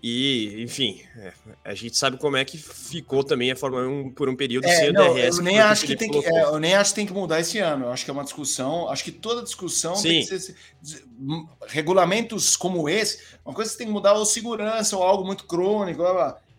E, 0.03 0.61
enfim, 0.65 1.01
é, 1.17 1.33
a 1.65 1.75
gente 1.75 1.97
sabe 1.97 2.17
como 2.17 2.37
é 2.37 2.45
que 2.45 2.59
ficou 2.59 3.23
também 3.23 3.53
a 3.53 3.57
Fórmula 3.57 3.87
1 3.87 4.11
por 4.11 4.29
um 4.29 4.35
período 4.35 4.67
é, 4.67 4.77
sem 4.77 4.93
não, 4.93 5.13
o 5.13 5.15
DRS. 5.15 5.37
Eu 5.37 5.45
nem, 5.45 5.61
acho 5.61 5.87
que 5.87 5.95
tem 5.95 6.11
que, 6.11 6.27
é, 6.27 6.43
eu 6.43 6.59
nem 6.59 6.75
acho 6.75 6.91
que 6.91 6.97
tem 6.97 7.07
que 7.07 7.13
mudar 7.13 7.39
esse 7.39 7.59
ano. 7.61 7.85
Eu 7.85 7.93
acho 7.93 8.05
que 8.05 8.11
é 8.11 8.15
uma 8.15 8.25
discussão. 8.25 8.89
Acho 8.89 9.05
que 9.05 9.13
toda 9.13 9.45
discussão 9.45 9.95
Sim. 9.95 10.09
tem 10.09 10.27
que 10.27 10.39
ser. 10.41 10.57
Regulamentos 11.69 12.57
como 12.57 12.89
esse, 12.89 13.21
uma 13.45 13.55
coisa 13.55 13.71
que 13.71 13.79
tem 13.79 13.87
que 13.87 13.93
mudar 13.93 14.15
ou 14.15 14.27
segurança 14.27 14.97
ou 14.97 15.05
algo 15.05 15.25
muito 15.25 15.45
crônico. 15.45 16.03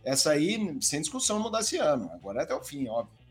Essa 0.06 0.32
aí, 0.32 0.78
sem 0.80 1.02
discussão, 1.02 1.38
mudar 1.38 1.60
esse 1.60 1.76
ano. 1.76 2.10
Agora 2.14 2.40
é 2.40 2.44
até 2.44 2.56
o 2.56 2.64
fim, 2.64 2.88
óbvio. 2.88 3.23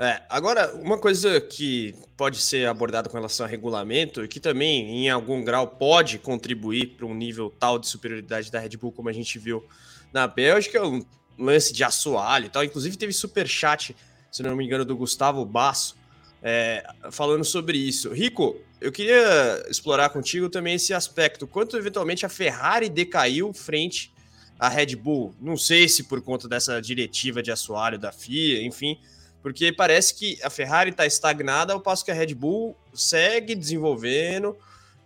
É, 0.00 0.22
agora, 0.28 0.72
uma 0.76 0.96
coisa 0.96 1.40
que 1.40 1.92
pode 2.16 2.40
ser 2.40 2.68
abordada 2.68 3.08
com 3.08 3.16
relação 3.16 3.44
a 3.44 3.48
regulamento 3.48 4.24
e 4.24 4.28
que 4.28 4.38
também, 4.38 5.04
em 5.04 5.10
algum 5.10 5.42
grau, 5.42 5.66
pode 5.66 6.20
contribuir 6.20 6.94
para 6.96 7.04
um 7.04 7.12
nível 7.12 7.52
tal 7.58 7.80
de 7.80 7.88
superioridade 7.88 8.48
da 8.48 8.60
Red 8.60 8.76
Bull, 8.76 8.92
como 8.92 9.08
a 9.08 9.12
gente 9.12 9.40
viu 9.40 9.64
na 10.12 10.28
Bélgica, 10.28 10.78
é 10.78 10.82
um 10.84 11.04
lance 11.36 11.72
de 11.72 11.82
assoalho 11.82 12.46
e 12.46 12.48
tal. 12.48 12.62
Inclusive, 12.62 12.96
teve 12.96 13.12
super 13.12 13.48
chat, 13.48 13.96
se 14.30 14.40
não 14.40 14.54
me 14.54 14.64
engano, 14.64 14.84
do 14.84 14.96
Gustavo 14.96 15.44
Basso, 15.44 15.96
é, 16.40 16.86
falando 17.10 17.44
sobre 17.44 17.76
isso. 17.76 18.12
Rico, 18.12 18.56
eu 18.80 18.92
queria 18.92 19.66
explorar 19.68 20.10
contigo 20.10 20.48
também 20.48 20.74
esse 20.74 20.94
aspecto. 20.94 21.44
Quanto 21.44 21.76
eventualmente 21.76 22.24
a 22.24 22.28
Ferrari 22.28 22.88
decaiu 22.88 23.52
frente 23.52 24.12
à 24.60 24.68
Red 24.68 24.94
Bull? 24.94 25.34
Não 25.40 25.56
sei 25.56 25.88
se 25.88 26.04
por 26.04 26.22
conta 26.22 26.46
dessa 26.46 26.80
diretiva 26.80 27.42
de 27.42 27.50
assoalho 27.50 27.98
da 27.98 28.12
FIA, 28.12 28.62
enfim 28.62 28.96
porque 29.42 29.72
parece 29.72 30.14
que 30.14 30.38
a 30.42 30.50
Ferrari 30.50 30.90
está 30.90 31.06
estagnada 31.06 31.72
ao 31.72 31.80
passo 31.80 32.04
que 32.04 32.10
a 32.10 32.14
Red 32.14 32.34
Bull 32.34 32.76
segue 32.92 33.54
desenvolvendo 33.54 34.56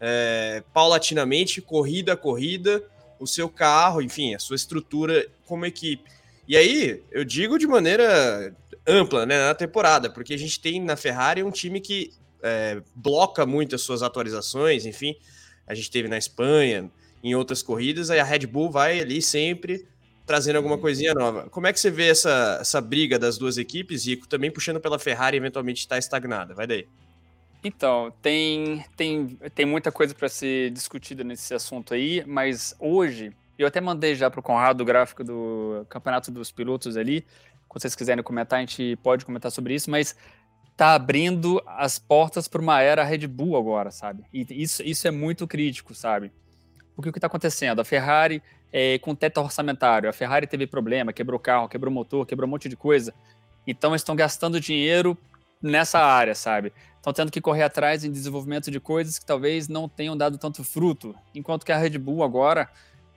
é, 0.01 0.63
paulatinamente, 0.73 1.61
corrida 1.61 2.15
a 2.15 2.17
corrida, 2.17 2.83
o 3.21 3.27
seu 3.27 3.49
carro, 3.49 4.03
enfim, 4.03 4.35
a 4.35 4.39
sua 4.39 4.57
estrutura 4.57 5.27
como 5.47 5.65
equipe. 5.65 6.11
E 6.49 6.57
aí, 6.57 7.03
eu 7.13 7.25
digo 7.25 7.59
de 7.59 7.67
maneira 7.67 8.55
ampla, 8.87 9.25
né, 9.25 9.39
na 9.39 9.55
temporada, 9.55 10.11
porque 10.11 10.35
a 10.35 10.39
gente 10.39 10.59
tem 10.61 10.81
na 10.81 10.97
Ferrari 10.97 11.43
um 11.43 11.51
time 11.51 11.81
que 11.81 12.13
é, 12.43 12.83
bloca 12.97 13.47
muito 13.47 13.77
as 13.77 13.83
suas 13.83 14.03
atualizações, 14.03 14.85
enfim, 14.85 15.15
a 15.67 15.75
gente 15.75 15.91
teve 15.91 16.09
na 16.09 16.19
Espanha, 16.19 16.91
em 17.23 17.37
outras 17.37 17.63
corridas, 17.63 18.11
aí 18.11 18.19
a 18.19 18.25
Red 18.25 18.47
Bull 18.47 18.71
vai 18.71 18.99
ali 19.01 19.23
sempre 19.23 19.87
trazendo 20.27 20.57
alguma 20.57 20.79
coisinha 20.79 21.15
nova. 21.15 21.49
Como 21.51 21.67
é 21.67 21.73
que 21.73 21.81
você 21.81 21.91
vê 21.91 22.09
essa, 22.09 22.59
essa 22.61 22.81
briga 22.81 23.19
das 23.19 23.39
duas 23.39 23.59
equipes 23.59 24.07
e 24.07 24.17
também 24.17 24.51
puxando 24.51 24.81
pela 24.81 24.99
Ferrari 24.99 25.37
eventualmente 25.37 25.81
está 25.81 25.99
estagnada? 25.99 26.55
Vai 26.55 26.67
daí. 26.67 26.87
Então, 27.65 28.13
tem, 28.21 28.85
tem, 28.97 29.39
tem 29.55 29.65
muita 29.65 29.93
coisa 29.93 30.15
para 30.15 30.29
ser 30.29 30.71
discutida 30.71 31.23
nesse 31.23 31.55
assunto 31.55 31.95
aí, 31.95 32.25
mas 32.27 32.75
hoje, 32.79 33.33
eu 33.57 33.69
até 33.69 33.81
mandei 33.81 34.17
já 34.17 34.29
para 34.29 34.41
o 34.41 34.43
Conrado 34.43 34.81
o 34.81 34.85
gráfico 34.85 35.23
do 35.23 35.87
Campeonato 35.89 36.31
dos 36.33 36.51
Pilotos 36.51 36.97
ali. 36.97 37.25
Quando 37.69 37.83
vocês 37.83 37.95
quiserem 37.95 38.23
comentar, 38.23 38.59
a 38.59 38.61
gente 38.61 38.97
pode 38.97 39.25
comentar 39.25 39.53
sobre 39.53 39.75
isso, 39.75 39.91
mas 39.91 40.17
tá 40.77 40.95
abrindo 40.95 41.63
as 41.67 41.99
portas 41.99 42.49
para 42.49 42.61
uma 42.61 42.81
era 42.81 43.05
Red 43.05 43.29
Bull 43.29 43.57
agora, 43.57 43.93
sabe? 43.93 44.25
E 44.33 44.45
isso, 44.51 44.83
isso 44.83 45.07
é 45.07 45.13
muito 45.13 45.47
crítico, 45.47 45.95
sabe? 45.95 46.33
Porque 46.97 47.11
o 47.11 47.13
que 47.13 47.19
está 47.19 47.29
acontecendo? 47.29 47.81
A 47.81 47.85
Ferrari 47.85 48.43
é, 48.73 48.99
com 48.99 49.15
teto 49.15 49.41
orçamentário. 49.41 50.09
A 50.09 50.13
Ferrari 50.13 50.47
teve 50.47 50.67
problema, 50.67 51.13
quebrou 51.13 51.39
carro, 51.39 51.69
quebrou 51.69 51.93
motor, 51.93 52.27
quebrou 52.27 52.49
um 52.49 52.51
monte 52.51 52.69
de 52.69 52.77
coisa. 52.77 53.13
Então 53.67 53.95
estão 53.95 54.17
gastando 54.17 54.59
dinheiro 54.59 55.17
nessa 55.61 56.01
área, 56.01 56.35
sabe? 56.35 56.73
Estão 56.97 57.13
tendo 57.13 57.31
que 57.31 57.41
correr 57.41 57.65
atrás 57.65 58.05
em 58.05 58.11
desenvolvimento 58.11 58.71
de 58.71 58.81
coisas 58.81 59.19
que 59.19 59.27
talvez 59.27 59.69
não 59.69 59.89
tenham 59.89 60.17
dado 60.17 60.39
tanto 60.39 60.65
fruto. 60.65 61.15
Enquanto 61.35 61.65
que 61.65 61.73
a 61.73 61.77
Red 61.77 61.99
Bull 61.99 62.23
agora 62.25 62.69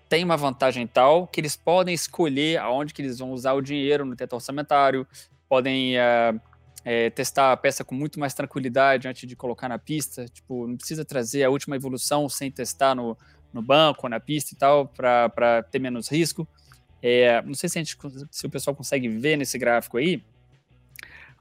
tem 0.09 0.23
uma 0.23 0.37
vantagem 0.37 0.85
tal 0.85 1.25
que 1.27 1.39
eles 1.39 1.55
podem 1.55 1.93
escolher 1.93 2.59
aonde 2.59 2.93
que 2.93 3.01
eles 3.01 3.17
vão 3.17 3.31
usar 3.31 3.53
o 3.53 3.61
dinheiro 3.61 4.05
no 4.05 4.15
teto 4.15 4.33
orçamentário, 4.33 5.07
podem 5.49 5.95
uh, 5.97 6.39
é, 6.83 7.09
testar 7.09 7.51
a 7.51 7.57
peça 7.57 7.83
com 7.83 7.95
muito 7.95 8.19
mais 8.19 8.33
tranquilidade 8.33 9.07
antes 9.07 9.27
de 9.27 9.35
colocar 9.35 9.67
na 9.67 9.79
pista. 9.79 10.25
Tipo, 10.27 10.67
não 10.67 10.77
precisa 10.77 11.03
trazer 11.03 11.43
a 11.43 11.49
última 11.49 11.75
evolução 11.75 12.29
sem 12.29 12.51
testar 12.51 12.93
no, 12.93 13.17
no 13.55 13.61
banco, 13.61 14.09
na 14.09 14.19
pista 14.19 14.53
e 14.53 14.57
tal, 14.57 14.85
para 14.87 15.63
ter 15.71 15.79
menos 15.79 16.09
risco. 16.09 16.47
É, 17.01 17.41
não 17.43 17.53
sei 17.53 17.69
se, 17.69 17.79
gente, 17.79 17.97
se 18.29 18.45
o 18.45 18.49
pessoal 18.49 18.75
consegue 18.75 19.07
ver 19.07 19.37
nesse 19.37 19.57
gráfico 19.57 19.97
aí, 19.97 20.21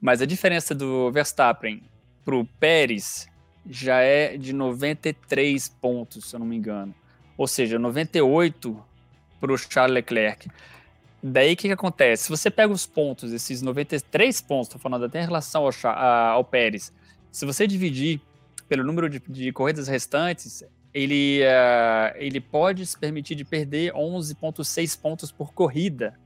mas 0.01 0.21
a 0.21 0.25
diferença 0.25 0.73
do 0.73 1.11
Verstappen 1.11 1.83
para 2.23 2.35
o 2.35 2.45
Pérez 2.45 3.27
já 3.69 3.99
é 3.99 4.37
de 4.37 4.53
93 4.53 5.67
pontos, 5.69 6.29
se 6.29 6.35
eu 6.35 6.39
não 6.39 6.47
me 6.47 6.55
engano. 6.55 6.95
Ou 7.37 7.47
seja, 7.47 7.77
98 7.77 8.81
para 9.39 9.51
o 9.51 9.57
Charles 9.57 9.93
Leclerc. 9.93 10.49
Daí 11.21 11.53
o 11.53 11.57
que, 11.57 11.67
que, 11.67 11.73
acontece? 11.73 12.23
Se 12.23 12.29
você 12.29 12.51
pega 12.51 12.71
os 12.71 12.85
pontos, 12.85 13.33
esses 13.33 13.61
93 13.61 14.41
pontos, 14.41 14.67
estou 14.67 14.79
falando 14.79 15.05
até 15.05 15.21
em 15.21 15.25
relação 15.25 15.65
ao, 15.65 15.91
ao 16.33 16.43
Pérez, 16.45 16.93
se 17.31 17.45
você 17.45 17.65
dividir 17.67 18.21
pelo 18.69 18.83
número 18.83 19.09
de, 19.09 19.21
de 19.27 19.51
corridas 19.51 19.87
restantes, 19.87 20.63
ele, 20.95 21.41
uh, 21.41 22.15
ele 22.15 22.39
pode 22.39 22.85
se 22.85 22.97
permitir 22.97 23.35
de 23.35 23.43
perder 23.43 23.91
11,6 23.91 24.97
pontos 24.97 25.29
por 25.29 25.53
corrida. 25.53 26.17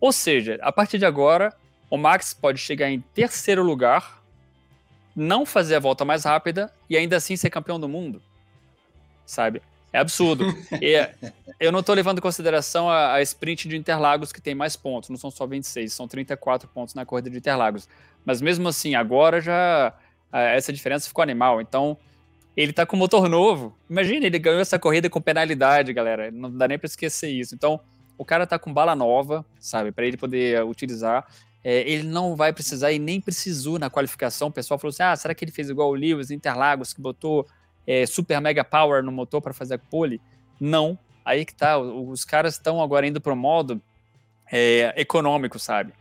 Ou 0.00 0.12
seja, 0.12 0.60
a 0.62 0.70
partir 0.70 0.96
de 0.96 1.04
agora, 1.04 1.52
o 1.90 1.96
Max 1.96 2.32
pode 2.32 2.60
chegar 2.60 2.88
em 2.88 3.00
terceiro 3.00 3.64
lugar, 3.64 4.22
não 5.14 5.44
fazer 5.44 5.74
a 5.74 5.80
volta 5.80 6.04
mais 6.04 6.24
rápida 6.24 6.72
e 6.88 6.96
ainda 6.96 7.16
assim 7.16 7.34
ser 7.34 7.50
campeão 7.50 7.80
do 7.80 7.88
mundo. 7.88 8.22
Sabe? 9.26 9.60
É 9.92 9.98
absurdo. 9.98 10.46
e, 10.80 10.94
eu 11.58 11.72
não 11.72 11.80
estou 11.80 11.92
levando 11.92 12.18
em 12.18 12.22
consideração 12.22 12.88
a, 12.88 13.14
a, 13.14 13.22
sprint 13.22 13.68
de 13.68 13.76
Interlagos, 13.76 14.32
que 14.32 14.40
tem 14.40 14.54
mais 14.54 14.76
pontos, 14.76 15.10
não 15.10 15.16
são 15.16 15.32
só 15.32 15.48
26, 15.48 15.92
são 15.92 16.06
34 16.06 16.68
pontos 16.68 16.94
na 16.94 17.04
corrida 17.04 17.28
de 17.28 17.38
Interlagos. 17.38 17.88
Mas 18.24 18.40
mesmo 18.40 18.68
assim, 18.68 18.94
agora 18.94 19.40
já 19.40 19.92
essa 20.32 20.72
diferença 20.72 21.08
ficou 21.08 21.22
animal. 21.22 21.60
Então, 21.60 21.98
ele 22.56 22.70
está 22.70 22.84
com 22.84 22.96
motor 22.96 23.28
novo. 23.28 23.76
Imagina, 23.88 24.26
ele 24.26 24.38
ganhou 24.38 24.60
essa 24.60 24.78
corrida 24.78 25.08
com 25.08 25.20
penalidade, 25.20 25.92
galera. 25.92 26.30
Não 26.30 26.50
dá 26.50 26.68
nem 26.68 26.78
para 26.78 26.86
esquecer 26.86 27.30
isso. 27.30 27.54
Então, 27.54 27.80
o 28.18 28.24
cara 28.24 28.44
está 28.44 28.58
com 28.58 28.72
bala 28.72 28.94
nova, 28.94 29.44
sabe, 29.58 29.90
para 29.90 30.06
ele 30.06 30.16
poder 30.16 30.62
utilizar. 30.64 31.26
É, 31.64 31.88
ele 31.88 32.02
não 32.02 32.36
vai 32.36 32.52
precisar 32.52 32.92
e 32.92 32.98
nem 32.98 33.20
precisou 33.20 33.78
na 33.78 33.88
qualificação. 33.88 34.48
O 34.48 34.52
pessoal 34.52 34.78
falou 34.78 34.90
assim: 34.90 35.02
ah, 35.02 35.16
será 35.16 35.34
que 35.34 35.44
ele 35.44 35.52
fez 35.52 35.70
igual 35.70 35.88
o 35.88 35.94
Lewis 35.94 36.30
Interlagos, 36.30 36.92
que 36.92 37.00
botou 37.00 37.46
é, 37.86 38.06
super 38.06 38.40
mega 38.40 38.64
power 38.64 39.02
no 39.02 39.12
motor 39.12 39.40
para 39.40 39.52
fazer 39.52 39.74
a 39.74 39.78
pole. 39.78 40.20
Não, 40.60 40.98
aí 41.24 41.44
que 41.44 41.54
tá, 41.54 41.78
os 41.78 42.24
caras 42.24 42.54
estão 42.54 42.80
agora 42.82 43.06
indo 43.06 43.20
para 43.20 43.32
o 43.32 43.36
modo 43.36 43.80
é, 44.50 44.92
econômico, 44.96 45.58
sabe? 45.58 45.92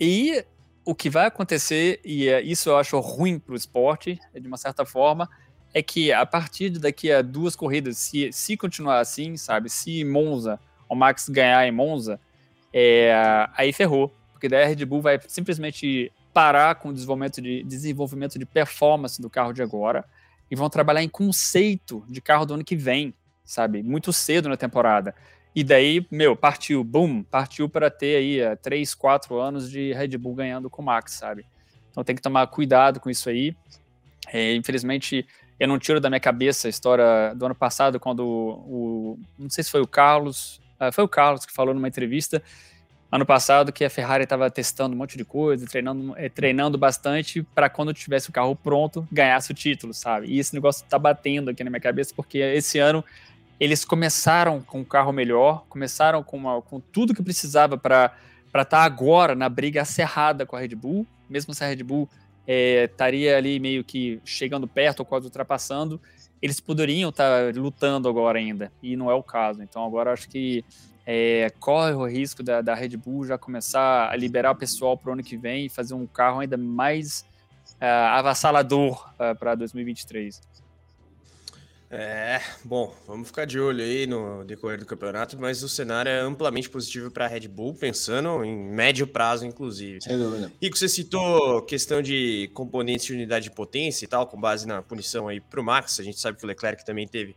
E 0.00 0.44
o 0.84 0.94
que 0.94 1.10
vai 1.10 1.26
acontecer, 1.26 2.00
e 2.04 2.28
é, 2.28 2.40
isso 2.40 2.70
eu 2.70 2.76
acho 2.76 2.98
ruim 3.00 3.38
para 3.38 3.52
o 3.52 3.56
esporte, 3.56 4.18
de 4.32 4.46
uma 4.46 4.56
certa 4.56 4.86
forma, 4.86 5.28
é 5.72 5.82
que 5.82 6.12
a 6.12 6.24
partir 6.24 6.70
de 6.70 6.78
daqui 6.78 7.10
a 7.12 7.22
duas 7.22 7.54
corridas, 7.54 7.98
se, 7.98 8.32
se 8.32 8.56
continuar 8.56 9.00
assim, 9.00 9.36
sabe, 9.36 9.68
se 9.68 10.04
Monza, 10.04 10.58
o 10.88 10.94
Max 10.94 11.28
ganhar 11.28 11.66
em 11.66 11.72
Monza, 11.72 12.20
é, 12.72 13.12
aí 13.56 13.72
ferrou, 13.72 14.12
porque 14.32 14.48
daí 14.48 14.64
a 14.64 14.66
Red 14.66 14.84
Bull 14.84 15.00
vai 15.00 15.20
simplesmente 15.26 16.12
parar 16.32 16.76
com 16.76 16.88
o 16.90 16.92
desenvolvimento 16.92 17.42
de, 17.42 17.62
desenvolvimento 17.64 18.38
de 18.38 18.46
performance 18.46 19.20
do 19.20 19.28
carro 19.28 19.52
de 19.52 19.62
agora, 19.62 20.04
e 20.50 20.56
vão 20.56 20.70
trabalhar 20.70 21.02
em 21.02 21.08
conceito 21.08 22.04
de 22.08 22.20
carro 22.20 22.46
do 22.46 22.54
ano 22.54 22.64
que 22.64 22.76
vem, 22.76 23.12
sabe? 23.44 23.82
Muito 23.82 24.12
cedo 24.12 24.48
na 24.48 24.56
temporada. 24.56 25.14
E 25.54 25.64
daí, 25.64 26.06
meu, 26.10 26.36
partiu, 26.36 26.82
boom, 26.84 27.22
partiu 27.22 27.68
para 27.68 27.90
ter 27.90 28.16
aí 28.16 28.40
uh, 28.40 28.56
três, 28.56 28.94
quatro 28.94 29.38
anos 29.38 29.70
de 29.70 29.92
Red 29.92 30.16
Bull 30.16 30.34
ganhando 30.34 30.70
com 30.70 30.80
o 30.80 30.84
Max, 30.84 31.14
sabe? 31.14 31.44
Então 31.90 32.04
tem 32.04 32.14
que 32.14 32.22
tomar 32.22 32.46
cuidado 32.46 33.00
com 33.00 33.10
isso 33.10 33.28
aí. 33.28 33.56
É, 34.32 34.54
infelizmente, 34.54 35.26
eu 35.58 35.68
não 35.68 35.78
tiro 35.78 36.00
da 36.00 36.08
minha 36.08 36.20
cabeça 36.20 36.68
a 36.68 36.70
história 36.70 37.34
do 37.34 37.46
ano 37.46 37.54
passado, 37.54 37.98
quando 37.98 38.24
o, 38.24 39.18
não 39.38 39.50
sei 39.50 39.64
se 39.64 39.70
foi 39.70 39.80
o 39.80 39.86
Carlos, 39.86 40.60
uh, 40.80 40.92
foi 40.92 41.04
o 41.04 41.08
Carlos 41.08 41.44
que 41.44 41.52
falou 41.52 41.74
numa 41.74 41.88
entrevista 41.88 42.42
ano 43.10 43.24
passado 43.24 43.72
que 43.72 43.84
a 43.84 43.90
Ferrari 43.90 44.24
estava 44.24 44.50
testando 44.50 44.94
um 44.94 44.98
monte 44.98 45.16
de 45.16 45.24
coisa, 45.24 45.66
treinando, 45.66 46.14
eh, 46.16 46.28
treinando 46.28 46.76
bastante 46.76 47.42
para 47.54 47.68
quando 47.68 47.92
tivesse 47.94 48.28
o 48.28 48.32
carro 48.32 48.54
pronto, 48.54 49.08
ganhasse 49.10 49.50
o 49.50 49.54
título, 49.54 49.94
sabe? 49.94 50.26
E 50.26 50.38
esse 50.38 50.54
negócio 50.54 50.84
está 50.84 50.98
batendo 50.98 51.50
aqui 51.50 51.64
na 51.64 51.70
minha 51.70 51.80
cabeça, 51.80 52.12
porque 52.14 52.38
esse 52.38 52.78
ano 52.78 53.02
eles 53.58 53.84
começaram 53.84 54.60
com 54.60 54.80
um 54.80 54.84
carro 54.84 55.10
melhor, 55.10 55.64
começaram 55.68 56.22
com, 56.22 56.36
uma, 56.36 56.62
com 56.62 56.78
tudo 56.78 57.14
que 57.14 57.22
precisava 57.22 57.78
para 57.78 58.14
estar 58.48 58.64
tá 58.64 58.82
agora 58.82 59.34
na 59.34 59.48
briga 59.48 59.82
acerrada 59.82 60.44
com 60.44 60.54
a 60.54 60.60
Red 60.60 60.74
Bull, 60.74 61.06
mesmo 61.28 61.54
se 61.54 61.64
a 61.64 61.66
Red 61.66 61.82
Bull 61.82 62.08
estaria 62.48 63.32
é, 63.32 63.36
ali 63.36 63.60
meio 63.60 63.84
que 63.84 64.20
chegando 64.24 64.66
perto 64.66 65.00
ou 65.00 65.06
quase 65.06 65.26
ultrapassando, 65.26 66.00
eles 66.40 66.60
poderiam 66.60 67.10
estar 67.10 67.52
tá 67.52 67.60
lutando 67.60 68.08
agora 68.08 68.38
ainda, 68.38 68.72
e 68.82 68.96
não 68.96 69.10
é 69.10 69.14
o 69.14 69.22
caso. 69.22 69.62
Então 69.62 69.84
agora 69.84 70.12
acho 70.12 70.28
que 70.28 70.64
é, 71.04 71.50
corre 71.58 71.92
o 71.92 72.06
risco 72.06 72.42
da, 72.42 72.60
da, 72.60 72.74
Red 72.74 72.96
Bull 72.96 73.26
já 73.26 73.38
começar 73.38 74.10
a 74.10 74.16
liberar 74.16 74.52
o 74.52 74.56
pessoal 74.56 74.96
para 74.96 75.10
o 75.10 75.12
ano 75.14 75.22
que 75.22 75.36
vem 75.36 75.66
e 75.66 75.68
fazer 75.68 75.94
um 75.94 76.06
carro 76.06 76.40
ainda 76.40 76.56
mais 76.56 77.24
uh, 77.80 77.84
avassalador 78.12 79.10
uh, 79.14 79.34
para 79.38 79.54
2023. 79.54 80.40
É, 81.90 82.42
bom, 82.64 82.94
vamos 83.06 83.28
ficar 83.28 83.46
de 83.46 83.58
olho 83.58 83.82
aí 83.82 84.06
no 84.06 84.44
decorrer 84.44 84.78
do 84.78 84.84
campeonato, 84.84 85.38
mas 85.38 85.62
o 85.62 85.68
cenário 85.68 86.10
é 86.10 86.20
amplamente 86.20 86.68
positivo 86.68 87.10
para 87.10 87.24
a 87.24 87.28
Red 87.28 87.48
Bull, 87.48 87.72
pensando 87.72 88.44
em 88.44 88.54
médio 88.54 89.06
prazo, 89.06 89.46
inclusive. 89.46 90.02
Sem 90.02 90.18
dúvida. 90.18 90.52
Rico, 90.60 90.76
você 90.76 90.86
citou 90.86 91.62
questão 91.62 92.02
de 92.02 92.50
componentes 92.52 93.06
de 93.06 93.14
unidade 93.14 93.44
de 93.44 93.50
potência 93.50 94.04
e 94.04 94.08
tal, 94.08 94.26
com 94.26 94.38
base 94.38 94.66
na 94.66 94.82
punição 94.82 95.28
aí 95.28 95.40
para 95.40 95.60
o 95.60 95.64
Max. 95.64 95.98
A 95.98 96.02
gente 96.02 96.20
sabe 96.20 96.36
que 96.36 96.44
o 96.44 96.46
Leclerc 96.46 96.84
também 96.84 97.08
teve 97.08 97.34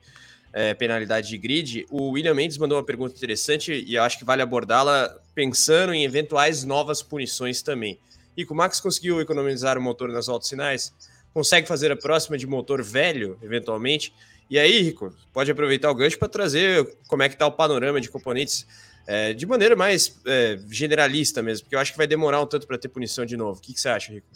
é, 0.51 0.73
penalidade 0.73 1.29
de 1.29 1.37
grid. 1.37 1.85
O 1.89 2.09
William 2.09 2.33
Mendes 2.33 2.57
mandou 2.57 2.77
uma 2.77 2.83
pergunta 2.83 3.15
interessante 3.15 3.71
e 3.71 3.95
eu 3.95 4.03
acho 4.03 4.19
que 4.19 4.25
vale 4.25 4.41
abordá-la 4.41 5.17
pensando 5.33 5.93
em 5.93 6.03
eventuais 6.03 6.65
novas 6.65 7.01
punições 7.01 7.61
também. 7.61 7.97
E 8.35 8.43
o 8.43 8.53
Max 8.53 8.81
conseguiu 8.81 9.21
economizar 9.21 9.77
o 9.77 9.81
motor 9.81 10.09
nas 10.09 10.27
voltas 10.27 10.49
finais, 10.49 10.93
consegue 11.33 11.67
fazer 11.67 11.91
a 11.91 11.95
próxima 11.95 12.37
de 12.37 12.45
motor 12.45 12.83
velho, 12.83 13.37
eventualmente. 13.41 14.13
E 14.51 14.59
aí, 14.59 14.81
Rico, 14.81 15.15
pode 15.31 15.49
aproveitar 15.49 15.89
o 15.89 15.95
gancho 15.95 16.19
para 16.19 16.27
trazer 16.27 16.97
como 17.07 17.23
é 17.23 17.29
que 17.29 17.35
está 17.35 17.47
o 17.47 17.51
panorama 17.53 18.01
de 18.01 18.09
componentes 18.09 18.67
é, 19.07 19.31
de 19.31 19.45
maneira 19.45 19.77
mais 19.77 20.19
é, 20.27 20.59
generalista 20.69 21.41
mesmo, 21.41 21.63
porque 21.63 21.75
eu 21.75 21.79
acho 21.79 21.93
que 21.93 21.97
vai 21.97 22.05
demorar 22.05 22.41
um 22.41 22.45
tanto 22.45 22.67
para 22.67 22.77
ter 22.77 22.89
punição 22.89 23.25
de 23.25 23.37
novo. 23.37 23.59
O 23.59 23.61
que, 23.61 23.73
que 23.73 23.79
você 23.79 23.87
acha, 23.87 24.11
Rico? 24.11 24.27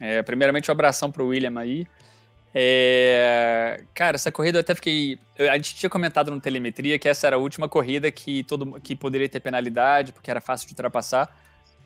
É, 0.00 0.22
primeiramente, 0.22 0.70
um 0.70 0.72
abração 0.72 1.12
para 1.12 1.22
o 1.22 1.26
William 1.26 1.60
aí. 1.60 1.86
É... 2.54 3.84
Cara, 3.92 4.14
essa 4.14 4.32
corrida 4.32 4.56
eu 4.56 4.60
até 4.60 4.74
fiquei. 4.74 5.18
A 5.38 5.56
gente 5.56 5.74
tinha 5.74 5.90
comentado 5.90 6.30
no 6.30 6.40
telemetria 6.40 6.98
que 6.98 7.06
essa 7.06 7.26
era 7.26 7.36
a 7.36 7.38
última 7.38 7.68
corrida 7.68 8.10
que 8.10 8.42
todo 8.44 8.80
que 8.80 8.96
poderia 8.96 9.28
ter 9.28 9.40
penalidade, 9.40 10.10
porque 10.10 10.30
era 10.30 10.40
fácil 10.40 10.66
de 10.66 10.72
ultrapassar, 10.72 11.28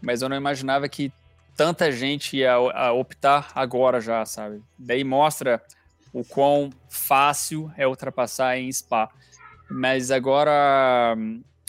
mas 0.00 0.22
eu 0.22 0.28
não 0.28 0.36
imaginava 0.36 0.88
que 0.88 1.12
tanta 1.56 1.90
gente 1.90 2.36
ia 2.36 2.56
optar 2.92 3.50
agora 3.56 4.00
já, 4.00 4.24
sabe? 4.24 4.62
Daí 4.78 5.02
mostra 5.02 5.60
o 6.12 6.24
quão 6.24 6.70
fácil 6.88 7.72
é 7.76 7.86
ultrapassar 7.86 8.58
em 8.58 8.70
Spa. 8.70 9.08
Mas 9.70 10.10
agora 10.10 11.16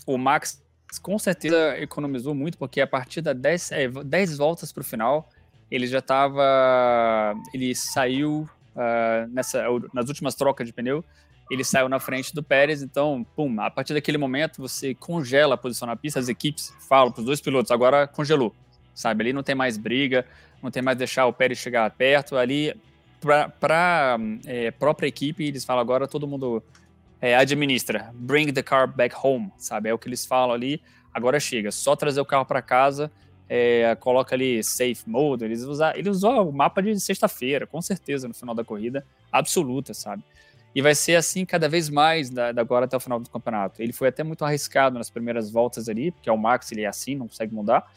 o 0.06 0.18
Max 0.18 0.62
com 1.02 1.18
certeza 1.18 1.78
economizou 1.80 2.36
muito, 2.36 2.58
porque 2.58 2.82
a 2.82 2.88
partir 2.88 3.22
das 3.22 3.36
10, 3.36 3.72
é, 3.72 3.88
10 3.88 4.38
voltas 4.38 4.72
para 4.72 4.82
o 4.82 4.84
final, 4.84 5.30
ele 5.72 5.88
já 5.88 6.00
estava. 6.00 7.34
Ele 7.54 7.74
saiu 7.74 8.48
uh, 8.76 9.28
nessa, 9.32 9.64
nas 9.94 10.08
últimas 10.08 10.36
trocas 10.36 10.68
de 10.68 10.74
pneu, 10.74 11.04
ele 11.50 11.64
saiu 11.64 11.90
na 11.90 12.00
frente 12.00 12.34
do 12.34 12.44
Pérez, 12.44 12.82
então, 12.82 13.26
pum, 13.36 13.60
a 13.60 13.72
partir 13.72 13.94
daquele 13.94 14.18
momento 14.18 14.62
você 14.62 14.94
congela 14.94 15.56
a 15.56 15.58
posição 15.58 15.88
na 15.88 15.96
pista, 15.96 16.20
as 16.20 16.28
equipes 16.28 16.74
falam 16.88 17.12
para 17.12 17.22
os 17.22 17.26
dois 17.26 17.42
pilotos, 17.42 17.72
agora 17.72 18.08
congelou, 18.08 18.54
sabe? 18.94 19.24
Ali 19.24 19.34
não 19.34 19.44
tem 19.44 19.56
mais 19.56 19.78
briga, 19.78 20.26
não 20.62 20.70
tem 20.70 20.84
mais 20.84 20.98
deixar 20.98 21.26
o 21.26 21.34
Pérez 21.34 21.58
chegar 21.58 21.90
perto, 21.92 22.38
ali 22.38 22.74
para 23.60 24.18
é, 24.46 24.72
própria 24.72 25.08
equipe, 25.08 25.46
eles 25.46 25.64
falam 25.66 25.82
agora 25.82 26.08
todo 26.08 26.28
mundo 26.28 26.64
é, 27.22 27.36
administra, 27.36 28.12
bring 28.14 28.52
the 28.52 28.62
car 28.62 28.88
back 28.88 29.16
home, 29.22 29.52
sabe? 29.58 29.90
É 29.90 29.94
o 29.94 29.98
que 29.98 30.08
eles 30.08 30.26
falam 30.26 30.54
ali, 30.54 30.82
agora 31.14 31.40
chega, 31.40 31.72
só 31.72 31.96
trazer 31.96 32.20
o 32.20 32.26
carro 32.26 32.46
para 32.46 32.62
casa, 32.62 33.12
é, 33.48 33.96
coloca 34.00 34.36
ali 34.36 34.64
safe 34.64 35.04
mode, 35.08 35.44
eles 35.44 35.64
usam, 35.64 35.92
ele 35.96 36.10
usou 36.10 36.50
o 36.50 36.54
mapa 36.54 36.82
de 36.82 37.00
sexta-feira, 37.00 37.68
com 37.68 37.82
certeza, 37.82 38.28
no 38.28 38.34
final 38.34 38.54
da 38.54 38.64
corrida, 38.64 39.06
absoluta, 39.32 39.94
sabe? 39.94 40.24
E 40.76 40.82
vai 40.82 40.96
ser 40.96 41.16
assim 41.16 41.46
cada 41.46 41.70
vez 41.70 41.88
mais 41.88 42.30
da, 42.30 42.52
da, 42.52 42.62
agora 42.62 42.86
até 42.86 42.98
o 42.98 43.00
final 43.00 43.20
do 43.20 43.30
campeonato. 43.30 43.82
Ele 43.82 43.94
foi 43.94 44.08
até 44.08 44.24
muito 44.24 44.44
arriscado 44.44 44.98
nas 44.98 45.10
primeiras 45.10 45.52
voltas 45.52 45.88
ali, 45.88 46.12
porque 46.12 46.28
é 46.28 46.34
o 46.34 46.38
Max, 46.38 46.72
ele 46.72 46.82
é 46.82 46.88
assim, 46.88 47.16
não 47.16 47.28
consegue 47.28 47.54
mudar. 47.54 47.92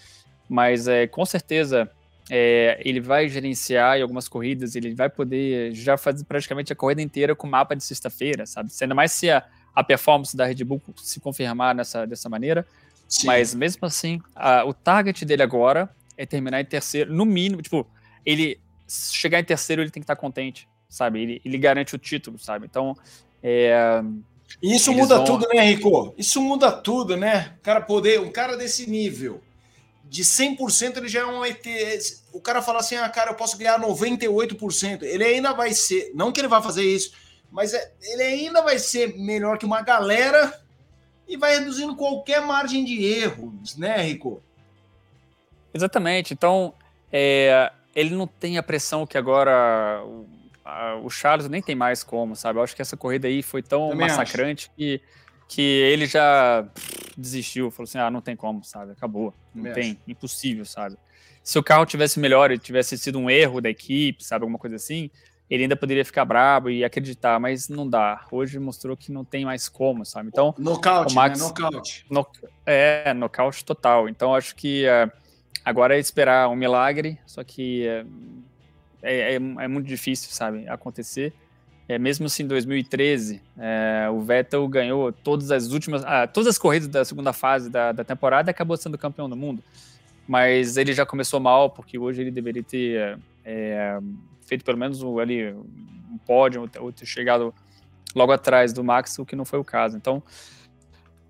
Mas 0.48 0.86
é, 0.86 1.06
com 1.06 1.24
certeza 1.24 1.90
é, 2.28 2.80
ele 2.84 3.00
vai 3.00 3.28
gerenciar 3.28 3.98
em 3.98 4.02
algumas 4.02 4.28
corridas, 4.28 4.74
ele 4.74 4.94
vai 4.94 5.08
poder 5.08 5.72
já 5.72 5.96
fazer 5.96 6.24
praticamente 6.24 6.72
a 6.72 6.76
corrida 6.76 7.00
inteira 7.00 7.34
com 7.36 7.46
mapa 7.46 7.76
de 7.76 7.84
sexta-feira, 7.84 8.46
sabe? 8.46 8.70
Ainda 8.80 8.94
mais 8.94 9.12
se 9.12 9.30
a, 9.30 9.44
a 9.74 9.84
performance 9.84 10.36
da 10.36 10.44
Red 10.44 10.64
Bull 10.64 10.82
se 10.96 11.20
confirmar 11.20 11.74
nessa, 11.74 12.06
dessa 12.06 12.28
maneira. 12.28 12.66
Sim. 13.08 13.26
Mas 13.26 13.54
mesmo 13.54 13.86
assim, 13.86 14.20
a, 14.34 14.64
o 14.64 14.74
target 14.74 15.24
dele 15.24 15.42
agora 15.42 15.88
é 16.16 16.26
terminar 16.26 16.60
em 16.60 16.64
terceiro, 16.64 17.12
no 17.12 17.24
mínimo, 17.24 17.62
tipo, 17.62 17.86
ele 18.24 18.58
chegar 18.88 19.38
em 19.38 19.44
terceiro, 19.44 19.82
ele 19.82 19.90
tem 19.90 20.00
que 20.00 20.04
estar 20.04 20.16
contente, 20.16 20.68
sabe? 20.88 21.22
Ele, 21.22 21.42
ele 21.44 21.58
garante 21.58 21.94
o 21.94 21.98
título, 21.98 22.38
sabe? 22.38 22.66
Então, 22.66 22.96
é, 23.40 24.02
e 24.62 24.74
isso 24.74 24.92
muda 24.92 25.16
vão... 25.16 25.24
tudo, 25.24 25.48
né, 25.48 25.60
Rico? 25.62 26.14
Isso 26.16 26.40
muda 26.40 26.72
tudo, 26.72 27.16
né? 27.16 27.54
O 27.58 27.62
cara 27.62 27.80
poder, 27.80 28.20
um 28.20 28.30
cara 28.30 28.56
desse 28.56 28.88
nível, 28.88 29.40
de 30.08 30.22
100% 30.22 30.96
ele 30.96 31.08
já 31.08 31.20
é 31.20 31.26
um 31.26 31.44
ET. 31.44 31.66
O 32.32 32.40
cara 32.40 32.62
fala 32.62 32.80
assim, 32.80 32.96
ah, 32.96 33.08
cara, 33.08 33.30
eu 33.30 33.34
posso 33.34 33.58
ganhar 33.58 33.80
98%. 33.80 35.02
Ele 35.02 35.24
ainda 35.24 35.52
vai 35.52 35.72
ser, 35.72 36.12
não 36.14 36.32
que 36.32 36.40
ele 36.40 36.48
vá 36.48 36.62
fazer 36.62 36.84
isso, 36.84 37.12
mas 37.50 37.74
é, 37.74 37.92
ele 38.02 38.22
ainda 38.22 38.62
vai 38.62 38.78
ser 38.78 39.16
melhor 39.16 39.58
que 39.58 39.66
uma 39.66 39.82
galera 39.82 40.60
e 41.28 41.36
vai 41.36 41.58
reduzindo 41.58 41.96
qualquer 41.96 42.40
margem 42.40 42.84
de 42.84 43.04
erros, 43.04 43.76
né, 43.76 44.02
Rico? 44.02 44.42
Exatamente. 45.74 46.32
Então, 46.32 46.72
é, 47.12 47.72
ele 47.94 48.14
não 48.14 48.26
tem 48.26 48.58
a 48.58 48.62
pressão 48.62 49.06
que 49.06 49.18
agora 49.18 50.02
o, 50.04 50.26
a, 50.64 50.96
o, 50.96 51.10
Charles 51.10 51.48
nem 51.48 51.60
tem 51.60 51.74
mais 51.74 52.04
como, 52.04 52.36
sabe? 52.36 52.58
Eu 52.58 52.62
acho 52.62 52.76
que 52.76 52.82
essa 52.82 52.96
corrida 52.96 53.26
aí 53.26 53.42
foi 53.42 53.62
tão 53.62 53.90
Também 53.90 54.06
massacrante 54.06 54.70
que, 54.76 55.00
que 55.48 55.62
ele 55.62 56.06
já 56.06 56.66
desistiu, 57.16 57.70
falou 57.70 57.84
assim: 57.84 57.98
ah, 57.98 58.10
não 58.10 58.20
tem 58.20 58.36
como, 58.36 58.64
sabe? 58.64 58.92
Acabou. 58.92 59.34
Não 59.54 59.64
Também 59.64 59.74
tem, 59.74 59.90
acho. 59.92 60.00
impossível, 60.08 60.64
sabe? 60.64 60.96
Se 61.42 61.58
o 61.58 61.62
carro 61.62 61.86
tivesse 61.86 62.18
melhor 62.18 62.50
e 62.50 62.58
tivesse 62.58 62.98
sido 62.98 63.18
um 63.18 63.30
erro 63.30 63.60
da 63.60 63.70
equipe, 63.70 64.24
sabe? 64.24 64.42
Alguma 64.42 64.58
coisa 64.58 64.76
assim, 64.76 65.10
ele 65.48 65.62
ainda 65.62 65.76
poderia 65.76 66.04
ficar 66.04 66.24
brabo 66.24 66.68
e 66.68 66.84
acreditar, 66.84 67.38
mas 67.38 67.68
não 67.68 67.88
dá. 67.88 68.26
Hoje 68.32 68.58
mostrou 68.58 68.96
que 68.96 69.12
não 69.12 69.24
tem 69.24 69.44
mais 69.44 69.68
como, 69.68 70.04
sabe? 70.04 70.28
Então, 70.28 70.54
nocaute, 70.58 71.12
o 71.12 71.16
Max, 71.16 71.40
né? 71.40 71.46
Nocaute. 71.46 72.06
No, 72.10 72.26
é, 72.64 73.14
nocaute 73.14 73.64
total. 73.64 74.08
Então, 74.08 74.34
acho 74.34 74.56
que 74.56 74.84
uh, 74.86 75.10
agora 75.64 75.96
é 75.96 76.00
esperar 76.00 76.48
um 76.48 76.56
milagre, 76.56 77.18
só 77.26 77.44
que 77.44 77.86
uh, 77.86 78.42
é, 79.02 79.34
é, 79.34 79.34
é, 79.36 79.68
muito 79.68 79.86
difícil, 79.86 80.30
sabe, 80.32 80.68
acontecer. 80.68 81.32
É, 81.88 81.98
mesmo 81.98 82.26
assim, 82.26 82.42
em 82.42 82.46
2013, 82.48 83.40
é, 83.56 84.08
o 84.10 84.20
Vettel 84.20 84.66
ganhou 84.66 85.12
todas 85.12 85.52
as 85.52 85.70
últimas, 85.70 86.02
ah, 86.04 86.26
todas 86.26 86.48
as 86.48 86.58
corridas 86.58 86.88
da 86.88 87.04
segunda 87.04 87.32
fase 87.32 87.70
da, 87.70 87.92
da 87.92 88.02
temporada 88.02 88.50
e 88.50 88.52
acabou 88.52 88.76
sendo 88.76 88.98
campeão 88.98 89.28
do 89.28 89.36
mundo. 89.36 89.62
Mas 90.26 90.76
ele 90.76 90.92
já 90.92 91.06
começou 91.06 91.38
mal, 91.38 91.70
porque 91.70 91.96
hoje 91.96 92.22
ele 92.22 92.32
deveria 92.32 92.62
ter 92.62 93.18
é, 93.44 93.98
feito 94.40 94.64
pelo 94.64 94.76
menos 94.76 95.00
ali 95.20 95.52
um 95.52 96.18
pódio, 96.26 96.68
ou 96.80 96.90
ter 96.90 97.06
chegado 97.06 97.54
logo 98.14 98.32
atrás 98.32 98.72
do 98.72 98.82
Max, 98.82 99.16
o 99.20 99.24
que 99.24 99.36
não 99.36 99.44
foi 99.44 99.60
o 99.60 99.64
caso. 99.64 99.96
Então, 99.96 100.20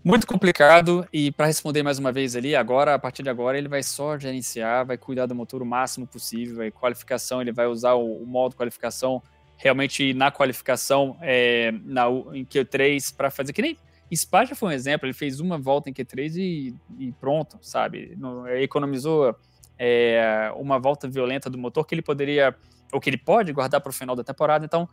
muito 0.03 0.27
complicado. 0.27 1.07
E 1.13 1.31
para 1.33 1.47
responder 1.47 1.83
mais 1.83 1.99
uma 1.99 2.13
vez 2.13 2.35
ali, 2.35 2.57
agora, 2.57 2.95
a 2.95 2.99
partir 2.99 3.23
de 3.23 3.29
agora, 3.29 3.59
ele 3.59 3.69
vai 3.69 3.83
só 3.83 4.17
gerenciar, 4.17 4.87
vai 4.87 4.97
cuidar 4.97 5.27
do 5.27 5.35
motor 5.35 5.61
o 5.61 5.67
máximo 5.67 6.07
possível. 6.07 6.57
Vai 6.57 6.71
qualificação, 6.71 7.43
ele 7.43 7.53
vai 7.53 7.67
usar 7.67 7.95
o, 7.95 8.23
o 8.23 8.27
modo 8.27 8.57
qualificação 8.57 9.21
realmente 9.57 10.13
na 10.15 10.31
qualificação 10.31 11.17
é, 11.21 11.73
na, 11.85 12.09
em 12.33 12.45
Q3 12.45 13.15
para 13.15 13.31
fazer 13.31 13.53
que 13.53 13.63
nem 13.63 13.77
Spa 14.15 14.45
já 14.45 14.55
foi 14.55 14.69
um 14.69 14.73
exemplo. 14.73 15.07
Ele 15.07 15.13
fez 15.13 15.41
uma 15.41 15.59
volta 15.59 15.91
em 15.91 15.93
Q3 15.93 16.37
e, 16.37 16.75
e 16.99 17.13
pronto, 17.13 17.59
sabe? 17.61 18.15
No, 18.17 18.47
economizou 18.49 19.35
é, 19.79 20.53
uma 20.57 20.79
volta 20.79 21.09
violenta 21.09 21.51
do 21.51 21.59
motor 21.59 21.85
que 21.85 21.95
ele 21.95 22.03
poderia 22.03 22.55
ou 22.93 23.01
que 23.01 23.11
ele 23.11 23.19
pode 23.19 23.53
guardar 23.53 23.81
para 23.81 23.91
o 23.91 23.93
final 23.93 24.15
da 24.15 24.23
temporada. 24.23 24.65
Então, 24.65 24.89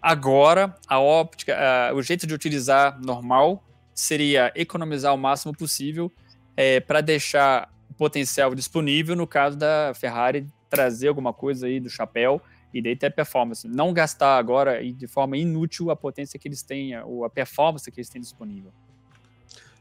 agora 0.00 0.74
a 0.86 1.00
óptica, 1.00 1.56
o 1.94 2.02
jeito 2.02 2.26
de 2.26 2.34
utilizar 2.34 3.00
normal 3.00 3.64
seria 3.92 4.52
economizar 4.54 5.12
o 5.12 5.18
máximo 5.18 5.52
possível 5.52 6.12
é, 6.56 6.78
para 6.78 7.00
deixar 7.00 7.68
o 7.90 7.94
potencial 7.94 8.54
disponível 8.54 9.16
no 9.16 9.26
caso 9.26 9.56
da 9.56 9.92
Ferrari 9.94 10.46
trazer 10.70 11.08
alguma 11.08 11.32
coisa 11.32 11.66
aí 11.66 11.80
do 11.80 11.90
chapéu 11.90 12.40
e 12.72 12.82
daí 12.82 12.96
ter 12.96 13.10
performance. 13.10 13.66
Não 13.66 13.92
gastar 13.92 14.36
agora 14.36 14.82
de 14.92 15.06
forma 15.06 15.36
inútil 15.36 15.90
a 15.90 15.96
potência 15.96 16.38
que 16.38 16.48
eles 16.48 16.62
têm, 16.62 16.98
ou 17.02 17.24
a 17.24 17.30
performance 17.30 17.90
que 17.90 17.98
eles 17.98 18.08
têm 18.08 18.20
disponível. 18.20 18.72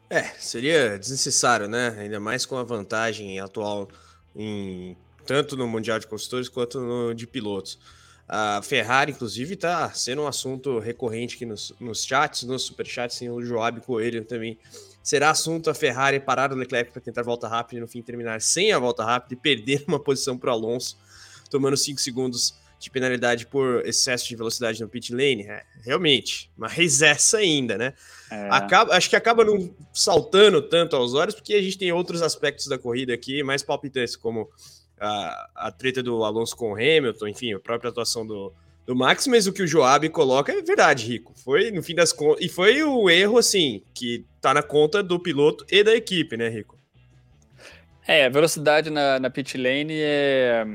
É, 0.09 0.23
seria 0.39 0.97
desnecessário, 0.97 1.67
né? 1.67 1.95
Ainda 1.99 2.19
mais 2.19 2.45
com 2.45 2.55
a 2.55 2.63
vantagem 2.63 3.39
atual 3.39 3.89
em 4.35 4.95
tanto 5.25 5.57
no 5.57 5.67
Mundial 5.67 5.99
de 5.99 6.07
Construtores 6.07 6.47
quanto 6.47 6.79
no 6.79 7.13
de 7.13 7.27
pilotos. 7.27 7.77
A 8.29 8.61
Ferrari, 8.61 9.11
inclusive, 9.11 9.53
está 9.53 9.89
sendo 9.91 10.21
um 10.23 10.27
assunto 10.27 10.79
recorrente 10.79 11.35
aqui 11.35 11.45
nos, 11.45 11.73
nos 11.79 12.05
chats, 12.05 12.43
nos 12.43 12.63
superchats, 12.63 13.21
e 13.21 13.29
o 13.29 13.41
Joab 13.41 13.79
Coelho 13.81 14.23
também. 14.25 14.57
Será 15.01 15.29
assunto 15.29 15.69
a 15.69 15.73
Ferrari 15.73 16.19
parar 16.19 16.51
o 16.51 16.55
Leclerc 16.55 16.91
para 16.91 17.01
tentar 17.01 17.23
volta 17.23 17.47
rápida 17.47 17.77
e 17.77 17.81
no 17.81 17.87
fim 17.87 18.01
terminar 18.01 18.41
sem 18.41 18.73
a 18.73 18.79
volta 18.79 19.03
rápida 19.05 19.33
e 19.33 19.37
perder 19.37 19.83
uma 19.87 19.99
posição 19.99 20.37
para 20.37 20.49
o 20.49 20.53
Alonso, 20.53 20.97
tomando 21.49 21.77
5 21.77 21.99
segundos 21.99 22.53
de 22.79 22.89
penalidade 22.91 23.47
por 23.47 23.85
excesso 23.85 24.27
de 24.27 24.35
velocidade 24.35 24.81
no 24.81 24.87
pit 24.87 25.13
lane? 25.13 25.43
É, 25.43 25.63
realmente, 25.83 26.51
mas 26.57 27.01
essa 27.01 27.37
ainda, 27.37 27.77
né? 27.77 27.93
É. 28.31 28.49
Acaba, 28.51 28.95
acho 28.95 29.09
que 29.09 29.15
acaba 29.15 29.43
não 29.43 29.73
saltando 29.93 30.61
tanto 30.61 30.95
aos 30.95 31.13
olhos, 31.13 31.35
porque 31.35 31.53
a 31.53 31.61
gente 31.61 31.77
tem 31.77 31.91
outros 31.91 32.21
aspectos 32.21 32.67
da 32.67 32.77
corrida 32.77 33.13
aqui 33.13 33.41
mais 33.43 33.63
palpitantes, 33.63 34.15
como 34.15 34.49
a, 34.99 35.49
a 35.55 35.71
treta 35.71 36.03
do 36.03 36.23
Alonso 36.23 36.55
com 36.55 36.71
o 36.71 36.75
Hamilton, 36.75 37.27
enfim, 37.27 37.53
a 37.53 37.59
própria 37.59 37.89
atuação 37.89 38.25
do, 38.25 38.53
do 38.85 38.95
Max, 38.95 39.27
mas 39.27 39.47
o 39.47 39.53
que 39.53 39.61
o 39.61 39.67
Joab 39.67 40.07
coloca 40.09 40.51
é 40.51 40.61
verdade, 40.61 41.05
Rico. 41.05 41.33
Foi, 41.35 41.71
no 41.71 41.83
fim 41.83 41.95
das 41.95 42.13
contas, 42.13 42.43
e 42.43 42.49
foi 42.49 42.81
o 42.83 43.09
erro, 43.09 43.37
assim, 43.37 43.81
que 43.93 44.25
tá 44.41 44.53
na 44.53 44.63
conta 44.63 45.03
do 45.03 45.19
piloto 45.19 45.65
e 45.69 45.83
da 45.83 45.95
equipe, 45.95 46.37
né, 46.37 46.47
Rico? 46.49 46.77
É, 48.07 48.25
a 48.25 48.29
velocidade 48.29 48.89
na, 48.89 49.19
na 49.19 49.29
pit 49.29 49.57
lane 49.57 49.93
é, 49.93 50.65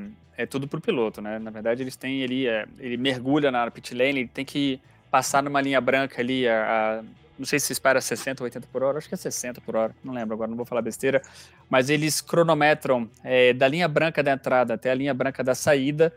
é 0.42 0.46
tudo 0.46 0.68
pro 0.68 0.80
piloto, 0.80 1.20
né? 1.20 1.38
Na 1.38 1.50
verdade, 1.50 1.82
eles 1.82 1.96
têm 1.96 2.20
ele, 2.20 2.46
é, 2.46 2.66
ele 2.78 2.96
mergulha 2.96 3.50
na 3.50 3.70
pit 3.70 3.94
lane, 3.94 4.20
ele 4.20 4.28
tem 4.28 4.44
que 4.44 4.80
passar 5.10 5.42
numa 5.42 5.60
linha 5.60 5.80
branca 5.80 6.20
ali 6.20 6.48
a, 6.48 7.00
a 7.00 7.04
não 7.38 7.46
sei 7.46 7.58
se 7.58 7.72
espera 7.72 8.00
60 8.00 8.42
ou 8.42 8.44
80 8.44 8.68
por 8.70 8.82
hora, 8.82 8.98
acho 8.98 9.08
que 9.08 9.14
é 9.14 9.18
60 9.18 9.60
por 9.62 9.74
hora, 9.74 9.94
não 10.04 10.14
lembro 10.14 10.34
agora, 10.34 10.48
não 10.48 10.56
vou 10.56 10.66
falar 10.66 10.82
besteira, 10.82 11.22
mas 11.68 11.90
eles 11.90 12.20
cronometram 12.20 13.10
é, 13.24 13.52
da 13.52 13.66
linha 13.66 13.88
branca 13.88 14.22
da 14.22 14.32
entrada 14.32 14.74
até 14.74 14.90
a 14.90 14.94
linha 14.94 15.12
branca 15.12 15.42
da 15.42 15.54
saída 15.54 16.14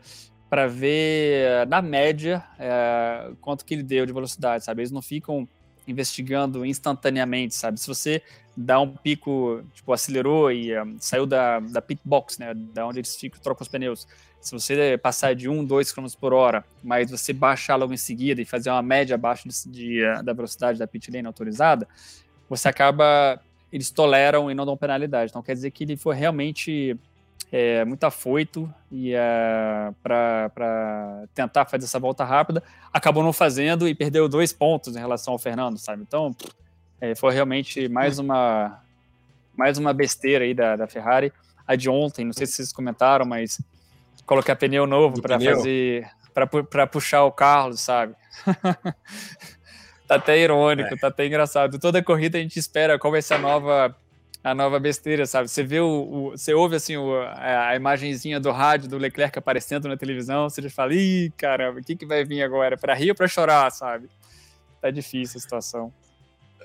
para 0.48 0.68
ver, 0.68 1.66
na 1.66 1.82
média, 1.82 2.44
é, 2.58 3.32
quanto 3.40 3.64
que 3.64 3.74
ele 3.74 3.82
deu 3.82 4.06
de 4.06 4.12
velocidade, 4.12 4.64
sabe? 4.64 4.82
Eles 4.82 4.92
não 4.92 5.02
ficam 5.02 5.48
investigando 5.86 6.64
instantaneamente, 6.64 7.54
sabe? 7.54 7.78
Se 7.78 7.86
você 7.86 8.22
dá 8.56 8.80
um 8.80 8.88
pico, 8.88 9.62
tipo, 9.74 9.92
acelerou 9.92 10.50
e 10.50 10.78
um, 10.80 10.96
saiu 10.98 11.26
da, 11.26 11.60
da 11.60 11.82
pit 11.82 12.00
box, 12.04 12.38
né, 12.40 12.54
da 12.54 12.86
onde 12.86 13.00
eles 13.00 13.14
ficam, 13.14 13.40
trocam 13.40 13.62
os 13.62 13.68
pneus, 13.68 14.06
se 14.40 14.52
você 14.52 14.96
passar 14.96 15.34
de 15.34 15.48
1, 15.48 15.64
2 15.64 15.92
km 15.92 16.06
por 16.20 16.32
hora, 16.32 16.64
mas 16.82 17.10
você 17.10 17.32
baixar 17.32 17.74
logo 17.76 17.92
em 17.92 17.96
seguida 17.96 18.40
e 18.40 18.44
fazer 18.44 18.70
uma 18.70 18.82
média 18.82 19.14
abaixo 19.14 19.48
de, 19.48 19.70
de, 19.70 20.22
da 20.22 20.32
velocidade 20.32 20.78
da 20.78 20.86
pit 20.86 21.10
lane 21.10 21.26
autorizada, 21.26 21.86
você 22.48 22.68
acaba. 22.68 23.40
Eles 23.72 23.90
toleram 23.90 24.48
e 24.48 24.54
não 24.54 24.64
dão 24.64 24.76
penalidade. 24.76 25.30
Então 25.30 25.42
quer 25.42 25.54
dizer 25.54 25.72
que 25.72 25.82
ele 25.82 25.96
foi 25.96 26.14
realmente 26.14 26.96
é, 27.50 27.84
muito 27.84 28.04
afoito 28.04 28.72
e 28.90 29.12
é, 29.14 29.92
para 30.02 31.24
tentar 31.34 31.64
fazer 31.66 31.84
essa 31.84 31.98
volta 31.98 32.24
rápida, 32.24 32.62
acabou 32.92 33.22
não 33.22 33.32
fazendo 33.32 33.86
e 33.86 33.94
perdeu 33.94 34.28
dois 34.28 34.52
pontos 34.52 34.96
em 34.96 34.98
relação 34.98 35.32
ao 35.32 35.38
Fernando, 35.38 35.78
sabe? 35.78 36.02
Então 36.02 36.34
é, 37.00 37.14
foi 37.14 37.32
realmente 37.32 37.88
mais 37.88 38.18
uma 38.18 38.82
mais 39.56 39.78
uma 39.78 39.92
besteira 39.94 40.44
aí 40.44 40.52
da, 40.52 40.76
da 40.76 40.86
Ferrari. 40.86 41.32
A 41.66 41.74
de 41.74 41.88
ontem, 41.88 42.24
não 42.24 42.32
sei 42.32 42.46
se 42.46 42.54
vocês 42.54 42.72
comentaram, 42.72 43.24
mas 43.24 43.60
colocar 44.24 44.54
pneu 44.56 44.86
novo 44.86 45.20
para 45.20 45.40
fazer 45.40 46.08
para 46.70 46.86
puxar 46.86 47.24
o 47.24 47.32
Carlos, 47.32 47.80
sabe? 47.80 48.14
tá 50.06 50.16
até 50.16 50.38
irônico, 50.38 50.92
é. 50.92 50.96
tá 50.96 51.08
até 51.08 51.26
engraçado. 51.26 51.78
Toda 51.78 52.02
corrida 52.02 52.36
a 52.36 52.40
gente 52.40 52.58
espera 52.58 52.98
qual 52.98 53.10
vai 53.10 53.22
ser 53.22 53.34
a 53.34 53.38
nova 53.38 53.96
a 54.46 54.54
nova 54.54 54.78
besteira, 54.78 55.26
sabe? 55.26 55.48
Você 55.48 55.64
vê 55.64 55.80
o, 55.80 55.86
o 55.88 56.30
você 56.30 56.54
ouve 56.54 56.76
assim 56.76 56.96
o, 56.96 57.16
a, 57.16 57.70
a 57.70 57.74
imagenzinha 57.74 58.38
do 58.38 58.52
rádio 58.52 58.88
do 58.88 58.96
Leclerc 58.96 59.36
aparecendo 59.36 59.88
na 59.88 59.96
televisão, 59.96 60.48
você 60.48 60.62
já 60.62 60.70
fala, 60.70 60.94
ih, 60.94 61.32
caramba, 61.36 61.80
o 61.80 61.82
que 61.82 61.96
que 61.96 62.06
vai 62.06 62.24
vir 62.24 62.42
agora? 62.42 62.76
Para 62.76 62.94
rir 62.94 63.10
ou 63.10 63.16
para 63.16 63.26
chorar, 63.26 63.68
sabe? 63.72 64.08
Tá 64.80 64.88
difícil 64.88 65.38
a 65.38 65.40
situação. 65.40 65.92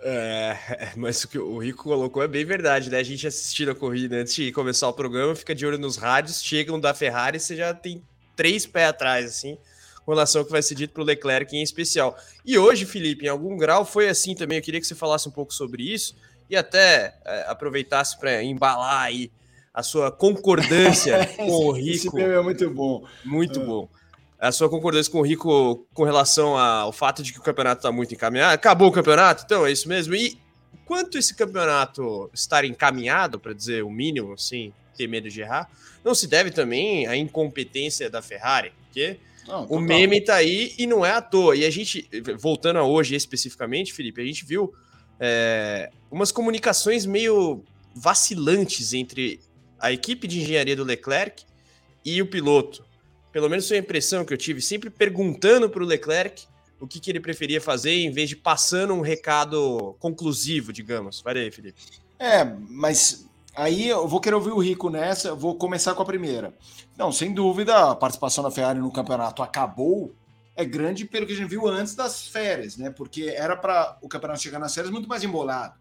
É, 0.04 0.56
mas 0.96 1.24
o 1.24 1.28
que 1.28 1.40
o 1.40 1.58
Rico 1.58 1.82
colocou 1.82 2.22
é 2.22 2.28
bem 2.28 2.46
verdade, 2.46 2.88
né? 2.92 3.00
A 3.00 3.04
gente 3.04 3.26
assistindo 3.26 3.72
a 3.72 3.76
corrida 3.76 4.18
antes 4.18 4.36
de 4.36 4.52
começar 4.52 4.88
o 4.88 4.94
programa, 4.94 5.36
fica 5.36 5.56
de 5.56 5.66
olho 5.66 5.80
nos 5.80 5.98
rádios, 5.98 6.44
chegam 6.44 6.80
da 6.80 6.94
Ferrari, 6.94 7.40
você 7.40 7.56
já 7.56 7.74
tem 7.74 8.04
três 8.36 8.64
pés 8.64 8.90
atrás, 8.90 9.26
assim, 9.26 9.58
com 10.06 10.12
relação 10.12 10.42
ao 10.42 10.46
que 10.46 10.52
vai 10.52 10.62
ser 10.62 10.76
dito 10.76 10.94
para 10.94 11.02
o 11.02 11.06
Leclerc 11.06 11.56
em 11.56 11.64
especial. 11.64 12.16
E 12.46 12.60
hoje, 12.60 12.86
Felipe, 12.86 13.26
em 13.26 13.30
algum 13.30 13.58
grau 13.58 13.84
foi 13.84 14.08
assim 14.08 14.36
também. 14.36 14.60
Eu 14.60 14.64
queria 14.64 14.80
que 14.80 14.86
você 14.86 14.94
falasse 14.94 15.28
um 15.28 15.32
pouco 15.32 15.52
sobre 15.52 15.82
isso 15.82 16.16
e 16.52 16.58
até 16.58 17.16
é, 17.24 17.46
aproveitasse 17.48 18.20
para 18.20 18.44
embalar 18.44 19.04
aí 19.04 19.32
a 19.74 19.82
sua 19.82 20.12
concordância 20.12 21.26
com 21.38 21.50
o 21.50 21.72
Rico. 21.72 22.20
Esse 22.20 22.22
é 22.22 22.42
muito 22.42 22.70
bom. 22.70 23.08
Muito 23.24 23.62
ah. 23.62 23.64
bom. 23.64 23.90
A 24.38 24.52
sua 24.52 24.70
concordância 24.70 25.10
com 25.10 25.20
o 25.20 25.26
Rico 25.26 25.88
com 25.94 26.04
relação 26.04 26.58
ao 26.58 26.92
fato 26.92 27.24
de 27.24 27.32
que 27.32 27.40
o 27.40 27.42
campeonato 27.42 27.80
está 27.80 27.92
muito 27.92 28.14
encaminhado. 28.14 28.54
Acabou 28.54 28.90
o 28.90 28.92
campeonato, 28.92 29.44
então 29.46 29.66
é 29.66 29.72
isso 29.72 29.88
mesmo. 29.88 30.14
E 30.14 30.38
quanto 30.84 31.18
esse 31.18 31.34
campeonato 31.34 32.30
estar 32.34 32.66
encaminhado, 32.66 33.40
para 33.40 33.54
dizer 33.54 33.84
o 33.84 33.90
mínimo, 33.90 34.38
sem 34.38 34.74
ter 34.98 35.08
medo 35.08 35.30
de 35.30 35.40
errar, 35.40 35.70
não 36.04 36.14
se 36.14 36.28
deve 36.28 36.52
também 36.52 37.08
à 37.08 37.16
incompetência 37.16 38.10
da 38.10 38.22
Ferrari, 38.22 38.74
porque 38.84 39.20
não, 39.48 39.66
o 39.68 39.80
meme 39.80 40.18
está 40.18 40.36
aí 40.36 40.74
e 40.78 40.86
não 40.86 41.06
é 41.06 41.12
à 41.12 41.22
toa. 41.22 41.56
E 41.56 41.64
a 41.64 41.70
gente, 41.70 42.10
voltando 42.38 42.80
a 42.80 42.84
hoje 42.84 43.16
especificamente, 43.16 43.94
Felipe, 43.94 44.22
a 44.22 44.26
gente 44.26 44.44
viu 44.44 44.74
é, 45.24 45.92
umas 46.10 46.32
comunicações 46.32 47.06
meio 47.06 47.64
vacilantes 47.94 48.92
entre 48.92 49.40
a 49.80 49.92
equipe 49.92 50.28
de 50.28 50.42
engenharia 50.42 50.76
do 50.76 50.84
Leclerc 50.84 51.46
e 52.04 52.20
o 52.22 52.26
piloto. 52.26 52.84
Pelo 53.32 53.48
menos 53.48 53.68
foi 53.68 53.78
a 53.78 53.80
impressão 53.80 54.26
que 54.26 54.34
eu 54.34 54.38
tive, 54.38 54.62
sempre 54.62 54.90
perguntando 54.90 55.70
para 55.70 55.84
o 55.84 55.86
Leclerc 55.86 56.44
o 56.80 56.88
que, 56.88 57.00
que, 57.00 57.12
ele 57.12 57.20
preferia 57.20 57.62
fazer 57.62 57.92
em 57.92 58.10
vez 58.10 58.30
de 58.30 58.36
passando 58.36 58.96
um 58.96 59.02
recado 59.02 59.96
conclusivo, 60.00 60.74
digamos. 60.74 61.22
Vai 61.22 61.38
aí, 61.38 61.52
Felipe. 61.52 61.80
É, 62.18 62.44
mas 62.44 63.30
aí 63.56 63.90
eu 63.90 64.08
vou 64.08 64.20
querer 64.20 64.36
ouvir 64.36 64.52
o 64.52 64.58
Rico 64.58 64.90
nessa, 64.90 65.36
vou 65.36 65.56
começar 65.56 65.94
com 65.94 66.02
a 66.02 66.06
primeira. 66.06 66.52
Não, 66.98 67.12
sem 67.12 67.32
dúvida, 67.32 67.92
a 67.92 67.96
participação 67.96 68.44
da 68.44 68.50
Ferrari 68.50 68.80
no 68.80 68.92
campeonato 68.92 69.44
acabou, 69.44 70.16
é 70.62 70.66
grande 70.66 71.06
pelo 71.06 71.26
que 71.26 71.34
a 71.34 71.36
gente 71.36 71.50
viu 71.50 71.68
antes 71.68 71.96
das 71.96 72.28
férias, 72.28 72.78
né? 72.78 72.90
Porque 72.90 73.34
era 73.36 73.56
para 73.56 73.98
o 74.02 74.08
campeonato 74.08 74.42
chegar 74.42 74.60
nas 74.60 74.74
férias 74.74 74.92
muito 74.92 75.10
mais 75.10 75.24
embolado. 75.24 75.74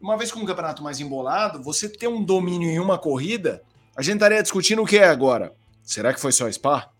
Uma 0.00 0.16
vez 0.16 0.30
com 0.30 0.40
um 0.40 0.46
campeonato 0.46 0.82
mais 0.82 1.00
embolado, 1.00 1.62
você 1.62 1.88
ter 1.88 2.06
um 2.06 2.22
domínio 2.22 2.70
em 2.70 2.78
uma 2.78 2.98
corrida, 2.98 3.62
a 3.96 4.02
gente 4.02 4.14
estaria 4.14 4.42
discutindo 4.42 4.82
o 4.82 4.86
que 4.86 4.98
é 4.98 5.08
agora? 5.08 5.54
Será 5.82 6.14
que 6.14 6.20
foi 6.20 6.30
só 6.30 6.50
Spa? 6.50 6.90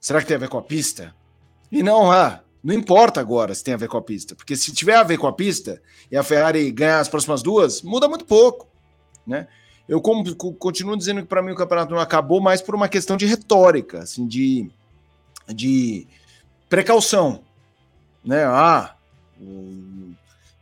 Será 0.00 0.20
que 0.20 0.26
tem 0.26 0.36
a 0.36 0.40
ver 0.40 0.48
com 0.48 0.58
a 0.58 0.62
pista? 0.62 1.14
E 1.72 1.82
não, 1.82 2.12
ah, 2.12 2.42
não 2.62 2.74
importa 2.74 3.20
agora 3.20 3.54
se 3.54 3.64
tem 3.64 3.74
a 3.74 3.78
ver 3.78 3.88
com 3.88 3.96
a 3.96 4.02
pista, 4.02 4.34
porque 4.34 4.56
se 4.56 4.72
tiver 4.72 4.96
a 4.96 5.02
ver 5.02 5.16
com 5.16 5.26
a 5.26 5.32
pista 5.32 5.80
e 6.10 6.16
a 6.16 6.22
Ferrari 6.22 6.70
ganhar 6.70 7.00
as 7.00 7.08
próximas 7.08 7.42
duas, 7.42 7.82
muda 7.82 8.08
muito 8.08 8.24
pouco, 8.24 8.68
né? 9.26 9.48
Eu 9.88 10.02
continuo 10.02 10.98
dizendo 10.98 11.22
que 11.22 11.28
para 11.28 11.42
mim 11.42 11.52
o 11.52 11.56
campeonato 11.56 11.94
não 11.94 12.00
acabou 12.00 12.42
mais 12.42 12.60
por 12.60 12.74
uma 12.74 12.88
questão 12.88 13.16
de 13.16 13.24
retórica, 13.24 14.00
assim, 14.00 14.26
de, 14.26 14.70
de 15.48 16.06
precaução, 16.68 17.42
né? 18.24 18.44
Ah, 18.44 18.94
o 19.40 20.14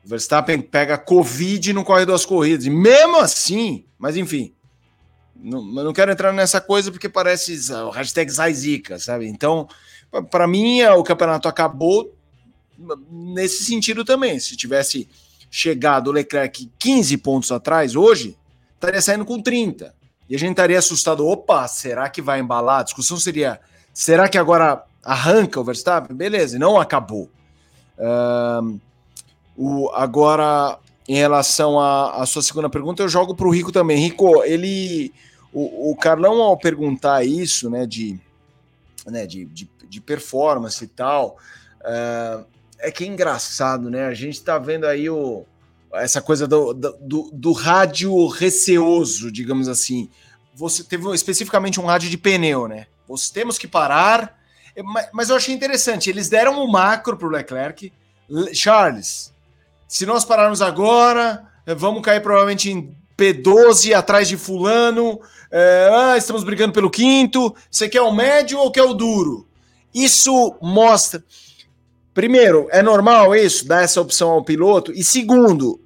Verstappen 0.04 0.60
pega 0.60 0.96
Covid 0.96 1.70
e 1.70 1.72
não 1.72 1.84
corre 1.84 2.06
duas 2.06 2.24
corridas. 2.24 2.66
E 2.66 2.70
mesmo 2.70 3.18
assim, 3.18 3.84
mas 3.98 4.16
enfim, 4.16 4.54
não, 5.34 5.62
não 5.62 5.92
quero 5.92 6.12
entrar 6.12 6.32
nessa 6.32 6.60
coisa 6.60 6.90
porque 6.90 7.08
parece 7.08 7.72
o 7.72 7.90
hashtag 7.90 8.30
Zaizica, 8.30 8.98
sabe? 8.98 9.26
Então, 9.26 9.68
para 10.30 10.46
mim, 10.46 10.82
o 10.82 11.02
campeonato 11.02 11.48
acabou 11.48 12.14
nesse 13.10 13.64
sentido 13.64 14.04
também. 14.04 14.38
Se 14.38 14.56
tivesse 14.56 15.08
chegado 15.50 16.08
o 16.08 16.12
Leclerc 16.12 16.70
15 16.78 17.16
pontos 17.18 17.52
atrás 17.52 17.96
hoje, 17.96 18.36
estaria 18.74 19.00
saindo 19.00 19.24
com 19.24 19.40
30. 19.40 19.94
E 20.28 20.34
a 20.34 20.38
gente 20.38 20.50
estaria 20.50 20.78
assustado. 20.78 21.26
Opa, 21.26 21.66
será 21.68 22.08
que 22.08 22.20
vai 22.20 22.40
embalar? 22.40 22.80
A 22.80 22.84
discussão 22.84 23.16
seria: 23.16 23.60
será 23.92 24.28
que 24.28 24.38
agora 24.38 24.84
arranca 25.06 25.60
o 25.60 25.64
Verstappen? 25.64 26.16
Beleza, 26.16 26.56
e 26.56 26.58
não 26.58 26.80
acabou. 26.80 27.30
O, 29.56 29.88
agora, 29.94 30.78
em 31.08 31.14
relação 31.14 31.80
à 31.80 32.26
sua 32.26 32.42
segunda 32.42 32.68
pergunta, 32.68 33.02
eu 33.02 33.08
jogo 33.08 33.34
para 33.34 33.46
o 33.46 33.50
Rico 33.50 33.72
também. 33.72 33.98
Rico, 33.98 34.42
ele. 34.44 35.12
O, 35.52 35.92
o, 35.92 35.96
Carlão, 35.96 36.42
ao 36.42 36.58
perguntar 36.58 37.24
isso, 37.24 37.70
né, 37.70 37.86
de, 37.86 38.20
né, 39.06 39.26
de, 39.26 39.46
de, 39.46 39.70
de 39.88 40.00
performance 40.02 40.84
e 40.84 40.86
tal, 40.86 41.38
uh, 41.80 42.44
é 42.78 42.90
que 42.90 43.04
é 43.04 43.06
engraçado, 43.06 43.88
né? 43.88 44.04
A 44.04 44.12
gente 44.12 44.34
está 44.34 44.58
vendo 44.58 44.84
aí 44.84 45.08
o, 45.08 45.46
essa 45.94 46.20
coisa 46.20 46.46
do, 46.46 46.74
do, 46.74 47.30
do 47.32 47.52
rádio 47.52 48.26
receoso, 48.26 49.32
digamos 49.32 49.66
assim. 49.68 50.10
Você 50.54 50.84
teve 50.84 51.10
especificamente 51.14 51.80
um 51.80 51.86
rádio 51.86 52.10
de 52.10 52.18
pneu, 52.18 52.68
né? 52.68 52.86
Você 53.08 53.32
temos 53.32 53.56
que 53.56 53.68
parar. 53.68 54.36
Mas, 55.12 55.30
eu 55.30 55.36
achei 55.36 55.54
interessante. 55.54 56.10
Eles 56.10 56.28
deram 56.28 56.62
um 56.62 56.70
macro 56.70 57.16
para 57.16 57.26
o 57.26 57.30
Leclerc. 57.30 57.92
Charles, 58.52 59.32
se 59.88 60.04
nós 60.04 60.24
pararmos 60.24 60.60
agora, 60.60 61.44
eh, 61.66 61.74
vamos 61.74 62.02
cair 62.02 62.20
provavelmente 62.20 62.70
em 62.70 62.96
P12 63.16 63.94
atrás 63.94 64.28
de 64.28 64.36
fulano. 64.36 65.20
É, 65.50 65.90
ah, 65.92 66.16
estamos 66.16 66.44
brigando 66.44 66.72
pelo 66.72 66.90
quinto. 66.90 67.54
Você 67.70 67.88
quer 67.88 68.02
o 68.02 68.12
médio 68.12 68.58
ou 68.58 68.70
quer 68.70 68.82
o 68.82 68.94
duro? 68.94 69.48
Isso 69.94 70.56
mostra. 70.60 71.24
Primeiro, 72.12 72.66
é 72.70 72.82
normal 72.82 73.34
isso, 73.34 73.66
dar 73.66 73.82
essa 73.82 74.00
opção 74.00 74.30
ao 74.30 74.44
piloto? 74.44 74.92
E 74.92 75.04
segundo, 75.04 75.80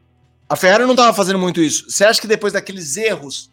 a 0.48 0.56
Ferrari 0.56 0.84
não 0.84 0.92
estava 0.92 1.12
fazendo 1.14 1.38
muito 1.38 1.60
isso. 1.60 1.90
Você 1.90 2.04
acha 2.04 2.20
que 2.20 2.26
depois 2.26 2.52
daqueles 2.52 2.96
erros 2.96 3.50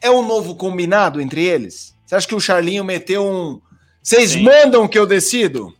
é 0.00 0.10
um 0.10 0.26
novo 0.26 0.54
combinado 0.54 1.20
entre 1.20 1.44
eles? 1.44 1.94
Você 2.06 2.14
acha 2.14 2.28
que 2.28 2.34
o 2.34 2.40
Charlinho 2.40 2.84
meteu 2.84 3.24
um. 3.24 3.60
Vocês 4.02 4.34
mandam 4.36 4.88
que 4.88 4.98
eu 4.98 5.06
decido? 5.06 5.74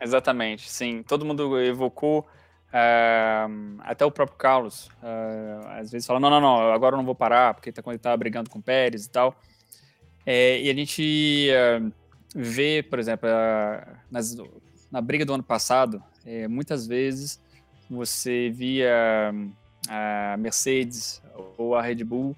Exatamente, 0.00 0.68
sim. 0.68 1.02
Todo 1.02 1.24
mundo 1.24 1.60
evocou 1.60 2.26
Uh, 2.70 3.80
até 3.80 4.04
o 4.04 4.12
próprio 4.12 4.38
Carlos, 4.38 4.86
uh, 5.02 5.66
às 5.70 5.90
vezes 5.90 6.06
fala, 6.06 6.20
não, 6.20 6.30
não, 6.30 6.40
não, 6.40 6.72
agora 6.72 6.94
eu 6.94 6.98
não 6.98 7.04
vou 7.04 7.16
parar, 7.16 7.52
porque 7.52 7.72
tá, 7.72 7.82
tá 7.98 8.16
brigando 8.16 8.48
com 8.48 8.60
o 8.60 8.62
Pérez 8.62 9.06
e 9.06 9.10
tal. 9.10 9.34
É, 10.24 10.60
e 10.60 10.70
a 10.70 10.74
gente 10.74 11.48
uh, 11.50 11.92
vê, 12.32 12.82
por 12.88 13.00
exemplo, 13.00 13.28
nas, 14.08 14.36
na 14.90 15.00
briga 15.00 15.24
do 15.24 15.34
ano 15.34 15.42
passado, 15.42 16.00
é, 16.24 16.46
muitas 16.46 16.86
vezes 16.86 17.40
você 17.90 18.50
via 18.50 19.34
a 19.88 20.36
Mercedes 20.36 21.20
ou 21.58 21.74
a 21.74 21.82
Red 21.82 22.04
Bull 22.04 22.36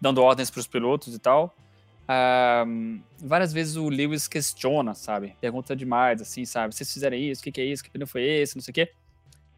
dando 0.00 0.22
ordens 0.22 0.50
para 0.50 0.60
os 0.60 0.66
pilotos 0.66 1.14
e 1.14 1.18
tal. 1.18 1.54
Várias 3.22 3.52
vezes 3.52 3.76
o 3.76 3.88
Lewis 3.88 4.28
questiona, 4.28 4.94
sabe? 4.94 5.36
Pergunta 5.40 5.74
demais, 5.74 6.20
assim, 6.20 6.44
sabe? 6.44 6.74
Vocês 6.74 6.92
fizeram 6.92 7.16
isso, 7.16 7.40
o 7.40 7.44
que, 7.44 7.52
que 7.52 7.60
é 7.60 7.64
isso, 7.64 7.82
que 7.82 7.90
pneu 7.90 8.06
foi 8.06 8.22
esse, 8.22 8.56
não 8.56 8.62
sei 8.62 8.72
o 8.72 8.74
quê. 8.74 8.92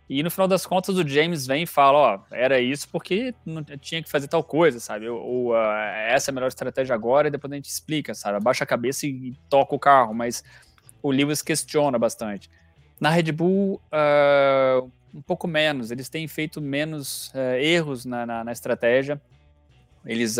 E 0.09 0.23
no 0.23 0.31
final 0.31 0.47
das 0.47 0.65
contas, 0.65 0.97
o 0.97 1.07
James 1.07 1.47
vem 1.47 1.65
e 1.65 1.67
fala: 1.67 1.99
Ó, 1.99 2.21
era 2.31 2.61
isso 2.61 2.89
porque 2.91 3.35
não 3.45 3.65
tinha 3.65 4.01
que 4.01 4.09
fazer 4.09 4.29
tal 4.29 4.43
coisa, 4.45 4.79
sabe? 4.79 5.09
Ou, 5.09 5.51
uh, 5.51 5.57
essa 6.09 6.31
é 6.31 6.33
a 6.33 6.35
melhor 6.35 6.47
estratégia 6.47 6.95
agora 6.95 7.27
e 7.27 7.31
depois 7.31 7.53
a 7.53 7.57
gente 7.57 7.69
explica, 7.69 8.15
sabe? 8.15 8.37
Abaixa 8.37 8.63
a 8.63 8.67
cabeça 8.67 9.07
e, 9.07 9.35
toca 9.51 9.75
o 9.75 9.79
carro, 9.79 10.15
mas 10.15 10.45
o 11.03 11.11
Lewis 11.11 11.43
questiona 11.43 11.99
bastante. 11.99 12.49
Na 13.01 13.11
Red 13.11 13.33
Bull, 13.33 13.81
uh, 13.93 14.91
um 15.13 15.21
pouco 15.23 15.49
menos, 15.49 15.91
eles 15.91 16.09
têm 16.09 16.29
feito 16.29 16.61
menos 16.61 17.29
uh, 17.35 17.57
erros 17.61 18.05
na, 18.05 18.25
na, 18.25 18.45
na, 18.45 18.53
estratégia, 18.53 19.21
eles, 20.05 20.39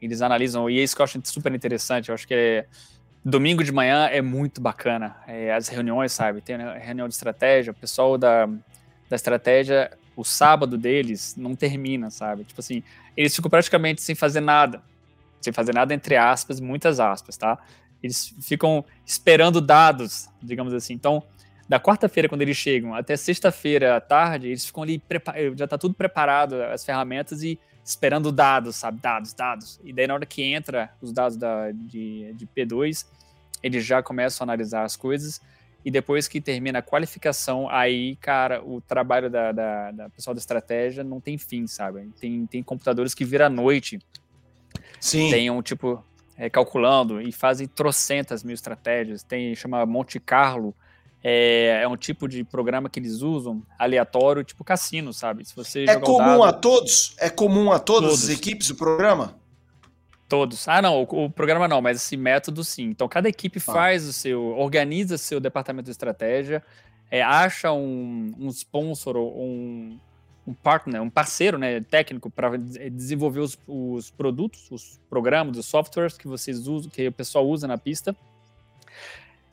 eles 0.00 0.22
analisam, 0.22 0.68
e 0.68 0.78
é 0.78 0.82
isso 0.82 0.94
que 0.94 1.02
eu 1.02 1.04
acho 1.04 1.20
super 1.24 1.54
interessante, 1.54 2.08
eu 2.08 2.14
acho 2.14 2.26
que 2.26 2.34
é 2.34 2.66
domingo 3.24 3.64
de 3.64 3.72
manhã 3.72 4.06
é 4.06 4.22
muito 4.22 4.60
bacana. 4.60 5.16
É, 5.26 5.52
as 5.52 5.66
reuniões, 5.66 6.12
sabe? 6.12 6.40
Tem 6.40 6.56
reunião 6.56 7.08
de 7.08 7.14
estratégia, 7.14 7.72
o 7.72 7.74
pessoal 7.74 8.16
da, 8.16 8.46
da 9.08 9.16
estratégia, 9.16 9.90
o 10.14 10.24
sábado 10.24 10.78
deles 10.78 11.34
não 11.36 11.56
termina, 11.56 12.08
sabe? 12.08 12.44
Tipo 12.44 12.60
assim, 12.60 12.84
eles 13.16 13.34
ficam 13.34 13.50
praticamente 13.50 14.00
sem 14.00 14.14
fazer 14.14 14.40
nada. 14.40 14.80
Sem 15.40 15.52
fazer 15.52 15.74
nada, 15.74 15.92
entre 15.92 16.16
aspas, 16.16 16.60
muitas 16.60 17.00
aspas, 17.00 17.36
tá? 17.36 17.58
Eles 18.00 18.32
ficam 18.40 18.84
esperando 19.04 19.60
dados, 19.60 20.28
digamos 20.40 20.72
assim. 20.72 20.94
Então, 20.94 21.22
da 21.68 21.80
quarta-feira, 21.80 22.28
quando 22.28 22.42
eles 22.42 22.56
chegam, 22.56 22.94
até 22.94 23.16
sexta-feira 23.16 23.96
à 23.96 24.00
tarde, 24.00 24.48
eles 24.48 24.64
ficam 24.64 24.84
ali, 24.84 25.02
já 25.56 25.66
tá 25.66 25.76
tudo 25.76 25.94
preparado, 25.94 26.62
as 26.62 26.84
ferramentas, 26.84 27.42
e 27.42 27.58
esperando 27.86 28.32
dados, 28.32 28.74
sabe? 28.76 29.00
Dados, 29.00 29.32
dados. 29.32 29.80
E 29.84 29.92
daí, 29.92 30.08
na 30.08 30.14
hora 30.14 30.26
que 30.26 30.42
entra 30.42 30.90
os 31.00 31.12
dados 31.12 31.36
da, 31.36 31.70
de, 31.70 32.32
de 32.34 32.46
P2, 32.46 33.06
eles 33.62 33.84
já 33.84 34.02
começam 34.02 34.44
a 34.44 34.46
analisar 34.46 34.82
as 34.82 34.96
coisas 34.96 35.40
e 35.84 35.90
depois 35.90 36.26
que 36.26 36.40
termina 36.40 36.80
a 36.80 36.82
qualificação, 36.82 37.70
aí, 37.70 38.16
cara, 38.16 38.60
o 38.60 38.80
trabalho 38.80 39.30
da, 39.30 39.52
da, 39.52 39.92
da 39.92 40.10
pessoal 40.10 40.34
da 40.34 40.40
estratégia 40.40 41.04
não 41.04 41.20
tem 41.20 41.38
fim, 41.38 41.64
sabe? 41.68 42.10
Tem, 42.20 42.44
tem 42.46 42.60
computadores 42.60 43.14
que 43.14 43.24
viram 43.24 43.46
à 43.46 43.48
noite. 43.48 44.00
Sim. 45.00 45.30
Tem 45.30 45.48
um 45.48 45.62
tipo, 45.62 46.04
é, 46.36 46.50
calculando 46.50 47.20
e 47.20 47.30
fazem 47.30 47.68
trocentas 47.68 48.42
mil 48.42 48.54
estratégias. 48.54 49.22
Tem, 49.22 49.54
chama 49.54 49.86
Monte 49.86 50.18
Carlo, 50.18 50.74
é, 51.22 51.80
é, 51.82 51.88
um 51.88 51.96
tipo 51.96 52.28
de 52.28 52.44
programa 52.44 52.88
que 52.88 53.00
eles 53.00 53.20
usam, 53.22 53.62
aleatório, 53.78 54.44
tipo 54.44 54.62
cassino, 54.62 55.12
sabe? 55.12 55.44
Se 55.44 55.54
você 55.54 55.84
é 55.84 55.96
comum 55.96 56.18
dado, 56.18 56.44
a 56.44 56.52
todos? 56.52 57.16
É 57.18 57.28
comum 57.28 57.72
a 57.72 57.78
todas 57.78 58.10
todos. 58.10 58.24
as 58.24 58.30
equipes 58.30 58.70
o 58.70 58.76
programa? 58.76 59.36
Todos. 60.28 60.66
Ah, 60.68 60.82
não, 60.82 61.02
o, 61.02 61.24
o, 61.24 61.30
programa 61.30 61.68
não, 61.68 61.80
mas 61.80 61.98
esse 61.98 62.16
método 62.16 62.64
sim. 62.64 62.84
Então, 62.84 63.08
cada 63.08 63.28
equipe 63.28 63.58
ah. 63.58 63.72
faz 63.72 64.06
o 64.06 64.12
seu, 64.12 64.56
organiza 64.56 65.16
seu 65.16 65.40
departamento 65.40 65.86
de 65.86 65.92
estratégia, 65.92 66.62
é, 67.10 67.22
acha 67.22 67.72
um, 67.72 68.34
um 68.38 68.48
sponsor 68.50 69.16
ou 69.16 69.40
um, 69.40 69.98
um 70.46 70.54
partner, 70.54 71.02
um 71.02 71.10
parceiro 71.10 71.58
né, 71.58 71.80
técnico 71.80 72.30
para 72.30 72.56
desenvolver 72.56 73.40
os, 73.40 73.58
os, 73.66 74.10
produtos, 74.10 74.70
os 74.70 75.00
programas, 75.08 75.56
os 75.56 75.66
softwares 75.66 76.16
que 76.16 76.28
vocês 76.28 76.66
usam, 76.66 76.90
que 76.90 77.06
o 77.08 77.12
pessoal 77.12 77.46
usa 77.48 77.66
na 77.66 77.78
pista. 77.78 78.16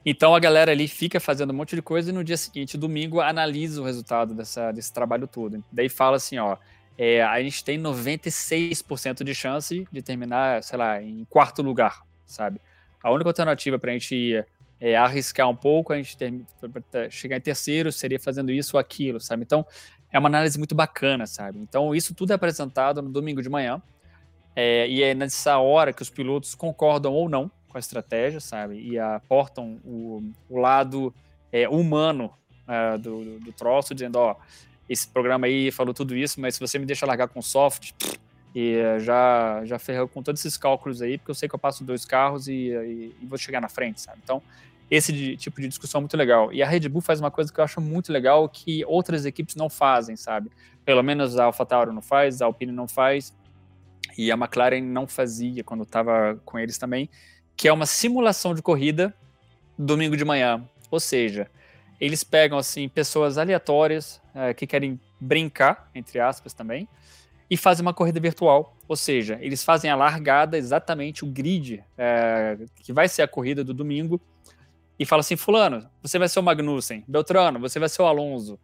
Então 0.06 0.36
a 0.36 0.40
galera 0.40 0.72
ali 0.72 0.88
fica 0.88 1.20
fazendo 1.20 1.52
um 1.52 1.56
monte 1.56 1.76
de 1.76 1.82
coisa 1.82 2.10
e 2.10 2.14
no 2.14 2.24
dia 2.24 2.36
seguinte, 2.36 2.78
domingo, 2.78 3.22
analisa 3.22 3.82
o 3.82 3.86
resultado 3.86 4.34
dessa, 4.34 4.72
desse 4.72 4.92
trabalho 4.92 5.28
todo. 5.28 5.64
Daí 5.72 5.88
fala 5.88 6.18
assim, 6.18 6.38
ó, 6.38 6.58
é, 6.98 7.24
a 7.24 7.42
gente 7.42 7.64
tem 7.64 7.80
96% 7.80 9.24
de 9.24 9.34
chance 9.34 9.88
de 9.92 10.02
terminar, 10.02 10.62
sei 10.62 10.78
lá, 10.78 11.02
em 11.02 11.26
quarto 11.26 11.62
lugar, 11.62 12.02
sabe? 12.26 12.60
A 13.02 13.12
única 13.12 13.30
alternativa 13.30 13.80
para 13.80 13.92
a 13.92 13.94
gente 13.94 14.44
é, 14.80 14.98
arriscar 14.98 15.50
um 15.50 15.56
pouco, 15.56 15.94
a 15.94 15.98
gente 15.98 16.18
ter, 16.18 16.34
chegar 17.10 17.38
em 17.38 17.42
terceiro 17.42 17.92
seria 17.92 18.20
fazendo 18.20 18.52
isso 18.52 18.76
ou 18.76 18.82
aquilo, 18.82 19.20
sabe? 19.20 19.44
Então 19.44 19.66
é 20.12 20.20
uma 20.20 20.28
análise 20.28 20.58
muito 20.58 20.76
bacana, 20.76 21.26
sabe? 21.26 21.60
Então 21.60 21.96
isso 21.96 22.14
tudo 22.14 22.32
é 22.32 22.36
apresentado 22.36 23.02
no 23.02 23.10
domingo 23.10 23.42
de 23.42 23.50
manhã 23.50 23.82
é, 24.56 24.88
e 24.88 25.02
é 25.02 25.16
nessa 25.16 25.58
hora 25.58 25.94
que 25.94 26.02
os 26.02 26.10
pilotos 26.10 26.54
concordam 26.54 27.14
ou 27.14 27.30
não 27.30 27.50
com 27.74 27.78
a 27.78 27.80
estratégia, 27.80 28.40
sabe? 28.40 28.80
E 28.80 28.98
aportam 28.98 29.82
o, 29.84 30.24
o 30.50 30.60
lado 30.60 31.14
é, 31.52 31.68
humano 31.68 32.32
uh, 32.68 32.98
do, 32.98 33.24
do, 33.24 33.40
do, 33.40 33.52
troço, 33.52 33.94
dizendo, 33.94 34.18
ó, 34.18 34.36
esse 34.88 35.08
programa 35.08 35.48
aí 35.48 35.72
falou 35.72 35.94
tudo 35.94 36.16
isso, 36.16 36.40
mas 36.40 36.56
se 36.56 36.62
você 36.62 36.80
me 36.80 36.86
deixa 36.86 37.06
largar 37.06 37.28
com 37.28 37.42
soft, 37.42 37.92
e 38.56 38.78
uh, 38.78 39.00
já, 39.00 39.66
já 39.66 39.80
ferrou 39.80 40.08
com 40.08 40.22
todos 40.22 40.40
esses 40.40 40.58
cálculos 40.58 41.02
aí, 41.02 41.18
porque 41.18 41.32
eu 41.32 41.36
sei 41.36 41.50
que 41.50 41.56
eu 41.56 41.60
passo 41.60 41.84
dois 41.84 42.06
carros 42.06 42.48
e, 42.48 42.70
e, 42.70 43.16
e 43.20 43.26
vou 43.26 43.38
chegar 43.38 43.60
na 43.60 43.68
frente, 43.68 44.00
sabe? 44.00 44.20
Então, 44.24 44.42
esse 44.92 45.12
de, 45.12 45.36
tipo 45.36 45.60
de 45.60 45.68
discussão 45.68 46.00
é 46.00 46.02
muito 46.04 46.16
legal. 46.16 46.54
E 46.54 46.62
a 46.62 46.68
Red 46.68 46.88
Bull 46.88 47.02
faz 47.02 47.20
uma 47.20 47.32
coisa 47.32 47.52
que 47.52 47.60
eu 47.60 47.64
acho 47.64 47.82
muito 47.82 48.14
legal 48.14 48.48
que 48.48 48.86
outras 48.86 49.26
equipes 49.26 49.56
não 49.56 49.70
fazem, 49.70 50.16
sabe? 50.16 50.52
Pelo 50.86 51.02
menos 51.02 51.38
a 51.40 51.46
AlphaTauri 51.46 51.92
não 51.92 52.02
faz, 52.02 52.42
a 52.42 52.46
Alpine 52.46 52.72
não 52.72 52.88
faz, 52.88 53.34
e 54.18 54.32
a 54.32 54.36
McLaren 54.36 54.82
não 54.82 55.08
fazia 55.08 55.64
quando 55.64 55.84
estava 55.84 56.40
com 56.46 56.60
eles 56.60 56.78
também, 56.78 57.10
que 57.56 57.68
é 57.68 57.74
uma 57.74 57.86
simulação 57.86 58.54
de 58.54 58.62
corrida 58.62 59.14
domingo 59.78 60.16
de 60.18 60.26
manhã. 60.26 60.64
Ou 60.90 61.00
seja, 61.00 61.50
eles 62.00 62.24
pegam 62.24 62.58
assim 62.58 62.88
pessoas 62.90 63.38
aleatórias 63.38 64.22
é, 64.36 64.54
que 64.54 64.68
querem 64.68 65.00
brincar, 65.20 65.90
entre 65.96 66.20
aspas 66.20 66.54
também, 66.54 66.88
e 67.50 67.58
fazem 67.58 67.82
uma 67.82 67.94
corrida 67.94 68.20
virtual. 68.20 68.76
Ou 68.88 68.96
seja, 68.96 69.38
eles 69.42 69.64
fazem 69.64 69.90
a 69.90 69.96
largada, 69.96 70.58
exatamente 70.58 71.24
o 71.24 71.28
grid 71.28 71.84
é, 71.98 72.58
que 72.82 72.92
vai 72.92 73.08
ser 73.08 73.22
a 73.22 73.28
corrida 73.28 73.64
do 73.64 73.74
domingo, 73.74 74.20
e 75.00 75.06
fala 75.06 75.22
assim: 75.22 75.36
Fulano, 75.36 75.90
você 76.02 76.20
vai 76.20 76.30
ser 76.30 76.40
o 76.40 76.44
Magnussen, 76.44 77.04
Beltrano, 77.08 77.60
você 77.60 77.80
vai 77.80 77.90
ser 77.90 78.02
o 78.02 78.06
Alonso. 78.06 78.60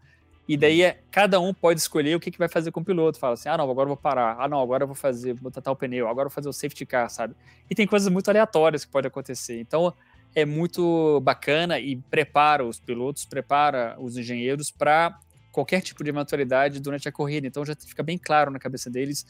E 0.50 0.58
daí 0.58 0.82
é, 0.82 1.00
cada 1.12 1.40
um 1.40 1.54
pode 1.54 1.80
escolher 1.80 2.16
o 2.16 2.20
que, 2.20 2.32
que 2.32 2.40
vai 2.40 2.50
fazer 2.50 2.72
com 2.72 2.80
o 2.80 2.84
piloto. 2.84 3.20
Fala 3.20 3.36
assim: 3.36 3.48
ah, 3.48 3.56
não, 3.56 3.70
agora 3.70 3.86
eu 3.86 3.90
vou 3.90 3.98
parar. 3.98 4.36
Ah, 4.40 4.48
não, 4.48 4.60
agora 4.60 4.82
eu 4.82 4.88
vou 4.88 4.96
fazer, 4.96 5.36
vou 5.36 5.52
tratar 5.52 5.72
o 5.72 5.76
pneu. 5.76 6.08
Agora 6.08 6.26
eu 6.26 6.30
vou 6.30 6.34
fazer 6.36 6.50
o 6.50 6.54
safety 6.54 6.88
car, 6.88 7.08
sabe? 7.08 7.36
E 7.70 7.76
tem 7.76 7.86
coisas 7.86 8.12
muito 8.12 8.30
aleatórias 8.30 8.84
que 8.84 8.92
pode 8.92 9.06
acontecer. 9.06 9.60
Então 9.60 9.94
é 10.34 10.46
muito 10.46 11.20
bacana 11.22 11.80
e 11.80 11.98
prepara 11.98 12.66
os 12.66 12.80
pilotos, 12.80 13.26
prepara 13.26 13.96
os 14.00 14.18
engenheiros 14.18 14.72
para 14.72 15.20
qualquer 15.52 15.82
tipo 15.82 16.04
de 16.04 16.10
eventualidade 16.10 16.80
durante 16.80 17.08
a 17.08 17.12
corrida. 17.12 17.46
Então 17.46 17.64
já 17.64 17.76
fica 17.76 18.02
bem 18.02 18.18
claro 18.18 18.50
na 18.50 18.58
cabeça 18.58 18.90
deles 18.90 19.28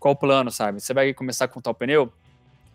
qual 0.00 0.14
o 0.14 0.16
plano, 0.16 0.50
sabe? 0.50 0.80
Você 0.80 0.92
vai 0.92 1.14
começar 1.14 1.46
com 1.46 1.60
tal 1.60 1.74
pneu? 1.74 2.12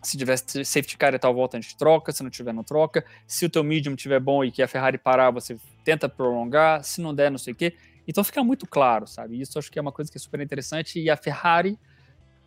Se 0.02 0.18
tiver 0.18 0.36
safety 0.36 0.98
car 0.98 1.14
e 1.14 1.18
tal 1.18 1.32
volta, 1.32 1.56
a 1.56 1.60
gente 1.60 1.76
troca. 1.76 2.12
Se 2.12 2.22
não 2.22 2.30
tiver, 2.30 2.52
não 2.52 2.64
troca. 2.64 3.04
Se 3.26 3.46
o 3.46 3.50
teu 3.50 3.62
medium 3.62 3.94
tiver 3.94 4.18
bom 4.18 4.42
e 4.42 4.50
que 4.50 4.62
a 4.62 4.68
Ferrari 4.68 4.98
parar, 4.98 5.30
você 5.30 5.56
tenta 5.84 6.08
prolongar. 6.08 6.82
Se 6.82 7.00
não 7.00 7.14
der, 7.14 7.30
não 7.30 7.38
sei 7.38 7.52
o 7.52 7.56
quê. 7.56 7.74
Então 8.06 8.24
fica 8.24 8.42
muito 8.42 8.66
claro, 8.66 9.06
sabe? 9.06 9.40
Isso 9.40 9.58
acho 9.58 9.70
que 9.70 9.78
é 9.78 9.82
uma 9.82 9.92
coisa 9.92 10.10
que 10.10 10.18
é 10.18 10.20
super 10.20 10.40
interessante. 10.40 11.00
E 11.00 11.08
a 11.08 11.16
Ferrari, 11.16 11.78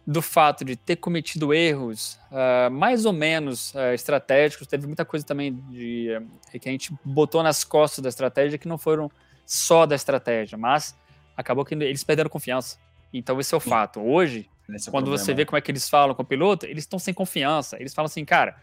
do 0.05 0.21
fato 0.21 0.65
de 0.65 0.75
ter 0.75 0.97
cometido 0.97 1.53
erros 1.53 2.19
uh, 2.29 2.69
mais 2.69 3.05
ou 3.05 3.13
menos 3.13 3.73
uh, 3.73 3.93
estratégicos, 3.93 4.67
teve 4.67 4.85
muita 4.85 5.05
coisa 5.05 5.25
também 5.25 5.55
de, 5.69 6.09
uh, 6.53 6.59
que 6.59 6.67
a 6.67 6.71
gente 6.71 6.93
botou 7.03 7.41
nas 7.41 7.63
costas 7.63 8.03
da 8.03 8.09
estratégia 8.09 8.57
que 8.57 8.67
não 8.67 8.77
foram 8.77 9.09
só 9.45 9.85
da 9.85 9.95
estratégia, 9.95 10.57
mas 10.57 10.95
acabou 11.37 11.63
que 11.63 11.73
eles 11.73 12.03
perderam 12.03 12.29
confiança. 12.29 12.77
Então 13.13 13.39
esse 13.39 13.53
é 13.53 13.57
o 13.57 13.61
fato. 13.61 14.01
Hoje, 14.01 14.49
é 14.69 14.91
quando 14.91 15.11
você 15.11 15.33
vê 15.33 15.45
como 15.45 15.57
é 15.57 15.61
que 15.61 15.71
eles 15.71 15.89
falam 15.89 16.15
com 16.15 16.23
o 16.23 16.25
piloto, 16.25 16.65
eles 16.65 16.83
estão 16.83 16.97
sem 16.97 17.13
confiança. 17.13 17.77
Eles 17.79 17.93
falam 17.93 18.07
assim, 18.07 18.25
cara, 18.25 18.55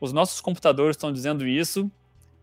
os 0.00 0.12
nossos 0.12 0.40
computadores 0.40 0.96
estão 0.96 1.12
dizendo 1.12 1.46
isso, 1.46 1.84
o 1.84 1.90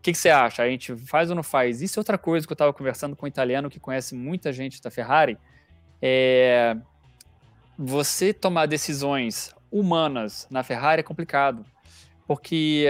que, 0.02 0.12
que, 0.12 0.18
você 0.18 0.30
acha? 0.30 0.62
A 0.62 0.68
gente 0.68 0.96
faz 0.96 1.30
ou 1.30 1.36
não 1.36 1.42
faz? 1.42 1.80
Isso 1.80 1.98
é 1.98 2.00
outra 2.00 2.18
coisa 2.18 2.46
que 2.46 2.52
eu 2.52 2.54
estava 2.54 2.72
conversando 2.72 3.14
com 3.14 3.26
um 3.26 3.28
italiano 3.28 3.70
que 3.70 3.78
conhece 3.78 4.14
muita 4.14 4.52
gente 4.52 4.82
da 4.82 4.90
Ferrari. 4.90 5.38
É... 6.00 6.76
Você 7.78 8.32
tomar 8.32 8.66
decisões 8.66 9.54
humanas 9.70 10.46
na 10.50 10.62
Ferrari 10.62 11.00
é 11.00 11.02
complicado. 11.04 11.64
Porque 12.26 12.86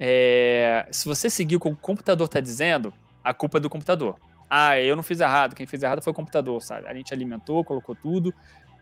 é... 0.00 0.86
se 0.90 1.06
você 1.06 1.28
seguir 1.28 1.56
o 1.56 1.60
que 1.60 1.68
o 1.68 1.76
computador 1.76 2.26
está 2.26 2.40
dizendo, 2.40 2.94
a 3.22 3.34
culpa 3.34 3.58
é 3.58 3.60
do 3.60 3.68
computador. 3.68 4.16
Ah, 4.48 4.78
eu 4.78 4.94
não 4.94 5.02
fiz 5.02 5.20
errado, 5.20 5.54
quem 5.54 5.66
fez 5.66 5.82
errado 5.82 6.00
foi 6.00 6.12
o 6.12 6.14
computador, 6.14 6.62
sabe? 6.62 6.86
A 6.86 6.94
gente 6.94 7.12
alimentou, 7.12 7.64
colocou 7.64 7.94
tudo, 7.94 8.32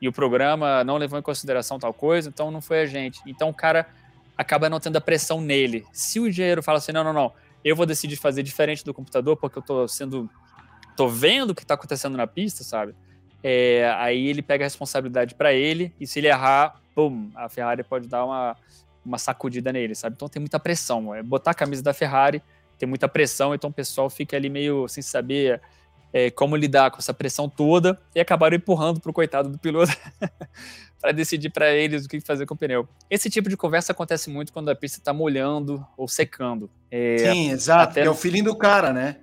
e 0.02 0.08
o 0.08 0.12
programa 0.12 0.82
não 0.82 0.96
levou 0.96 1.16
em 1.16 1.22
consideração 1.22 1.78
tal 1.78 1.94
coisa, 1.94 2.28
então 2.28 2.50
não 2.50 2.60
foi 2.60 2.80
a 2.80 2.86
gente. 2.86 3.20
Então 3.24 3.48
o 3.48 3.54
cara 3.54 3.86
acaba 4.36 4.68
não 4.68 4.80
tendo 4.80 4.96
a 4.96 5.00
pressão 5.00 5.40
nele. 5.40 5.86
Se 5.92 6.18
o 6.18 6.26
engenheiro 6.26 6.60
fala 6.60 6.78
assim, 6.78 6.90
não, 6.90 7.04
não, 7.04 7.12
não, 7.12 7.32
eu 7.64 7.76
vou 7.76 7.86
decidir 7.86 8.16
fazer 8.16 8.42
diferente 8.42 8.84
do 8.84 8.92
computador 8.92 9.36
porque 9.36 9.58
eu 9.58 9.62
tô 9.62 9.86
sendo, 9.86 10.28
tô 10.96 11.08
vendo 11.08 11.50
o 11.50 11.54
que 11.54 11.62
está 11.62 11.74
acontecendo 11.74 12.16
na 12.16 12.26
pista, 12.26 12.64
sabe? 12.64 12.96
É, 13.44 13.94
aí 13.96 14.26
ele 14.26 14.42
pega 14.42 14.64
a 14.64 14.66
responsabilidade 14.66 15.36
para 15.36 15.52
ele 15.52 15.94
e 16.00 16.06
se 16.06 16.18
ele 16.18 16.26
errar, 16.26 16.80
pum, 16.96 17.30
a 17.36 17.48
Ferrari 17.48 17.84
pode 17.84 18.08
dar 18.08 18.24
uma, 18.24 18.56
uma 19.06 19.18
sacudida 19.18 19.72
nele, 19.72 19.94
sabe? 19.94 20.16
Então 20.16 20.28
tem 20.28 20.40
muita 20.40 20.58
pressão. 20.58 21.14
É 21.14 21.22
botar 21.22 21.52
a 21.52 21.54
camisa 21.54 21.80
da 21.82 21.94
Ferrari 21.94 22.42
tem 22.76 22.88
muita 22.88 23.08
pressão, 23.08 23.54
então 23.54 23.70
o 23.70 23.72
pessoal 23.72 24.10
fica 24.10 24.36
ali 24.36 24.50
meio 24.50 24.88
sem 24.88 25.00
saber 25.00 25.60
é, 26.12 26.30
como 26.30 26.56
lidar 26.56 26.90
com 26.90 26.98
essa 26.98 27.14
pressão 27.14 27.48
toda 27.48 27.98
e 28.14 28.20
acabaram 28.20 28.56
empurrando 28.56 29.00
para 29.00 29.10
o 29.10 29.14
coitado 29.14 29.48
do 29.48 29.58
piloto 29.58 29.96
para 31.00 31.12
decidir 31.12 31.50
para 31.50 31.72
eles 31.72 32.04
o 32.04 32.08
que 32.08 32.20
fazer 32.20 32.46
com 32.46 32.54
o 32.54 32.56
pneu. 32.56 32.88
Esse 33.10 33.28
tipo 33.28 33.48
de 33.48 33.56
conversa 33.56 33.92
acontece 33.92 34.30
muito 34.30 34.52
quando 34.52 34.68
a 34.68 34.74
pista 34.74 34.98
está 34.98 35.12
molhando 35.12 35.84
ou 35.96 36.06
secando. 36.06 36.70
É, 36.90 37.18
Sim, 37.18 37.50
exato. 37.50 37.98
É 37.98 38.08
o 38.08 38.14
feeling 38.14 38.42
do 38.42 38.54
cara, 38.54 38.92
né? 38.92 39.16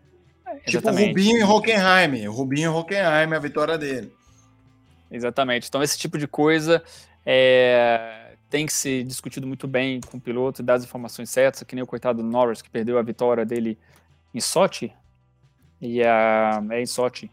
É, 0.46 0.56
tipo 0.70 0.90
o 0.90 0.92
Rubinho 0.92 1.38
e 1.38 1.44
Hockenheim. 1.44 2.28
Rubinho 2.28 2.72
e 2.72 2.76
Hockenheim, 2.76 3.34
a 3.34 3.40
vitória 3.40 3.78
dele. 3.78 4.12
Exatamente. 5.12 5.68
Então, 5.70 5.82
esse 5.82 5.98
tipo 5.98 6.18
de 6.18 6.28
coisa 6.28 6.84
é, 7.26 8.34
tem 8.50 8.66
que 8.66 8.74
ser 8.74 9.04
discutido 9.04 9.48
muito 9.48 9.68
bem 9.68 10.02
com 10.02 10.18
o 10.18 10.22
piloto, 10.22 10.62
dar 10.62 10.76
as 10.76 10.84
informações 10.84 11.30
certas, 11.30 11.64
que 11.64 11.76
nem 11.76 11.84
o 11.84 11.88
coitado 11.88 12.22
do 12.22 12.28
Norris, 12.28 12.62
que 12.62 12.70
perdeu 12.70 12.98
a 12.98 13.02
vitória 13.02 13.46
dele 13.46 13.78
em 14.34 14.42
Sochi. 14.42 14.92
E 15.82 16.03
a, 16.03 16.61
é 16.71 16.82
em 16.82 16.86
Sochi. 16.86 17.30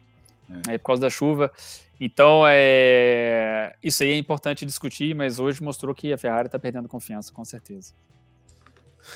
É. 0.69 0.75
é 0.75 0.79
por 0.79 0.87
causa 0.87 1.03
da 1.03 1.11
chuva. 1.11 1.53
Então, 1.99 2.45
é, 2.47 3.75
isso 3.83 4.03
aí 4.03 4.11
é 4.11 4.17
importante 4.17 4.67
discutir, 4.67 5.15
mas 5.15 5.39
hoje 5.39 5.63
mostrou 5.63 5.95
que 5.95 6.13
a 6.13 6.19
Ferrari 6.19 6.47
está 6.47 6.59
perdendo 6.59 6.89
confiança, 6.89 7.33
com 7.33 7.45
certeza. 7.45 7.95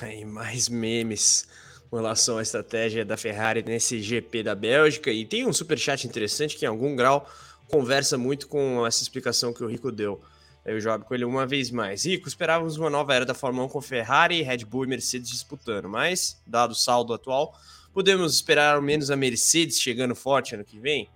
E 0.01 0.25
mais 0.25 0.67
memes 0.67 1.47
com 1.89 1.97
relação 1.97 2.37
à 2.37 2.41
estratégia 2.41 3.03
da 3.03 3.17
Ferrari 3.17 3.61
nesse 3.61 4.01
GP 4.01 4.43
da 4.43 4.55
Bélgica. 4.55 5.11
E 5.11 5.25
tem 5.25 5.45
um 5.45 5.53
super 5.53 5.77
chat 5.77 6.07
interessante 6.07 6.57
que, 6.57 6.65
em 6.65 6.67
algum 6.67 6.95
grau, 6.95 7.29
conversa 7.67 8.17
muito 8.17 8.47
com 8.47 8.85
essa 8.87 9.03
explicação 9.03 9.53
que 9.53 9.63
o 9.63 9.67
Rico 9.67 9.91
deu. 9.91 10.21
Eu 10.63 10.79
jogo 10.79 11.03
com 11.05 11.13
ele 11.13 11.25
uma 11.25 11.45
vez 11.45 11.69
mais. 11.69 12.05
Rico, 12.05 12.27
esperávamos 12.27 12.77
uma 12.77 12.89
nova 12.89 13.13
era 13.13 13.25
da 13.25 13.33
Fórmula 13.33 13.65
1 13.65 13.69
com 13.69 13.81
Ferrari, 13.81 14.41
Red 14.41 14.59
Bull 14.59 14.85
e 14.85 14.87
Mercedes 14.87 15.29
disputando, 15.29 15.89
mas, 15.89 16.41
dado 16.47 16.71
o 16.71 16.75
saldo 16.75 17.13
atual, 17.13 17.53
podemos 17.93 18.33
esperar 18.33 18.75
ao 18.75 18.81
menos 18.81 19.11
a 19.11 19.15
Mercedes 19.15 19.79
chegando 19.79 20.15
forte 20.15 20.55
ano 20.55 20.63
que 20.63 20.79
vem? 20.79 21.09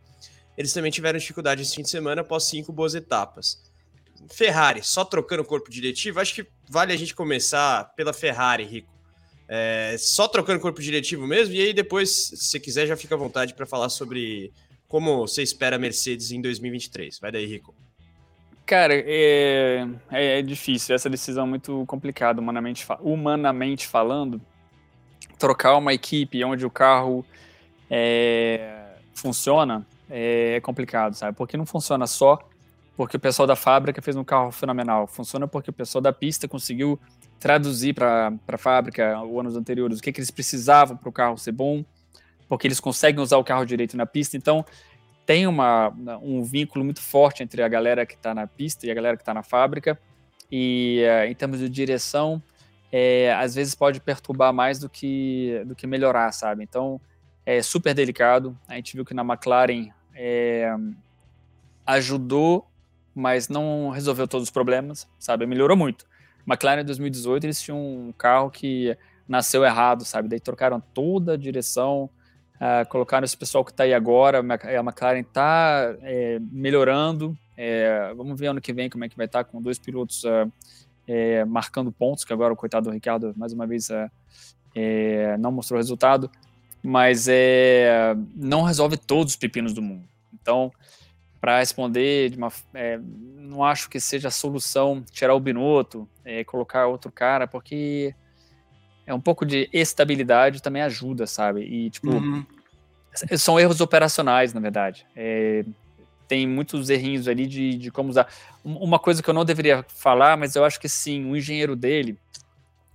eles 0.58 0.74
também 0.74 0.92
tiveram 0.92 1.20
dificuldade 1.20 1.62
esse 1.62 1.76
fim 1.76 1.82
de 1.82 1.90
semana 1.90 2.22
após 2.22 2.46
cinco 2.46 2.72
boas 2.72 2.96
etapas. 2.96 3.62
Ferrari, 4.32 4.82
só 4.84 5.04
trocando 5.04 5.44
o 5.44 5.46
corpo 5.46 5.70
diretivo, 5.70 6.20
acho 6.20 6.34
que 6.34 6.48
vale 6.70 6.94
a 6.94 6.98
gente 6.98 7.14
começar 7.14 7.94
pela 7.96 8.14
Ferrari, 8.14 8.64
Rico. 8.64 8.94
É, 9.48 9.96
só 10.00 10.28
trocando 10.28 10.58
o 10.58 10.62
corpo 10.62 10.82
diretivo 10.82 11.28
mesmo, 11.28 11.54
e 11.54 11.62
aí 11.62 11.74
depois, 11.74 12.10
se 12.10 12.60
quiser, 12.60 12.88
já 12.88 12.98
fica 12.98 13.14
à 13.14 13.18
vontade 13.18 13.54
para 13.54 13.66
falar 13.66 13.90
sobre 13.90 14.52
como 14.88 15.28
você 15.28 15.44
espera 15.44 15.76
a 15.76 15.80
Mercedes 15.80 16.32
em 16.32 16.42
2023. 16.42 17.20
Vai 17.20 17.32
daí, 17.32 17.46
Rico. 17.46 17.76
Cara, 18.66 18.96
é, 18.96 19.86
é, 20.10 20.40
é 20.40 20.42
difícil, 20.42 20.96
essa 20.96 21.08
decisão 21.08 21.46
é 21.46 21.50
muito 21.50 21.86
complicada, 21.86 22.42
humanamente, 22.42 22.84
humanamente 23.02 23.86
falando. 23.86 24.42
Trocar 25.38 25.78
uma 25.78 25.94
equipe 25.94 26.44
onde 26.44 26.66
o 26.66 26.70
carro 26.70 27.26
é, 27.90 28.96
funciona 29.14 29.86
é 30.10 30.60
complicado, 30.62 31.14
sabe? 31.14 31.36
Porque 31.36 31.58
não 31.58 31.66
funciona 31.66 32.08
só 32.08 32.40
porque 32.96 33.18
o 33.18 33.20
pessoal 33.20 33.46
da 33.46 33.56
fábrica 33.56 34.02
fez 34.02 34.16
um 34.16 34.24
carro 34.24 34.52
fenomenal. 34.52 35.06
Funciona 35.08 35.48
porque 35.48 35.70
o 35.70 35.74
pessoal 35.74 36.02
da 36.02 36.14
pista 36.14 36.48
conseguiu 36.48 37.00
traduzir 37.40 37.94
para 37.94 38.34
a 38.48 38.58
fábrica, 38.58 39.22
os 39.22 39.40
anos 39.40 39.56
anteriores, 39.58 40.00
o 40.00 40.02
que, 40.02 40.12
que 40.12 40.20
eles 40.20 40.32
precisavam 40.32 40.96
para 40.96 41.10
o 41.10 41.12
carro 41.12 41.38
ser 41.38 41.52
bom, 41.52 41.84
porque 42.48 42.68
eles 42.68 42.80
conseguem 42.80 43.22
usar 43.22 43.38
o 43.38 43.44
carro 43.44 43.66
direito 43.66 43.98
na 43.98 44.06
pista. 44.06 44.38
Então, 44.38 44.66
tem 45.26 45.46
uma, 45.46 45.94
um 46.22 46.44
vínculo 46.44 46.86
muito 46.86 47.02
forte 47.02 47.44
entre 47.44 47.62
a 47.62 47.68
galera 47.68 48.06
que 48.06 48.14
está 48.14 48.34
na 48.34 48.48
pista 48.48 48.88
e 48.88 48.92
a 48.92 48.94
galera 48.94 49.18
que 49.18 49.24
está 49.24 49.34
na 49.34 49.44
fábrica. 49.44 50.00
E 50.52 51.04
uh, 51.04 51.30
em 51.30 51.36
termos 51.36 51.60
de 51.60 51.68
direção, 51.68 52.42
é, 52.98 53.34
às 53.34 53.54
vezes 53.54 53.76
pode 53.76 54.00
perturbar 54.00 54.54
mais 54.54 54.80
do 54.80 54.90
que, 54.90 55.62
do 55.66 55.76
que 55.76 55.86
melhorar, 55.86 56.32
sabe? 56.32 56.64
Então, 56.64 57.02
é 57.46 57.62
super 57.62 57.94
delicado. 57.94 58.58
A 58.70 58.76
gente 58.76 58.96
viu 58.96 59.04
que 59.04 59.14
na 59.14 59.22
McLaren 59.22 59.90
é, 60.16 60.74
ajudou, 61.86 62.66
mas 63.14 63.50
não 63.50 63.90
resolveu 63.90 64.26
todos 64.30 64.48
os 64.48 64.50
problemas, 64.50 65.10
sabe? 65.20 65.46
Melhorou 65.46 65.76
muito. 65.76 66.06
McLaren 66.48 66.84
em 66.84 66.86
2018 66.86 67.44
eles 67.44 67.62
tinham 67.62 67.78
um 67.78 68.14
carro 68.14 68.50
que 68.50 68.98
nasceu 69.28 69.66
errado, 69.66 70.06
sabe? 70.06 70.30
Daí 70.30 70.40
trocaram 70.40 70.80
toda 70.80 71.34
a 71.34 71.38
direção, 71.38 72.10
uh, 72.56 72.88
colocaram 72.88 73.26
esse 73.26 73.36
pessoal 73.36 73.66
que 73.66 73.72
está 73.72 73.84
aí 73.84 73.94
agora, 73.94 74.40
a 74.40 74.80
McLaren 74.80 75.20
está 75.20 75.98
é, 76.02 76.40
melhorando. 76.50 77.38
É, 77.58 78.14
vamos 78.16 78.40
ver 78.40 78.48
ano 78.48 78.62
que 78.62 78.72
vem 78.72 78.90
como 78.90 79.04
é 79.04 79.10
que 79.10 79.18
vai 79.18 79.26
estar 79.26 79.44
tá 79.44 79.52
com 79.52 79.62
dois 79.62 79.78
pilotos 79.78 80.24
uh, 80.24 80.50
é, 81.08 81.46
marcando 81.46 81.92
pontos, 81.92 82.24
que 82.24 82.34
agora 82.34 82.54
o 82.54 82.58
coitado 82.58 82.90
do 82.90 82.94
Ricardo, 82.94 83.34
mais 83.38 83.54
uma 83.54 83.66
vez, 83.66 83.90
uh, 83.90 84.10
não 85.40 85.52
mostrou 85.52 85.78
resultado, 85.78 86.30
mas 86.84 87.28
não 88.36 88.62
resolve 88.64 88.98
todos 88.98 89.34
os 89.34 89.38
pepinos 89.38 89.74
do 89.74 89.82
mundo. 89.82 90.08
Então, 90.34 90.72
para 91.46 91.60
responder 91.60 92.32
de 92.32 92.38
uma. 92.38 92.52
É, 92.74 93.00
não 93.38 93.64
acho 93.64 93.88
que 93.88 94.00
seja 94.00 94.30
a 94.30 94.32
solução 94.32 95.04
tirar 95.12 95.36
o 95.36 95.40
Binotto, 95.40 96.10
é, 96.24 96.44
colocar 96.44 96.88
outro 96.88 97.12
cara, 97.12 97.48
porque 97.48 98.16
é 99.06 99.14
um 99.14 99.22
pouco 99.22 99.46
de 99.46 99.70
estabilidade 99.72 100.60
também 100.60 100.82
ajuda, 100.82 101.28
sabe? 101.28 101.62
E, 101.62 101.92
tipo, 101.92 102.10
uhum. 102.10 102.44
são 103.38 103.60
erros 103.60 103.80
operacionais, 103.80 104.56
na 104.56 104.60
verdade. 104.60 105.06
É, 105.16 105.64
tem 106.28 106.48
muitos 106.48 106.90
errinhos 106.90 107.28
ali 107.28 107.48
de, 107.48 107.76
de 107.76 107.92
como 107.92 108.10
usar. 108.10 108.28
Uma 108.64 109.00
coisa 109.00 109.22
que 109.22 109.30
eu 109.30 109.34
não 109.34 109.46
deveria 109.46 109.84
falar, 109.88 110.38
mas 110.38 110.56
eu 110.56 110.64
acho 110.64 110.80
que 110.80 110.90
sim, 110.90 111.30
o 111.30 111.36
engenheiro 111.36 111.76
dele 111.76 112.18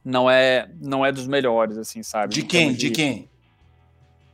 não 0.05 0.31
é 0.31 0.68
não 0.81 1.05
é 1.05 1.12
dos 1.12 1.26
melhores, 1.26 1.76
assim, 1.78 2.03
sabe? 2.03 2.35
De 2.35 2.43
quem? 2.43 2.72
De, 2.72 2.78
de 2.78 2.91
quem? 2.91 3.28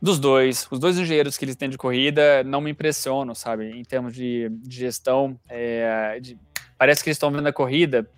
Dos 0.01 0.19
dois. 0.19 0.67
Os 0.69 0.79
dois 0.79 0.97
engenheiros 0.97 1.37
que 1.37 1.45
eles 1.45 1.55
têm 1.55 1.69
de 1.69 1.77
corrida 1.77 2.43
não 2.43 2.61
me 2.61 2.71
impressionam, 2.71 3.33
sabe? 3.33 3.71
Em 3.71 3.83
termos 3.83 4.13
de, 4.13 4.49
de 4.49 4.75
gestão. 4.75 5.39
É, 5.49 6.19
de, 6.19 6.37
parece 6.77 7.03
que 7.03 7.09
eles 7.09 7.15
estão 7.15 7.31
vendo 7.31 7.47
a 7.47 7.53
corrida 7.53 8.09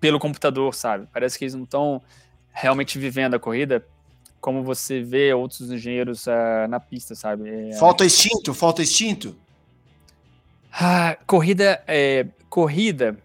pelo 0.00 0.18
computador, 0.18 0.74
sabe? 0.74 1.06
Parece 1.12 1.38
que 1.38 1.44
eles 1.44 1.54
não 1.54 1.64
estão 1.64 2.02
realmente 2.52 2.98
vivendo 2.98 3.34
a 3.34 3.38
corrida 3.38 3.84
como 4.40 4.62
você 4.62 5.02
vê 5.02 5.32
outros 5.34 5.70
engenheiros 5.70 6.26
uh, 6.26 6.66
na 6.68 6.80
pista, 6.80 7.14
sabe? 7.14 7.48
É, 7.48 7.74
falta 7.74 8.04
instinto, 8.04 8.54
falta 8.54 8.82
instinto. 8.82 9.36
Ah, 10.72 11.16
corrida 11.26 11.82
é, 11.86 12.26
corrida 12.48 13.18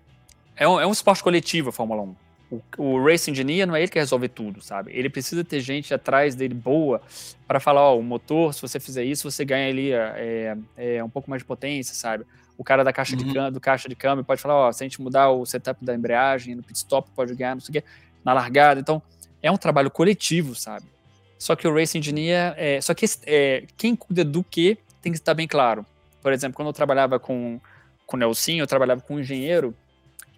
é 0.56 0.68
um, 0.68 0.80
é 0.80 0.88
um 0.88 0.92
esporte 0.92 1.22
coletivo 1.22 1.70
a 1.70 1.72
Fórmula 1.72 2.02
1 2.02 2.16
o, 2.50 2.62
o 2.78 3.04
race 3.04 3.30
engineer 3.30 3.68
não 3.68 3.76
é 3.76 3.82
ele 3.82 3.92
que 3.92 4.00
resolve 4.00 4.28
tudo, 4.28 4.62
sabe? 4.62 4.92
Ele 4.94 5.10
precisa 5.10 5.44
ter 5.44 5.60
gente 5.60 5.94
atrás 5.94 6.36
dele 6.36 6.54
boa 6.54 7.02
para 7.48 7.60
falar, 7.60 7.82
ó, 7.82 7.98
o 7.98 8.04
motor, 8.04 8.54
se 8.54 8.62
você 8.62 8.80
fizer 8.80 9.04
isso, 9.04 9.30
você 9.30 9.44
ganha 9.44 9.68
ali 9.68 9.92
é, 9.92 10.58
é, 10.78 11.04
um 11.04 11.10
pouco 11.10 11.30
mais 11.30 11.42
de 11.42 11.46
potência, 11.46 11.96
sabe? 11.96 12.26
O 12.58 12.64
cara 12.64 12.84
da 12.84 12.94
caixa 12.94 13.16
uhum. 13.16 13.24
de 13.24 13.34
câmbio, 13.34 13.52
do 13.52 13.60
caixa 13.60 13.90
de 13.90 13.96
câmbio 13.96 14.24
pode 14.24 14.42
falar, 14.42 14.56
ó, 14.56 14.72
se 14.72 14.84
a 14.84 14.88
gente 14.88 15.02
mudar 15.02 15.30
o 15.30 15.46
setup 15.46 15.84
da 15.84 15.94
embreagem, 15.94 16.56
no 16.56 16.64
pit 16.64 16.78
stop 16.78 17.10
pode 17.16 17.34
ganhar, 17.36 17.56
não 17.56 17.62
sei 17.62 17.72
o 17.72 17.82
quê, 17.82 17.88
na 18.24 18.34
largada. 18.34 18.80
Então, 18.80 19.02
é 19.42 19.52
um 19.52 19.58
trabalho 19.58 19.92
coletivo, 19.92 20.56
sabe? 20.56 20.86
Só 21.38 21.56
que 21.56 21.68
o 21.68 21.74
race 21.74 21.98
engineer, 21.98 22.54
é, 22.58 22.80
só 22.80 22.94
que 22.94 23.06
é, 23.26 23.66
quem 23.76 23.96
cuida 23.96 24.24
do 24.24 24.44
que 24.44 24.78
tem 25.02 25.12
que 25.12 25.18
estar 25.18 25.34
bem 25.34 25.48
claro. 25.48 25.86
Por 26.26 26.34
exemplo, 26.34 26.56
quando 26.56 26.70
eu 26.70 26.74
trabalhava 26.74 27.20
com, 27.20 27.62
com 28.08 28.18
o 28.18 28.20
Nelson, 28.20 28.54
eu 28.54 28.66
trabalhava 28.66 29.00
com 29.00 29.14
um 29.14 29.20
engenheiro 29.20 29.76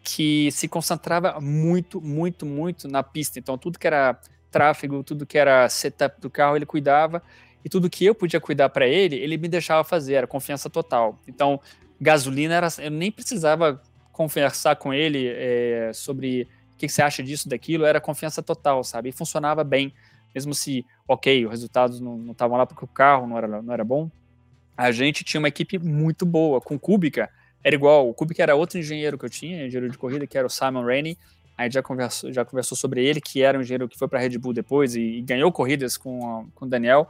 que 0.03 0.51
se 0.51 0.67
concentrava 0.67 1.39
muito, 1.39 2.01
muito, 2.01 2.45
muito 2.45 2.89
na 2.89 3.01
pista. 3.01 3.39
Então, 3.39 3.57
tudo 3.57 3.79
que 3.79 3.87
era 3.87 4.19
tráfego, 4.51 5.01
tudo 5.01 5.25
que 5.25 5.37
era 5.37 5.69
setup 5.69 6.19
do 6.19 6.29
carro, 6.29 6.57
ele 6.57 6.65
cuidava. 6.65 7.23
E 7.63 7.69
tudo 7.69 7.89
que 7.89 8.03
eu 8.03 8.13
podia 8.13 8.41
cuidar 8.41 8.67
para 8.67 8.85
ele, 8.85 9.15
ele 9.15 9.37
me 9.37 9.47
deixava 9.47 9.81
fazer, 9.81 10.15
era 10.15 10.27
confiança 10.27 10.69
total. 10.69 11.17
Então, 11.25 11.57
gasolina 12.01 12.55
era. 12.55 12.67
Eu 12.79 12.91
nem 12.91 13.09
precisava 13.09 13.81
conversar 14.11 14.75
com 14.75 14.93
ele 14.93 15.29
é, 15.29 15.91
sobre 15.93 16.49
o 16.73 16.77
que 16.77 16.89
você 16.89 17.01
acha 17.01 17.23
disso, 17.23 17.47
daquilo, 17.47 17.85
era 17.85 18.01
confiança 18.01 18.43
total, 18.43 18.83
sabe? 18.83 19.07
E 19.07 19.13
funcionava 19.13 19.63
bem, 19.63 19.93
mesmo 20.35 20.53
se, 20.53 20.85
ok, 21.07 21.45
os 21.45 21.51
resultados 21.51 22.01
não 22.01 22.29
estavam 22.31 22.57
lá 22.57 22.65
porque 22.65 22.83
o 22.83 22.89
carro 22.89 23.25
não 23.25 23.37
era, 23.37 23.61
não 23.61 23.73
era 23.73 23.85
bom. 23.85 24.11
A 24.77 24.91
gente 24.91 25.23
tinha 25.23 25.39
uma 25.39 25.47
equipe 25.47 25.79
muito 25.79 26.25
boa, 26.25 26.61
com 26.61 26.77
Kubica, 26.77 27.29
era 27.63 27.75
igual. 27.75 28.07
O 28.07 28.13
Kubica 28.13 28.43
era 28.43 28.55
outro 28.55 28.77
engenheiro 28.77 29.17
que 29.17 29.25
eu 29.25 29.29
tinha, 29.29 29.65
engenheiro 29.65 29.91
de 29.91 29.97
corrida, 29.97 30.27
que 30.27 30.37
era 30.37 30.45
o 30.45 30.49
Simon 30.49 30.83
Rainey. 30.83 31.17
A 31.57 31.63
gente 31.63 31.73
já 31.73 31.81
conversou, 31.81 32.31
já 32.31 32.45
conversou 32.45 32.77
sobre 32.77 33.03
ele, 33.03 33.19
que 33.19 33.41
era 33.41 33.57
um 33.57 33.61
engenheiro 33.61 33.89
que 33.89 33.97
foi 33.97 34.07
para 34.07 34.19
a 34.19 34.21
Red 34.21 34.37
Bull 34.37 34.53
depois 34.53 34.95
e, 34.95 35.01
e, 35.01 35.21
ganhou 35.21 35.51
corridas 35.51 35.97
com, 35.97 36.23
a, 36.23 36.45
com 36.53 36.65
o 36.65 36.69
Daniel. 36.69 37.09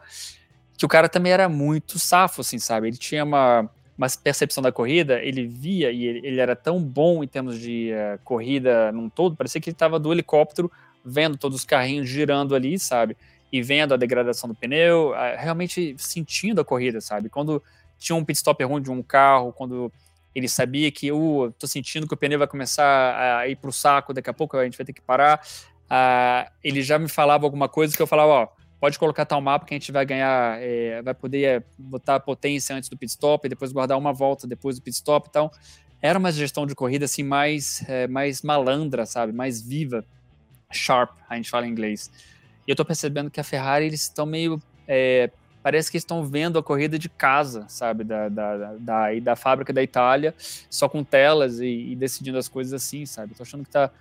Que 0.78 0.86
o 0.86 0.88
cara 0.88 1.10
também 1.10 1.34
era 1.34 1.50
muito 1.50 2.00
safo, 2.00 2.40
assim, 2.40 2.58
sabe? 2.58 2.88
Ele 2.88 2.98
tinha 2.98 3.26
uma, 3.26 3.70
uma 3.98 4.08
percepção 4.24 4.64
da 4.64 4.72
corrida, 4.72 5.20
ele 5.22 5.46
via 5.46 5.92
e 5.92 6.06
ele, 6.06 6.26
ele 6.26 6.40
era 6.40 6.56
tão 6.56 6.82
bom 6.82 7.24
em 7.24 7.28
termos 7.28 7.60
de 7.60 7.92
uh, 7.92 8.20
corrida 8.24 8.92
num 8.94 9.10
todo, 9.10 9.36
parecia 9.36 9.60
que 9.60 9.70
ele 9.70 9.76
estava 9.76 10.00
do 10.00 10.14
helicóptero 10.14 10.72
vendo 11.04 11.38
todos 11.38 11.60
os 11.60 11.66
carrinhos 11.66 12.08
girando 12.08 12.56
ali, 12.56 12.78
sabe? 12.78 13.18
E 13.52 13.62
vendo 13.62 13.94
a 13.94 13.98
degradação 13.98 14.50
do 14.50 14.56
pneu, 14.56 15.14
realmente 15.38 15.96
sentindo 15.98 16.60
a 16.60 16.66
corrida, 16.66 17.00
sabe? 17.00 17.30
Quando 17.30 17.64
tinha 17.98 18.16
um 18.16 18.24
pit 18.24 18.38
stop 18.38 18.64
ruim 18.64 18.82
de 18.82 18.92
um 18.92 19.02
carro, 19.02 19.54
quando 19.54 19.92
ele 20.36 20.48
sabia 20.48 20.92
que 20.92 21.12
uh, 21.12 21.52
tô 21.58 21.66
sentindo 21.66 22.08
que 22.08 22.14
o 22.14 22.18
pneu 22.18 22.38
vai 22.38 22.48
começar 22.48 23.40
a 23.40 23.48
ir 23.48 23.56
para 23.56 23.70
o 23.70 23.74
saco, 23.74 24.14
daqui 24.14 24.30
a 24.30 24.34
pouco 24.34 24.56
a 24.58 24.64
gente 24.64 24.78
vai 24.78 24.86
ter 24.86 24.94
que 24.94 25.02
parar. 25.02 25.42
Uh, 25.86 26.52
ele 26.64 26.82
já 26.82 27.00
me 27.00 27.08
falava 27.08 27.46
alguma 27.46 27.68
coisa 27.68 27.96
que 27.96 28.02
eu 28.02 28.06
falava, 28.06 28.32
ó, 28.32 28.48
pode 28.80 29.00
colocar 29.00 29.26
tal 29.26 29.42
mapa 29.42 29.66
que 29.66 29.74
a 29.74 29.78
gente 29.80 29.92
vai 29.92 30.06
ganhar, 30.06 30.62
é, 30.62 31.02
vai 31.02 31.14
poder 31.14 31.44
é, 31.44 31.64
botar 31.78 32.20
potência 32.20 32.76
antes 32.76 32.90
do 32.90 32.98
pit 32.98 33.12
stop, 33.12 33.46
e 33.46 33.50
depois 33.50 33.72
guardar 33.72 33.98
uma 33.98 34.14
volta 34.14 34.46
depois 34.46 34.78
do 34.78 34.82
pit 34.82 34.96
stop, 34.96 35.28
então 35.30 35.50
era 36.02 36.20
uma 36.20 36.32
gestão 36.32 36.66
de 36.68 36.76
corrida 36.76 37.06
assim 37.06 37.24
mais 37.24 37.84
é, 37.90 38.08
mais 38.08 38.44
malandra, 38.44 39.06
sabe, 39.06 39.34
mais 39.34 39.62
viva, 39.62 40.06
sharp, 40.72 41.18
a 41.28 41.36
gente 41.36 41.50
fala 41.50 41.66
em 41.66 41.72
inglês. 41.72 42.12
E 42.68 42.72
eu 42.72 42.76
tô 42.76 42.84
percebendo 42.84 43.32
que 43.32 43.40
a 43.40 43.44
Ferrari 43.44 43.86
eles 43.86 44.02
estão 44.02 44.26
meio 44.26 44.62
é, 44.88 45.32
parece 45.68 45.92
que 45.92 45.98
estão 45.98 46.26
vendo 46.26 46.58
a 46.58 46.64
corrida 46.64 46.98
de 46.98 47.10
casa, 47.10 47.66
sabe, 47.68 48.06
da, 48.06 48.30
da, 48.30 48.58
da, 48.58 48.74
da, 48.80 49.20
da 49.22 49.36
fábrica 49.36 49.74
da 49.74 49.84
Itália, 49.84 50.34
só 50.70 50.88
com 50.88 51.04
telas 51.04 51.60
e, 51.60 51.92
e, 51.92 51.96
decidindo 51.96 52.38
as 52.38 52.48
coisas 52.48 52.74
assim, 52.74 53.06
sabe. 53.06 53.36
Tô 53.36 53.44
achando 53.44 53.66
que 53.66 53.70
tá. 53.70 53.92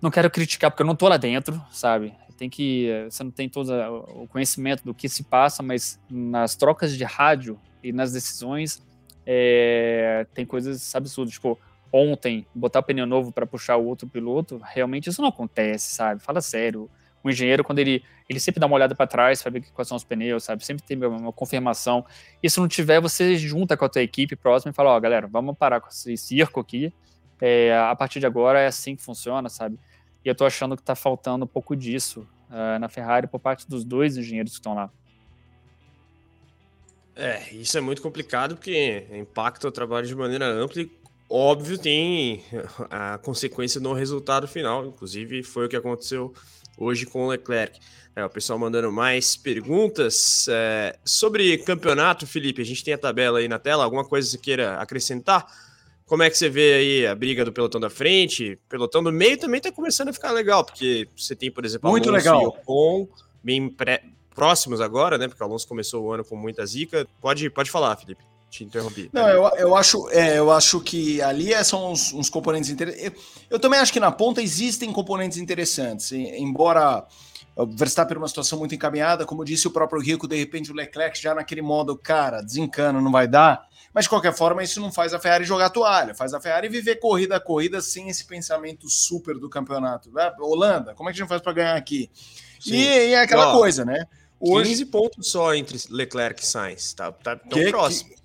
Não 0.00 0.10
quero 0.10 0.30
criticar, 0.30 0.70
porque 0.70 0.82
eu 0.82 0.86
não 0.86 0.96
tô 0.96 1.06
lá 1.06 1.18
dentro, 1.18 1.60
sabe. 1.70 2.14
Tem 2.38 2.48
que. 2.48 2.88
Você 3.10 3.22
não 3.22 3.30
tem 3.30 3.50
todo 3.50 3.70
o 4.14 4.26
conhecimento 4.28 4.82
do 4.82 4.94
que 4.94 5.10
se 5.10 5.24
passa, 5.24 5.62
mas 5.62 6.00
nas 6.08 6.56
trocas 6.56 6.96
de 6.96 7.04
rádio 7.04 7.60
e 7.82 7.92
nas 7.92 8.12
decisões 8.12 8.82
é, 9.26 10.26
tem 10.32 10.46
coisas 10.46 10.94
absurdas. 10.94 11.34
Tipo, 11.34 11.58
ontem, 11.92 12.46
botar 12.54 12.80
pneu 12.80 13.04
novo 13.04 13.30
para 13.30 13.44
puxar 13.44 13.76
o 13.76 13.84
outro 13.84 14.08
piloto, 14.08 14.58
realmente 14.64 15.10
isso 15.10 15.20
não 15.20 15.28
acontece, 15.28 15.94
sabe? 15.94 16.22
Fala 16.22 16.40
sério 16.40 16.88
engenheiro, 17.30 17.64
quando 17.64 17.78
ele, 17.78 18.02
ele 18.28 18.40
sempre 18.40 18.60
dá 18.60 18.66
uma 18.66 18.76
olhada 18.76 18.94
para 18.94 19.06
trás 19.06 19.42
ver 19.42 19.62
quais 19.72 19.88
são 19.88 19.96
os 19.96 20.04
pneus, 20.04 20.44
sabe? 20.44 20.64
Sempre 20.64 20.84
tem 20.84 20.96
uma, 20.96 21.08
uma, 21.08 21.32
confirmação. 21.32 22.04
E 22.42 22.48
se 22.48 22.58
não 22.58 22.68
tiver, 22.68 23.00
você 23.00 23.36
junta 23.36 23.76
com 23.76 23.84
a 23.84 23.88
tua 23.88 24.02
equipe 24.02 24.36
próxima 24.36 24.70
e 24.70 24.74
fala, 24.74 24.90
ó, 24.90 24.96
oh, 24.96 25.00
galera, 25.00 25.26
vamos 25.26 25.56
parar 25.56 25.80
com 25.80 25.88
esse 25.88 26.16
circo 26.16 26.60
aqui. 26.60 26.92
É, 27.40 27.76
a 27.76 27.94
partir 27.94 28.20
de 28.20 28.26
agora 28.26 28.60
é 28.60 28.66
assim 28.66 28.96
que 28.96 29.02
funciona, 29.02 29.48
sabe? 29.48 29.78
E 30.24 30.28
eu 30.28 30.34
tô 30.34 30.44
achando 30.44 30.76
que 30.76 30.82
tá 30.82 30.94
faltando 30.94 31.44
um 31.44 31.48
pouco 31.48 31.76
disso 31.76 32.26
uh, 32.50 32.78
na 32.78 32.88
Ferrari 32.88 33.26
por 33.26 33.38
parte 33.38 33.68
dos 33.68 33.84
dois 33.84 34.16
engenheiros 34.16 34.52
que 34.52 34.58
estão 34.58 34.74
lá. 34.74 34.90
É, 37.14 37.52
isso 37.52 37.76
é 37.76 37.80
muito 37.80 38.00
complicado 38.00 38.54
porque 38.54 39.04
impacta 39.12 39.66
o 39.66 39.72
trabalho 39.72 40.06
de 40.06 40.14
maneira 40.14 40.46
ampla 40.46 40.82
e, 40.82 40.90
óbvio, 41.28 41.76
tem 41.76 42.44
a 42.88 43.18
consequência 43.18 43.80
no 43.80 43.92
resultado 43.92 44.46
final. 44.46 44.86
Inclusive, 44.86 45.42
foi 45.42 45.66
o 45.66 45.68
que 45.68 45.74
aconteceu 45.74 46.32
hoje 46.78 47.04
com 47.04 47.24
o 47.24 47.28
Leclerc. 47.28 47.78
É, 48.16 48.24
o 48.24 48.30
pessoal 48.30 48.58
mandando 48.58 48.90
mais 48.90 49.36
perguntas 49.36 50.46
é, 50.48 50.98
sobre 51.04 51.58
campeonato, 51.58 52.26
Felipe. 52.26 52.62
A 52.62 52.64
gente 52.64 52.82
tem 52.82 52.94
a 52.94 52.98
tabela 52.98 53.38
aí 53.38 53.48
na 53.48 53.58
tela. 53.58 53.84
Alguma 53.84 54.04
coisa 54.04 54.26
que 54.26 54.32
você 54.32 54.38
queira 54.38 54.76
acrescentar? 54.76 55.46
Como 56.06 56.22
é 56.22 56.30
que 56.30 56.38
você 56.38 56.48
vê 56.48 56.72
aí 56.72 57.06
a 57.06 57.14
briga 57.14 57.44
do 57.44 57.52
pelotão 57.52 57.80
da 57.80 57.90
frente? 57.90 58.58
Pelotão 58.68 59.02
do 59.02 59.12
meio 59.12 59.38
também 59.38 59.60
tá 59.60 59.70
começando 59.70 60.08
a 60.08 60.12
ficar 60.12 60.32
legal, 60.32 60.64
porque 60.64 61.06
você 61.14 61.36
tem, 61.36 61.50
por 61.50 61.64
exemplo, 61.66 61.90
Muito 61.90 62.08
Alonso 62.08 62.24
legal. 62.24 62.42
e 62.42 62.46
Ocon 62.46 63.08
bem 63.44 63.68
pré 63.68 64.02
próximos 64.34 64.80
agora, 64.80 65.18
né? 65.18 65.28
Porque 65.28 65.42
o 65.42 65.46
Alonso 65.46 65.68
começou 65.68 66.04
o 66.04 66.12
ano 66.12 66.24
com 66.24 66.34
muita 66.34 66.64
zica. 66.64 67.06
Pode, 67.20 67.50
pode 67.50 67.70
falar, 67.70 67.94
Felipe. 67.96 68.24
Te 68.50 68.64
interrompi. 68.64 69.10
Não, 69.12 69.28
eu, 69.28 69.50
eu, 69.56 69.76
acho, 69.76 70.08
é, 70.10 70.38
eu 70.38 70.50
acho 70.50 70.80
que 70.80 71.20
ali 71.20 71.52
é, 71.52 71.62
são 71.62 71.92
uns, 71.92 72.12
uns 72.12 72.30
componentes 72.30 72.70
interessantes. 72.70 73.06
Eu, 73.06 73.12
eu, 73.50 73.58
também 73.58 73.78
acho 73.78 73.92
que 73.92 74.00
na 74.00 74.10
ponta 74.10 74.42
existem 74.42 74.92
componentes 74.92 75.38
interessantes, 75.38 76.12
embora 76.12 77.06
o 77.54 77.66
Verstappen 77.66 78.16
uma 78.16 78.28
situação 78.28 78.58
muito 78.58 78.74
encaminhada, 78.74 79.26
como 79.26 79.44
disse 79.44 79.66
o 79.66 79.70
próprio 79.70 80.00
Rico, 80.00 80.28
de 80.28 80.36
repente 80.36 80.70
o 80.70 80.74
Leclerc 80.74 81.20
já 81.20 81.34
naquele 81.34 81.60
modo, 81.60 81.96
cara, 81.96 82.40
desencana, 82.40 83.00
não 83.00 83.10
vai 83.10 83.26
dar. 83.26 83.66
Mas 83.92 84.04
de 84.04 84.10
qualquer 84.10 84.32
forma, 84.32 84.62
isso 84.62 84.80
não 84.80 84.92
faz 84.92 85.12
a 85.12 85.18
Ferrari 85.18 85.44
jogar 85.44 85.70
toalha, 85.70 86.14
faz 86.14 86.32
a 86.32 86.40
Ferrari 86.40 86.68
viver 86.68 86.96
corrida 86.96 87.36
a 87.36 87.40
corrida 87.40 87.80
sem 87.80 88.08
esse 88.08 88.24
pensamento 88.26 88.88
super 88.88 89.36
do 89.38 89.48
campeonato. 89.48 90.16
É, 90.18 90.32
Holanda, 90.38 90.94
como 90.94 91.08
é 91.08 91.12
que 91.12 91.18
a 91.18 91.20
gente 91.22 91.28
faz 91.28 91.42
para 91.42 91.52
ganhar 91.52 91.74
aqui? 91.74 92.10
E, 92.64 92.76
e, 92.76 93.12
é 93.14 93.20
aquela 93.20 93.54
Ó, 93.54 93.58
coisa, 93.58 93.84
né? 93.84 94.06
Hoje... 94.38 94.70
15 94.70 94.86
pontos 94.86 95.30
só 95.30 95.54
entre 95.54 95.78
Leclerc 95.90 96.42
e 96.42 96.46
Sainz, 96.46 96.92
tá, 96.92 97.10
tá 97.10 97.34
tão 97.34 97.58
que, 97.58 97.70
próximo. 97.70 98.10
Que... 98.10 98.17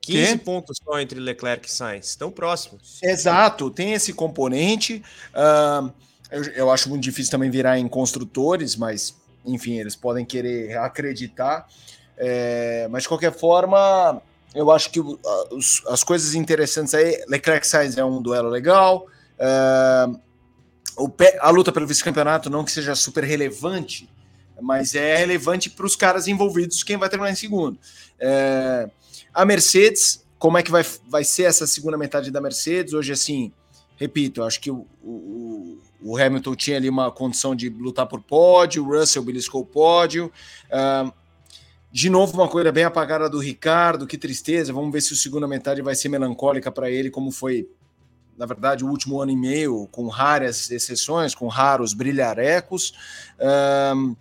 15 0.00 0.38
que? 0.38 0.44
pontos 0.44 0.78
só 0.82 0.98
entre 0.98 1.20
Leclerc 1.20 1.68
e 1.68 1.70
Sainz, 1.70 2.16
tão 2.16 2.30
próximos. 2.30 2.98
Exato, 3.02 3.70
tem 3.70 3.92
esse 3.92 4.12
componente. 4.12 5.02
Uh, 5.34 5.92
eu, 6.30 6.44
eu, 6.52 6.70
acho 6.70 6.88
muito 6.88 7.02
difícil 7.02 7.30
também 7.30 7.50
virar 7.50 7.78
em 7.78 7.86
construtores, 7.86 8.76
mas 8.76 9.14
enfim, 9.44 9.78
eles 9.78 9.94
podem 9.94 10.24
querer 10.24 10.76
acreditar. 10.78 11.68
É, 12.16 12.86
mas 12.90 13.02
de 13.04 13.08
qualquer 13.08 13.32
forma, 13.32 14.22
eu 14.54 14.70
acho 14.70 14.90
que 14.90 15.00
os, 15.00 15.82
as 15.86 16.04
coisas 16.04 16.34
interessantes 16.34 16.94
aí, 16.94 17.22
Leclerc 17.28 17.66
Sainz 17.66 17.96
é 17.96 18.04
um 18.04 18.20
duelo 18.20 18.48
legal. 18.48 19.06
Uh, 19.38 20.20
o, 20.96 21.10
a 21.40 21.50
luta 21.50 21.72
pelo 21.72 21.86
vice-campeonato, 21.86 22.50
não 22.50 22.64
que 22.64 22.70
seja 22.72 22.94
super 22.94 23.24
relevante, 23.24 24.08
mas 24.60 24.94
é 24.94 25.16
relevante 25.16 25.70
para 25.70 25.86
os 25.86 25.96
caras 25.96 26.28
envolvidos, 26.28 26.82
quem 26.82 26.96
vai 26.96 27.08
terminar 27.08 27.32
em 27.32 27.36
segundo. 27.36 27.78
É, 28.18 28.88
a 29.32 29.44
Mercedes, 29.44 30.24
como 30.38 30.58
é 30.58 30.62
que 30.62 30.70
vai, 30.70 30.84
vai 31.08 31.24
ser 31.24 31.44
essa 31.44 31.66
segunda 31.66 31.96
metade 31.96 32.30
da 32.30 32.40
Mercedes? 32.40 32.94
Hoje, 32.94 33.12
assim, 33.12 33.52
repito, 33.96 34.42
acho 34.42 34.60
que 34.60 34.70
o, 34.70 34.86
o, 35.02 35.78
o 36.02 36.16
Hamilton 36.16 36.54
tinha 36.56 36.76
ali 36.76 36.88
uma 36.88 37.10
condição 37.10 37.54
de 37.54 37.68
lutar 37.68 38.06
por 38.06 38.22
pódio, 38.22 38.84
o 38.84 38.98
Russell 38.98 39.22
beliscou 39.22 39.60
o 39.60 39.66
pódio. 39.66 40.32
Uh, 40.66 41.12
de 41.92 42.08
novo, 42.08 42.32
uma 42.34 42.48
coisa 42.48 42.72
bem 42.72 42.84
apagada 42.84 43.28
do 43.28 43.38
Ricardo, 43.38 44.06
que 44.06 44.16
tristeza. 44.16 44.72
Vamos 44.72 44.92
ver 44.92 45.00
se 45.02 45.12
a 45.12 45.16
segunda 45.16 45.46
metade 45.46 45.82
vai 45.82 45.94
ser 45.94 46.08
melancólica 46.08 46.70
para 46.70 46.90
ele, 46.90 47.10
como 47.10 47.30
foi, 47.30 47.68
na 48.38 48.46
verdade, 48.46 48.84
o 48.84 48.88
último 48.88 49.20
ano 49.20 49.32
e 49.32 49.36
meio, 49.36 49.88
com 49.90 50.06
raras 50.08 50.70
exceções, 50.70 51.34
com 51.34 51.48
raros 51.48 51.92
brilharecos. 51.92 52.94
Uh, 53.38 54.16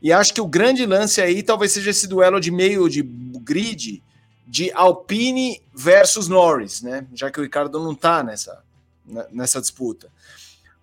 e 0.00 0.12
acho 0.12 0.34
que 0.34 0.40
o 0.40 0.46
grande 0.46 0.84
lance 0.84 1.20
aí 1.20 1.42
talvez 1.42 1.72
seja 1.72 1.90
esse 1.90 2.06
duelo 2.06 2.38
de 2.38 2.50
meio 2.50 2.88
de 2.88 3.02
grid 3.02 4.02
de 4.54 4.70
Alpine 4.72 5.60
versus 5.74 6.28
Norris, 6.28 6.80
né? 6.80 7.08
Já 7.12 7.28
que 7.28 7.40
o 7.40 7.42
Ricardo 7.42 7.80
não 7.80 7.90
está 7.90 8.22
nessa, 8.22 8.62
né, 9.04 9.26
nessa 9.32 9.60
disputa. 9.60 10.12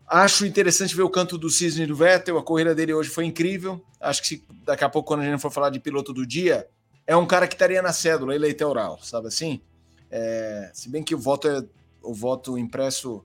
Acho 0.05 0.45
interessante 0.45 0.93
ver 0.93 1.03
o 1.03 1.09
canto 1.09 1.38
do 1.38 1.49
Cisne 1.49 1.88
do 1.88 1.95
Vettel, 1.95 2.38
a 2.38 2.43
corrida 2.43 2.76
dele 2.76 2.93
hoje 2.93 3.09
foi 3.09 3.24
incrível. 3.24 3.82
Acho 3.97 4.24
que 4.24 4.28
se, 4.28 4.45
daqui 4.65 4.84
a 4.84 4.89
pouco, 4.89 5.07
quando 5.07 5.22
a 5.22 5.24
gente 5.24 5.39
for 5.39 5.49
falar 5.49 5.69
de 5.69 5.80
piloto 5.80 6.11
do 6.11 6.28
dia, 6.28 6.67
é 7.07 7.15
um 7.15 7.26
cara 7.26 7.47
que 7.47 7.55
estaria 7.55 7.82
na 7.82 7.93
cédula 7.93 8.36
eleitoral, 8.36 8.99
sabe 9.01 9.30
assim? 9.30 9.61
É, 10.11 10.69
se 10.74 10.89
bem 10.89 11.01
que 11.01 11.15
o 11.15 11.17
voto 11.17 11.47
é 11.47 11.63
o 12.03 12.13
voto 12.13 12.57
impresso 12.57 13.24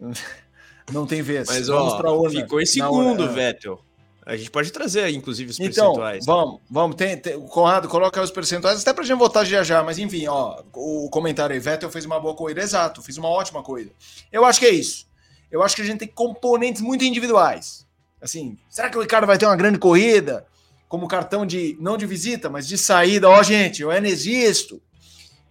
não 0.92 1.06
tem 1.06 1.22
vez. 1.22 1.46
Mas 1.46 1.68
Vamos 1.68 1.92
ó, 1.92 2.28
ficou 2.30 2.60
em 2.60 2.66
segundo, 2.66 3.22
é. 3.22 3.28
Vettel. 3.28 3.80
A 4.28 4.36
gente 4.36 4.50
pode 4.50 4.70
trazer, 4.70 5.08
inclusive, 5.08 5.50
os 5.50 5.58
então, 5.58 5.86
percentuais. 5.86 6.26
Vamos, 6.26 6.60
vamos. 6.68 6.96
Tem, 6.96 7.16
tem, 7.16 7.40
Conrado, 7.48 7.88
coloca 7.88 8.22
os 8.22 8.30
percentuais, 8.30 8.78
até 8.78 8.92
pra 8.92 9.02
gente 9.02 9.16
votar 9.16 9.46
já 9.46 9.64
já, 9.64 9.82
mas 9.82 9.96
enfim, 9.98 10.26
ó, 10.26 10.62
o 10.74 11.08
comentário 11.08 11.54
aí, 11.54 11.58
Vettel 11.58 11.88
fez 11.90 12.04
uma 12.04 12.20
boa 12.20 12.34
corrida, 12.34 12.60
exato, 12.60 13.02
fiz 13.02 13.16
uma 13.16 13.30
ótima 13.30 13.62
corrida. 13.62 13.90
Eu 14.30 14.44
acho 14.44 14.60
que 14.60 14.66
é 14.66 14.70
isso. 14.70 15.08
Eu 15.50 15.62
acho 15.62 15.74
que 15.74 15.80
a 15.80 15.84
gente 15.86 16.00
tem 16.00 16.08
componentes 16.08 16.82
muito 16.82 17.06
individuais. 17.06 17.86
Assim, 18.20 18.58
será 18.68 18.90
que 18.90 18.98
o 18.98 19.00
Ricardo 19.00 19.26
vai 19.26 19.38
ter 19.38 19.46
uma 19.46 19.56
grande 19.56 19.78
corrida? 19.78 20.46
Como 20.90 21.08
cartão 21.08 21.46
de, 21.46 21.78
não 21.80 21.96
de 21.96 22.04
visita, 22.04 22.50
mas 22.50 22.68
de 22.68 22.76
saída. 22.76 23.30
Ó, 23.30 23.42
gente, 23.42 23.80
eu 23.80 23.90
ainda 23.90 24.08
existo. 24.08 24.78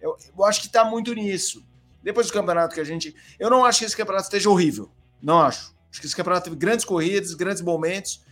Eu, 0.00 0.16
eu 0.36 0.44
acho 0.44 0.62
que 0.62 0.68
tá 0.68 0.84
muito 0.84 1.12
nisso. 1.14 1.64
Depois 2.00 2.28
do 2.28 2.32
campeonato 2.32 2.76
que 2.76 2.80
a 2.80 2.84
gente. 2.84 3.12
Eu 3.40 3.50
não 3.50 3.64
acho 3.64 3.80
que 3.80 3.86
esse 3.86 3.96
campeonato 3.96 4.26
esteja 4.26 4.48
horrível. 4.48 4.88
Não 5.20 5.40
acho. 5.40 5.74
Acho 5.90 6.00
que 6.00 6.06
esse 6.06 6.14
campeonato 6.14 6.44
teve 6.44 6.54
grandes 6.54 6.84
corridas, 6.84 7.34
grandes 7.34 7.60
momentos 7.60 8.27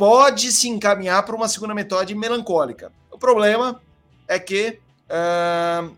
pode 0.00 0.50
se 0.50 0.66
encaminhar 0.66 1.22
para 1.26 1.36
uma 1.36 1.46
segunda 1.46 1.74
metade 1.74 2.14
melancólica. 2.14 2.90
O 3.10 3.18
problema 3.18 3.82
é 4.26 4.38
que 4.38 4.78
uh, 5.10 5.94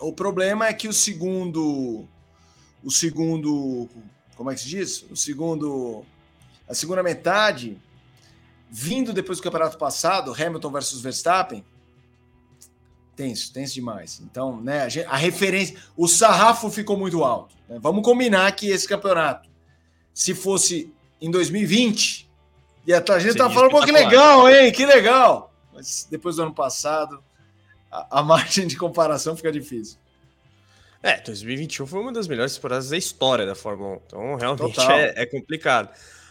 o 0.00 0.12
problema 0.12 0.66
é 0.66 0.72
que 0.72 0.88
o 0.88 0.92
segundo 0.92 2.04
o 2.82 2.90
segundo 2.90 3.88
como 4.34 4.50
é 4.50 4.54
que 4.56 4.60
se 4.60 4.68
diz? 4.68 5.06
O 5.08 5.14
segundo 5.14 6.04
a 6.68 6.74
segunda 6.74 7.00
metade 7.00 7.80
vindo 8.68 9.12
depois 9.12 9.38
do 9.38 9.44
campeonato 9.44 9.78
passado, 9.78 10.34
Hamilton 10.34 10.72
versus 10.72 11.00
Verstappen, 11.00 11.64
tenso, 13.14 13.52
tenso 13.52 13.74
demais. 13.74 14.20
Então, 14.20 14.60
né, 14.60 14.80
a, 14.80 15.12
a 15.12 15.16
referência, 15.16 15.76
o 15.96 16.08
sarrafo 16.08 16.68
ficou 16.70 16.98
muito 16.98 17.22
alto. 17.22 17.54
Né? 17.68 17.78
Vamos 17.80 18.02
combinar 18.02 18.50
que 18.56 18.66
esse 18.66 18.88
campeonato, 18.88 19.48
se 20.12 20.34
fosse 20.34 20.92
em 21.20 21.30
2020, 21.30 22.25
e 22.86 22.94
a, 22.94 23.18
gente 23.18 23.36
tá 23.36 23.50
falando, 23.50 23.70
pô, 23.70 23.80
que 23.82 23.90
legal, 23.90 24.48
hein? 24.48 24.70
Que 24.70 24.86
legal. 24.86 25.52
Mas 25.74 26.06
depois 26.08 26.36
do 26.36 26.42
ano 26.42 26.54
passado, 26.54 27.22
a, 27.90 28.20
a 28.20 28.22
margem 28.22 28.66
de 28.66 28.76
comparação 28.76 29.36
fica 29.36 29.50
difícil. 29.50 29.98
É, 31.02 31.20
2021 31.20 31.86
foi 31.86 32.00
uma 32.00 32.12
das 32.12 32.26
melhores 32.26 32.54
temporadas 32.54 32.90
da 32.90 32.96
história 32.96 33.44
da 33.44 33.54
Fórmula 33.54 33.96
1. 33.96 34.00
Então, 34.06 34.34
realmente 34.36 34.80
é, 34.80 35.22
é, 35.22 35.26
complicado. 35.26 35.88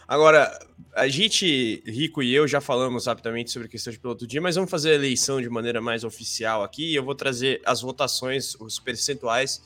Agora, 0.08 0.58
a 0.94 1.08
gente, 1.08 1.82
Rico 1.86 2.22
e 2.22 2.34
eu, 2.34 2.46
já 2.46 2.60
falamos 2.60 3.06
rapidamente 3.06 3.50
sobre 3.50 3.68
a 3.68 3.70
questão 3.70 3.92
de 3.92 3.98
piloto 3.98 4.24
do 4.24 4.28
dia, 4.28 4.40
mas 4.40 4.54
vamos 4.54 4.70
fazer 4.70 4.90
a 4.90 4.94
eleição 4.94 5.40
de 5.40 5.48
maneira 5.50 5.80
mais 5.80 6.04
oficial 6.04 6.62
aqui. 6.62 6.94
Eu 6.94 7.04
vou 7.04 7.14
trazer 7.14 7.60
as 7.64 7.80
votações, 7.80 8.54
os 8.60 8.78
percentuais 8.78 9.62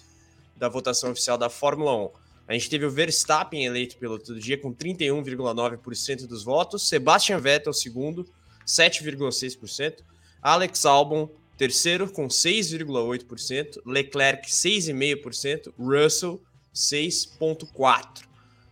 da 0.57 0.68
votação 0.68 1.11
oficial 1.11 1.36
da 1.36 1.51
Fórmula 1.51 1.95
1. 1.97 2.11
A 2.51 2.55
gente 2.55 2.68
teve 2.68 2.84
o 2.84 2.90
Verstappen 2.90 3.64
eleito 3.64 3.96
piloto 3.96 4.34
do 4.34 4.40
dia 4.40 4.59
com 4.59 4.74
31,9% 4.74 6.26
dos 6.26 6.42
votos, 6.42 6.88
Sebastian 6.88 7.38
Vettel 7.38 7.72
segundo, 7.72 8.26
7,6%, 8.66 9.98
Alex 10.42 10.84
Albon 10.84 11.30
terceiro 11.57 12.11
com 12.11 12.26
6,8%, 12.26 13.80
Leclerc 13.86 14.51
6,5%, 14.51 15.72
Russell 15.78 16.42
6,4%. 16.74 18.24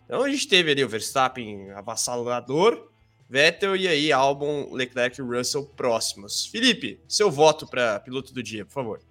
Então 0.07 0.25
a 0.25 0.29
gente 0.29 0.49
teve 0.49 0.73
ali 0.73 0.83
o 0.83 0.89
Verstappen 0.89 1.71
avassalador, 1.71 2.91
Vettel 3.31 3.77
e 3.77 3.87
aí 3.87 4.11
Albon, 4.11 4.73
Leclerc 4.73 5.21
e 5.21 5.23
Russell 5.23 5.65
próximos. 5.77 6.47
Felipe, 6.47 6.99
seu 7.07 7.31
voto 7.31 7.65
para 7.65 8.01
piloto 8.01 8.35
do 8.35 8.43
dia, 8.43 8.65
por 8.65 8.73
favor. 8.73 9.08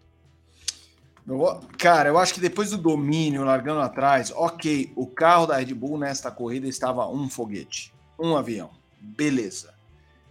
Cara, 1.78 2.08
eu 2.10 2.18
acho 2.18 2.34
que 2.34 2.40
depois 2.40 2.72
do 2.72 2.78
domínio, 2.78 3.44
largando 3.44 3.82
atrás, 3.82 4.32
ok, 4.34 4.94
o 4.96 5.06
carro 5.06 5.46
da 5.46 5.58
Red 5.58 5.74
Bull 5.74 5.98
nesta 5.98 6.32
corrida 6.32 6.68
estava 6.68 7.06
um 7.08 7.30
foguete, 7.30 7.94
um 8.18 8.38
avião, 8.38 8.70
beleza. 9.02 9.74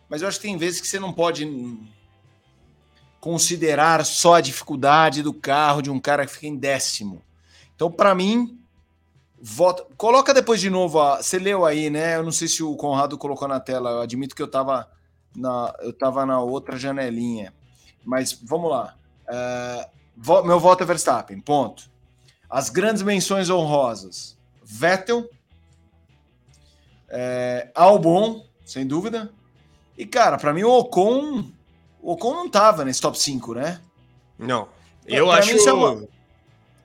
Mas 0.08 0.22
eu 0.22 0.28
acho 0.28 0.40
que 0.40 0.46
tem 0.46 0.56
vezes 0.56 0.80
que 0.80 0.86
você 0.86 0.98
não 0.98 1.12
pode 1.12 1.44
considerar 3.20 4.06
só 4.06 4.34
a 4.34 4.40
dificuldade 4.40 5.22
do 5.22 5.34
carro 5.34 5.82
de 5.82 5.90
um 5.90 6.00
cara 6.00 6.24
que 6.24 6.32
fica 6.32 6.46
em 6.46 6.56
décimo. 6.56 7.20
Então, 7.74 7.90
para 7.90 8.14
mim, 8.14 8.58
vota. 9.40 9.84
Coloca 9.96 10.32
depois 10.32 10.60
de 10.60 10.70
novo. 10.70 10.98
Você 11.16 11.38
leu 11.38 11.64
aí, 11.66 11.90
né? 11.90 12.16
Eu 12.16 12.22
não 12.22 12.32
sei 12.32 12.48
se 12.48 12.62
o 12.62 12.74
Conrado 12.76 13.18
colocou 13.18 13.48
na 13.48 13.60
tela. 13.60 13.90
Eu 13.90 14.00
admito 14.00 14.34
que 14.34 14.42
eu 14.42 14.46
estava 14.46 14.88
na, 15.34 15.74
eu 15.80 15.92
tava 15.92 16.24
na 16.24 16.40
outra 16.40 16.78
janelinha. 16.78 17.52
Mas 18.04 18.32
vamos 18.32 18.70
lá. 18.70 18.96
Uh, 19.28 19.90
meu 20.16 20.58
voto 20.58 20.82
é 20.82 20.86
Verstappen, 20.86 21.40
ponto. 21.40 21.90
As 22.48 22.70
grandes 22.70 23.02
menções 23.02 23.50
honrosas: 23.50 24.36
Vettel, 24.64 25.28
é, 27.08 27.70
Albon, 27.74 28.44
sem 28.64 28.86
dúvida. 28.86 29.30
E, 29.96 30.06
cara, 30.06 30.36
para 30.38 30.52
mim 30.52 30.62
o 30.62 30.70
Ocon. 30.70 31.50
O 32.02 32.12
Ocon 32.12 32.34
não 32.34 32.48
tava 32.48 32.84
nesse 32.84 33.00
top 33.00 33.18
5, 33.18 33.54
né? 33.54 33.80
Não. 34.38 34.68
Eu 35.06 35.26
pra 35.26 35.38
acho 35.38 35.68
é 35.68 35.72
uma... 35.72 36.06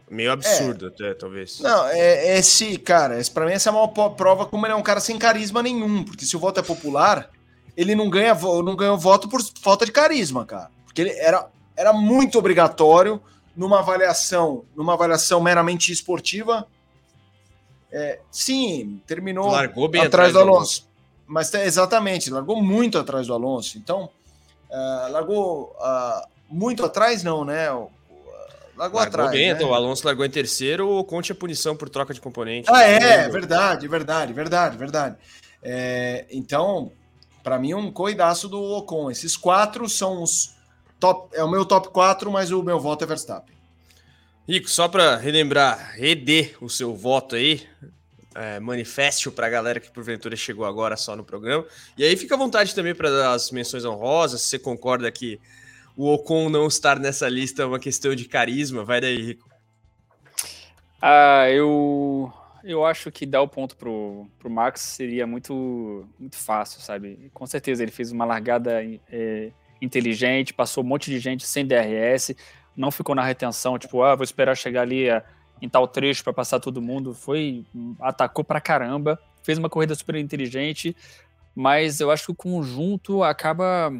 meio 0.10 0.32
absurdo, 0.32 0.86
é. 0.86 0.90
até, 0.90 1.14
talvez. 1.14 1.60
Não, 1.60 1.88
é, 1.88 2.38
esse, 2.38 2.78
cara, 2.78 3.20
esse, 3.20 3.30
pra 3.30 3.46
mim 3.46 3.52
essa 3.52 3.70
é 3.70 3.74
uma 3.74 3.88
prova 3.88 4.46
como 4.46 4.66
ele 4.66 4.74
é 4.74 4.76
um 4.76 4.84
cara 4.84 5.00
sem 5.00 5.18
carisma 5.18 5.62
nenhum. 5.62 6.04
Porque 6.04 6.26
se 6.26 6.36
o 6.36 6.40
voto 6.40 6.60
é 6.60 6.64
popular, 6.64 7.30
ele 7.76 7.96
não 7.96 8.10
ganha, 8.10 8.34
não 8.34 8.76
ganhou 8.76 8.98
voto 8.98 9.28
por 9.28 9.42
falta 9.62 9.86
de 9.86 9.92
carisma, 9.92 10.46
cara. 10.46 10.70
Porque 10.86 11.02
ele 11.02 11.12
era 11.12 11.48
era 11.82 11.92
muito 11.92 12.38
obrigatório 12.38 13.20
numa 13.56 13.80
avaliação, 13.80 14.64
numa 14.76 14.94
avaliação 14.94 15.42
meramente 15.42 15.92
esportiva. 15.92 16.68
É, 17.92 18.20
sim, 18.30 19.02
terminou 19.08 19.50
largou 19.50 19.88
bem 19.88 20.02
atrás, 20.02 20.30
atrás 20.30 20.34
do 20.34 20.40
Alonso. 20.40 20.88
Mas 21.26 21.52
exatamente, 21.54 22.30
largou 22.30 22.62
muito 22.62 23.00
atrás 23.00 23.26
do 23.26 23.34
Alonso. 23.34 23.80
Então, 23.80 24.10
uh, 24.70 25.12
largou 25.12 25.76
uh, 25.80 26.28
muito 26.48 26.86
atrás, 26.86 27.24
não, 27.24 27.44
né? 27.44 27.68
Largou, 27.70 27.92
largou 28.78 29.00
atrás. 29.00 29.32
Bem, 29.32 29.48
né? 29.48 29.54
então, 29.56 29.72
o 29.72 29.74
Alonso 29.74 30.06
largou 30.06 30.24
em 30.24 30.30
terceiro, 30.30 30.88
o 30.88 31.04
Conte 31.04 31.32
a 31.32 31.36
punição 31.36 31.76
por 31.76 31.90
troca 31.90 32.14
de 32.14 32.22
componente. 32.22 32.70
Ah, 32.72 32.84
é, 32.84 33.28
verdade, 33.28 33.88
verdade, 33.88 34.34
verdade, 34.34 34.78
verdade. 34.78 35.16
É, 35.64 36.28
então, 36.30 36.92
para 37.44 37.58
mim, 37.58 37.74
um 37.74 37.92
coidaço 37.92 38.48
do 38.48 38.62
Ocon. 38.62 39.10
Esses 39.10 39.36
quatro 39.36 39.90
são 39.90 40.22
os 40.22 40.61
top. 41.02 41.36
É 41.36 41.44
o 41.44 41.50
meu 41.50 41.66
top 41.66 41.90
4, 41.90 42.32
mas 42.32 42.52
o 42.52 42.64
meu 42.64 42.80
voto 42.80 43.04
é 43.04 43.08
Verstappen. 43.08 43.56
Rico, 44.48 44.70
só 44.70 44.88
para 44.88 45.18
relembrar, 45.18 45.94
rede 45.96 46.56
o 46.62 46.70
seu 46.70 46.96
voto 46.96 47.36
aí, 47.36 47.68
é, 48.36 48.60
manifeste 48.60 49.30
para 49.30 49.48
a 49.48 49.50
galera 49.50 49.80
que 49.80 49.92
porventura 49.92 50.36
chegou 50.36 50.66
agora 50.66 50.96
só 50.96 51.16
no 51.16 51.24
programa. 51.24 51.66
E 51.98 52.04
aí 52.04 52.16
fica 52.16 52.36
à 52.36 52.38
vontade 52.38 52.74
também 52.74 52.96
para 52.96 53.34
as 53.34 53.52
menções 53.52 53.84
honrosas, 53.84 54.42
se 54.42 54.50
você 54.50 54.60
concorda 54.60 55.12
que 55.12 55.40
o 55.96 56.12
Ocon 56.14 56.50
não 56.50 56.68
estar 56.68 57.00
nessa 57.00 57.28
lista 57.28 57.64
é 57.64 57.66
uma 57.66 57.80
questão 57.80 58.16
de 58.16 58.26
carisma. 58.26 58.84
Vai 58.84 59.02
daí, 59.02 59.22
Rico. 59.22 59.50
Ah, 61.02 61.50
eu 61.50 62.32
eu 62.64 62.86
acho 62.86 63.12
que 63.12 63.26
dar 63.26 63.42
o 63.42 63.48
ponto 63.48 63.76
pro, 63.76 64.28
pro 64.38 64.50
Max 64.50 64.82
seria 64.82 65.26
muito 65.26 66.08
muito 66.20 66.38
fácil, 66.38 66.80
sabe? 66.82 67.32
Com 67.34 67.46
certeza 67.46 67.84
ele 67.84 67.92
fez 67.92 68.12
uma 68.12 68.26
largada 68.26 68.84
é, 69.12 69.52
inteligente, 69.82 70.54
passou 70.54 70.84
um 70.84 70.88
monte 70.88 71.10
de 71.10 71.20
gente 71.20 71.46
sem 71.46 71.66
DRS, 71.66 72.36
não 72.76 72.92
ficou 72.92 73.16
na 73.16 73.24
retenção, 73.24 73.78
tipo, 73.78 74.02
ah, 74.04 74.16
vou 74.16 74.24
esperar 74.24 74.56
chegar 74.56 74.82
ali 74.82 75.10
a, 75.10 75.24
em 75.62 75.68
tal 75.68 75.88
trecho 75.88 76.24
para 76.24 76.34
passar 76.34 76.60
todo 76.60 76.82
mundo. 76.82 77.14
Foi 77.14 77.66
atacou 78.00 78.44
pra 78.44 78.62
caramba, 78.62 79.20
fez 79.44 79.58
uma 79.58 79.70
corrida 79.70 79.96
super 79.96 80.16
inteligente, 80.16 80.96
mas 81.56 82.00
eu 82.00 82.12
acho 82.12 82.26
que 82.26 82.32
o 82.32 82.36
conjunto 82.36 83.24
acaba 83.24 83.92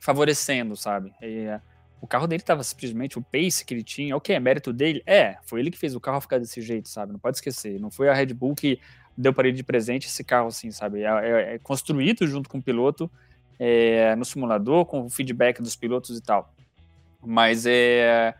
favorecendo, 0.00 0.76
sabe? 0.76 1.12
E, 1.20 1.46
é, 1.46 1.60
o 2.00 2.06
carro 2.06 2.26
dele 2.26 2.40
estava 2.40 2.62
simplesmente 2.62 3.18
o 3.18 3.22
pace 3.22 3.64
que 3.64 3.74
ele 3.74 3.82
tinha. 3.82 4.16
O 4.16 4.20
que 4.20 4.32
é 4.32 4.40
mérito 4.40 4.72
dele? 4.72 5.02
É, 5.04 5.36
foi 5.44 5.60
ele 5.60 5.70
que 5.70 5.78
fez 5.78 5.94
o 5.94 6.00
carro 6.00 6.20
ficar 6.20 6.38
desse 6.38 6.62
jeito, 6.62 6.88
sabe? 6.88 7.12
Não 7.12 7.18
pode 7.18 7.36
esquecer. 7.36 7.78
Não 7.78 7.90
foi 7.90 8.08
a 8.08 8.14
Red 8.14 8.32
Bull 8.32 8.54
que 8.54 8.80
deu 9.16 9.34
para 9.34 9.48
ele 9.48 9.56
de 9.56 9.62
presente 9.62 10.06
esse 10.06 10.24
carro, 10.24 10.48
assim, 10.48 10.70
sabe? 10.70 11.02
É, 11.02 11.08
é, 11.08 11.54
é 11.54 11.58
construído 11.58 12.26
junto 12.26 12.48
com 12.48 12.56
o 12.56 12.62
piloto 12.62 13.10
é, 13.60 14.16
no 14.16 14.24
simulador, 14.24 14.86
com 14.86 15.02
o 15.02 15.10
feedback 15.10 15.60
dos 15.60 15.76
pilotos 15.76 16.16
e 16.16 16.22
tal. 16.22 16.50
Mas 17.22 17.66
é. 17.66 18.34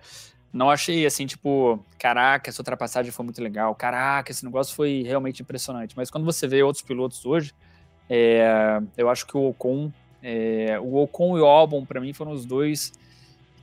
Não 0.52 0.68
achei 0.68 1.06
assim, 1.06 1.26
tipo, 1.26 1.78
caraca, 1.96 2.50
essa 2.50 2.60
ultrapassagem 2.60 3.12
foi 3.12 3.24
muito 3.24 3.40
legal, 3.40 3.72
caraca, 3.72 4.32
esse 4.32 4.44
negócio 4.44 4.74
foi 4.74 5.04
realmente 5.06 5.42
impressionante. 5.42 5.96
Mas 5.96 6.10
quando 6.10 6.24
você 6.24 6.48
vê 6.48 6.60
outros 6.60 6.82
pilotos 6.82 7.24
hoje, 7.24 7.54
é, 8.08 8.82
eu 8.96 9.08
acho 9.08 9.28
que 9.28 9.36
o 9.36 9.50
Ocon, 9.50 9.92
é, 10.20 10.76
o 10.80 10.96
Ocon 10.96 11.38
e 11.38 11.40
o 11.40 11.46
Albon, 11.46 11.86
para 11.86 12.00
mim, 12.00 12.12
foram 12.12 12.32
os 12.32 12.44
dois 12.44 12.92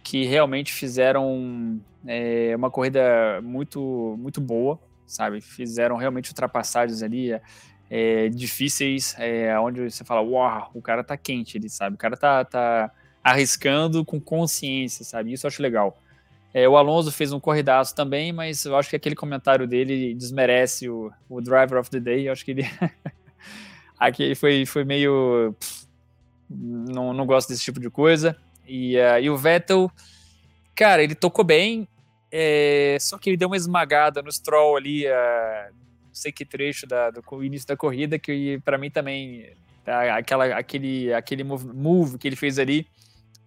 que 0.01 0.23
realmente 0.23 0.71
fizeram 0.71 1.77
é, 2.05 2.55
uma 2.55 2.71
corrida 2.71 3.41
muito, 3.41 4.15
muito 4.17 4.39
boa, 4.39 4.79
sabe? 5.05 5.41
Fizeram 5.41 5.97
realmente 5.97 6.29
ultrapassagens 6.29 7.03
ali 7.03 7.33
é, 7.89 8.29
difíceis, 8.29 9.15
é, 9.17 9.57
onde 9.59 9.89
você 9.89 10.03
fala, 10.03 10.21
uau, 10.21 10.71
o 10.73 10.81
cara 10.81 11.03
tá 11.03 11.15
quente, 11.15 11.57
ele 11.57 11.69
sabe? 11.69 11.95
O 11.95 11.97
cara 11.97 12.17
tá, 12.17 12.43
tá 12.43 12.91
arriscando 13.23 14.03
com 14.03 14.19
consciência, 14.19 15.05
sabe? 15.05 15.33
Isso 15.33 15.45
eu 15.45 15.49
acho 15.49 15.61
legal. 15.61 15.97
É, 16.53 16.67
o 16.67 16.77
Alonso 16.77 17.11
fez 17.11 17.31
um 17.31 17.39
corridaço 17.39 17.93
também, 17.93 18.33
mas 18.33 18.65
eu 18.65 18.75
acho 18.75 18.89
que 18.89 18.95
aquele 18.95 19.15
comentário 19.15 19.67
dele 19.67 20.13
desmerece 20.13 20.89
o, 20.89 21.11
o 21.29 21.41
Driver 21.41 21.79
of 21.79 21.89
the 21.89 21.99
Day. 21.99 22.27
Eu 22.27 22.31
acho 22.31 22.43
que 22.43 22.51
ele. 22.51 22.63
aqui 23.99 24.33
foi, 24.35 24.65
foi 24.65 24.83
meio. 24.83 25.55
não, 26.49 27.13
não 27.13 27.25
gosto 27.25 27.49
desse 27.49 27.63
tipo 27.63 27.79
de 27.79 27.89
coisa. 27.89 28.35
E, 28.65 28.97
uh, 28.97 29.19
e 29.21 29.29
o 29.29 29.37
Vettel, 29.37 29.91
cara, 30.75 31.03
ele 31.03 31.15
tocou 31.15 31.45
bem, 31.45 31.87
é, 32.31 32.97
só 32.99 33.17
que 33.17 33.29
ele 33.29 33.37
deu 33.37 33.47
uma 33.47 33.55
esmagada 33.55 34.21
no 34.21 34.31
Stroll 34.31 34.75
ali, 34.75 35.05
uh, 35.05 35.73
sei 36.17 36.31
que 36.31 36.45
trecho 36.45 36.85
da, 36.87 37.09
do 37.09 37.43
início 37.43 37.67
da 37.67 37.77
corrida, 37.77 38.17
que 38.19 38.59
para 38.63 38.77
mim 38.77 38.89
também, 38.89 39.53
aquela, 39.85 40.45
aquele, 40.45 41.13
aquele 41.13 41.43
move, 41.43 41.67
move 41.67 42.17
que 42.17 42.27
ele 42.27 42.35
fez 42.35 42.59
ali, 42.59 42.87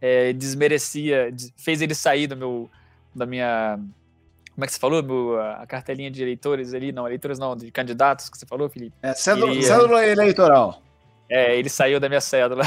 é, 0.00 0.32
desmerecia, 0.32 1.34
fez 1.56 1.82
ele 1.82 1.94
sair 1.94 2.26
do 2.26 2.36
meu, 2.36 2.70
da 3.14 3.26
minha, 3.26 3.78
como 4.54 4.64
é 4.64 4.66
que 4.66 4.72
você 4.72 4.78
falou? 4.78 5.02
Meu, 5.02 5.40
a 5.40 5.66
cartelinha 5.66 6.10
de 6.10 6.22
eleitores 6.22 6.74
ali, 6.74 6.92
não, 6.92 7.06
eleitores 7.06 7.38
não, 7.38 7.56
de 7.56 7.70
candidatos 7.70 8.28
que 8.28 8.36
você 8.36 8.44
falou, 8.44 8.68
Felipe? 8.68 8.94
É, 9.02 9.14
cédula, 9.14 9.52
ele, 9.52 9.62
cédula 9.62 10.06
eleitoral. 10.06 10.82
É, 11.28 11.56
ele 11.56 11.68
saiu 11.68 11.98
da 11.98 12.08
minha 12.08 12.20
cédula. 12.20 12.62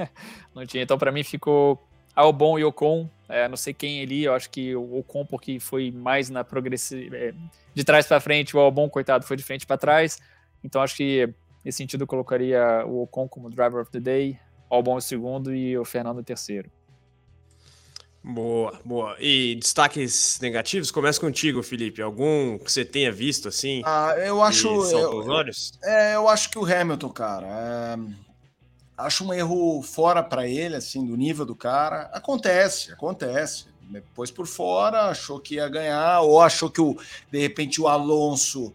não 0.54 0.64
tinha, 0.64 0.82
então 0.82 0.96
para 0.96 1.12
mim 1.12 1.22
ficou 1.22 1.82
Albon 2.14 2.58
e 2.58 2.64
Ocon, 2.64 3.08
é, 3.28 3.48
não 3.48 3.56
sei 3.56 3.74
quem 3.74 4.02
ali, 4.02 4.24
eu 4.24 4.34
acho 4.34 4.50
que 4.50 4.74
o 4.76 4.98
Ocon 4.98 5.24
porque 5.24 5.58
foi 5.58 5.90
mais 5.90 6.30
na 6.30 6.44
progressiva, 6.44 7.16
é, 7.16 7.34
de 7.74 7.84
trás 7.84 8.06
para 8.06 8.20
frente, 8.20 8.56
o 8.56 8.60
Albon, 8.60 8.88
coitado, 8.88 9.24
foi 9.26 9.36
de 9.36 9.42
frente 9.42 9.66
para 9.66 9.76
trás, 9.76 10.18
então 10.62 10.80
acho 10.82 10.96
que 10.96 11.28
nesse 11.64 11.78
sentido 11.78 12.02
eu 12.02 12.06
colocaria 12.06 12.84
o 12.86 13.02
Ocon 13.02 13.28
como 13.28 13.50
driver 13.50 13.82
of 13.82 13.90
the 13.90 14.00
day, 14.00 14.38
o 14.70 14.74
Albon 14.74 14.96
o 14.96 15.00
segundo 15.00 15.54
e 15.54 15.76
o 15.76 15.84
Fernando 15.84 16.18
o 16.18 16.22
terceiro. 16.22 16.70
Boa, 18.24 18.80
boa. 18.82 19.16
E 19.20 19.54
destaques 19.56 20.38
negativos? 20.40 20.90
Começa 20.90 21.20
contigo, 21.20 21.62
Felipe. 21.62 22.00
Algum 22.00 22.56
que 22.56 22.72
você 22.72 22.82
tenha 22.82 23.12
visto 23.12 23.48
assim? 23.48 23.82
Ah, 23.84 24.14
eu 24.16 24.42
acho. 24.42 24.66
Eu, 24.66 25.28
olhos? 25.28 25.78
É, 25.84 26.14
eu 26.14 26.26
acho 26.26 26.48
que 26.48 26.58
o 26.58 26.64
Hamilton, 26.64 27.10
cara. 27.10 27.46
É, 27.46 27.96
acho 28.96 29.24
um 29.24 29.32
erro 29.32 29.82
fora 29.82 30.22
para 30.22 30.46
ele, 30.46 30.76
assim, 30.76 31.04
do 31.04 31.16
nível 31.16 31.44
do 31.44 31.54
cara. 31.54 32.10
Acontece, 32.12 32.92
acontece. 32.92 33.66
Depois 33.82 34.30
por 34.30 34.46
fora, 34.46 35.10
achou 35.10 35.38
que 35.38 35.56
ia 35.56 35.68
ganhar, 35.68 36.20
ou 36.22 36.40
achou 36.40 36.70
que 36.70 36.80
o, 36.80 36.96
de 37.30 37.38
repente 37.38 37.80
o 37.80 37.86
Alonso 37.86 38.72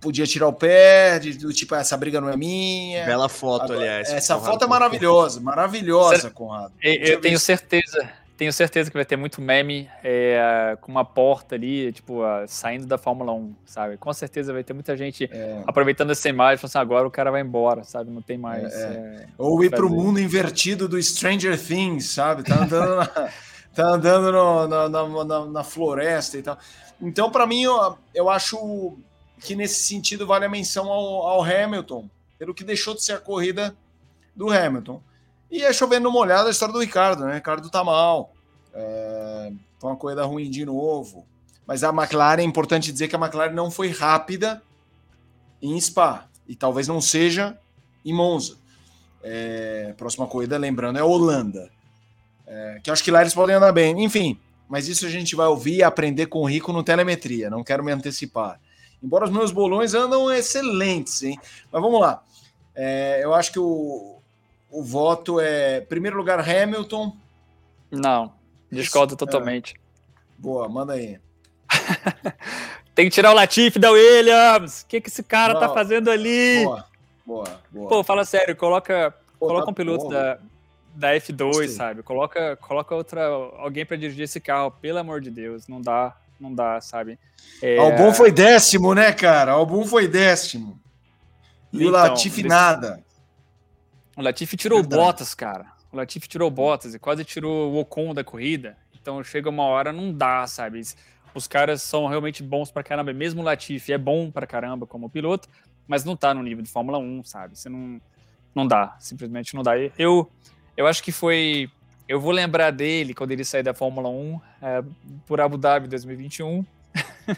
podia 0.00 0.26
tirar 0.26 0.46
o 0.46 0.52
pé, 0.52 1.18
de, 1.18 1.32
do 1.32 1.52
tipo, 1.52 1.74
essa 1.74 1.96
briga 1.96 2.20
não 2.20 2.28
é 2.28 2.36
minha. 2.36 3.04
Bela 3.04 3.28
foto, 3.28 3.64
Agora, 3.64 3.80
aliás. 3.80 4.08
Essa 4.10 4.38
foto 4.38 4.64
é 4.64 4.68
maravilhosa, 4.68 5.40
maravilhosa, 5.40 6.30
Conrado. 6.30 6.72
Eu, 6.80 6.94
eu 6.94 7.20
tenho 7.20 7.38
certeza 7.38 8.08
tenho 8.36 8.52
certeza 8.52 8.90
que 8.90 8.96
vai 8.96 9.04
ter 9.04 9.16
muito 9.16 9.40
meme 9.40 9.88
é, 10.04 10.76
com 10.82 10.92
uma 10.92 11.04
porta 11.04 11.54
ali, 11.54 11.90
tipo, 11.92 12.22
uh, 12.22 12.46
saindo 12.46 12.86
da 12.86 12.98
Fórmula 12.98 13.32
1, 13.32 13.54
sabe? 13.64 13.96
Com 13.96 14.12
certeza 14.12 14.52
vai 14.52 14.62
ter 14.62 14.74
muita 14.74 14.94
gente 14.96 15.28
é. 15.32 15.62
aproveitando 15.66 16.10
essa 16.10 16.28
imagem, 16.28 16.58
falando 16.58 16.70
assim, 16.70 16.78
agora 16.78 17.08
o 17.08 17.10
cara 17.10 17.30
vai 17.30 17.40
embora, 17.40 17.82
sabe? 17.82 18.10
Não 18.10 18.20
tem 18.20 18.36
mais. 18.36 18.72
É, 18.74 18.86
é. 18.86 19.26
Ou 19.38 19.64
ir 19.64 19.70
para 19.70 19.86
o 19.86 19.88
mundo 19.88 20.20
invertido 20.20 20.86
do 20.86 21.02
Stranger 21.02 21.58
Things, 21.58 22.10
sabe? 22.10 22.42
Tá 22.42 22.62
andando, 22.62 22.96
na, 22.96 23.06
tá 23.74 23.86
andando 23.88 24.32
no, 24.32 24.68
na, 24.68 24.88
na, 24.88 25.46
na, 25.46 25.64
floresta 25.64 26.36
e 26.36 26.42
tal. 26.42 26.58
Então, 27.00 27.30
para 27.30 27.46
mim, 27.46 27.62
eu, 27.62 27.96
eu 28.14 28.28
acho 28.28 28.98
que 29.40 29.56
nesse 29.56 29.84
sentido 29.84 30.26
vale 30.26 30.44
a 30.44 30.48
menção 30.48 30.90
ao, 30.90 31.26
ao 31.26 31.42
Hamilton, 31.42 32.08
pelo 32.38 32.54
que 32.54 32.64
deixou 32.64 32.94
de 32.94 33.02
ser 33.02 33.12
a 33.12 33.18
corrida 33.18 33.74
do 34.34 34.50
Hamilton. 34.52 35.00
E 35.50 35.62
é 35.62 35.72
chovendo 35.72 36.04
no 36.04 36.12
molhado 36.12 36.48
a 36.48 36.50
história 36.50 36.72
do 36.72 36.80
Ricardo, 36.80 37.24
né? 37.24 37.34
Ricardo 37.34 37.70
tá 37.70 37.84
mal. 37.84 38.32
É, 38.74 39.52
foi 39.78 39.90
uma 39.90 39.96
corrida 39.96 40.24
ruim 40.24 40.50
de 40.50 40.64
novo. 40.64 41.26
Mas 41.66 41.82
a 41.82 41.90
McLaren, 41.90 42.40
é 42.40 42.44
importante 42.44 42.92
dizer 42.92 43.08
que 43.08 43.16
a 43.16 43.18
McLaren 43.18 43.52
não 43.52 43.70
foi 43.70 43.88
rápida 43.88 44.62
em 45.60 45.80
Spa. 45.80 46.28
E 46.48 46.54
talvez 46.54 46.86
não 46.86 47.00
seja 47.00 47.58
em 48.04 48.12
Monza. 48.12 48.56
É, 49.22 49.92
próxima 49.96 50.26
corrida, 50.26 50.56
lembrando, 50.56 50.98
é 50.98 51.02
Holanda. 51.02 51.70
É, 52.46 52.80
que 52.82 52.90
acho 52.90 53.02
que 53.02 53.10
lá 53.10 53.20
eles 53.20 53.34
podem 53.34 53.56
andar 53.56 53.72
bem. 53.72 54.04
Enfim, 54.04 54.38
mas 54.68 54.88
isso 54.88 55.06
a 55.06 55.10
gente 55.10 55.34
vai 55.34 55.46
ouvir 55.46 55.76
e 55.76 55.82
aprender 55.82 56.26
com 56.26 56.40
o 56.40 56.44
Rico 56.44 56.72
no 56.72 56.84
telemetria. 56.84 57.50
Não 57.50 57.64
quero 57.64 57.82
me 57.82 57.92
antecipar. 57.92 58.60
Embora 59.02 59.24
os 59.24 59.30
meus 59.30 59.50
bolões 59.50 59.94
andam 59.94 60.32
excelentes, 60.32 61.22
hein? 61.22 61.38
Mas 61.72 61.82
vamos 61.82 62.00
lá. 62.00 62.22
É, 62.74 63.20
eu 63.22 63.34
acho 63.34 63.52
que 63.52 63.58
o, 63.58 64.15
o 64.76 64.82
voto 64.82 65.40
é, 65.40 65.80
primeiro 65.80 66.18
lugar, 66.18 66.38
Hamilton. 66.38 67.16
Não, 67.90 68.34
discordo 68.70 69.12
Isso, 69.12 69.16
totalmente. 69.16 69.74
É. 69.74 69.78
Boa, 70.36 70.68
manda 70.68 70.92
aí. 70.92 71.18
Tem 72.94 73.06
que 73.06 73.14
tirar 73.14 73.30
o 73.30 73.34
Latifi 73.34 73.78
da 73.78 73.90
Williams. 73.90 74.82
O 74.82 74.86
que, 74.86 75.00
que 75.00 75.08
esse 75.08 75.22
cara 75.22 75.54
tá 75.54 75.60
Não. 75.60 75.68
tá 75.68 75.74
fazendo 75.74 76.10
ali? 76.10 76.62
Boa, 76.62 76.84
boa, 77.24 77.60
boa. 77.70 77.88
Pô, 77.88 78.04
fala 78.04 78.26
sério, 78.26 78.54
coloca, 78.54 79.14
Pô, 79.40 79.46
coloca 79.46 79.64
tá 79.64 79.70
um 79.70 79.74
piloto 79.74 80.08
da, 80.10 80.38
da 80.94 81.14
F2, 81.14 81.68
sabe? 81.68 82.02
Coloca, 82.02 82.56
coloca 82.56 82.94
outra, 82.94 83.24
alguém 83.24 83.86
para 83.86 83.96
dirigir 83.96 84.24
esse 84.24 84.40
carro, 84.40 84.70
pelo 84.70 84.98
amor 84.98 85.22
de 85.22 85.30
Deus. 85.30 85.66
Não 85.66 85.80
dá, 85.80 86.14
não 86.38 86.54
dá, 86.54 86.82
sabe? 86.82 87.18
É... 87.62 87.78
Albon 87.78 88.12
foi 88.12 88.30
décimo, 88.30 88.94
né, 88.94 89.10
cara? 89.10 89.52
Albon 89.52 89.86
foi 89.86 90.06
décimo. 90.06 90.78
E 91.72 91.78
então, 91.78 91.88
o 91.88 91.90
Latifi 91.92 92.42
nada. 92.42 93.05
O 94.16 94.22
Latifi 94.22 94.56
tirou 94.56 94.80
Verdade. 94.80 95.02
Bottas, 95.02 95.34
cara. 95.34 95.66
O 95.92 95.96
Latifi 95.96 96.28
tirou 96.28 96.50
Bottas 96.50 96.94
e 96.94 96.98
quase 96.98 97.24
tirou 97.24 97.72
o 97.72 97.78
Ocon 97.78 98.14
da 98.14 98.24
corrida. 98.24 98.76
Então 99.00 99.22
chega 99.22 99.48
uma 99.48 99.64
hora, 99.64 99.92
não 99.92 100.12
dá, 100.12 100.46
sabe? 100.46 100.80
Os 101.34 101.46
caras 101.46 101.82
são 101.82 102.06
realmente 102.06 102.42
bons 102.42 102.70
pra 102.70 102.82
caramba. 102.82 103.12
Mesmo 103.12 103.42
o 103.42 103.44
Latifi 103.44 103.92
é 103.92 103.98
bom 103.98 104.30
pra 104.30 104.46
caramba 104.46 104.86
como 104.86 105.10
piloto, 105.10 105.48
mas 105.86 106.04
não 106.04 106.16
tá 106.16 106.32
no 106.32 106.42
nível 106.42 106.62
de 106.62 106.70
Fórmula 106.70 106.98
1, 106.98 107.24
sabe? 107.24 107.58
Você 107.58 107.68
não, 107.68 108.00
não 108.54 108.66
dá, 108.66 108.96
simplesmente 108.98 109.54
não 109.54 109.62
dá. 109.62 109.78
Eu, 109.98 110.30
eu 110.76 110.86
acho 110.86 111.02
que 111.02 111.12
foi 111.12 111.70
eu 112.08 112.20
vou 112.20 112.30
lembrar 112.30 112.70
dele 112.70 113.12
quando 113.12 113.32
ele 113.32 113.44
sair 113.44 113.64
da 113.64 113.74
Fórmula 113.74 114.08
1 114.08 114.40
é, 114.62 114.84
por 115.26 115.40
Abu 115.40 115.58
Dhabi 115.58 115.88
2021. 115.88 116.64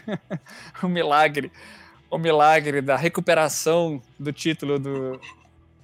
o 0.83 0.87
milagre, 0.87 1.51
o 2.09 2.17
milagre 2.17 2.79
da 2.79 2.95
recuperação 2.95 4.01
do 4.19 4.31
título 4.31 4.77
do, 4.77 5.19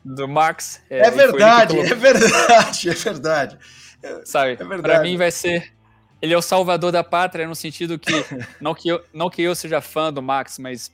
do 0.05 0.27
Max. 0.27 0.81
É, 0.89 1.07
é 1.07 1.11
verdade, 1.11 1.79
é 1.79 1.95
verdade, 1.95 2.89
é 2.89 2.93
verdade. 2.93 3.59
Sabe, 4.23 4.51
é 4.51 4.55
verdade. 4.55 4.81
Para 4.81 5.01
mim 5.01 5.17
vai 5.17 5.31
ser 5.31 5.75
ele 6.21 6.33
é 6.33 6.37
o 6.37 6.41
salvador 6.41 6.91
da 6.91 7.03
pátria 7.03 7.47
no 7.47 7.55
sentido 7.55 7.99
que 7.99 8.11
não 8.59 8.73
que 8.73 8.89
eu, 8.89 9.03
não 9.13 9.29
que 9.29 9.41
eu 9.41 9.53
seja 9.55 9.81
fã 9.81 10.11
do 10.11 10.21
Max, 10.21 10.57
mas 10.57 10.91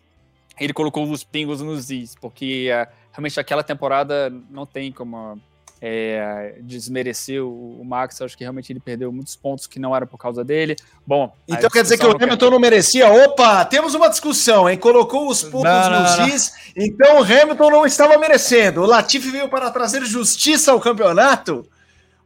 ele 0.60 0.74
colocou 0.74 1.10
os 1.10 1.24
pingos 1.24 1.62
nos 1.62 1.90
is, 1.90 2.16
porque 2.16 2.70
uh, 2.70 2.92
realmente 3.12 3.40
aquela 3.40 3.64
temporada 3.64 4.30
não 4.50 4.66
tem 4.66 4.92
como 4.92 5.40
é, 5.82 6.60
desmerecer 6.62 7.44
o, 7.44 7.84
Max. 7.84 8.22
Acho 8.22 8.38
que 8.38 8.44
realmente 8.44 8.72
ele 8.72 8.80
perdeu 8.80 9.12
muitos 9.12 9.36
pontos 9.36 9.66
que 9.66 9.80
não 9.80 9.96
eram 9.96 10.06
por 10.06 10.18
causa 10.20 10.44
dele. 10.44 10.76
Bom, 11.06 11.36
então 11.48 11.70
quer 11.70 11.82
dizer 11.82 11.98
que 11.98 12.06
o 12.06 12.16
Hamilton 12.16 12.52
não 12.52 12.60
merecia? 12.60 13.10
Opa, 13.10 13.66
temos 13.66 13.96
uma 13.96 14.08
discussão, 14.08 14.70
hein? 14.70 14.78
Colocou 14.78 15.28
os 15.28 15.42
pontos 15.42 15.64
não, 15.64 15.90
não, 15.90 16.02
nos 16.04 16.18
não. 16.18 16.28
is, 16.28 16.54
então 16.76 17.20
o 17.20 17.24
Hamilton 17.24 17.72
não 17.72 17.86
estava 17.86 18.18
merecendo. 18.20 18.82
O 18.82 18.86
Latifi 18.86 19.32
veio 19.32 19.50
para 19.50 19.72
trazer 19.72 20.06
justiça 20.06 20.72
ao 20.72 20.80
campeonato. 20.80 21.68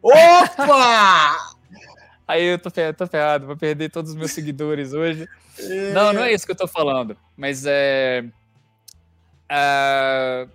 Opa! 0.01 1.37
Aí 2.27 2.43
eu 2.43 2.59
tô, 2.59 2.69
tô 2.71 3.07
ferrado, 3.07 3.45
vou 3.45 3.55
perder 3.55 3.89
todos 3.89 4.11
os 4.11 4.17
meus 4.17 4.31
seguidores 4.31 4.93
hoje. 4.93 5.29
É... 5.59 5.93
Não, 5.93 6.11
não 6.11 6.23
é 6.23 6.33
isso 6.33 6.45
que 6.45 6.51
eu 6.51 6.57
tô 6.57 6.67
falando. 6.67 7.15
Mas 7.37 7.63
é. 7.65 8.25
é 9.47 10.47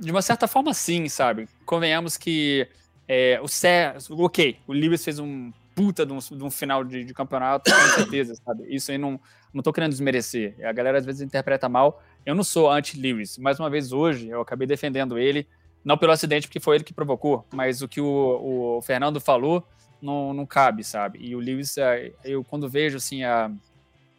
de 0.00 0.10
uma 0.10 0.22
certa 0.22 0.48
forma, 0.48 0.72
sim, 0.72 1.08
sabe? 1.08 1.46
Convenhamos 1.70 2.16
que 2.16 2.66
é, 3.06 3.38
o 3.40 3.46
Sé, 3.46 3.94
ok, 4.10 4.58
o 4.66 4.72
Lewis 4.72 5.04
fez 5.04 5.20
um 5.20 5.52
puta 5.72 6.04
de 6.04 6.12
um, 6.12 6.18
de 6.18 6.42
um 6.42 6.50
final 6.50 6.82
de, 6.82 7.04
de, 7.04 7.14
campeonato, 7.14 7.70
com 7.70 7.88
certeza, 7.94 8.34
sabe? 8.34 8.64
Isso 8.68 8.90
aí 8.90 8.98
não, 8.98 9.20
não 9.54 9.62
tô 9.62 9.72
querendo 9.72 9.92
desmerecer. 9.92 10.56
A 10.64 10.72
galera 10.72 10.98
às 10.98 11.06
vezes 11.06 11.20
interpreta 11.20 11.68
mal. 11.68 12.02
Eu 12.26 12.34
não 12.34 12.42
sou 12.42 12.68
anti-Lewis. 12.68 13.38
Mais 13.38 13.60
uma 13.60 13.70
vez, 13.70 13.92
hoje, 13.92 14.28
eu 14.28 14.40
acabei 14.40 14.66
defendendo 14.66 15.16
ele, 15.16 15.46
não 15.84 15.96
pelo 15.96 16.10
acidente, 16.10 16.48
porque 16.48 16.58
foi 16.58 16.74
ele 16.74 16.82
que 16.82 16.92
provocou, 16.92 17.46
mas 17.54 17.82
o 17.82 17.86
que 17.86 18.00
o, 18.00 18.78
o 18.78 18.82
Fernando 18.82 19.20
falou 19.20 19.64
não, 20.02 20.34
não 20.34 20.44
cabe, 20.44 20.82
sabe? 20.82 21.20
E 21.22 21.36
o 21.36 21.38
Lewis, 21.38 21.78
é, 21.78 22.10
eu 22.24 22.42
quando 22.42 22.68
vejo 22.68 22.96
assim 22.96 23.22
a 23.22 23.48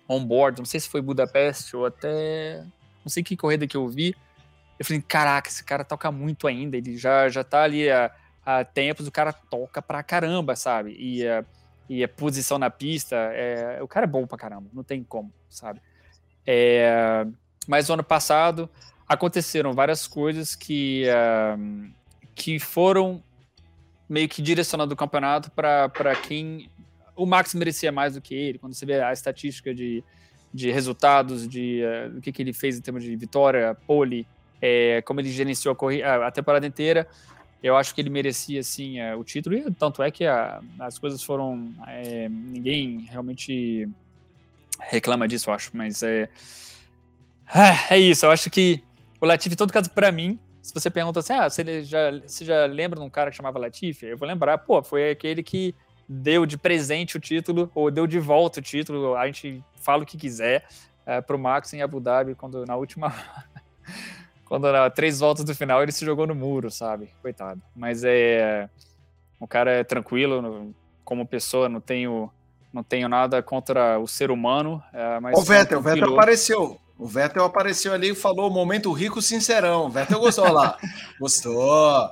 on-board, 0.07 0.59
não 0.59 0.65
sei 0.65 0.79
se 0.79 0.87
foi 0.87 1.01
Budapeste 1.01 1.75
ou 1.75 1.85
até 1.85 2.63
não 3.03 3.09
sei 3.09 3.21
que 3.21 3.35
corrida 3.35 3.67
que 3.67 3.75
eu 3.75 3.89
vi, 3.89 4.15
eu 4.81 4.85
falei, 4.85 5.03
caraca, 5.07 5.47
esse 5.47 5.63
cara 5.63 5.83
toca 5.83 6.11
muito 6.11 6.47
ainda, 6.47 6.75
ele 6.75 6.97
já, 6.97 7.29
já 7.29 7.43
tá 7.43 7.61
ali 7.61 7.87
há, 7.87 8.11
há 8.43 8.65
tempos, 8.65 9.05
o 9.05 9.11
cara 9.11 9.31
toca 9.31 9.79
pra 9.79 10.01
caramba, 10.01 10.55
sabe? 10.55 10.95
E, 10.97 11.27
a, 11.27 11.45
e 11.87 12.03
a 12.03 12.07
posição 12.07 12.57
na 12.57 12.71
pista, 12.71 13.15
é, 13.15 13.77
o 13.83 13.87
cara 13.87 14.05
é 14.05 14.09
bom 14.09 14.25
pra 14.25 14.39
caramba, 14.39 14.67
não 14.73 14.83
tem 14.83 15.03
como, 15.03 15.31
sabe? 15.47 15.79
É, 16.47 17.27
mas 17.67 17.87
no 17.87 17.93
ano 17.93 18.03
passado 18.03 18.67
aconteceram 19.07 19.71
várias 19.71 20.07
coisas 20.07 20.55
que, 20.55 21.05
uh, 21.05 21.91
que 22.33 22.57
foram 22.57 23.23
meio 24.09 24.27
que 24.27 24.41
direcionando 24.41 24.95
o 24.95 24.97
campeonato 24.97 25.51
para 25.51 26.15
quem 26.23 26.71
o 27.15 27.27
Max 27.27 27.53
merecia 27.53 27.91
mais 27.91 28.15
do 28.15 28.21
que 28.21 28.33
ele. 28.33 28.57
Quando 28.57 28.73
você 28.73 28.83
vê 28.83 28.99
a 28.99 29.13
estatística 29.13 29.75
de, 29.75 30.03
de 30.51 30.71
resultados, 30.71 31.47
de 31.47 31.83
uh, 31.83 32.15
do 32.15 32.19
que, 32.19 32.31
que 32.31 32.41
ele 32.41 32.51
fez 32.51 32.79
em 32.79 32.81
termos 32.81 33.03
de 33.03 33.15
vitória, 33.15 33.77
pole, 33.85 34.25
é, 34.61 35.01
como 35.01 35.19
ele 35.19 35.31
gerenciou 35.31 35.77
a, 36.03 36.27
a 36.27 36.31
temporada 36.31 36.67
inteira, 36.67 37.07
eu 37.63 37.75
acho 37.75 37.93
que 37.93 38.01
ele 38.01 38.09
merecia 38.09 38.63
sim 38.63 38.99
uh, 38.99 39.17
o 39.17 39.23
título. 39.23 39.55
E 39.55 39.71
tanto 39.71 40.01
é 40.01 40.09
que 40.09 40.25
a, 40.25 40.61
as 40.79 40.97
coisas 40.97 41.23
foram. 41.23 41.73
É, 41.87 42.27
ninguém 42.29 43.07
realmente 43.09 43.87
reclama 44.79 45.27
disso, 45.27 45.49
eu 45.49 45.53
acho. 45.53 45.71
Mas 45.73 46.01
é. 46.03 46.29
É 47.89 47.99
isso, 47.99 48.25
eu 48.25 48.31
acho 48.31 48.49
que 48.49 48.81
o 49.19 49.25
Latifi, 49.25 49.53
em 49.53 49.57
todo 49.57 49.73
caso, 49.73 49.89
para 49.89 50.09
mim, 50.09 50.39
se 50.61 50.73
você 50.73 50.89
pergunta 50.89 51.19
assim, 51.19 51.33
ah, 51.33 51.49
você 51.49 51.83
já, 51.83 52.11
você 52.25 52.45
já 52.45 52.65
lembra 52.65 52.97
de 52.97 53.05
um 53.05 53.09
cara 53.09 53.29
que 53.29 53.35
chamava 53.35 53.59
Latifi? 53.59 54.05
Eu 54.05 54.17
vou 54.17 54.27
lembrar, 54.27 54.57
pô, 54.59 54.81
foi 54.81 55.11
aquele 55.11 55.43
que 55.43 55.75
deu 56.07 56.45
de 56.45 56.57
presente 56.57 57.17
o 57.17 57.19
título, 57.19 57.69
ou 57.75 57.91
deu 57.91 58.07
de 58.07 58.19
volta 58.19 58.59
o 58.59 58.63
título, 58.63 59.15
a 59.15 59.25
gente 59.25 59.61
fala 59.75 60.03
o 60.03 60.05
que 60.05 60.17
quiser, 60.17 60.65
é, 61.05 61.19
pro 61.19 61.37
Max 61.37 61.73
em 61.73 61.81
Abu 61.81 61.99
Dhabi, 61.99 62.35
quando 62.35 62.65
na 62.65 62.75
última... 62.75 63.13
quando 64.51 64.69
na 64.69 64.89
três 64.89 65.21
voltas 65.21 65.45
do 65.45 65.55
final 65.55 65.81
ele 65.81 65.93
se 65.93 66.03
jogou 66.03 66.27
no 66.27 66.35
muro, 66.35 66.69
sabe? 66.69 67.09
Coitado. 67.21 67.61
Mas 67.73 68.03
é... 68.03 68.69
O 69.39 69.47
cara 69.47 69.71
é 69.71 69.81
tranquilo, 69.81 70.75
como 71.05 71.25
pessoa, 71.25 71.69
não 71.69 71.79
tenho, 71.79 72.29
não 72.73 72.83
tenho 72.83 73.07
nada 73.07 73.41
contra 73.41 73.97
o 73.97 74.05
ser 74.05 74.29
humano. 74.29 74.83
É, 74.91 75.21
mas 75.21 75.39
o 75.39 75.41
Vettel, 75.41 75.79
o 75.79 75.81
Vettel 75.81 76.13
apareceu. 76.13 76.77
O 76.97 77.07
Vettel 77.07 77.45
apareceu 77.45 77.93
ali 77.93 78.09
e 78.09 78.13
falou 78.15 78.51
momento 78.51 78.91
rico 78.91 79.21
sincerão. 79.21 79.85
O 79.85 79.89
Vettel 79.89 80.19
gostou 80.19 80.51
lá. 80.51 80.77
Gostou. 81.17 82.11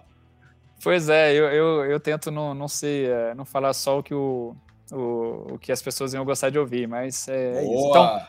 Pois 0.82 1.10
é, 1.10 1.34
eu, 1.34 1.44
eu, 1.44 1.86
eu 1.91 1.99
tento 1.99 2.32
não, 2.32 2.53
não 2.53 2.70
ser, 2.70 3.10
é, 3.10 3.36
não 3.36 3.44
falar 3.44 3.74
só 3.74 3.99
o 3.99 4.03
que, 4.03 4.14
o, 4.14 4.56
o, 4.94 5.56
o 5.56 5.60
que 5.60 5.74
as 5.74 5.82
pessoas 5.82 6.14
iam 6.14 6.24
gostar 6.24 6.52
de 6.52 6.57
ouvir, 6.57 6.88
mas 6.88 7.28
é, 7.28 7.57
é 7.57 7.64
isso. 7.66 7.90
Então, 7.90 8.22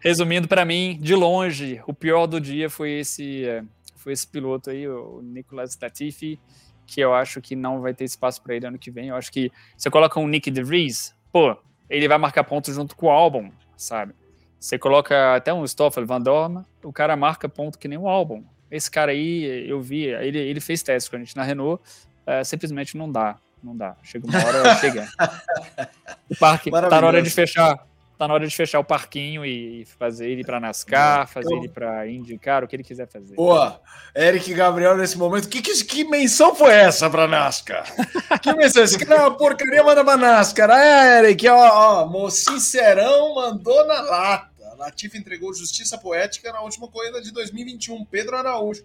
resumindo 0.00 0.48
para 0.48 0.64
mim, 0.64 0.98
de 1.00 1.14
longe, 1.14 1.80
o 1.86 1.94
pior 1.94 2.26
do 2.26 2.40
dia 2.40 2.68
foi 2.68 3.00
esse, 3.00 3.44
é, 3.46 3.62
foi 3.96 4.12
esse 4.12 4.26
piloto 4.26 4.70
aí, 4.70 4.88
o 4.88 5.20
Nicolas 5.22 5.78
Latifi, 5.80 6.40
que 6.86 7.00
eu 7.00 7.14
acho 7.14 7.40
que 7.40 7.54
não 7.54 7.80
vai 7.80 7.94
ter 7.94 8.04
espaço 8.04 8.42
para 8.42 8.54
ele 8.54 8.66
ano 8.66 8.78
que 8.78 8.90
vem. 8.90 9.08
Eu 9.08 9.16
acho 9.16 9.30
que 9.30 9.52
você 9.76 9.88
coloca 9.90 10.18
um 10.18 10.26
Nick 10.26 10.50
DeVries, 10.50 11.14
pô, 11.30 11.56
ele 11.88 12.08
vai 12.08 12.18
marcar 12.18 12.42
pontos 12.44 12.74
junto 12.74 12.96
com 12.96 13.06
o 13.06 13.10
álbum, 13.10 13.50
sabe? 13.76 14.14
Você 14.58 14.78
coloca 14.78 15.34
até 15.34 15.52
um 15.52 15.66
Stoffel 15.66 16.06
Van 16.06 16.20
Dorn, 16.20 16.64
o 16.82 16.92
cara 16.92 17.16
marca 17.16 17.48
ponto 17.48 17.78
que 17.78 17.88
nem 17.88 17.98
o 17.98 18.08
álbum. 18.08 18.42
Esse 18.70 18.90
cara 18.90 19.12
aí, 19.12 19.68
eu 19.68 19.80
vi, 19.80 20.04
ele, 20.04 20.38
ele 20.38 20.60
fez 20.60 20.82
teste 20.82 21.10
com 21.10 21.16
a 21.16 21.18
gente 21.18 21.36
na 21.36 21.42
Renault, 21.42 21.82
é, 22.26 22.44
simplesmente 22.44 22.96
não 22.96 23.10
dá, 23.10 23.36
não 23.62 23.76
dá. 23.76 23.96
Chega 24.02 24.26
uma 24.26 24.44
hora, 24.44 24.74
chega. 24.76 25.08
O 26.30 26.36
parque 26.36 26.70
tá 26.70 27.00
na 27.00 27.06
hora 27.08 27.20
de 27.20 27.28
fechar, 27.28 27.84
tá 28.20 28.28
na 28.28 28.34
hora 28.34 28.46
de 28.46 28.54
fechar 28.54 28.78
o 28.78 28.84
parquinho 28.84 29.46
e 29.46 29.86
fazer 29.98 30.28
ele 30.28 30.44
para 30.44 30.60
NASCAR, 30.60 31.26
fazer 31.26 31.54
ele 31.54 31.70
para 31.70 32.06
indicar 32.06 32.62
o 32.62 32.68
que 32.68 32.76
ele 32.76 32.82
quiser 32.82 33.08
fazer. 33.08 33.34
Boa, 33.34 33.80
Eric 34.14 34.52
Gabriel 34.52 34.94
nesse 34.94 35.16
momento, 35.16 35.48
que, 35.48 35.62
que, 35.62 35.84
que 35.84 36.04
menção 36.04 36.54
foi 36.54 36.70
essa 36.70 37.08
para 37.08 37.26
NASCAR? 37.26 37.86
que 38.42 38.52
menção? 38.52 38.82
Esse 38.82 38.98
cara 38.98 39.22
é 39.22 39.26
uma 39.26 39.34
porcaria, 39.34 39.82
manda 39.82 40.04
pra 40.04 40.18
NASCAR. 40.18 40.68
É, 40.68 41.20
Eric, 41.20 41.48
ó, 41.48 42.04
ó, 42.04 42.28
sincerão, 42.28 43.36
mandou 43.36 43.86
na 43.86 44.02
lata. 44.02 44.50
Latifi 44.76 45.16
entregou 45.16 45.54
justiça 45.54 45.96
poética 45.96 46.52
na 46.52 46.60
última 46.60 46.88
corrida 46.88 47.22
de 47.22 47.32
2021. 47.32 48.04
Pedro 48.04 48.36
Araújo. 48.36 48.84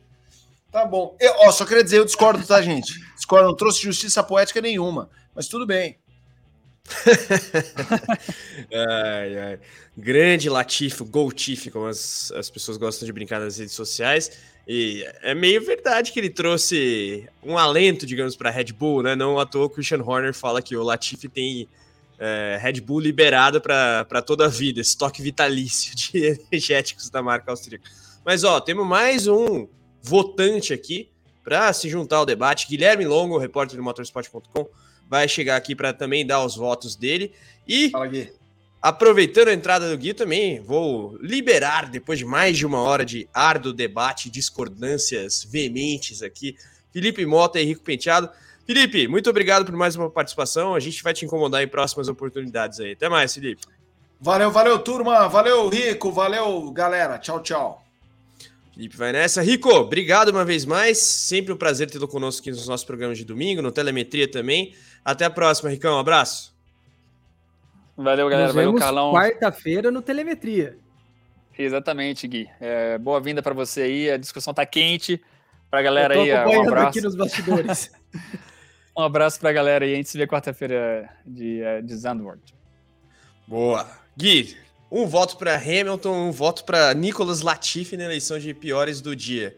Tá 0.72 0.86
bom. 0.86 1.16
Eu, 1.20 1.34
ó, 1.40 1.52
só 1.52 1.66
queria 1.66 1.84
dizer, 1.84 1.99
eu 1.99 2.06
discordo, 2.06 2.45
tá, 2.45 2.62
gente? 2.62 2.94
Discordo, 3.16 3.48
não 3.48 3.56
trouxe 3.56 3.82
justiça 3.82 4.24
poética 4.24 4.62
nenhuma. 4.62 5.10
Mas 5.34 5.48
tudo 5.49 5.66
bem. 5.66 5.98
ai, 8.74 9.38
ai. 9.38 9.60
Grande 9.98 10.49
Latifi, 10.49 11.03
Goltifi, 11.03 11.72
como 11.72 11.88
as, 11.88 12.32
as 12.32 12.49
pessoas 12.49 12.78
gostam 12.78 13.06
de 13.06 13.14
brincar 13.14 13.40
nas 13.40 13.57
redes 13.57 13.74
sociais. 13.74 14.32
E 14.68 15.07
é 15.22 15.36
meio 15.36 15.64
verdade 15.64 16.12
que 16.12 16.20
ele 16.20 16.30
trouxe 16.30 17.28
um 17.44 17.57
alento, 17.57 18.06
digamos, 18.06 18.36
para 18.36 18.49
Red 18.49 18.74
Bull, 18.74 19.03
né? 19.03 19.16
Não 19.16 19.40
à 19.40 19.45
toa 19.45 19.66
o 19.66 19.70
Christian 19.70 20.02
Horner 20.02 20.34
fala 20.34 20.62
que 20.62 20.76
o 20.76 20.84
Latifi 20.84 21.30
tem 21.30 21.68
é, 22.18 22.57
Red 22.62 22.82
Bull 22.82 22.99
liberado 22.99 23.62
para 23.62 24.22
toda 24.26 24.45
a 24.45 24.49
vida, 24.49 24.82
estoque 24.82 25.22
vitalício 25.22 25.95
de 25.95 26.40
energéticos 26.52 27.10
da 27.10 27.22
marca 27.22 27.52
austríaca. 27.52 27.90
Mas 28.26 28.44
ó, 28.44 28.60
temos 28.60 28.88
mais 28.88 29.28
um 29.28 29.68
votante 30.02 30.74
aqui 30.74 31.10
para 31.44 31.72
se 31.72 31.88
juntar 31.88 32.18
ao 32.18 32.26
debate. 32.26 32.68
Guilherme 32.68 33.06
Longo, 33.06 33.38
repórter 33.38 33.78
do 33.78 33.84
motorsport.com, 33.84 34.68
vai 35.10 35.27
chegar 35.27 35.56
aqui 35.56 35.76
para 35.76 35.94
também 35.94 36.26
dar 36.26 36.44
os 36.44 36.56
votos 36.56 36.95
dele. 36.95 37.32
E 37.68 37.90
Fala, 37.90 38.07
Gui. 38.07 38.32
aproveitando 38.82 39.49
a 39.49 39.53
entrada 39.53 39.90
do 39.90 39.98
Gui, 39.98 40.14
também 40.14 40.60
vou 40.61 41.18
liberar, 41.22 41.90
depois 41.90 42.19
de 42.19 42.26
mais 42.26 42.57
de 42.57 42.65
uma 42.65 42.82
hora 42.82 43.06
de 43.06 43.27
árduo 43.34 43.73
debate, 43.73 44.30
discordâncias 44.30 45.44
veementes 45.49 46.22
aqui, 46.22 46.56
Felipe 46.91 47.26
Mota 47.26 47.60
e 47.60 47.64
Henrique 47.64 47.82
Penteado. 47.82 48.30
Felipe, 48.65 49.07
muito 49.07 49.30
obrigado 49.30 49.65
por 49.65 49.76
mais 49.76 49.95
uma 49.95 50.10
participação. 50.10 50.73
A 50.73 50.80
gente 50.80 51.03
vai 51.03 51.14
te 51.14 51.23
incomodar 51.23 51.61
em 51.61 51.68
próximas 51.68 52.07
oportunidades 52.07 52.80
aí. 52.80 52.94
Até 52.94 53.07
mais, 53.07 53.34
Felipe. 53.34 53.61
Valeu, 54.19 54.49
valeu, 54.49 54.80
turma. 54.80 55.27
Valeu, 55.27 55.69
Rico. 55.69 56.11
Valeu, 56.11 56.72
galera. 56.72 57.19
Tchau, 57.19 57.44
tchau. 57.44 57.86
Felipe 58.73 58.98
vai 58.98 59.11
nessa. 59.11 59.41
Rico, 59.41 59.69
obrigado 59.69 60.30
uma 60.30 60.44
vez 60.44 60.65
mais. 60.65 60.98
Sempre 60.98 61.53
um 61.53 61.57
prazer 61.57 61.90
tê-lo 61.91 62.07
conosco 62.07 62.41
aqui 62.41 62.49
nos 62.49 62.68
nossos 62.68 62.86
programas 62.86 63.18
de 63.18 63.23
domingo, 63.23 63.61
no 63.61 63.72
Telemetria 63.72 64.30
também. 64.30 64.73
Até 65.06 65.26
a 65.26 65.30
próxima, 65.30 65.69
Ricão. 65.69 65.95
Um 65.95 65.99
abraço. 65.99 66.53
Valeu, 67.95 68.27
galera. 68.27 68.48
Nos 68.48 68.56
Valeu, 68.56 68.73
Carlão. 68.73 69.14
Quarta-feira 69.14 69.91
no 69.91 70.02
Telemetria. 70.02 70.77
Exatamente, 71.57 72.27
Gui. 72.27 72.49
É, 72.60 72.98
boa 72.98 73.22
vinda 73.22 73.41
para 73.41 73.53
você 73.53 73.84
aí. 73.84 74.11
A 74.11 74.18
discussão 74.18 74.53
tá 74.53 74.65
quente. 74.65 75.22
Pra 75.69 75.82
galera 75.82 76.15
aí, 76.15 76.34
um 76.57 76.64
abraço. 76.64 76.88
aqui 76.88 77.02
nos 77.02 77.15
bastidores. 77.15 77.91
Um 78.98 79.02
abraço 79.02 79.38
pra 79.41 79.52
galera 79.52 79.86
e 79.86 79.91
a 79.91 79.95
gente 79.98 80.07
se 80.07 80.18
vê 80.18 80.26
quarta-feira 80.26 81.10
de, 81.26 81.61
eh, 81.61 81.82
de 81.82 81.94
Zandvoort. 81.98 82.56
Boa. 83.45 83.86
Gui, 84.15 84.56
um 84.90 85.06
voto 85.06 85.36
para 85.38 85.53
Hamilton, 85.56 86.30
um 86.30 86.32
voto 86.32 86.64
para 86.64 86.94
Nicolas 86.94 87.41
Latifi 87.41 87.98
na 87.98 88.06
eleição 88.06 88.40
de 88.40 88.53
piores 88.53 89.02
do 89.02 89.14
dia. 89.14 89.57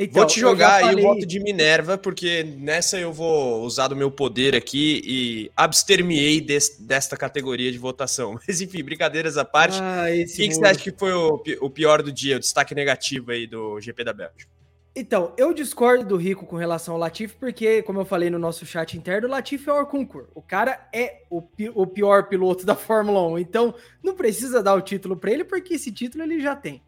Então, 0.00 0.22
vou 0.22 0.26
te 0.26 0.38
jogar 0.38 0.80
falei... 0.80 0.96
aí 0.96 1.04
o 1.04 1.08
voto 1.08 1.26
de 1.26 1.40
Minerva, 1.40 1.98
porque 1.98 2.44
nessa 2.44 3.00
eu 3.00 3.12
vou 3.12 3.62
usar 3.64 3.88
do 3.88 3.96
meu 3.96 4.12
poder 4.12 4.54
aqui 4.54 5.02
e 5.04 5.50
abstermiei 5.56 6.40
des, 6.40 6.76
desta 6.78 7.16
categoria 7.16 7.72
de 7.72 7.78
votação. 7.78 8.38
Mas 8.46 8.60
enfim, 8.60 8.84
brincadeiras 8.84 9.36
à 9.36 9.44
parte. 9.44 9.80
Ah, 9.82 10.04
o 10.04 10.36
que, 10.36 10.48
que 10.48 10.54
você 10.54 10.64
acha 10.64 10.78
que 10.78 10.92
foi 10.92 11.12
o, 11.12 11.42
o 11.60 11.68
pior 11.68 12.00
do 12.00 12.12
dia, 12.12 12.36
o 12.36 12.38
destaque 12.38 12.76
negativo 12.76 13.32
aí 13.32 13.44
do 13.44 13.80
GP 13.80 14.04
da 14.04 14.12
Bélgica? 14.12 14.58
Então, 14.94 15.32
eu 15.36 15.52
discordo 15.52 16.04
do 16.04 16.16
Rico 16.16 16.46
com 16.46 16.56
relação 16.56 16.94
ao 16.94 17.00
Latifi, 17.00 17.36
porque, 17.36 17.82
como 17.82 18.00
eu 18.00 18.04
falei 18.04 18.30
no 18.30 18.38
nosso 18.38 18.66
chat 18.66 18.96
interno, 18.96 19.28
o 19.28 19.30
Latifi 19.30 19.68
é 19.68 19.72
o 19.72 19.76
Orconcur. 19.76 20.26
O 20.34 20.42
cara 20.42 20.88
é 20.92 21.22
o, 21.30 21.42
pi 21.42 21.70
o 21.72 21.86
pior 21.86 22.28
piloto 22.28 22.64
da 22.66 22.74
Fórmula 22.74 23.24
1. 23.28 23.38
Então, 23.38 23.74
não 24.02 24.14
precisa 24.14 24.62
dar 24.62 24.74
o 24.74 24.80
título 24.80 25.16
para 25.16 25.32
ele, 25.32 25.44
porque 25.44 25.74
esse 25.74 25.90
título 25.90 26.24
ele 26.24 26.40
já 26.40 26.54
tem. 26.54 26.82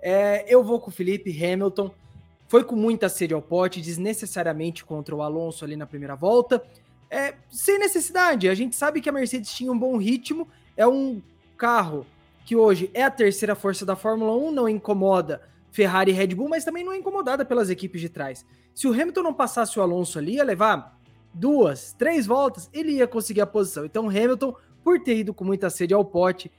É, 0.00 0.44
eu 0.48 0.62
vou 0.62 0.80
com 0.80 0.90
o 0.90 0.92
Felipe 0.92 1.30
Hamilton. 1.30 1.90
Foi 2.50 2.64
com 2.64 2.74
muita 2.74 3.08
sede 3.08 3.32
ao 3.32 3.40
pote, 3.40 3.80
desnecessariamente 3.80 4.84
contra 4.84 5.14
o 5.14 5.22
Alonso 5.22 5.64
ali 5.64 5.76
na 5.76 5.86
primeira 5.86 6.16
volta. 6.16 6.60
É, 7.08 7.34
sem 7.48 7.78
necessidade. 7.78 8.48
A 8.48 8.54
gente 8.56 8.74
sabe 8.74 9.00
que 9.00 9.08
a 9.08 9.12
Mercedes 9.12 9.54
tinha 9.54 9.70
um 9.70 9.78
bom 9.78 9.96
ritmo. 9.96 10.48
É 10.76 10.84
um 10.84 11.22
carro 11.56 12.04
que 12.44 12.56
hoje 12.56 12.90
é 12.92 13.04
a 13.04 13.10
terceira 13.10 13.54
força 13.54 13.86
da 13.86 13.94
Fórmula 13.94 14.36
1, 14.36 14.50
não 14.50 14.68
incomoda 14.68 15.42
Ferrari 15.70 16.10
e 16.10 16.14
Red 16.14 16.34
Bull, 16.34 16.48
mas 16.48 16.64
também 16.64 16.82
não 16.82 16.92
é 16.92 16.96
incomodada 16.96 17.44
pelas 17.44 17.70
equipes 17.70 18.00
de 18.00 18.08
trás. 18.08 18.44
Se 18.74 18.88
o 18.88 18.92
Hamilton 18.92 19.22
não 19.22 19.32
passasse 19.32 19.78
o 19.78 19.82
Alonso 19.82 20.18
ali, 20.18 20.34
ia 20.34 20.42
levar 20.42 20.98
duas, 21.32 21.92
três 21.92 22.26
voltas, 22.26 22.68
ele 22.72 22.94
ia 22.94 23.06
conseguir 23.06 23.42
a 23.42 23.46
posição. 23.46 23.84
Então, 23.84 24.08
Hamilton, 24.08 24.56
por 24.82 24.98
ter 24.98 25.18
ido 25.18 25.32
com 25.32 25.44
muita 25.44 25.70
sede 25.70 25.94
ao 25.94 26.04
pote, 26.04 26.50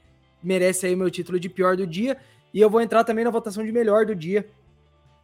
merece 0.42 0.86
aí 0.86 0.94
o 0.94 0.96
meu 0.96 1.10
título 1.10 1.38
de 1.38 1.50
pior 1.50 1.76
do 1.76 1.86
dia. 1.86 2.16
E 2.54 2.62
eu 2.62 2.70
vou 2.70 2.80
entrar 2.80 3.04
também 3.04 3.26
na 3.26 3.30
votação 3.30 3.62
de 3.62 3.70
melhor 3.70 4.06
do 4.06 4.14
dia. 4.14 4.48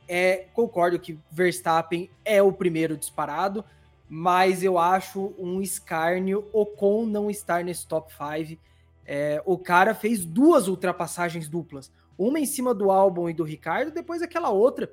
É, 0.09 0.47
concordo 0.55 0.99
que 0.99 1.19
Verstappen 1.31 2.11
é 2.25 2.43
o 2.43 2.53
primeiro 2.53 2.97
disparado, 2.97 3.65
mas 4.09 4.63
eu 4.63 4.79
acho 4.79 5.35
um 5.39 5.61
escárnio 5.61 6.49
Ocon 6.53 7.05
não 7.05 7.31
estar 7.31 7.63
nesse 7.63 7.87
top 7.87 8.13
5. 8.13 8.61
É, 9.05 9.43
o 9.45 9.59
cara 9.59 9.95
fez 9.95 10.25
duas 10.25 10.67
ultrapassagens 10.67 11.49
duplas 11.49 11.91
uma 12.19 12.41
em 12.41 12.47
cima 12.47 12.75
do 12.75 12.91
álbum 12.91 13.29
e 13.31 13.33
do 13.33 13.45
Ricardo, 13.45 13.93
depois 13.93 14.21
aquela 14.21 14.51
outra 14.51 14.93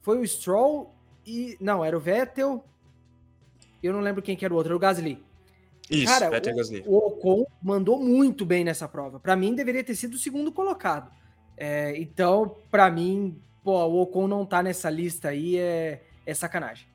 foi 0.00 0.18
o 0.18 0.26
Stroll 0.26 0.94
e. 1.26 1.56
Não, 1.60 1.84
era 1.84 1.96
o 1.96 2.00
Vettel. 2.00 2.64
Eu 3.82 3.92
não 3.92 4.00
lembro 4.00 4.22
quem 4.22 4.36
que 4.36 4.44
era 4.44 4.54
o 4.54 4.56
outro, 4.56 4.70
era 4.70 4.76
o 4.76 4.78
Gasly. 4.78 5.22
Isso, 5.90 6.06
Cara, 6.06 6.30
Vettel 6.30 6.52
o, 6.52 6.56
Gasly. 6.56 6.84
O 6.86 6.96
Ocon 6.98 7.44
mandou 7.60 7.98
muito 7.98 8.46
bem 8.46 8.62
nessa 8.62 8.86
prova. 8.86 9.18
Para 9.18 9.34
mim, 9.34 9.54
deveria 9.54 9.82
ter 9.82 9.96
sido 9.96 10.14
o 10.14 10.18
segundo 10.18 10.52
colocado. 10.52 11.10
É, 11.56 11.96
então, 12.00 12.56
para 12.70 12.88
mim, 12.88 13.36
pô, 13.62 13.84
o 13.84 14.02
Ocon 14.02 14.28
não 14.28 14.44
tá 14.44 14.62
nessa 14.62 14.90
lista 14.90 15.28
aí 15.28 15.56
é, 15.56 16.02
é 16.26 16.34
sacanagem. 16.34 16.86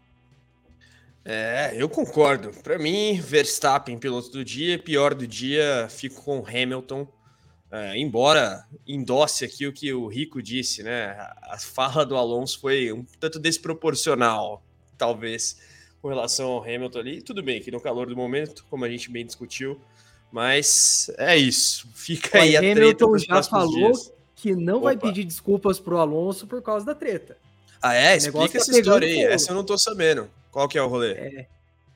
É, 1.30 1.74
eu 1.76 1.90
concordo. 1.90 2.52
Para 2.64 2.80
mim, 2.80 3.20
Verstappen, 3.20 3.98
piloto 3.98 4.30
do 4.30 4.46
dia, 4.46 4.80
pior 4.80 5.14
do 5.14 5.28
dia, 5.28 5.88
fico 5.90 6.24
com 6.24 6.46
Hamilton. 6.48 7.06
É, 7.70 7.98
embora 7.98 8.66
endosse 8.88 9.44
aqui 9.44 9.68
o 9.68 9.74
que 9.74 9.92
o 9.94 10.08
Rico 10.08 10.42
disse, 10.42 10.84
né? 10.84 11.18
A 11.42 11.58
fala 11.60 12.06
do 12.06 12.16
Alonso 12.16 12.62
foi 12.62 12.94
um 12.94 13.04
tanto 13.20 13.40
desproporcional, 13.40 14.64
talvez, 14.98 15.58
com 16.02 16.08
relação 16.08 16.48
ao 16.48 16.64
Hamilton 16.64 17.00
ali. 17.00 17.22
Tudo 17.22 17.44
bem 17.44 17.62
que 17.62 17.72
no 17.72 17.82
calor 17.82 18.08
do 18.08 18.16
momento, 18.16 18.66
como 18.70 18.86
a 18.86 18.90
gente 18.90 19.12
bem 19.12 19.26
discutiu, 19.26 19.82
mas 20.32 21.12
é 21.18 21.36
isso. 21.36 21.90
Fica 21.94 22.40
aí 22.40 22.56
a 22.56 22.60
Hamilton 22.60 23.12
treta. 23.12 23.26
já 23.28 23.44
falou 23.44 23.70
dias. 23.70 24.17
Que 24.38 24.56
não 24.56 24.78
Opa. 24.78 24.86
vai 24.86 24.98
pedir 24.98 25.26
desculpas 25.26 25.80
pro 25.80 25.98
Alonso 25.98 26.48
por 26.48 26.62
causa 26.62 26.86
da 26.86 26.96
treta. 26.96 27.38
Ah, 27.82 27.94
é? 27.94 28.16
Explica 28.16 28.54
tá 28.54 28.58
essa 28.60 28.80
história 28.80 29.08
aí. 29.08 29.22
Essa 29.22 29.52
eu 29.52 29.56
não 29.56 29.64
tô 29.64 29.78
sabendo. 29.78 30.30
Qual 30.52 30.68
que 30.68 30.78
é 30.78 30.82
o 30.82 30.88
rolê? 30.88 31.12
É. 31.12 31.48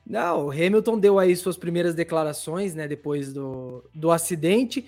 Não, 0.04 0.46
o 0.46 0.50
Hamilton 0.50 0.98
deu 0.98 1.18
aí 1.18 1.34
suas 1.36 1.56
primeiras 1.56 1.94
declarações, 1.94 2.74
né, 2.74 2.88
depois 2.88 3.32
do, 3.32 3.84
do 3.94 4.10
acidente 4.10 4.84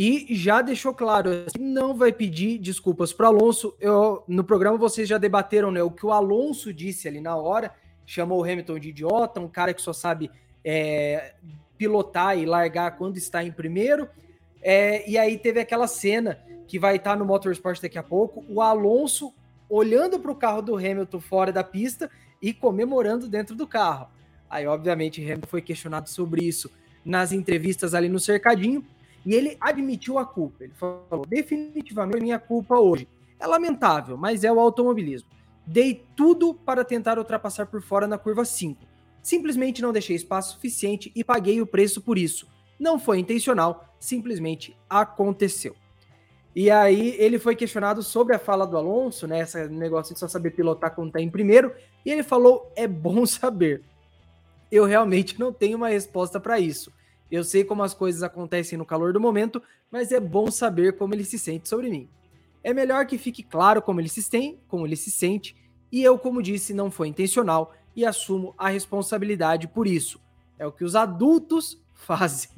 e 0.00 0.32
já 0.36 0.62
deixou 0.62 0.94
claro, 0.94 1.28
assim, 1.30 1.58
não 1.58 1.92
vai 1.92 2.12
pedir 2.12 2.56
desculpas 2.58 3.12
para 3.12 3.26
Alonso. 3.26 3.74
Eu, 3.80 4.22
no 4.28 4.44
programa 4.44 4.78
vocês 4.78 5.08
já 5.08 5.18
debateram 5.18 5.72
né, 5.72 5.82
o 5.82 5.90
que 5.90 6.06
o 6.06 6.12
Alonso 6.12 6.72
disse 6.72 7.08
ali 7.08 7.20
na 7.20 7.34
hora, 7.34 7.74
chamou 8.06 8.38
o 8.38 8.44
Hamilton 8.44 8.78
de 8.78 8.90
idiota, 8.90 9.40
um 9.40 9.48
cara 9.48 9.74
que 9.74 9.82
só 9.82 9.92
sabe 9.92 10.30
é, 10.64 11.34
pilotar 11.76 12.38
e 12.38 12.46
largar 12.46 12.96
quando 12.96 13.16
está 13.16 13.42
em 13.42 13.50
primeiro. 13.50 14.08
É, 14.62 15.08
e 15.10 15.18
aí 15.18 15.36
teve 15.36 15.58
aquela 15.58 15.88
cena 15.88 16.38
que 16.68 16.78
vai 16.78 16.96
estar 16.96 17.16
no 17.16 17.24
Motorsport 17.24 17.80
daqui 17.80 17.98
a 17.98 18.02
pouco, 18.02 18.44
o 18.48 18.60
Alonso 18.60 19.32
olhando 19.68 20.20
para 20.20 20.30
o 20.30 20.36
carro 20.36 20.62
do 20.62 20.76
Hamilton 20.76 21.20
fora 21.20 21.50
da 21.50 21.64
pista 21.64 22.10
e 22.40 22.52
comemorando 22.52 23.26
dentro 23.26 23.56
do 23.56 23.66
carro. 23.66 24.08
Aí, 24.48 24.66
obviamente, 24.66 25.22
Hamilton 25.22 25.48
foi 25.48 25.62
questionado 25.62 26.08
sobre 26.08 26.44
isso 26.44 26.70
nas 27.04 27.32
entrevistas 27.32 27.94
ali 27.94 28.08
no 28.08 28.20
cercadinho. 28.20 28.84
E 29.24 29.34
ele 29.34 29.56
admitiu 29.60 30.18
a 30.18 30.24
culpa. 30.24 30.64
Ele 30.64 30.74
falou: 30.74 31.26
definitivamente 31.26 32.22
minha 32.22 32.38
culpa 32.38 32.78
hoje. 32.78 33.08
É 33.40 33.46
lamentável, 33.46 34.16
mas 34.16 34.44
é 34.44 34.52
o 34.52 34.60
automobilismo. 34.60 35.28
Dei 35.66 36.04
tudo 36.16 36.54
para 36.54 36.84
tentar 36.84 37.18
ultrapassar 37.18 37.66
por 37.66 37.82
fora 37.82 38.06
na 38.06 38.18
curva 38.18 38.44
5. 38.44 38.86
Simplesmente 39.22 39.82
não 39.82 39.92
deixei 39.92 40.16
espaço 40.16 40.54
suficiente 40.54 41.12
e 41.14 41.24
paguei 41.24 41.60
o 41.60 41.66
preço 41.66 42.00
por 42.00 42.16
isso. 42.16 42.46
Não 42.78 42.98
foi 42.98 43.18
intencional, 43.18 43.94
simplesmente 43.98 44.76
aconteceu. 44.88 45.74
E 46.54 46.70
aí 46.70 47.14
ele 47.18 47.38
foi 47.38 47.54
questionado 47.54 48.02
sobre 48.02 48.34
a 48.34 48.38
fala 48.38 48.66
do 48.66 48.76
Alonso, 48.76 49.26
né? 49.26 49.40
Esse 49.40 49.68
negócio 49.68 50.14
de 50.14 50.20
só 50.20 50.26
saber 50.26 50.50
pilotar 50.50 50.94
quando 50.94 51.12
tá 51.12 51.20
em 51.20 51.30
primeiro, 51.30 51.72
e 52.04 52.10
ele 52.10 52.22
falou: 52.22 52.72
é 52.74 52.86
bom 52.86 53.24
saber. 53.26 53.82
Eu 54.70 54.84
realmente 54.84 55.38
não 55.38 55.52
tenho 55.52 55.76
uma 55.76 55.88
resposta 55.88 56.38
para 56.38 56.58
isso. 56.60 56.92
Eu 57.30 57.44
sei 57.44 57.64
como 57.64 57.82
as 57.82 57.94
coisas 57.94 58.22
acontecem 58.22 58.78
no 58.78 58.86
calor 58.86 59.12
do 59.12 59.20
momento, 59.20 59.62
mas 59.90 60.12
é 60.12 60.20
bom 60.20 60.50
saber 60.50 60.96
como 60.96 61.14
ele 61.14 61.24
se 61.24 61.38
sente 61.38 61.68
sobre 61.68 61.90
mim. 61.90 62.08
É 62.62 62.72
melhor 62.72 63.06
que 63.06 63.18
fique 63.18 63.42
claro 63.42 63.80
como 63.80 64.00
ele 64.00 64.08
se 64.08 64.28
tem, 64.28 64.58
como 64.66 64.86
ele 64.86 64.96
se 64.96 65.10
sente, 65.10 65.56
e 65.90 66.02
eu, 66.02 66.18
como 66.18 66.42
disse, 66.42 66.74
não 66.74 66.90
foi 66.90 67.08
intencional 67.08 67.74
e 67.94 68.04
assumo 68.04 68.54
a 68.58 68.68
responsabilidade 68.68 69.68
por 69.68 69.86
isso. 69.86 70.20
É 70.58 70.66
o 70.66 70.72
que 70.72 70.84
os 70.84 70.94
adultos 70.94 71.80
fazem. 71.94 72.50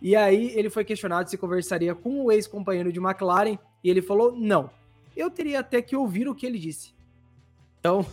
E 0.00 0.14
aí 0.14 0.52
ele 0.54 0.70
foi 0.70 0.84
questionado 0.84 1.28
se 1.28 1.36
conversaria 1.36 1.94
com 1.94 2.24
o 2.24 2.32
ex-companheiro 2.32 2.92
de 2.92 3.00
McLaren 3.00 3.58
e 3.82 3.90
ele 3.90 4.02
falou: 4.02 4.32
"Não. 4.32 4.70
Eu 5.16 5.30
teria 5.30 5.60
até 5.60 5.82
que 5.82 5.96
ouvir 5.96 6.28
o 6.28 6.34
que 6.34 6.46
ele 6.46 6.58
disse". 6.58 6.94
Então, 7.80 8.06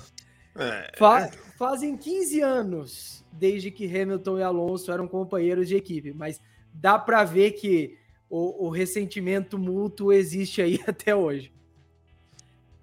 é... 0.56 0.91
fa 0.98 1.30
fazem 1.57 1.95
15 1.95 2.41
anos 2.41 3.26
desde 3.32 3.72
que 3.72 3.86
Hamilton 3.86 4.40
e 4.40 4.44
Alonso 4.44 4.91
eram 4.91 5.07
companheiros 5.07 5.68
de 5.68 5.76
equipe, 5.76 6.14
mas 6.14 6.41
dá 6.74 6.98
para 6.99 7.24
ver 7.24 7.52
que 7.52 7.98
o, 8.30 8.68
o, 8.68 8.70
ressentimento 8.70 9.57
mútuo 9.57 10.12
existe 10.12 10.62
aí 10.62 10.80
até 10.88 11.16
hoje. 11.16 11.53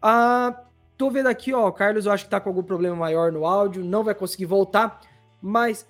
Ah, 0.01 0.65
tô 0.97 1.11
vendo 1.11 1.29
aqui, 1.29 1.53
ó, 1.53 1.69
o 1.69 1.73
Carlos, 1.73 2.07
eu 2.07 2.13
acho 2.13 2.25
que 2.25 2.31
tá 2.31 2.41
com 2.41 2.49
algum 2.49 2.63
problema 2.63 2.97
maior 2.97 3.31
no 3.31 3.45
áudio, 3.45 3.85
não 3.85 4.03
vai 4.03 4.15
conseguir 4.15 4.47
voltar, 4.47 5.01
mas 5.41 5.87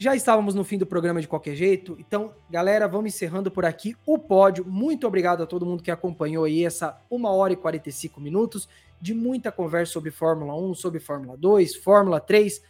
já 0.00 0.16
estávamos 0.16 0.54
no 0.54 0.64
fim 0.64 0.78
do 0.78 0.86
programa 0.86 1.20
de 1.20 1.28
qualquer 1.28 1.54
jeito, 1.54 1.94
então, 2.00 2.32
galera, 2.48 2.88
vamos 2.88 3.14
encerrando 3.14 3.50
por 3.50 3.66
aqui 3.66 3.94
o 4.06 4.18
pódio. 4.18 4.64
Muito 4.64 5.06
obrigado 5.06 5.42
a 5.42 5.46
todo 5.46 5.66
mundo 5.66 5.82
que 5.82 5.90
acompanhou 5.90 6.44
aí 6.44 6.64
essa 6.64 6.98
1 7.10 7.22
hora 7.26 7.52
e 7.52 7.56
45 7.56 8.18
minutos 8.18 8.66
de 8.98 9.12
muita 9.12 9.52
conversa 9.52 9.92
sobre 9.92 10.10
Fórmula 10.10 10.56
1, 10.56 10.74
sobre 10.74 11.00
Fórmula 11.00 11.36
2, 11.36 11.76
Fórmula 11.76 12.18
3. 12.18 12.62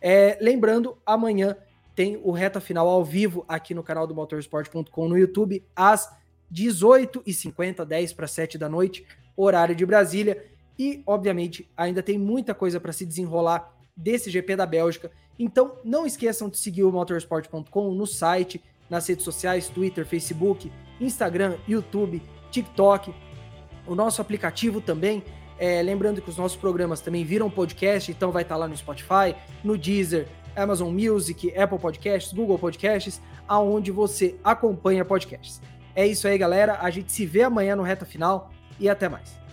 É, 0.00 0.38
lembrando, 0.40 0.96
amanhã 1.04 1.58
tem 1.94 2.18
o 2.24 2.30
reta 2.30 2.58
final 2.58 2.88
ao 2.88 3.04
vivo 3.04 3.44
aqui 3.46 3.74
no 3.74 3.82
canal 3.82 4.06
do 4.06 4.14
motorsport.com 4.14 5.08
no 5.08 5.18
YouTube, 5.18 5.62
às 5.76 6.10
18h50, 6.50 7.84
10 7.84 8.14
para 8.14 8.26
7 8.26 8.56
da 8.56 8.66
noite, 8.66 9.06
horário 9.36 9.74
de 9.74 9.84
Brasília. 9.84 10.42
E, 10.78 11.02
obviamente, 11.06 11.70
ainda 11.76 12.02
tem 12.02 12.16
muita 12.16 12.54
coisa 12.54 12.80
para 12.80 12.94
se 12.94 13.04
desenrolar 13.04 13.77
desse 13.98 14.30
GP 14.30 14.56
da 14.56 14.64
Bélgica. 14.64 15.10
Então, 15.38 15.76
não 15.84 16.06
esqueçam 16.06 16.48
de 16.48 16.56
seguir 16.56 16.84
o 16.84 16.92
motorsport.com 16.92 17.92
no 17.92 18.06
site, 18.06 18.62
nas 18.88 19.06
redes 19.06 19.24
sociais, 19.24 19.68
Twitter, 19.68 20.06
Facebook, 20.06 20.72
Instagram, 21.00 21.56
YouTube, 21.66 22.22
TikTok, 22.50 23.12
o 23.86 23.94
nosso 23.94 24.20
aplicativo 24.20 24.80
também 24.80 25.22
é, 25.58 25.82
lembrando 25.82 26.22
que 26.22 26.30
os 26.30 26.36
nossos 26.36 26.56
programas 26.56 27.00
também 27.00 27.24
viram 27.24 27.50
podcast, 27.50 28.10
então 28.10 28.30
vai 28.30 28.42
estar 28.42 28.56
lá 28.56 28.68
no 28.68 28.76
Spotify, 28.76 29.34
no 29.64 29.76
Deezer, 29.76 30.28
Amazon 30.54 30.92
Music, 30.92 31.56
Apple 31.56 31.78
Podcasts, 31.78 32.32
Google 32.32 32.58
Podcasts, 32.58 33.20
aonde 33.46 33.90
você 33.90 34.36
acompanha 34.44 35.04
podcasts. 35.04 35.60
É 35.96 36.06
isso 36.06 36.28
aí, 36.28 36.38
galera. 36.38 36.78
A 36.80 36.90
gente 36.90 37.10
se 37.12 37.26
vê 37.26 37.42
amanhã 37.42 37.74
no 37.74 37.82
Reta 37.82 38.04
Final 38.04 38.52
e 38.78 38.88
até 38.88 39.08
mais. 39.08 39.47